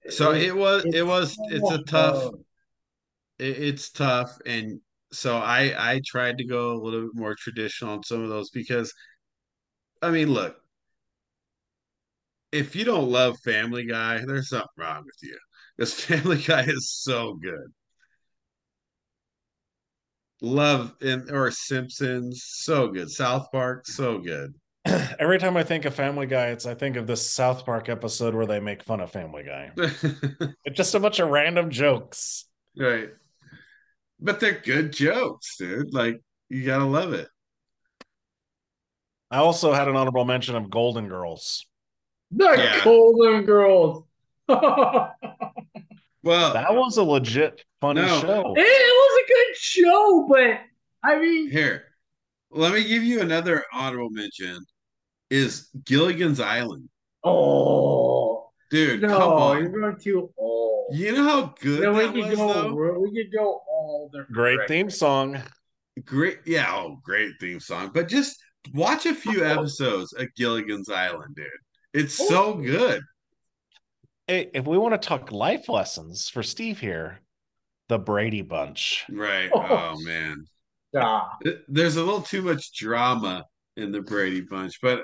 So 0.09 0.31
it 0.33 0.55
was 0.55 0.85
it 0.85 1.05
was 1.05 1.35
it's 1.49 1.69
a 1.71 1.79
tough 1.83 2.33
it, 3.39 3.57
it's 3.57 3.89
tough 3.89 4.37
and 4.45 4.79
so 5.11 5.37
I 5.37 5.93
I 5.93 6.01
tried 6.05 6.37
to 6.39 6.45
go 6.45 6.73
a 6.73 6.81
little 6.81 7.01
bit 7.03 7.15
more 7.15 7.35
traditional 7.35 7.93
on 7.93 8.03
some 8.03 8.23
of 8.23 8.29
those 8.29 8.49
because 8.49 8.93
I 10.01 10.11
mean 10.11 10.31
look 10.31 10.57
if 12.51 12.75
you 12.75 12.85
don't 12.85 13.09
love 13.09 13.37
Family 13.43 13.85
Guy 13.85 14.23
there's 14.25 14.49
something 14.49 14.67
wrong 14.77 15.03
with 15.05 15.17
you 15.21 15.37
because 15.77 15.93
Family 16.05 16.37
Guy 16.41 16.63
is 16.63 16.89
so 16.89 17.33
good 17.35 17.73
love 20.41 20.95
and 21.01 21.31
or 21.31 21.51
Simpsons 21.51 22.43
so 22.45 22.89
good 22.89 23.09
South 23.09 23.47
Park 23.51 23.87
so 23.87 24.19
good 24.19 24.53
Every 25.19 25.37
time 25.37 25.57
I 25.57 25.63
think 25.63 25.85
of 25.85 25.95
Family 25.95 26.27
Guy, 26.27 26.47
it's 26.47 26.65
I 26.65 26.73
think 26.73 26.95
of 26.95 27.07
this 27.07 27.29
South 27.29 27.65
Park 27.65 27.89
episode 27.89 28.33
where 28.33 28.45
they 28.45 28.59
make 28.59 28.83
fun 28.83 29.01
of 29.01 29.11
Family 29.11 29.43
Guy. 29.43 29.71
It's 30.63 30.77
just 30.77 30.95
a 30.95 30.99
bunch 30.99 31.19
of 31.19 31.29
random 31.29 31.69
jokes. 31.69 32.45
right. 32.77 33.09
But 34.19 34.39
they're 34.39 34.59
good 34.63 34.91
jokes, 34.93 35.57
dude. 35.57 35.93
Like 35.93 36.21
you 36.49 36.65
gotta 36.65 36.85
love 36.85 37.13
it. 37.13 37.27
I 39.29 39.37
also 39.37 39.73
had 39.73 39.87
an 39.87 39.95
honorable 39.95 40.25
mention 40.25 40.55
of 40.55 40.69
Golden 40.69 41.07
Girls. 41.07 41.65
The 42.31 42.53
Yeah. 42.57 42.83
Golden 42.83 43.43
Girls. 43.43 44.03
Well, 46.23 46.51
That 46.53 46.73
was 46.75 46.97
a 46.97 47.03
legit 47.03 47.63
funny 47.79 48.01
No. 48.01 48.19
show. 48.19 48.43
was 48.53 49.23
a 49.23 49.27
good 49.27 49.55
show, 49.55 50.25
but 50.27 50.59
I 51.01 51.19
mean, 51.19 51.49
here, 51.49 51.85
let 52.51 52.73
me 52.73 52.83
give 52.83 53.01
you 53.03 53.21
another 53.21 53.63
honorable 53.71 54.09
mention. 54.09 54.57
Is 55.29 55.69
Gilligan's 55.85 56.41
Island, 56.41 56.89
oh 57.23 58.49
dude? 58.71 59.01
no, 59.03 59.07
come 59.17 59.31
on. 59.31 59.57
you're 59.63 59.79
going 59.79 59.97
too 59.97 60.29
old. 60.37 60.56
You 60.91 61.11
know 61.13 61.23
how 61.23 61.55
good 61.59 61.81
No, 61.81 61.93
we 61.93 61.99
that 61.99 62.13
could 62.13 62.29
was, 62.29 62.37
go. 62.37 62.53
though. 62.53 62.99
We 62.99 63.11
could 63.11 63.31
go 63.35 63.61
all 63.67 64.09
different. 64.11 64.31
Great 64.31 64.55
directions. 64.55 64.69
theme 64.69 64.89
song. 64.89 65.41
Great, 66.05 66.39
yeah, 66.45 66.71
oh, 66.73 66.99
great 67.03 67.33
theme 67.39 67.59
song. 67.59 67.91
But 67.93 68.07
just 68.07 68.37
watch 68.73 69.05
a 69.05 69.15
few 69.15 69.43
episodes 69.45 70.13
of 70.13 70.27
Gilligan's 70.35 70.89
Island, 70.89 71.35
dude. 71.35 71.47
It's 71.93 72.19
oh, 72.21 72.27
so 72.27 72.53
good. 72.55 73.01
Hey, 74.27 74.49
if 74.53 74.65
we 74.65 74.77
want 74.77 74.99
to 75.01 75.07
talk 75.07 75.31
life 75.31 75.69
lessons 75.69 76.29
for 76.29 76.43
Steve 76.43 76.79
here, 76.79 77.21
the 77.89 77.97
Brady 77.97 78.41
Bunch. 78.41 79.05
Right. 79.09 79.49
Oh. 79.53 79.65
Oh 79.69 79.95
man, 80.01 80.45
Stop. 80.89 81.41
There's 81.67 81.95
a 81.95 82.03
little 82.03 82.21
too 82.21 82.41
much 82.41 82.73
drama 82.73 83.45
in 83.75 83.91
the 83.91 84.01
Brady 84.01 84.41
Bunch, 84.41 84.79
but 84.81 85.03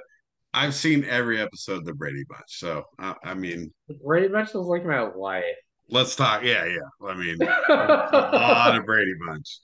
I've 0.54 0.76
seen 0.76 1.04
every 1.06 1.40
episode 1.40 1.78
of 1.78 1.86
the 1.86 1.94
Brady 1.94 2.24
Bunch. 2.30 2.44
So 2.48 2.84
I, 3.00 3.16
I 3.24 3.34
mean, 3.34 3.74
Brady 4.04 4.28
Bunch 4.28 4.54
was 4.54 4.68
like 4.68 4.86
my 4.86 5.02
life. 5.02 5.44
Let's 5.90 6.16
talk. 6.16 6.44
Yeah, 6.44 6.66
yeah. 6.66 7.08
I 7.08 7.16
mean, 7.16 7.38
a 7.42 7.48
lot 7.48 8.76
of 8.76 8.86
Brady 8.86 9.14
Bunch, 9.26 9.60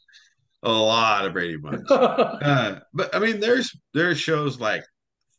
a 0.63 0.71
lot 0.71 1.25
of 1.25 1.33
Brady 1.33 1.57
Bunch. 1.57 1.85
Uh, 1.89 2.79
but 2.93 3.13
I 3.15 3.19
mean, 3.19 3.39
there's 3.39 3.71
there's 3.93 4.19
shows 4.19 4.59
like 4.59 4.83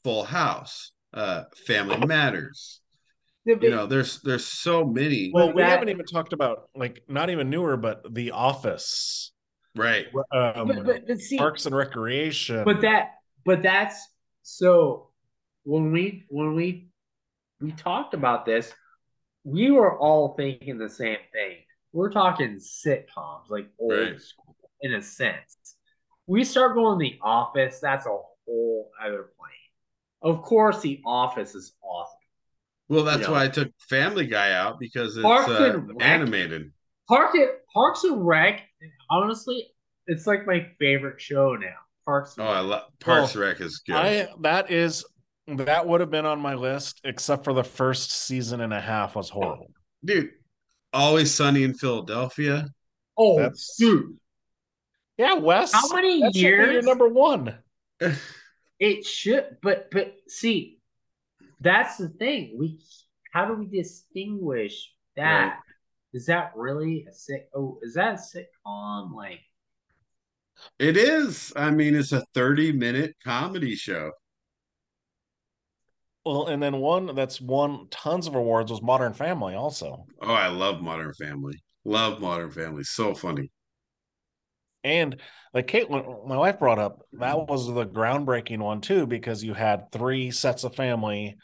Full 0.05 0.25
House, 0.25 0.93
uh, 1.15 1.45
Family 1.67 2.05
Matters. 2.07 2.81
You 3.47 3.57
know, 3.71 3.87
there's 3.87 4.21
there's 4.21 4.45
so 4.47 4.85
many. 4.85 5.31
Well, 5.33 5.53
we 5.53 5.63
that- 5.63 5.71
haven't 5.71 5.89
even 5.89 6.05
talked 6.07 6.33
about 6.33 6.69
like 6.75 7.03
not 7.09 7.31
even 7.31 7.49
newer, 7.51 7.77
but 7.77 8.13
The 8.15 8.33
Office, 8.33 9.33
Right. 9.75 10.07
um, 10.33 10.69
but, 10.69 10.85
but, 10.85 11.07
but 11.07 11.19
see, 11.19 11.39
Parks 11.39 11.65
and 11.67 11.75
Recreation. 11.75 12.65
but 12.65 12.83
that, 12.83 13.13
but 13.45 13.63
that's 13.63 14.07
so. 14.43 15.09
When 15.65 15.93
we 15.93 16.25
when 16.29 16.55
we 16.55 16.89
we 17.61 17.73
talked 17.73 18.15
about 18.15 18.45
this, 18.47 18.73
we 19.45 19.71
were 19.71 19.99
all 19.99 20.35
thinking 20.35 20.79
the 20.79 20.89
same 20.89 21.19
thing. 21.33 21.57
We're 21.93 22.11
talking 22.11 22.57
sitcoms, 22.57 23.49
like 23.49 23.69
old 23.79 23.93
Right. 23.93 24.21
school, 24.21 24.57
in 24.83 24.95
a 24.95 25.03
sense. 25.03 25.77
We 26.27 26.45
start 26.45 26.75
going 26.75 26.99
The 26.99 27.19
Office. 27.23 27.81
That's 27.81 28.07
a 28.07 28.17
whole 28.47 28.91
other 29.03 29.31
plane. 29.39 29.51
Of 30.23 30.43
course, 30.43 30.81
The 30.81 31.01
Office 31.05 31.55
is 31.55 31.75
awesome. 31.83 32.17
Well, 32.89 33.05
that's 33.05 33.23
You 33.23 33.27
know. 33.29 33.33
why 33.33 33.45
I 33.45 33.49
took 33.49 33.73
Family 33.89 34.27
Guy 34.27 34.53
out 34.53 34.79
because 34.79 35.17
it's 35.17 35.25
Parks 35.25 35.49
uh, 35.49 35.73
and 35.75 36.03
animated. 36.03 36.73
Park 37.09 37.31
it, 37.35 37.65
Parks 37.73 38.05
and 38.05 38.25
Rec. 38.27 38.63
Honestly, 39.11 39.73
it's 40.07 40.27
like 40.27 40.47
my 40.47 40.69
favorite 40.79 41.21
show 41.21 41.55
now. 41.57 41.77
Parks. 42.05 42.37
And 42.37 42.47
Oh, 42.47 42.51
And 42.51 42.59
I 42.59 42.61
Rec. 42.61 42.69
love 42.71 42.83
Parks 43.01 43.35
and 43.35 43.41
Rec 43.43 43.61
is 43.61 43.79
good. 43.87 43.97
I 43.97 44.29
that 44.43 44.71
is 44.71 45.05
that 45.59 45.87
would 45.87 46.01
have 46.01 46.11
been 46.11 46.27
on 46.27 46.41
my 46.41 46.55
list, 46.55 47.01
except 47.05 47.45
for 47.45 47.53
the 47.53 47.65
first 47.65 48.13
season 48.13 48.61
and 48.61 48.73
a 48.73 48.81
half 48.81 49.17
was 49.17 49.31
oh, 49.31 49.35
horrible. 49.35 49.71
Dude, 50.05 50.31
Always 50.93 51.33
Sunny 51.33 51.63
in 51.63 51.75
Philadelphia. 51.75 52.69
oh, 53.17 53.39
That's- 53.39 53.77
dude, 53.79 54.17
Yeah, 55.19 55.35
Wes. 55.35 55.73
how 55.73 55.89
many 55.95 56.21
that 56.23 56.35
should 56.35 56.43
your 56.43 56.73
years? 56.73 56.85
number 56.85 57.09
one. 57.09 57.57
It 58.83 59.05
should, 59.05 59.59
but 59.63 59.91
but 59.91 60.15
see, 60.27 60.79
that's 61.61 61.99
the 61.99 62.09
thing. 62.09 62.57
We 62.59 62.81
how 63.31 63.45
do 63.45 63.53
we 63.53 63.67
distinguish 63.67 64.91
that? 65.17 65.59
Is 66.15 66.25
that 66.27 66.53
really 66.57 67.07
a 67.07 67.13
sick? 67.13 67.51
Oh, 67.55 67.79
is 67.83 67.93
that 67.95 68.15
a 68.15 68.39
sitcom? 68.67 69.15
Like, 69.15 69.41
It 70.79 70.97
is. 70.97 71.53
I 71.55 71.71
mean, 71.71 71.95
it's 71.95 72.13
a 72.13 72.25
30 72.33 72.73
minute 72.73 73.17
comedy 73.23 73.75
show. 73.75 74.13
Well, 76.31 76.47
and 76.47 76.63
then 76.63 76.77
one 76.77 77.13
that's 77.17 77.41
won 77.41 77.89
tons 77.91 78.29
of 78.29 78.37
awards 78.37 78.71
was 78.71 78.81
Modern 78.81 79.13
Family, 79.13 79.55
also. 79.55 80.07
Oh, 80.23 80.33
I 80.33 80.47
love 80.47 80.81
Modern 80.81 81.13
Family. 81.15 81.61
Love 81.85 82.21
Modern 82.21 82.53
Family. 82.53 82.85
So 82.85 83.15
funny. 83.15 83.51
And 84.85 85.21
like 85.53 85.67
Caitlin, 85.67 86.29
my 86.29 86.37
wife 86.37 86.61
brought 86.61 86.79
up, 86.79 87.03
that 87.15 87.37
was 87.49 87.67
the 87.67 87.85
groundbreaking 87.85 88.61
one 88.61 88.81
too, 88.81 89.09
because 89.09 89.43
you 89.43 89.55
had 89.55 89.91
three 89.91 90.31
sets 90.31 90.63
of 90.63 90.77
family 90.77 91.37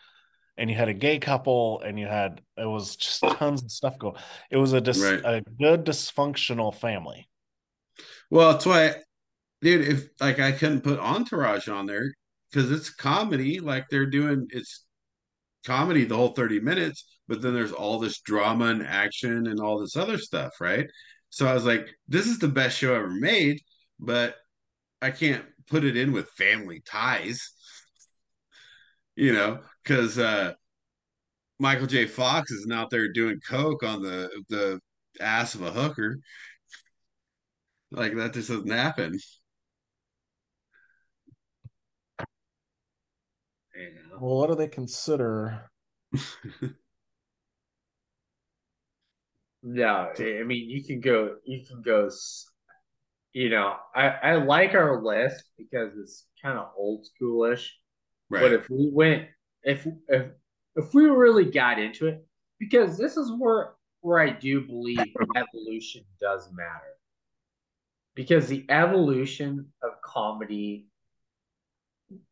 and 0.57 0.71
you 0.71 0.77
had 0.77 0.89
a 0.89 0.95
gay 0.95 1.19
couple 1.19 1.81
and 1.81 1.99
you 1.99 2.07
had 2.07 2.41
it 2.57 2.65
was 2.65 2.95
just 2.95 3.23
tons 3.23 3.65
of 3.65 3.73
stuff 3.73 3.99
going. 3.99 4.15
It 4.53 4.57
was 4.57 4.73
a 4.73 4.81
dis, 4.81 5.03
Right. 5.03 5.21
a 5.25 5.41
good 5.59 5.85
dysfunctional 5.85 6.73
family. 6.73 7.29
Well, 8.31 8.53
that's 8.53 8.67
why, 8.67 8.95
dude, 9.63 9.89
if 9.89 10.09
like 10.21 10.39
I 10.39 10.53
couldn't 10.53 10.83
put 10.83 11.01
Entourage 11.01 11.67
on 11.69 11.87
there 11.87 12.13
because 12.57 12.71
it's 12.71 12.89
comedy, 12.89 13.61
like 13.61 13.87
they're 13.91 14.07
doing 14.07 14.47
it's 14.51 14.87
comedy 15.67 16.05
the 16.05 16.17
whole 16.17 16.33
30 16.33 16.61
minutes, 16.61 17.05
but 17.29 17.43
then 17.43 17.53
there's 17.53 17.73
all 17.73 17.99
this 17.99 18.21
drama 18.23 18.67
and 18.67 18.83
action 18.83 19.47
and 19.47 19.61
all 19.61 19.79
this 19.79 19.95
other 19.95 20.17
stuff, 20.17 20.55
right? 20.59 20.87
So 21.29 21.47
I 21.47 21.53
was 21.53 21.67
like, 21.67 21.87
this 22.09 22.27
is 22.27 22.39
the 22.39 22.49
best 22.49 22.79
show 22.79 22.95
ever 22.95 23.11
made, 23.11 23.61
but 24.01 24.37
I 25.03 25.11
can't 25.11 25.45
put 25.69 25.85
it 25.85 25.99
in 25.99 26.13
with 26.13 26.31
family 26.31 26.83
ties, 26.87 27.53
you 29.17 29.35
know, 29.35 29.61
because 29.83 30.19
uh 30.19 30.55
Michael 31.59 31.87
J. 31.87 32.07
Fox 32.07 32.51
isn't 32.53 32.73
out 32.73 32.89
there 32.91 33.13
doing 33.13 33.39
coke 33.47 33.83
on 33.83 34.03
the 34.03 34.31
the 34.49 34.81
ass 35.21 35.55
of 35.55 35.63
a 35.63 35.71
hooker. 35.71 36.19
Like 37.91 38.15
that 38.17 38.33
just 38.35 38.49
doesn't 38.49 38.71
happen. 38.71 39.19
Know. 43.77 44.19
Well, 44.21 44.37
what 44.37 44.49
do 44.49 44.55
they 44.55 44.69
consider? 44.69 45.71
No, 49.69 50.13
I 50.17 50.45
mean 50.45 50.71
you 50.71 50.85
can 50.85 51.01
go. 51.01 51.37
You 51.45 51.67
can 51.67 51.83
go. 51.83 52.09
You 53.33 53.51
know, 53.51 53.75
I 53.97 54.07
I 54.09 54.35
like 54.37 54.75
our 54.75 55.03
list 55.03 55.43
because 55.59 55.91
it's 55.99 56.27
kind 56.41 56.57
of 56.57 56.69
old 56.79 57.05
schoolish. 57.05 57.69
But 58.31 58.53
if 58.53 58.71
we 58.71 58.91
went, 58.93 59.27
if 59.65 59.85
if 60.09 60.27
if 60.77 60.95
we 60.95 61.07
really 61.07 61.47
got 61.47 61.81
into 61.81 62.07
it, 62.07 62.25
because 62.61 62.97
this 62.97 63.17
is 63.17 63.33
where 63.37 63.73
where 64.03 64.21
I 64.21 64.31
do 64.31 64.61
believe 64.61 65.01
evolution 65.37 66.05
does 66.21 66.49
matter. 66.53 66.95
Because 68.15 68.47
the 68.47 68.65
evolution 68.69 69.73
of 69.83 70.01
comedy, 70.01 70.87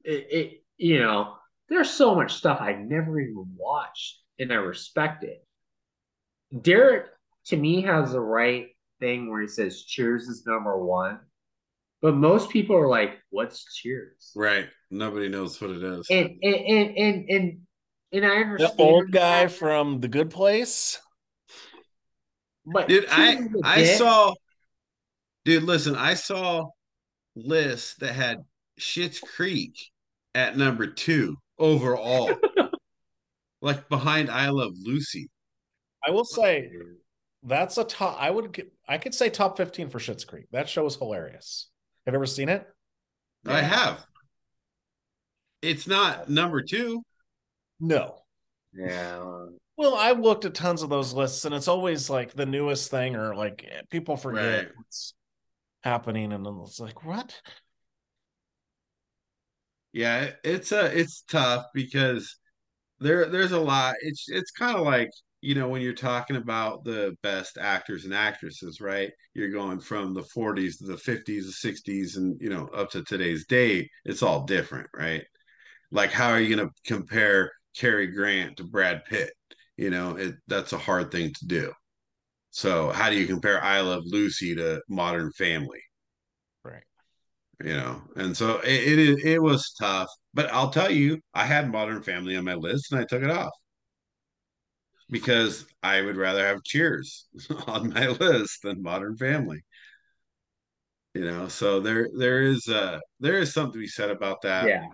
it, 0.05 0.27
it 0.31 0.64
you 0.77 0.99
know, 0.99 1.35
there's 1.69 1.91
so 1.91 2.15
much 2.15 2.35
stuff 2.35 2.61
I 2.61 2.73
never 2.75 3.21
even 3.21 3.47
watched, 3.57 4.21
and 4.39 4.53
I 4.53 4.57
respect 4.57 5.25
it. 5.25 5.45
Derek 6.63 7.07
to 7.47 7.57
me 7.57 7.83
has 7.83 8.13
the 8.13 8.21
right 8.21 8.69
thing 9.01 9.31
where 9.31 9.41
he 9.43 9.49
says 9.49 9.83
Cheers 9.85 10.29
is 10.29 10.47
number 10.47 10.79
one, 10.79 11.21
but 12.01 12.15
most 12.15 12.51
people 12.51 12.77
are 12.77 12.89
like, 12.89 13.19
"What's 13.31 13.65
Cheers?" 13.77 14.33
Right. 14.37 14.69
Nobody 14.91 15.29
knows 15.29 15.61
what 15.61 15.71
it 15.71 15.83
is. 15.83 16.07
and 16.11 16.31
and 16.43 16.55
and 16.55 16.97
and 16.97 17.31
and, 17.31 17.61
and 18.13 18.27
I 18.27 18.37
understand 18.37 18.79
The 18.79 18.83
old 18.83 19.11
guy 19.11 19.47
that, 19.47 19.53
from 19.53 20.01
The 20.01 20.09
Good 20.09 20.31
Place. 20.31 21.01
but 22.67 22.89
Dude, 22.89 23.07
I 23.11 23.39
I 23.63 23.79
legit. 23.79 23.99
saw 23.99 24.35
dude, 25.45 25.65
listen, 25.65 25.97
I 25.97 26.15
saw 26.15 26.69
lists 27.35 27.97
that 27.97 28.13
had 28.15 28.39
Schitt's 28.79 29.19
Creek 29.21 29.91
at 30.35 30.56
number 30.56 30.86
two 30.86 31.36
overall. 31.59 32.32
like 33.62 33.89
behind 33.89 34.31
I 34.31 34.48
Love 34.51 34.73
Lucy. 34.82 35.28
I 36.06 36.11
will 36.11 36.24
say 36.24 36.70
that's 37.43 37.78
a 37.78 37.85
top. 37.85 38.16
I 38.20 38.31
would 38.31 38.52
get, 38.52 38.73
I 38.89 38.98
could 38.98 39.15
say 39.15 39.31
top 39.31 39.56
fifteen 39.56 39.89
for 39.89 39.98
Schitt's 39.98 40.24
Creek. 40.24 40.47
That 40.52 40.69
show 40.69 40.85
is 40.86 40.97
hilarious. 40.97 41.69
Have 42.06 42.12
you 42.12 42.19
ever 42.19 42.27
seen 42.27 42.48
it? 42.48 42.66
I 43.47 43.61
have. 43.62 44.05
It's 45.62 45.86
not 45.86 46.28
number 46.28 46.62
two. 46.62 47.02
No. 47.81 48.16
yeah, 48.73 49.23
Well, 49.77 49.94
I've 49.94 50.20
looked 50.20 50.44
at 50.44 50.55
tons 50.55 50.82
of 50.82 50.90
those 50.90 51.12
lists, 51.12 51.44
and 51.44 51.55
it's 51.55 51.69
always 51.69 52.09
like 52.09 52.32
the 52.35 52.47
newest 52.47 52.90
thing, 52.90 53.16
or 53.16 53.35
like 53.35 53.66
people 53.90 54.16
forget 54.16 54.44
Right. 54.65 54.69
what's 54.77 55.15
happening, 55.82 56.32
and 56.32 56.44
then 56.44 56.61
it's 56.62 56.81
like, 56.81 57.05
what? 57.05 57.40
Yeah, 59.95 60.33
it's 60.45 60.73
a 60.73 60.87
it's 60.99 61.23
tough 61.23 61.66
because 61.75 62.37
there 63.01 63.27
there's 63.31 63.53
a 63.53 63.61
lot. 63.61 63.97
It's 64.03 64.27
it's 64.29 64.51
kind 64.53 64.77
of 64.79 64.85
like 64.85 65.11
you 65.43 65.55
know 65.57 65.69
when 65.69 65.83
you're 65.83 65.95
talking 65.95 66.37
about 66.37 66.85
the 66.85 67.16
best 67.23 67.59
actors 67.59 68.05
and 68.05 68.15
actresses, 68.15 68.81
right? 68.81 69.12
You're 69.35 69.51
going 69.51 69.81
from 69.81 70.15
the 70.15 70.25
40s 70.25 70.79
to 70.79 70.87
the 70.87 70.99
50s, 70.99 71.47
the 71.47 71.53
60s, 71.53 72.16
and 72.16 72.37
you 72.41 72.51
know 72.51 72.66
up 72.69 72.91
to 72.93 73.05
today's 73.05 73.47
day. 73.47 73.91
It's 74.05 74.23
all 74.23 74.45
different, 74.45 74.89
right? 74.95 75.25
Like 75.93 76.12
how 76.12 76.31
are 76.31 76.41
you 76.41 76.55
going 76.57 76.69
to 76.69 76.75
compare 76.87 77.53
Cary 77.77 78.09
Grant 78.09 78.59
to 78.59 78.65
Brad 78.65 79.05
Pitt? 79.07 79.33
You 79.77 79.91
know, 79.91 80.16
it 80.16 80.37
that's 80.49 80.73
a 80.75 80.79
hard 80.79 81.11
thing 81.12 81.33
to 81.35 81.47
do. 81.47 81.73
So 82.53 82.91
how 82.93 83.11
do 83.11 83.16
you 83.19 83.27
compare 83.29 83.62
I 83.65 83.81
Love 83.83 84.05
Lucy 84.07 84.55
to 84.57 84.83
Modern 84.91 85.33
Family? 85.33 85.81
You 87.65 87.74
know, 87.77 88.03
and 88.16 88.36
so 88.36 88.59
it, 88.61 88.99
it 88.99 89.24
it 89.24 89.43
was 89.43 89.73
tough. 89.81 90.09
But 90.35 90.53
I'll 90.53 90.69
tell 90.69 90.91
you, 90.91 91.20
I 91.32 91.47
had 91.47 91.73
Modern 91.73 92.03
Family 92.03 92.36
on 92.36 92.45
my 92.45 92.55
list 92.55 92.93
and 92.93 93.01
I 93.01 93.07
took 93.07 93.23
it 93.23 93.31
off 93.31 93.53
because 95.11 95.65
I 95.82 96.03
would 96.03 96.16
rather 96.19 96.47
have 96.47 96.62
Cheers 96.62 97.27
on 97.66 97.95
my 97.95 98.09
list 98.09 98.61
than 98.62 98.82
Modern 98.82 99.16
Family. 99.16 99.62
You 101.15 101.24
know, 101.24 101.49
so 101.49 101.81
there 101.81 102.11
there 102.19 102.43
is 102.43 102.69
uh 102.69 102.99
there 103.20 103.39
is 103.39 103.55
something 103.55 103.73
to 103.73 103.78
be 103.78 103.86
said 103.86 104.11
about 104.11 104.43
that. 104.43 104.69
Yeah. 104.69 104.86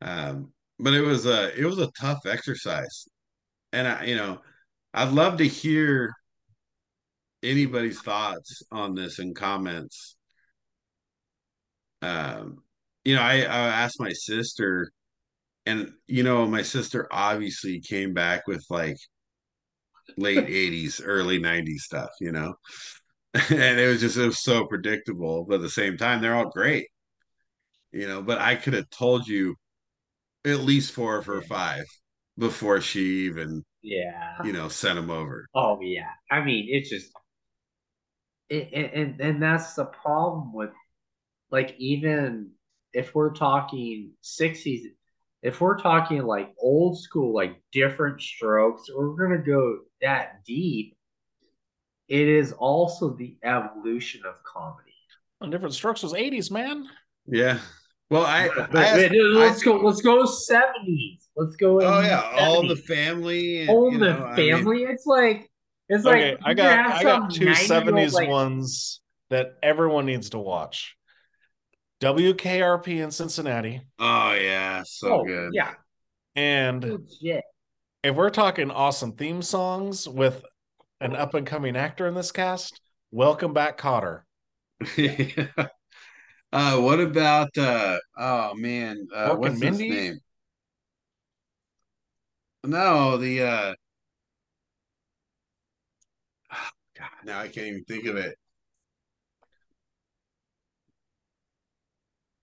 Um, 0.00 0.52
but 0.78 0.94
it 0.94 1.00
was 1.00 1.26
a 1.26 1.58
it 1.60 1.64
was 1.64 1.78
a 1.78 1.90
tough 2.00 2.24
exercise, 2.24 3.08
and 3.72 3.88
I 3.88 4.04
you 4.04 4.14
know 4.14 4.40
I'd 4.94 5.12
love 5.12 5.38
to 5.38 5.48
hear 5.48 6.12
anybody's 7.42 8.00
thoughts 8.00 8.62
on 8.70 8.94
this 8.94 9.18
in 9.18 9.34
comments. 9.34 10.14
Um, 12.02 12.62
you 13.04 13.16
know, 13.16 13.22
I, 13.22 13.36
I 13.42 13.42
asked 13.82 14.00
my 14.00 14.12
sister, 14.12 14.90
and 15.66 15.92
you 16.08 16.22
know, 16.24 16.46
my 16.48 16.62
sister 16.62 17.08
obviously 17.12 17.80
came 17.80 18.14
back 18.14 18.46
with 18.48 18.64
like 18.70 18.98
late 20.16 20.46
80s, 20.48 21.00
early 21.04 21.38
90s 21.38 21.84
stuff, 21.84 22.10
you 22.20 22.32
know. 22.32 22.54
and 23.34 23.80
it 23.80 23.88
was 23.88 24.00
just 24.00 24.16
it 24.16 24.26
was 24.26 24.42
so 24.42 24.66
predictable, 24.66 25.44
but 25.46 25.56
at 25.56 25.62
the 25.62 25.70
same 25.70 25.96
time, 25.96 26.22
they're 26.22 26.36
all 26.36 26.50
great. 26.50 26.88
You 27.92 28.06
know, 28.08 28.22
but 28.22 28.38
I 28.40 28.56
could 28.56 28.72
have 28.74 28.88
told 28.90 29.26
you 29.28 29.56
at 30.44 30.60
least 30.60 30.92
four 30.92 31.16
of 31.18 31.26
her 31.26 31.42
five 31.42 31.84
before 32.38 32.80
she 32.80 33.26
even, 33.26 33.64
Yeah. 33.82 34.44
you 34.44 34.52
know, 34.52 34.68
sent 34.68 34.96
them 34.96 35.10
over. 35.10 35.48
Oh 35.54 35.80
yeah. 35.80 36.10
I 36.30 36.42
mean, 36.44 36.66
it's 36.70 36.90
just 36.90 37.12
it, 38.48 38.68
and 38.72 39.20
and 39.20 39.42
that's 39.42 39.74
the 39.74 39.84
problem 39.86 40.52
with 40.52 40.70
like 41.52 41.76
even 41.78 42.50
if 42.92 43.14
we're 43.14 43.32
talking 43.32 44.10
60s 44.24 44.86
if 45.42 45.60
we're 45.60 45.78
talking 45.78 46.22
like 46.24 46.52
old 46.58 46.98
school 46.98 47.32
like 47.34 47.60
different 47.72 48.20
strokes 48.20 48.88
we're 48.94 49.14
going 49.14 49.30
to 49.38 49.44
go 49.46 49.78
that 50.00 50.44
deep 50.44 50.96
it 52.08 52.28
is 52.28 52.52
also 52.52 53.10
the 53.16 53.36
evolution 53.44 54.22
of 54.26 54.34
comedy 54.44 54.92
On 55.40 55.50
different 55.50 55.74
strokes 55.74 56.02
was 56.02 56.12
80s, 56.12 56.50
man. 56.50 56.86
Yeah. 57.26 57.58
Well, 58.10 58.24
I, 58.26 58.48
But- 58.54 58.76
I 58.76 58.84
asked- 58.84 59.14
let's 59.14 59.62
I- 59.62 59.64
go 59.64 59.76
let's 59.78 60.02
go 60.02 60.24
70s 60.24 61.28
let's 61.36 61.56
go 61.56 61.80
Oh 61.80 62.00
in 62.00 62.04
yeah, 62.06 62.20
all 62.38 62.66
the 62.66 62.76
family. 62.76 63.60
And, 63.62 63.70
all 63.70 63.90
you 63.92 63.98
the 63.98 64.04
know, 64.12 64.24
I 64.24 64.36
mean, 64.36 64.52
family 64.52 64.82
it's 64.82 65.06
like 65.06 65.50
it's 65.88 66.04
Okay, 66.04 66.32
like 66.32 66.40
I 66.44 66.54
got 66.54 66.90
I 66.90 67.02
got 67.02 67.32
some 67.32 67.40
two 67.40 67.46
70s 67.46 68.12
like- 68.12 68.28
ones 68.28 69.00
that 69.30 69.56
everyone 69.62 70.04
needs 70.04 70.30
to 70.30 70.38
watch. 70.38 70.94
WKRP 72.02 73.00
in 73.02 73.12
Cincinnati. 73.12 73.80
oh 74.00 74.32
yeah, 74.32 74.82
so 74.84 75.20
oh, 75.20 75.24
good. 75.24 75.50
yeah 75.54 75.74
And 76.34 76.82
legit 76.82 77.44
if 78.02 78.16
we're 78.16 78.30
talking 78.30 78.72
awesome 78.72 79.12
theme 79.12 79.40
songs 79.40 80.08
with 80.08 80.44
an 81.00 81.14
up 81.14 81.34
and 81.34 81.46
coming 81.46 81.76
actor 81.76 82.08
in 82.08 82.14
this 82.14 82.32
cast, 82.32 82.80
welcome 83.12 83.52
back, 83.52 83.78
Kotter. 83.78 84.22
Yeah. 84.96 85.46
Uh, 86.54 86.78
what 86.78 87.00
about 87.00 87.56
uh? 87.56 87.96
Oh 88.14 88.52
man, 88.56 89.08
uh, 89.14 89.34
what's 89.36 89.54
and 89.54 89.62
his 89.62 89.78
name? 89.78 90.18
No, 92.62 93.16
the 93.16 93.42
uh. 93.42 93.74
God, 96.98 97.08
now 97.24 97.40
I 97.40 97.48
can't 97.48 97.68
even 97.68 97.84
think 97.84 98.04
of 98.04 98.16
it. 98.16 98.36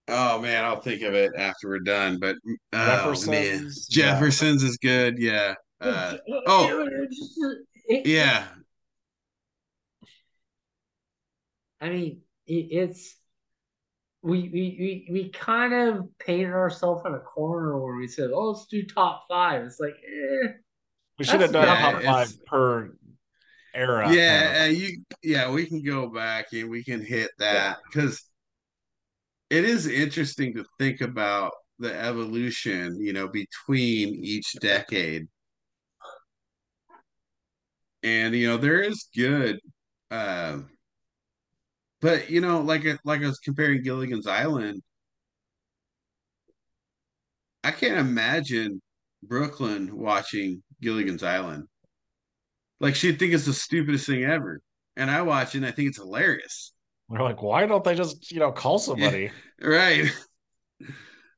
Oh 0.09 0.39
man, 0.41 0.65
I'll 0.65 0.81
think 0.81 1.01
of 1.03 1.13
it 1.13 1.31
after 1.37 1.69
we're 1.69 1.79
done. 1.79 2.19
But 2.19 2.35
oh 2.45 2.55
man, 2.73 2.87
Jeffersons, 2.87 3.87
yeah. 3.89 4.11
Jeffersons 4.13 4.63
is 4.63 4.77
good. 4.77 5.17
Yeah. 5.19 5.55
Uh, 5.81 6.17
oh. 6.45 6.89
yeah. 7.87 8.43
I 11.79 11.87
mean, 11.87 12.21
it's 12.45 13.15
we, 14.21 14.49
we 14.49 14.49
we 14.49 15.07
we 15.09 15.29
kind 15.29 15.73
of 15.73 16.09
painted 16.19 16.51
ourselves 16.51 17.03
in 17.05 17.13
a 17.13 17.19
corner 17.19 17.79
where 17.79 17.95
we 17.95 18.07
said, 18.07 18.31
"Oh, 18.33 18.51
let's 18.51 18.65
do 18.67 18.83
top 18.83 19.25
five. 19.29 19.63
It's 19.63 19.79
like, 19.79 19.93
eh. 19.93 20.49
We 21.17 21.25
should 21.25 21.41
have 21.41 21.53
done 21.53 21.67
yeah, 21.67 21.91
top 21.91 22.03
five 22.03 22.45
per 22.45 22.91
era. 23.73 24.11
yeah, 24.13 24.45
kind 24.45 24.57
of. 24.57 24.61
uh, 24.61 24.71
you 24.71 25.03
yeah, 25.23 25.49
we 25.49 25.65
can 25.65 25.81
go 25.81 26.07
back 26.07 26.47
and 26.53 26.69
we 26.69 26.83
can 26.83 27.03
hit 27.03 27.31
that 27.39 27.77
because 27.85 28.28
it 29.49 29.65
is 29.65 29.87
interesting 29.87 30.53
to 30.55 30.65
think 30.77 31.01
about 31.01 31.51
the 31.79 31.93
evolution, 31.95 32.99
you 33.01 33.13
know, 33.13 33.27
between 33.27 34.23
each 34.23 34.53
decade. 34.61 35.27
And 38.03 38.35
you 38.35 38.47
know, 38.47 38.57
there 38.57 38.81
is 38.81 39.07
good 39.15 39.59
um 40.11 40.69
but 42.01 42.29
you 42.29 42.41
know, 42.41 42.61
like 42.61 42.83
like 43.05 43.21
I 43.21 43.27
was 43.27 43.39
comparing 43.39 43.83
Gilligan's 43.83 44.27
Island, 44.27 44.81
I 47.63 47.71
can't 47.71 47.97
imagine 47.97 48.81
Brooklyn 49.23 49.95
watching 49.97 50.61
Gilligan's 50.81 51.23
Island. 51.23 51.67
Like 52.79 52.95
she'd 52.95 53.19
think 53.19 53.33
it's 53.33 53.45
the 53.45 53.53
stupidest 53.53 54.05
thing 54.05 54.23
ever. 54.23 54.61
And 54.95 55.09
I 55.09 55.21
watch 55.21 55.55
it 55.55 55.59
and 55.59 55.65
I 55.65 55.71
think 55.71 55.89
it's 55.89 55.97
hilarious. 55.97 56.73
We're 57.09 57.23
like, 57.23 57.41
why 57.41 57.65
don't 57.65 57.83
they 57.83 57.95
just, 57.95 58.31
you 58.31 58.39
know, 58.39 58.51
call 58.51 58.77
somebody? 58.79 59.31
Right. 59.61 60.05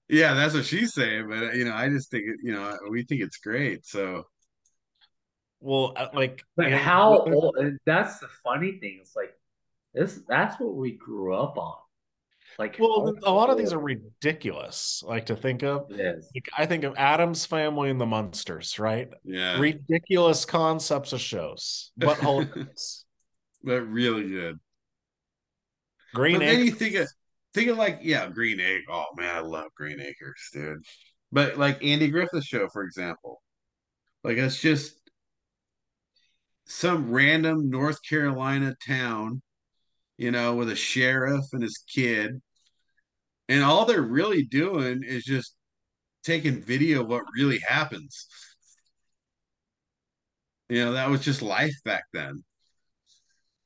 Yeah, 0.09 0.33
that's 0.33 0.53
what 0.53 0.65
she's 0.65 0.93
saying, 0.93 1.29
but 1.29 1.55
you 1.55 1.63
know, 1.63 1.73
I 1.73 1.87
just 1.87 2.11
think 2.11 2.25
it, 2.27 2.35
you 2.43 2.51
know, 2.51 2.77
we 2.89 3.03
think 3.03 3.21
it's 3.21 3.37
great. 3.37 3.85
So 3.85 4.25
Well, 5.61 5.93
uh, 5.95 6.09
like, 6.13 6.43
But 6.57 6.65
and- 6.67 6.75
how 6.75 7.19
old? 7.19 7.55
And 7.57 7.79
that's 7.85 8.19
the 8.19 8.27
funny 8.43 8.73
thing. 8.79 8.97
It's 9.01 9.15
like 9.15 9.31
this. 9.93 10.19
That's 10.27 10.59
what 10.59 10.75
we 10.75 10.91
grew 10.97 11.33
up 11.33 11.57
on. 11.57 11.75
Like, 12.59 12.75
Well, 12.77 13.13
a 13.23 13.31
lot 13.31 13.49
of 13.49 13.57
these 13.57 13.71
are 13.71 13.79
ridiculous. 13.79 15.01
Like 15.07 15.27
to 15.27 15.37
think 15.37 15.63
of, 15.63 15.89
like 15.89 16.49
I 16.57 16.65
think 16.65 16.83
of 16.83 16.93
Addams 16.97 17.45
Family 17.45 17.89
and 17.89 18.01
the 18.01 18.05
Munsters, 18.05 18.77
right? 18.77 19.07
yeah, 19.23 19.57
Ridiculous 19.57 20.43
concepts 20.43 21.13
of 21.13 21.21
shows, 21.21 21.91
but 21.95 22.17
hilarious. 22.19 23.05
but 23.63 23.81
really 23.83 24.27
good. 24.29 24.59
Green 26.13 26.39
but 26.39 26.45
then 26.45 26.65
you 26.65 26.71
think 26.71 26.95
of 26.95 27.07
think 27.53 27.69
of 27.69 27.77
like 27.77 27.99
yeah, 28.01 28.27
Green 28.27 28.59
Acre. 28.59 28.91
Oh 28.91 29.05
man, 29.15 29.35
I 29.35 29.39
love 29.39 29.67
Green 29.75 29.99
Acres, 29.99 30.49
dude. 30.53 30.83
But 31.31 31.57
like 31.57 31.83
Andy 31.83 32.09
Griffith 32.09 32.43
show, 32.43 32.67
for 32.73 32.83
example, 32.83 33.41
like 34.23 34.37
it's 34.37 34.59
just 34.59 34.93
some 36.65 37.11
random 37.11 37.69
North 37.69 37.99
Carolina 38.07 38.75
town, 38.85 39.41
you 40.17 40.31
know, 40.31 40.55
with 40.55 40.69
a 40.69 40.75
sheriff 40.75 41.45
and 41.53 41.63
his 41.63 41.83
kid, 41.93 42.41
and 43.49 43.63
all 43.63 43.85
they're 43.85 44.01
really 44.01 44.43
doing 44.43 45.03
is 45.03 45.23
just 45.23 45.55
taking 46.23 46.61
video 46.61 47.01
of 47.01 47.07
what 47.07 47.23
really 47.35 47.59
happens. 47.59 48.27
You 50.69 50.85
know, 50.85 50.93
that 50.93 51.09
was 51.09 51.21
just 51.21 51.41
life 51.41 51.75
back 51.83 52.03
then. 52.13 52.43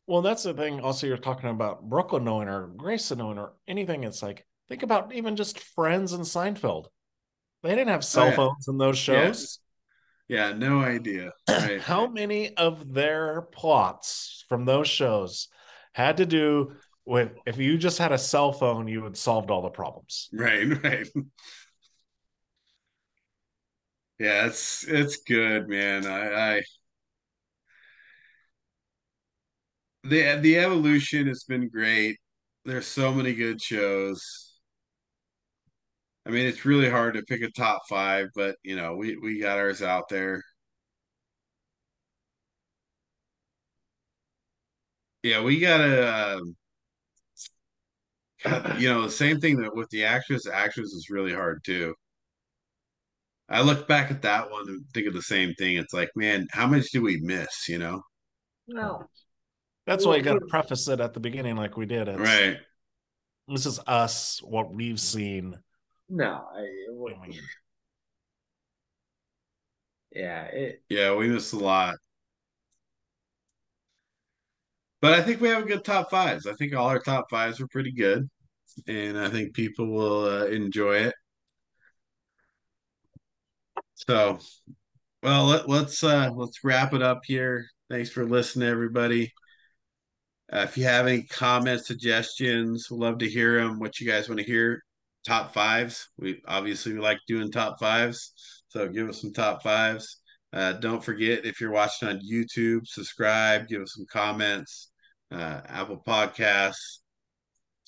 Well, 0.08 0.22
that's 0.22 0.44
the 0.44 0.54
thing. 0.54 0.82
Also, 0.82 1.08
you're 1.08 1.18
talking 1.18 1.50
about 1.50 1.90
Brooklyn 1.90 2.24
knowing 2.24 2.48
or 2.48 2.68
Grayson 2.68 3.18
knowing 3.18 3.38
or 3.40 3.54
anything. 3.68 4.04
It's 4.04 4.22
like 4.22 4.46
think 4.70 4.84
about 4.84 5.14
even 5.14 5.36
just 5.36 5.60
Friends 5.60 6.14
and 6.14 6.24
Seinfeld. 6.24 6.88
They 7.64 7.72
didn't 7.72 7.90
have 7.90 8.04
oh, 8.04 8.04
cell 8.04 8.26
Oh, 8.28 8.32
yeah. 8.32 8.36
phones 8.36 8.68
in 8.68 8.78
those 8.78 8.98
Yeah. 9.08 9.32
shows. 9.32 9.60
Yeah, 10.28 10.54
no 10.54 10.82
idea. 10.82 11.32
Right. 11.48 11.82
How 11.82 12.08
many 12.08 12.56
of 12.58 12.94
their 12.94 13.44
plots 13.44 14.46
from 14.50 14.66
those 14.66 14.88
shows 14.88 15.50
had 15.94 16.18
to 16.18 16.26
do 16.26 16.74
with 17.06 17.32
if 17.46 17.58
you 17.58 17.78
just 17.78 17.98
had 18.00 18.12
a 18.12 18.18
cell 18.18 18.52
phone, 18.54 18.88
you 18.88 19.02
would 19.04 19.18
solved 19.18 19.52
all 19.52 19.62
the 19.62 19.70
problems. 19.70 20.32
Right, 20.32 20.68
right. 20.84 21.08
Yeah, 24.20 24.46
it's 24.48 24.86
it's 24.88 25.18
good, 25.18 25.68
man. 25.68 26.06
I, 26.06 26.58
I 26.58 26.62
the 30.06 30.40
the 30.42 30.58
evolution 30.60 31.28
has 31.28 31.44
been 31.44 31.70
great. 31.70 32.18
There's 32.66 32.88
so 32.88 33.14
many 33.14 33.34
good 33.34 33.62
shows. 33.62 34.54
I 36.26 36.32
mean, 36.32 36.46
it's 36.48 36.66
really 36.66 36.90
hard 36.90 37.14
to 37.16 37.24
pick 37.24 37.42
a 37.42 37.52
top 37.52 37.82
five, 37.90 38.28
but 38.36 38.58
you 38.64 38.76
know, 38.76 38.96
we 38.96 39.18
we 39.18 39.40
got 39.40 39.58
ours 39.60 39.82
out 39.82 40.10
there. 40.10 40.42
Yeah, 45.24 45.42
we 45.42 45.60
gotta. 45.60 46.38
Um, 46.38 46.56
you 48.80 48.90
know, 48.90 49.02
the 49.02 49.10
same 49.10 49.40
thing 49.40 49.58
that 49.58 49.76
with 49.76 49.90
the 49.90 50.04
actress. 50.06 50.48
Actress 50.48 50.94
is 50.94 51.10
really 51.10 51.34
hard 51.34 51.64
too. 51.66 51.96
I 53.50 53.62
look 53.62 53.88
back 53.88 54.12
at 54.12 54.22
that 54.24 54.52
one 54.52 54.68
and 54.68 54.86
think 54.94 55.08
of 55.08 55.14
the 55.14 55.22
same 55.22 55.54
thing. 55.56 55.78
It's 55.78 55.94
like, 55.94 56.10
man, 56.16 56.48
how 56.52 56.68
much 56.68 56.92
do 56.92 57.02
we 57.02 57.20
miss? 57.22 57.68
You 57.70 57.78
know? 57.80 58.02
No. 58.68 59.08
That's 59.86 60.06
why 60.06 60.16
you 60.16 60.24
got 60.24 60.40
to 60.40 60.46
preface 60.48 60.88
it 60.88 61.00
at 61.00 61.14
the 61.14 61.20
beginning, 61.20 61.56
like 61.56 61.78
we 61.78 61.86
did. 61.86 62.08
It's, 62.08 62.20
Right. 62.20 62.58
This 63.48 63.68
is 63.68 63.80
us, 63.86 64.42
what 64.44 64.74
we've 64.74 65.00
seen. 65.00 65.56
No. 66.10 66.46
I, 66.56 66.68
yeah. 70.12 70.44
It, 70.46 70.82
Yeah, 70.90 71.14
we 71.14 71.28
missed 71.28 71.54
a 71.54 71.60
lot. 71.60 71.96
But 75.02 75.14
I 75.14 75.22
think 75.22 75.40
we 75.40 75.50
have 75.50 75.64
a 75.64 75.68
good 75.68 75.84
top 75.84 76.10
fives. 76.10 76.48
I 76.48 76.54
think 76.54 76.74
all 76.74 76.88
our 76.88 76.98
top 76.98 77.30
fives 77.30 77.60
were 77.60 77.68
pretty 77.68 77.92
good, 77.92 78.28
and 78.88 79.20
I 79.20 79.30
think 79.30 79.54
people 79.54 79.86
will 79.86 80.24
uh, 80.24 80.46
enjoy 80.46 80.96
it. 80.96 81.14
So, 83.94 84.40
well, 85.22 85.46
let, 85.46 85.70
let's 85.70 86.04
uh, 86.04 86.32
let's 86.34 86.64
wrap 86.64 86.94
it 86.94 87.04
up 87.04 87.22
here. 87.24 87.68
Thanks 87.90 88.10
for 88.10 88.26
listening, 88.26 88.68
everybody. 88.68 89.32
Uh, 90.54 90.60
if 90.60 90.78
you 90.78 90.84
have 90.84 91.08
any 91.08 91.24
comments, 91.24 91.88
suggestions, 91.88 92.88
love 92.92 93.18
to 93.18 93.30
hear 93.30 93.60
them. 93.60 93.80
What 93.80 94.00
you 94.00 94.08
guys 94.08 94.30
want 94.30 94.40
to 94.40 94.46
hear? 94.46 94.84
Top 95.26 95.54
fives. 95.54 96.08
We 96.20 96.42
obviously 96.48 96.94
we 96.94 97.00
like 97.00 97.18
doing 97.28 97.52
top 97.52 97.80
fives, 97.80 98.34
so 98.68 98.88
give 98.88 99.10
us 99.10 99.22
some 99.22 99.34
top 99.34 99.64
fives. 99.64 100.20
Uh, 100.54 100.74
don't 100.74 101.04
forget 101.04 101.46
if 101.46 101.60
you're 101.60 101.72
watching 101.72 102.08
on 102.08 102.20
YouTube, 102.20 102.88
subscribe, 102.88 103.68
give 103.68 103.82
us 103.82 103.94
some 103.96 104.06
comments. 104.10 104.92
Uh, 105.32 105.62
Apple 105.68 106.02
Podcasts, 106.08 107.00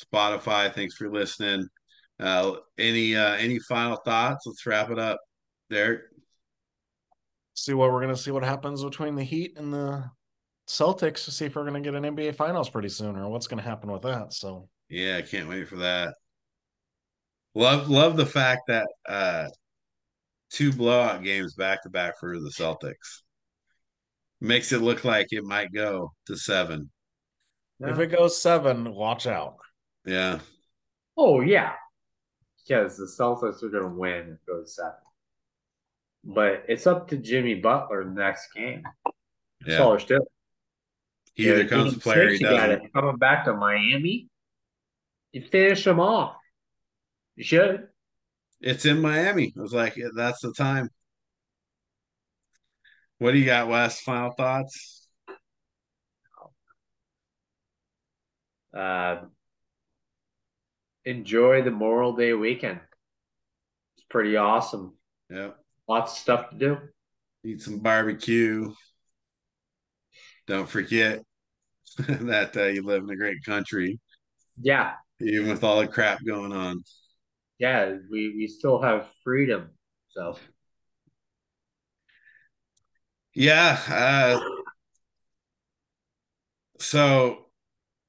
Spotify. 0.04 0.74
Thanks 0.74 0.96
for 0.96 1.10
listening. 1.10 1.68
Uh, 2.20 2.54
any 2.80 3.16
uh, 3.16 3.36
any 3.36 3.60
final 3.60 3.98
thoughts? 3.98 4.46
Let's 4.48 4.66
wrap 4.66 4.90
it 4.90 4.98
up, 4.98 5.20
Derek. 5.70 6.02
See 7.54 7.74
what 7.74 7.92
we're 7.92 8.02
gonna 8.02 8.16
see 8.16 8.32
what 8.32 8.44
happens 8.44 8.84
between 8.84 9.16
the 9.16 9.24
Heat 9.24 9.54
and 9.58 9.72
the 9.72 10.10
Celtics 10.68 11.26
to 11.26 11.32
see 11.32 11.46
if 11.46 11.56
we're 11.56 11.66
gonna 11.66 11.82
get 11.82 11.96
an 11.96 12.04
NBA 12.04 12.36
Finals 12.36 12.70
pretty 12.70 12.90
soon 12.90 13.16
or 13.16 13.30
what's 13.30 13.48
gonna 13.48 13.62
happen 13.62 13.92
with 13.92 14.02
that. 14.04 14.34
So 14.34 14.70
Yeah, 14.90 15.18
I 15.18 15.22
can't 15.22 15.48
wait 15.50 15.68
for 15.68 15.78
that. 15.78 16.16
Love 17.56 17.90
love 17.90 18.18
the 18.18 18.26
fact 18.26 18.62
that 18.68 18.88
uh 19.08 19.48
two 20.52 20.72
blowout 20.72 21.24
games 21.24 21.56
back 21.56 21.84
to 21.84 21.90
back 21.90 22.20
for 22.20 22.40
the 22.40 22.50
Celtics. 22.50 23.22
Makes 24.40 24.72
it 24.72 24.82
look 24.82 25.04
like 25.04 25.28
it 25.32 25.44
might 25.44 25.74
go 25.74 26.14
to 26.28 26.38
seven. 26.38 26.92
if 27.80 27.98
it 28.00 28.08
goes 28.08 28.40
seven, 28.40 28.94
watch 28.94 29.26
out. 29.26 29.58
Yeah. 30.06 30.40
Oh 31.18 31.42
yeah, 31.42 31.74
because 32.68 32.98
the 32.98 33.06
Celtics 33.06 33.64
are 33.64 33.70
going 33.70 33.84
to 33.84 33.90
win 34.00 34.22
if 34.22 34.28
it 34.36 34.46
goes 34.48 34.76
seven. 34.76 34.94
But 36.24 36.66
it's 36.68 36.86
up 36.86 37.08
to 37.08 37.18
Jimmy 37.18 37.56
Butler 37.56 38.06
next 38.06 38.50
game. 38.54 38.84
That's 39.62 39.74
Yeah. 39.74 39.80
all 39.80 39.90
there's 39.92 40.06
to 40.06 40.18
it. 40.18 40.22
He 41.38 41.48
either 41.50 41.62
Yeah, 41.62 41.68
comes 41.68 41.94
to 41.94 42.00
play 42.00 42.18
or 42.18 42.30
he 42.30 42.44
it. 42.44 42.82
Coming 42.94 43.18
back 43.18 43.46
to 43.46 43.54
Miami, 43.54 44.28
you 45.32 45.42
finish 45.42 45.84
them 45.84 46.00
off. 46.00 46.36
You 47.36 47.44
should. 47.44 47.88
It's 48.60 48.86
in 48.86 49.02
Miami. 49.02 49.54
I 49.56 49.62
was 49.62 49.74
like, 49.74 49.96
that's 50.16 50.42
the 50.42 50.52
time. 50.52 50.90
What 53.20 53.32
do 53.32 53.38
you 53.38 53.46
got, 53.46 53.68
Wes? 53.68 54.02
Final 54.02 54.32
thoughts? 54.32 55.08
Uh, 58.76 59.26
enjoy 61.06 61.62
the 61.62 61.72
Memorial 61.72 62.14
Day 62.16 62.34
weekend. 62.34 62.80
It's 63.96 64.06
pretty 64.10 64.36
awesome. 64.38 64.94
Yep. 65.30 65.58
Lots 65.88 66.14
of 66.14 66.18
stuff 66.18 66.50
to 66.50 66.56
do. 66.58 66.78
Eat 67.44 67.62
some 67.62 67.80
barbecue. 67.80 68.74
Don't 70.48 70.70
forget 70.70 71.24
that 72.28 72.56
uh, 72.58 72.66
you 72.66 72.84
live 72.84 73.04
in 73.04 73.10
a 73.10 73.16
great 73.16 73.44
country, 73.46 74.00
Yeah, 74.62 74.96
even 75.20 75.48
with 75.50 75.64
all 75.64 75.80
the 75.80 75.88
crap 75.88 76.20
going 76.26 76.52
on. 76.54 76.84
yeah. 77.60 77.96
We 78.12 78.34
we 78.36 78.48
still 78.48 78.82
have 78.82 79.08
freedom. 79.24 79.72
So 80.10 80.38
Yeah. 83.34 83.80
Uh, 83.90 84.40
so, 86.80 87.46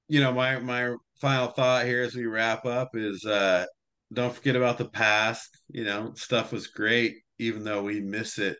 you 0.08 0.20
know, 0.20 0.32
my 0.32 0.58
my 0.60 0.94
final 1.20 1.48
thought 1.48 1.86
here 1.86 2.02
as 2.02 2.14
we 2.14 2.26
wrap 2.26 2.66
up 2.66 2.90
is 2.96 3.24
uh, 3.24 3.66
don't 4.12 4.34
forget 4.34 4.56
about 4.56 4.78
the 4.78 4.88
past. 4.90 5.50
You 5.70 5.84
know, 5.84 6.12
stuff 6.16 6.52
was 6.52 6.68
great, 6.68 7.18
even 7.38 7.64
though 7.64 7.82
we 7.84 8.00
miss 8.00 8.38
it, 8.38 8.58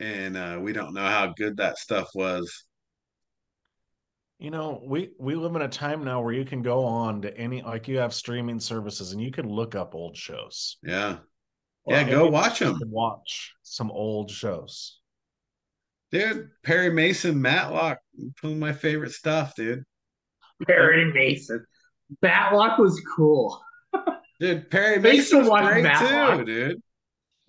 and 0.00 0.36
uh, 0.36 0.58
we 0.60 0.72
don't 0.72 0.94
know 0.94 1.06
how 1.06 1.32
good 1.36 1.56
that 1.56 1.78
stuff 1.78 2.08
was. 2.14 2.64
You 4.38 4.50
know, 4.50 4.80
we 4.84 5.10
we 5.18 5.34
live 5.34 5.56
in 5.56 5.62
a 5.62 5.68
time 5.68 6.04
now 6.04 6.20
where 6.22 6.32
you 6.32 6.44
can 6.44 6.62
go 6.62 6.84
on 6.84 7.22
to 7.22 7.36
any 7.36 7.60
like 7.62 7.88
you 7.88 7.98
have 7.98 8.14
streaming 8.14 8.60
services 8.60 9.12
and 9.12 9.20
you 9.20 9.32
can 9.32 9.48
look 9.48 9.74
up 9.74 9.94
old 9.96 10.16
shows. 10.16 10.76
Yeah. 10.82 11.18
Well, 11.84 12.00
Yeah, 12.00 12.08
go 12.08 12.28
watch 12.28 12.60
them 12.60 12.78
Watch 12.86 13.54
some 13.62 13.90
old 13.90 14.30
shows. 14.30 15.00
Dude, 16.12 16.50
Perry 16.62 16.90
Mason, 16.90 17.40
Matlock, 17.40 17.98
some 18.40 18.52
of 18.52 18.56
my 18.58 18.72
favorite 18.72 19.12
stuff, 19.12 19.54
dude. 19.56 19.84
Perry 20.66 21.12
Mason, 21.12 21.64
Matlock 22.22 22.78
was 22.78 23.02
cool. 23.16 23.60
Dude, 24.40 24.70
Perry 24.70 25.00
Mason 25.00 25.44
for 25.44 25.50
was 25.50 25.66
great 25.66 25.82
Matlock. 25.82 26.38
too, 26.38 26.44
dude. 26.44 26.82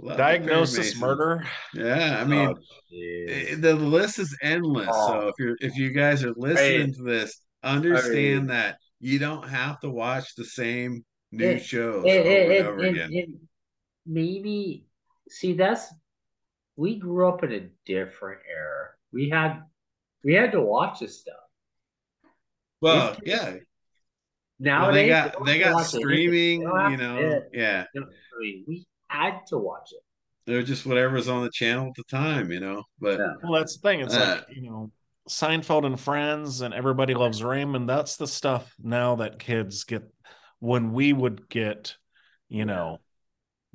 Love 0.01 0.17
Diagnosis 0.17 0.97
murder. 0.99 1.45
Yeah, 1.73 2.19
I 2.21 2.23
mean, 2.23 2.49
Oh. 2.49 2.57
Eh, 2.95 3.55
the 3.57 3.75
list 3.75 4.17
is 4.19 4.35
endless. 4.41 4.87
Oh. 4.89 5.07
So 5.21 5.27
if 5.27 5.35
you're 5.37 5.57
if 5.59 5.75
you 5.75 5.91
guys 5.91 6.23
are 6.23 6.33
listening 6.37 6.93
to 6.93 7.03
this, 7.03 7.41
understand 7.63 8.49
that 8.49 8.77
you 9.01 9.19
don't 9.19 9.47
have 9.47 9.79
to 9.81 9.89
watch 9.89 10.35
the 10.35 10.45
same 10.45 11.03
new 11.31 11.45
It- 11.45 11.63
shows 11.65 12.05
And- 12.07 12.19
over 12.27 12.29
and- 12.29 12.51
and 12.53 12.67
over 12.67 12.79
and- 12.79 12.95
again. 12.97 13.11
and 13.13 13.47
maybe 14.05 14.85
see 15.29 15.53
that's 15.53 15.93
we 16.77 16.97
grew 16.97 17.27
up 17.27 17.43
in 17.43 17.51
a 17.51 17.69
different 17.85 18.39
era. 18.49 18.91
We 19.11 19.29
had 19.29 19.63
we 20.23 20.33
had 20.33 20.53
to 20.53 20.61
watch 20.61 21.01
this 21.01 21.19
stuff. 21.19 21.35
well, 22.81 23.13
these 23.15 23.33
yeah. 23.33 23.49
Well, 23.51 23.59
Nowadays 24.61 24.93
they 25.03 25.07
got 25.09 25.33
don't 25.33 25.45
they 25.45 25.59
got 25.59 25.83
streaming, 25.83 26.59
They 26.61 26.65
don't 26.65 26.79
have 26.79 26.91
you 26.91 26.97
to- 26.97 27.03
know. 27.03 27.43
Yeah, 27.53 27.85
I 27.95 27.99
mean, 28.39 28.63
we 28.67 28.85
had 29.09 29.45
to 29.47 29.57
watch 29.57 29.91
it. 29.91 29.99
they're 30.45 30.63
just 30.63 30.85
whatever's 30.85 31.27
on 31.27 31.43
the 31.43 31.51
channel 31.51 31.87
at 31.89 31.93
the 31.95 32.03
time, 32.05 32.51
you 32.51 32.59
know. 32.59 32.83
But 32.99 33.19
Yeah. 33.19 33.33
Well, 33.43 33.53
that's 33.59 33.77
the 33.77 33.87
thing. 33.87 33.99
It's 33.99 34.15
Uh, 34.15 34.41
like, 34.47 34.55
you 34.57 34.63
know, 34.69 34.91
Seinfeld 35.29 35.85
and 35.85 35.99
Friends 35.99 36.61
and 36.61 36.73
Everybody 36.73 37.13
Loves 37.13 37.43
Raymond. 37.43 37.87
That's 37.87 38.15
the 38.17 38.25
stuff 38.27 38.73
now 38.81 39.17
that 39.17 39.37
kids 39.37 39.83
get 39.83 40.03
when 40.59 40.91
we 40.93 41.13
would 41.13 41.47
get, 41.49 41.95
you 42.47 42.65
know, 42.65 42.99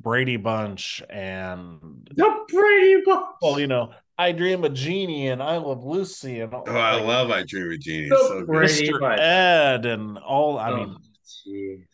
Brady 0.00 0.36
Bunch 0.36 1.00
and 1.08 1.78
The 2.12 2.44
Brady 2.48 3.02
Bunch. 3.06 3.26
well, 3.40 3.60
you 3.60 3.68
know, 3.68 3.92
I 4.18 4.32
Dream 4.32 4.64
of 4.64 4.74
Jeannie 4.74 5.28
and 5.28 5.40
I 5.40 5.58
Love 5.58 5.84
Lucy 5.84 6.40
and 6.40 6.52
all, 6.52 6.64
oh, 6.66 6.76
I 6.76 7.00
love 7.00 7.30
I 7.30 7.44
Dream 7.44 7.70
of 7.70 7.78
Jeannie. 7.78 8.08
So 8.08 8.16
It's 8.16 8.28
so 8.28 8.38
good. 8.40 8.46
Brady 8.48 8.88
Mr. 8.88 9.00
Bunch. 9.00 9.20
Ed 9.20 9.86
and 9.86 10.18
all. 10.18 10.58
I 10.58 10.74
mean, 10.74 10.96
Oh, 10.96 11.48
jeez. 11.48 11.84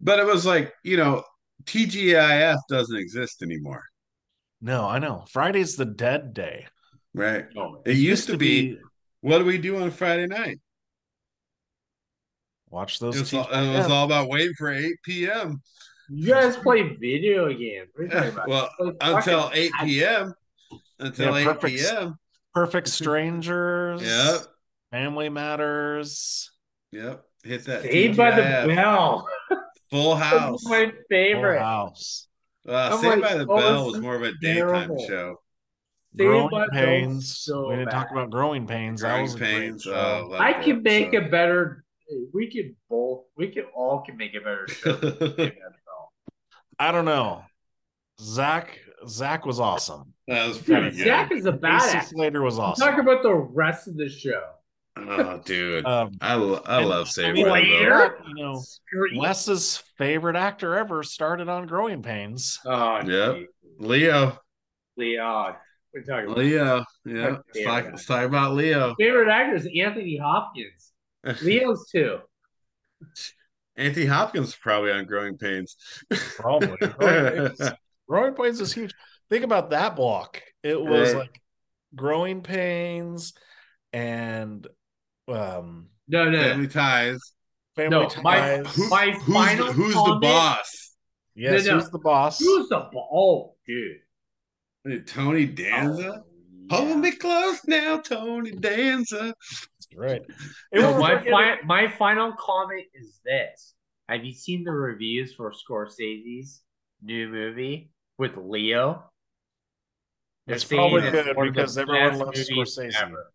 But 0.00 0.18
it 0.18 0.24
was 0.24 0.46
like, 0.46 0.72
you 0.82 0.96
know, 0.96 1.22
TGIF 1.64 2.58
doesn't 2.68 2.96
exist 2.98 3.42
anymore, 3.42 3.82
no, 4.60 4.86
I 4.86 4.98
know. 4.98 5.24
Friday's 5.30 5.76
the 5.76 5.84
dead 5.86 6.34
day. 6.34 6.66
right? 7.14 7.46
Oh, 7.56 7.82
It 7.86 7.96
used 7.96 8.26
to 8.28 8.36
be, 8.36 8.78
what 9.22 9.38
do 9.38 9.44
we 9.44 9.58
do 9.58 9.76
on 9.82 9.90
Friday 9.90 10.26
night? 10.26 10.58
watch 12.68 12.96
It 12.96 13.00
those. 13.00 13.18
was, 13.20 13.34
all, 13.34 13.48
it 13.50 13.76
was 13.78 13.90
all 13.90 14.04
about 14.04 14.28
waiting 14.28 14.54
for 14.56 14.70
8 14.72 14.92
p.m. 15.04 15.60
you 16.08 16.32
guys 16.32 16.56
play 16.56 16.96
video 17.00 17.48
games. 17.52 17.88
What 17.94 18.02
are 18.02 18.04
you 18.04 18.10
talking 18.10 18.30
about? 18.32 18.48
well, 18.48 18.70
until 19.00 19.50
8 19.52 19.72
p.m. 19.82 20.34
Until 20.98 21.38
Yeah, 21.38 21.50
8 21.50 21.54
perfect. 21.60 21.76
p.m. 21.78 22.14
Perfect 22.54 22.88
Strangers. 22.88 24.02
Yep. 24.02 24.40
Family 24.90 25.28
Matters. 25.28 26.50
Yep. 26.92 27.24
Hit 27.44 27.64
that. 27.64 27.82
Saved 27.82 28.16
by 28.16 28.32
the 28.32 28.74
Bell. 28.74 29.26
Full 29.90 30.14
house. 30.16 30.62
That's 30.64 30.68
my 30.68 30.92
Full. 31.34 31.58
House. 31.58 32.28
Uh, 32.68 32.96
Saved 33.00 33.20
like, 33.20 33.22
by 33.22 33.36
the 33.38 33.46
oh, 33.48 33.56
Bell 33.56 33.86
was 33.90 34.00
more 34.00 34.14
of 34.16 34.22
a 34.22 34.32
daytime 34.40 34.66
terrible. 34.88 35.06
show. 35.06 35.36
Saved 36.16 36.28
growing 36.28 36.48
by 36.50 36.66
Pains. 36.72 37.36
so 37.38 37.68
we 37.68 37.76
didn't 37.76 37.90
talk 37.90 38.10
about 38.10 38.30
Growing 38.30 38.66
Pains. 38.66 39.00
that 39.00 39.08
Growing 39.08 39.22
was 39.22 39.34
a 39.34 39.38
Pains. 39.38 39.84
great 39.84 39.94
Oh, 39.96 40.20
show. 40.22 40.28
love 40.28 40.40
I 40.40 40.52
that 40.52 40.62
can 40.64 40.82
make 40.82 41.12
show. 41.12 41.18
a 41.20 41.28
better. 41.28 41.84
We 42.34 42.50
could 42.50 42.74
both. 42.88 43.24
We 43.36 43.48
could 43.48 43.66
all 43.74 44.02
can 44.02 44.16
make 44.16 44.34
a 44.34 44.40
better 44.40 44.66
show. 44.68 44.92
than 44.92 45.18
Saved 45.18 45.28
by 45.36 45.36
the 45.36 45.50
Bell. 45.86 46.12
I 46.78 46.92
don't 46.92 47.04
know. 47.04 47.42
Zach 48.20 48.78
Zach 49.08 49.46
was 49.46 49.58
awesome. 49.60 50.12
That 50.28 50.46
was 50.46 50.58
pretty 50.58 50.90
good. 50.96 51.06
Zach 51.06 51.32
is 51.32 51.46
a 51.46 51.52
badass. 51.52 52.08
Slater 52.10 52.42
was 52.42 52.58
awesome. 52.58 52.86
Talk 52.86 52.98
about 53.00 53.22
the 53.22 53.34
rest 53.34 53.88
of 53.88 53.96
the 53.96 54.08
show. 54.08 54.42
Oh, 54.96 55.40
dude. 55.44 55.84
Um, 55.86 56.12
I, 56.20 56.34
lo- 56.34 56.62
I 56.66 56.78
and- 56.80 56.88
love 56.88 57.06
I 57.06 57.10
Saving 57.10 57.34
mean, 57.34 57.46
Robo. 57.46 57.60
Slater? 57.60 58.18
you 58.26 58.34
know, 58.34 58.62
Wes's 59.20 59.78
favorite 59.96 60.36
actor 60.36 60.76
ever 60.76 61.02
started 61.02 61.48
on 61.48 61.66
Growing 61.66 62.02
Pains. 62.02 62.58
Oh, 62.66 63.00
Yep. 63.06 63.36
geez. 63.36 63.46
Leo. 63.78 64.38
We're 64.96 66.02
talking 66.06 66.26
about 66.26 66.38
Leo. 66.38 66.84
Yeah. 67.06 67.36
Let's 67.54 67.64
talk, 67.64 67.84
let's 67.86 68.06
talk 68.06 68.24
about 68.24 68.54
Leo. 68.54 68.94
favorite 68.98 69.28
actor 69.28 69.56
is 69.56 69.68
Anthony 69.78 70.18
Hopkins. 70.18 70.92
Leo's 71.42 71.88
too. 71.90 72.18
Anthony 73.76 74.06
Hopkins 74.06 74.54
probably 74.54 74.92
on 74.92 75.06
Growing 75.06 75.38
Pains. 75.38 75.76
Probably. 76.36 76.76
Growing 76.98 77.48
Pains, 77.56 77.70
Growing 78.08 78.34
Pains 78.34 78.60
is 78.60 78.72
huge. 78.72 78.92
Think 79.30 79.44
about 79.44 79.70
that 79.70 79.96
block. 79.96 80.42
It 80.62 80.80
was 80.80 81.14
Right. 81.14 81.20
like 81.20 81.40
Growing 81.94 82.42
Pains 82.42 83.32
and 83.92 84.66
um 85.28 85.88
No, 86.08 86.28
no. 86.30 86.38
Family 86.42 86.68
Ties. 86.68 87.20
Family 87.76 87.90
No, 87.90 88.08
my- 88.22 88.36
Ties. 88.62 88.74
Who- 88.74 88.88
My 88.88 89.10
who's 89.12 89.34
final 89.34 89.66
the, 89.68 89.72
who's 89.72 89.94
the 89.94 90.18
boss? 90.20 90.96
yes, 91.34 91.64
No, 91.66 91.72
no. 91.74 91.80
who's 91.80 91.90
the 91.90 91.98
boss? 91.98 92.38
Who's 92.38 92.68
the 92.68 92.88
ball? 92.92 93.08
Oh, 93.12 93.56
dude. 93.66 95.06
Tony 95.06 95.46
Danza. 95.46 96.22
Oh, 96.72 96.76
Hold 96.76 96.88
yeah. 96.88 96.96
me 96.96 97.10
close 97.12 97.60
now, 97.66 97.98
Tony 97.98 98.52
Danza. 98.52 99.34
That's 99.34 99.68
Right. 99.94 100.22
It 100.72 100.80
No, 100.80 100.92
was 100.92 101.00
my, 101.00 101.22
fi- 101.24 101.60
my 101.64 101.88
final 101.88 102.32
comment 102.38 102.86
is 102.94 103.20
this. 103.24 103.74
Have 104.08 104.24
you 104.24 104.32
seen 104.32 104.64
the 104.64 104.72
reviews 104.72 105.34
for 105.34 105.52
Scorsese's 105.52 106.62
new 107.02 107.28
movie 107.28 107.90
with 108.18 108.36
Leo? 108.36 109.04
They're 110.46 110.56
It's 110.56 110.64
probably 110.64 111.02
good 111.02 111.36
one 111.36 111.48
of 111.48 111.54
the 111.54 111.60
because 111.60 111.78
everyone 111.78 112.18
loves 112.18 112.50
movies 112.50 112.76
Scorsese. 112.78 113.02
ever. 113.02 113.32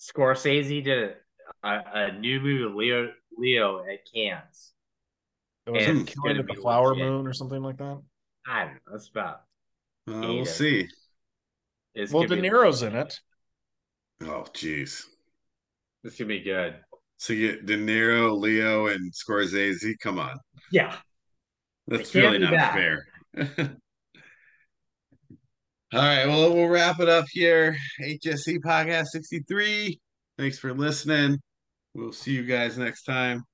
Scorsese 0.00 0.82
did 0.84 1.16
a, 1.64 1.68
a, 1.68 1.82
a 1.94 2.12
new 2.12 2.40
movie 2.40 2.64
with 2.64 2.74
Leo 2.74 3.12
Leo 3.38 3.80
at 3.84 4.00
Cannes. 4.12 4.72
it 5.66 5.70
was 5.70 5.86
and 5.86 5.98
it 5.98 6.06
Killing 6.06 6.36
gonna 6.36 6.42
the 6.46 6.54
Flower 6.54 6.90
legit. 6.90 7.04
Moon 7.04 7.26
or 7.26 7.32
something 7.32 7.62
like 7.62 7.78
that. 7.78 8.00
I 8.46 8.64
don't 8.64 8.74
know. 8.74 8.78
That's 8.92 9.08
about 9.08 9.40
Uh, 10.08 10.34
we'll 10.34 10.42
it. 10.42 10.46
see. 10.46 10.88
it's 11.94 12.12
Well, 12.12 12.24
gonna 12.24 12.40
De 12.40 12.48
Niro's 12.48 12.82
in 12.82 12.94
it. 12.94 13.18
Oh, 14.22 14.44
jeez. 14.54 15.04
This 16.02 16.16
gonna 16.18 16.28
be 16.28 16.40
good. 16.40 16.76
So 17.18 17.32
you 17.32 17.60
De 17.62 17.76
Niro, 17.76 18.38
Leo, 18.38 18.86
and 18.88 19.12
Scorsese. 19.12 19.98
Come 20.00 20.18
on. 20.18 20.38
Yeah. 20.70 20.96
That's 21.88 22.14
really 22.14 22.38
not 22.38 22.52
bad. 22.52 22.74
fair. 22.74 23.06
All 25.92 26.00
right, 26.00 26.26
well, 26.26 26.52
we'll 26.52 26.66
wrap 26.66 26.98
it 26.98 27.08
up 27.08 27.26
here. 27.30 27.76
HSC 28.02 28.58
Podcast 28.58 29.06
63. 29.06 30.00
Thanks 30.36 30.58
for 30.58 30.74
listening. 30.74 31.38
We'll 31.94 32.12
see 32.12 32.32
you 32.32 32.42
guys 32.42 32.76
next 32.76 33.04
time. 33.04 33.44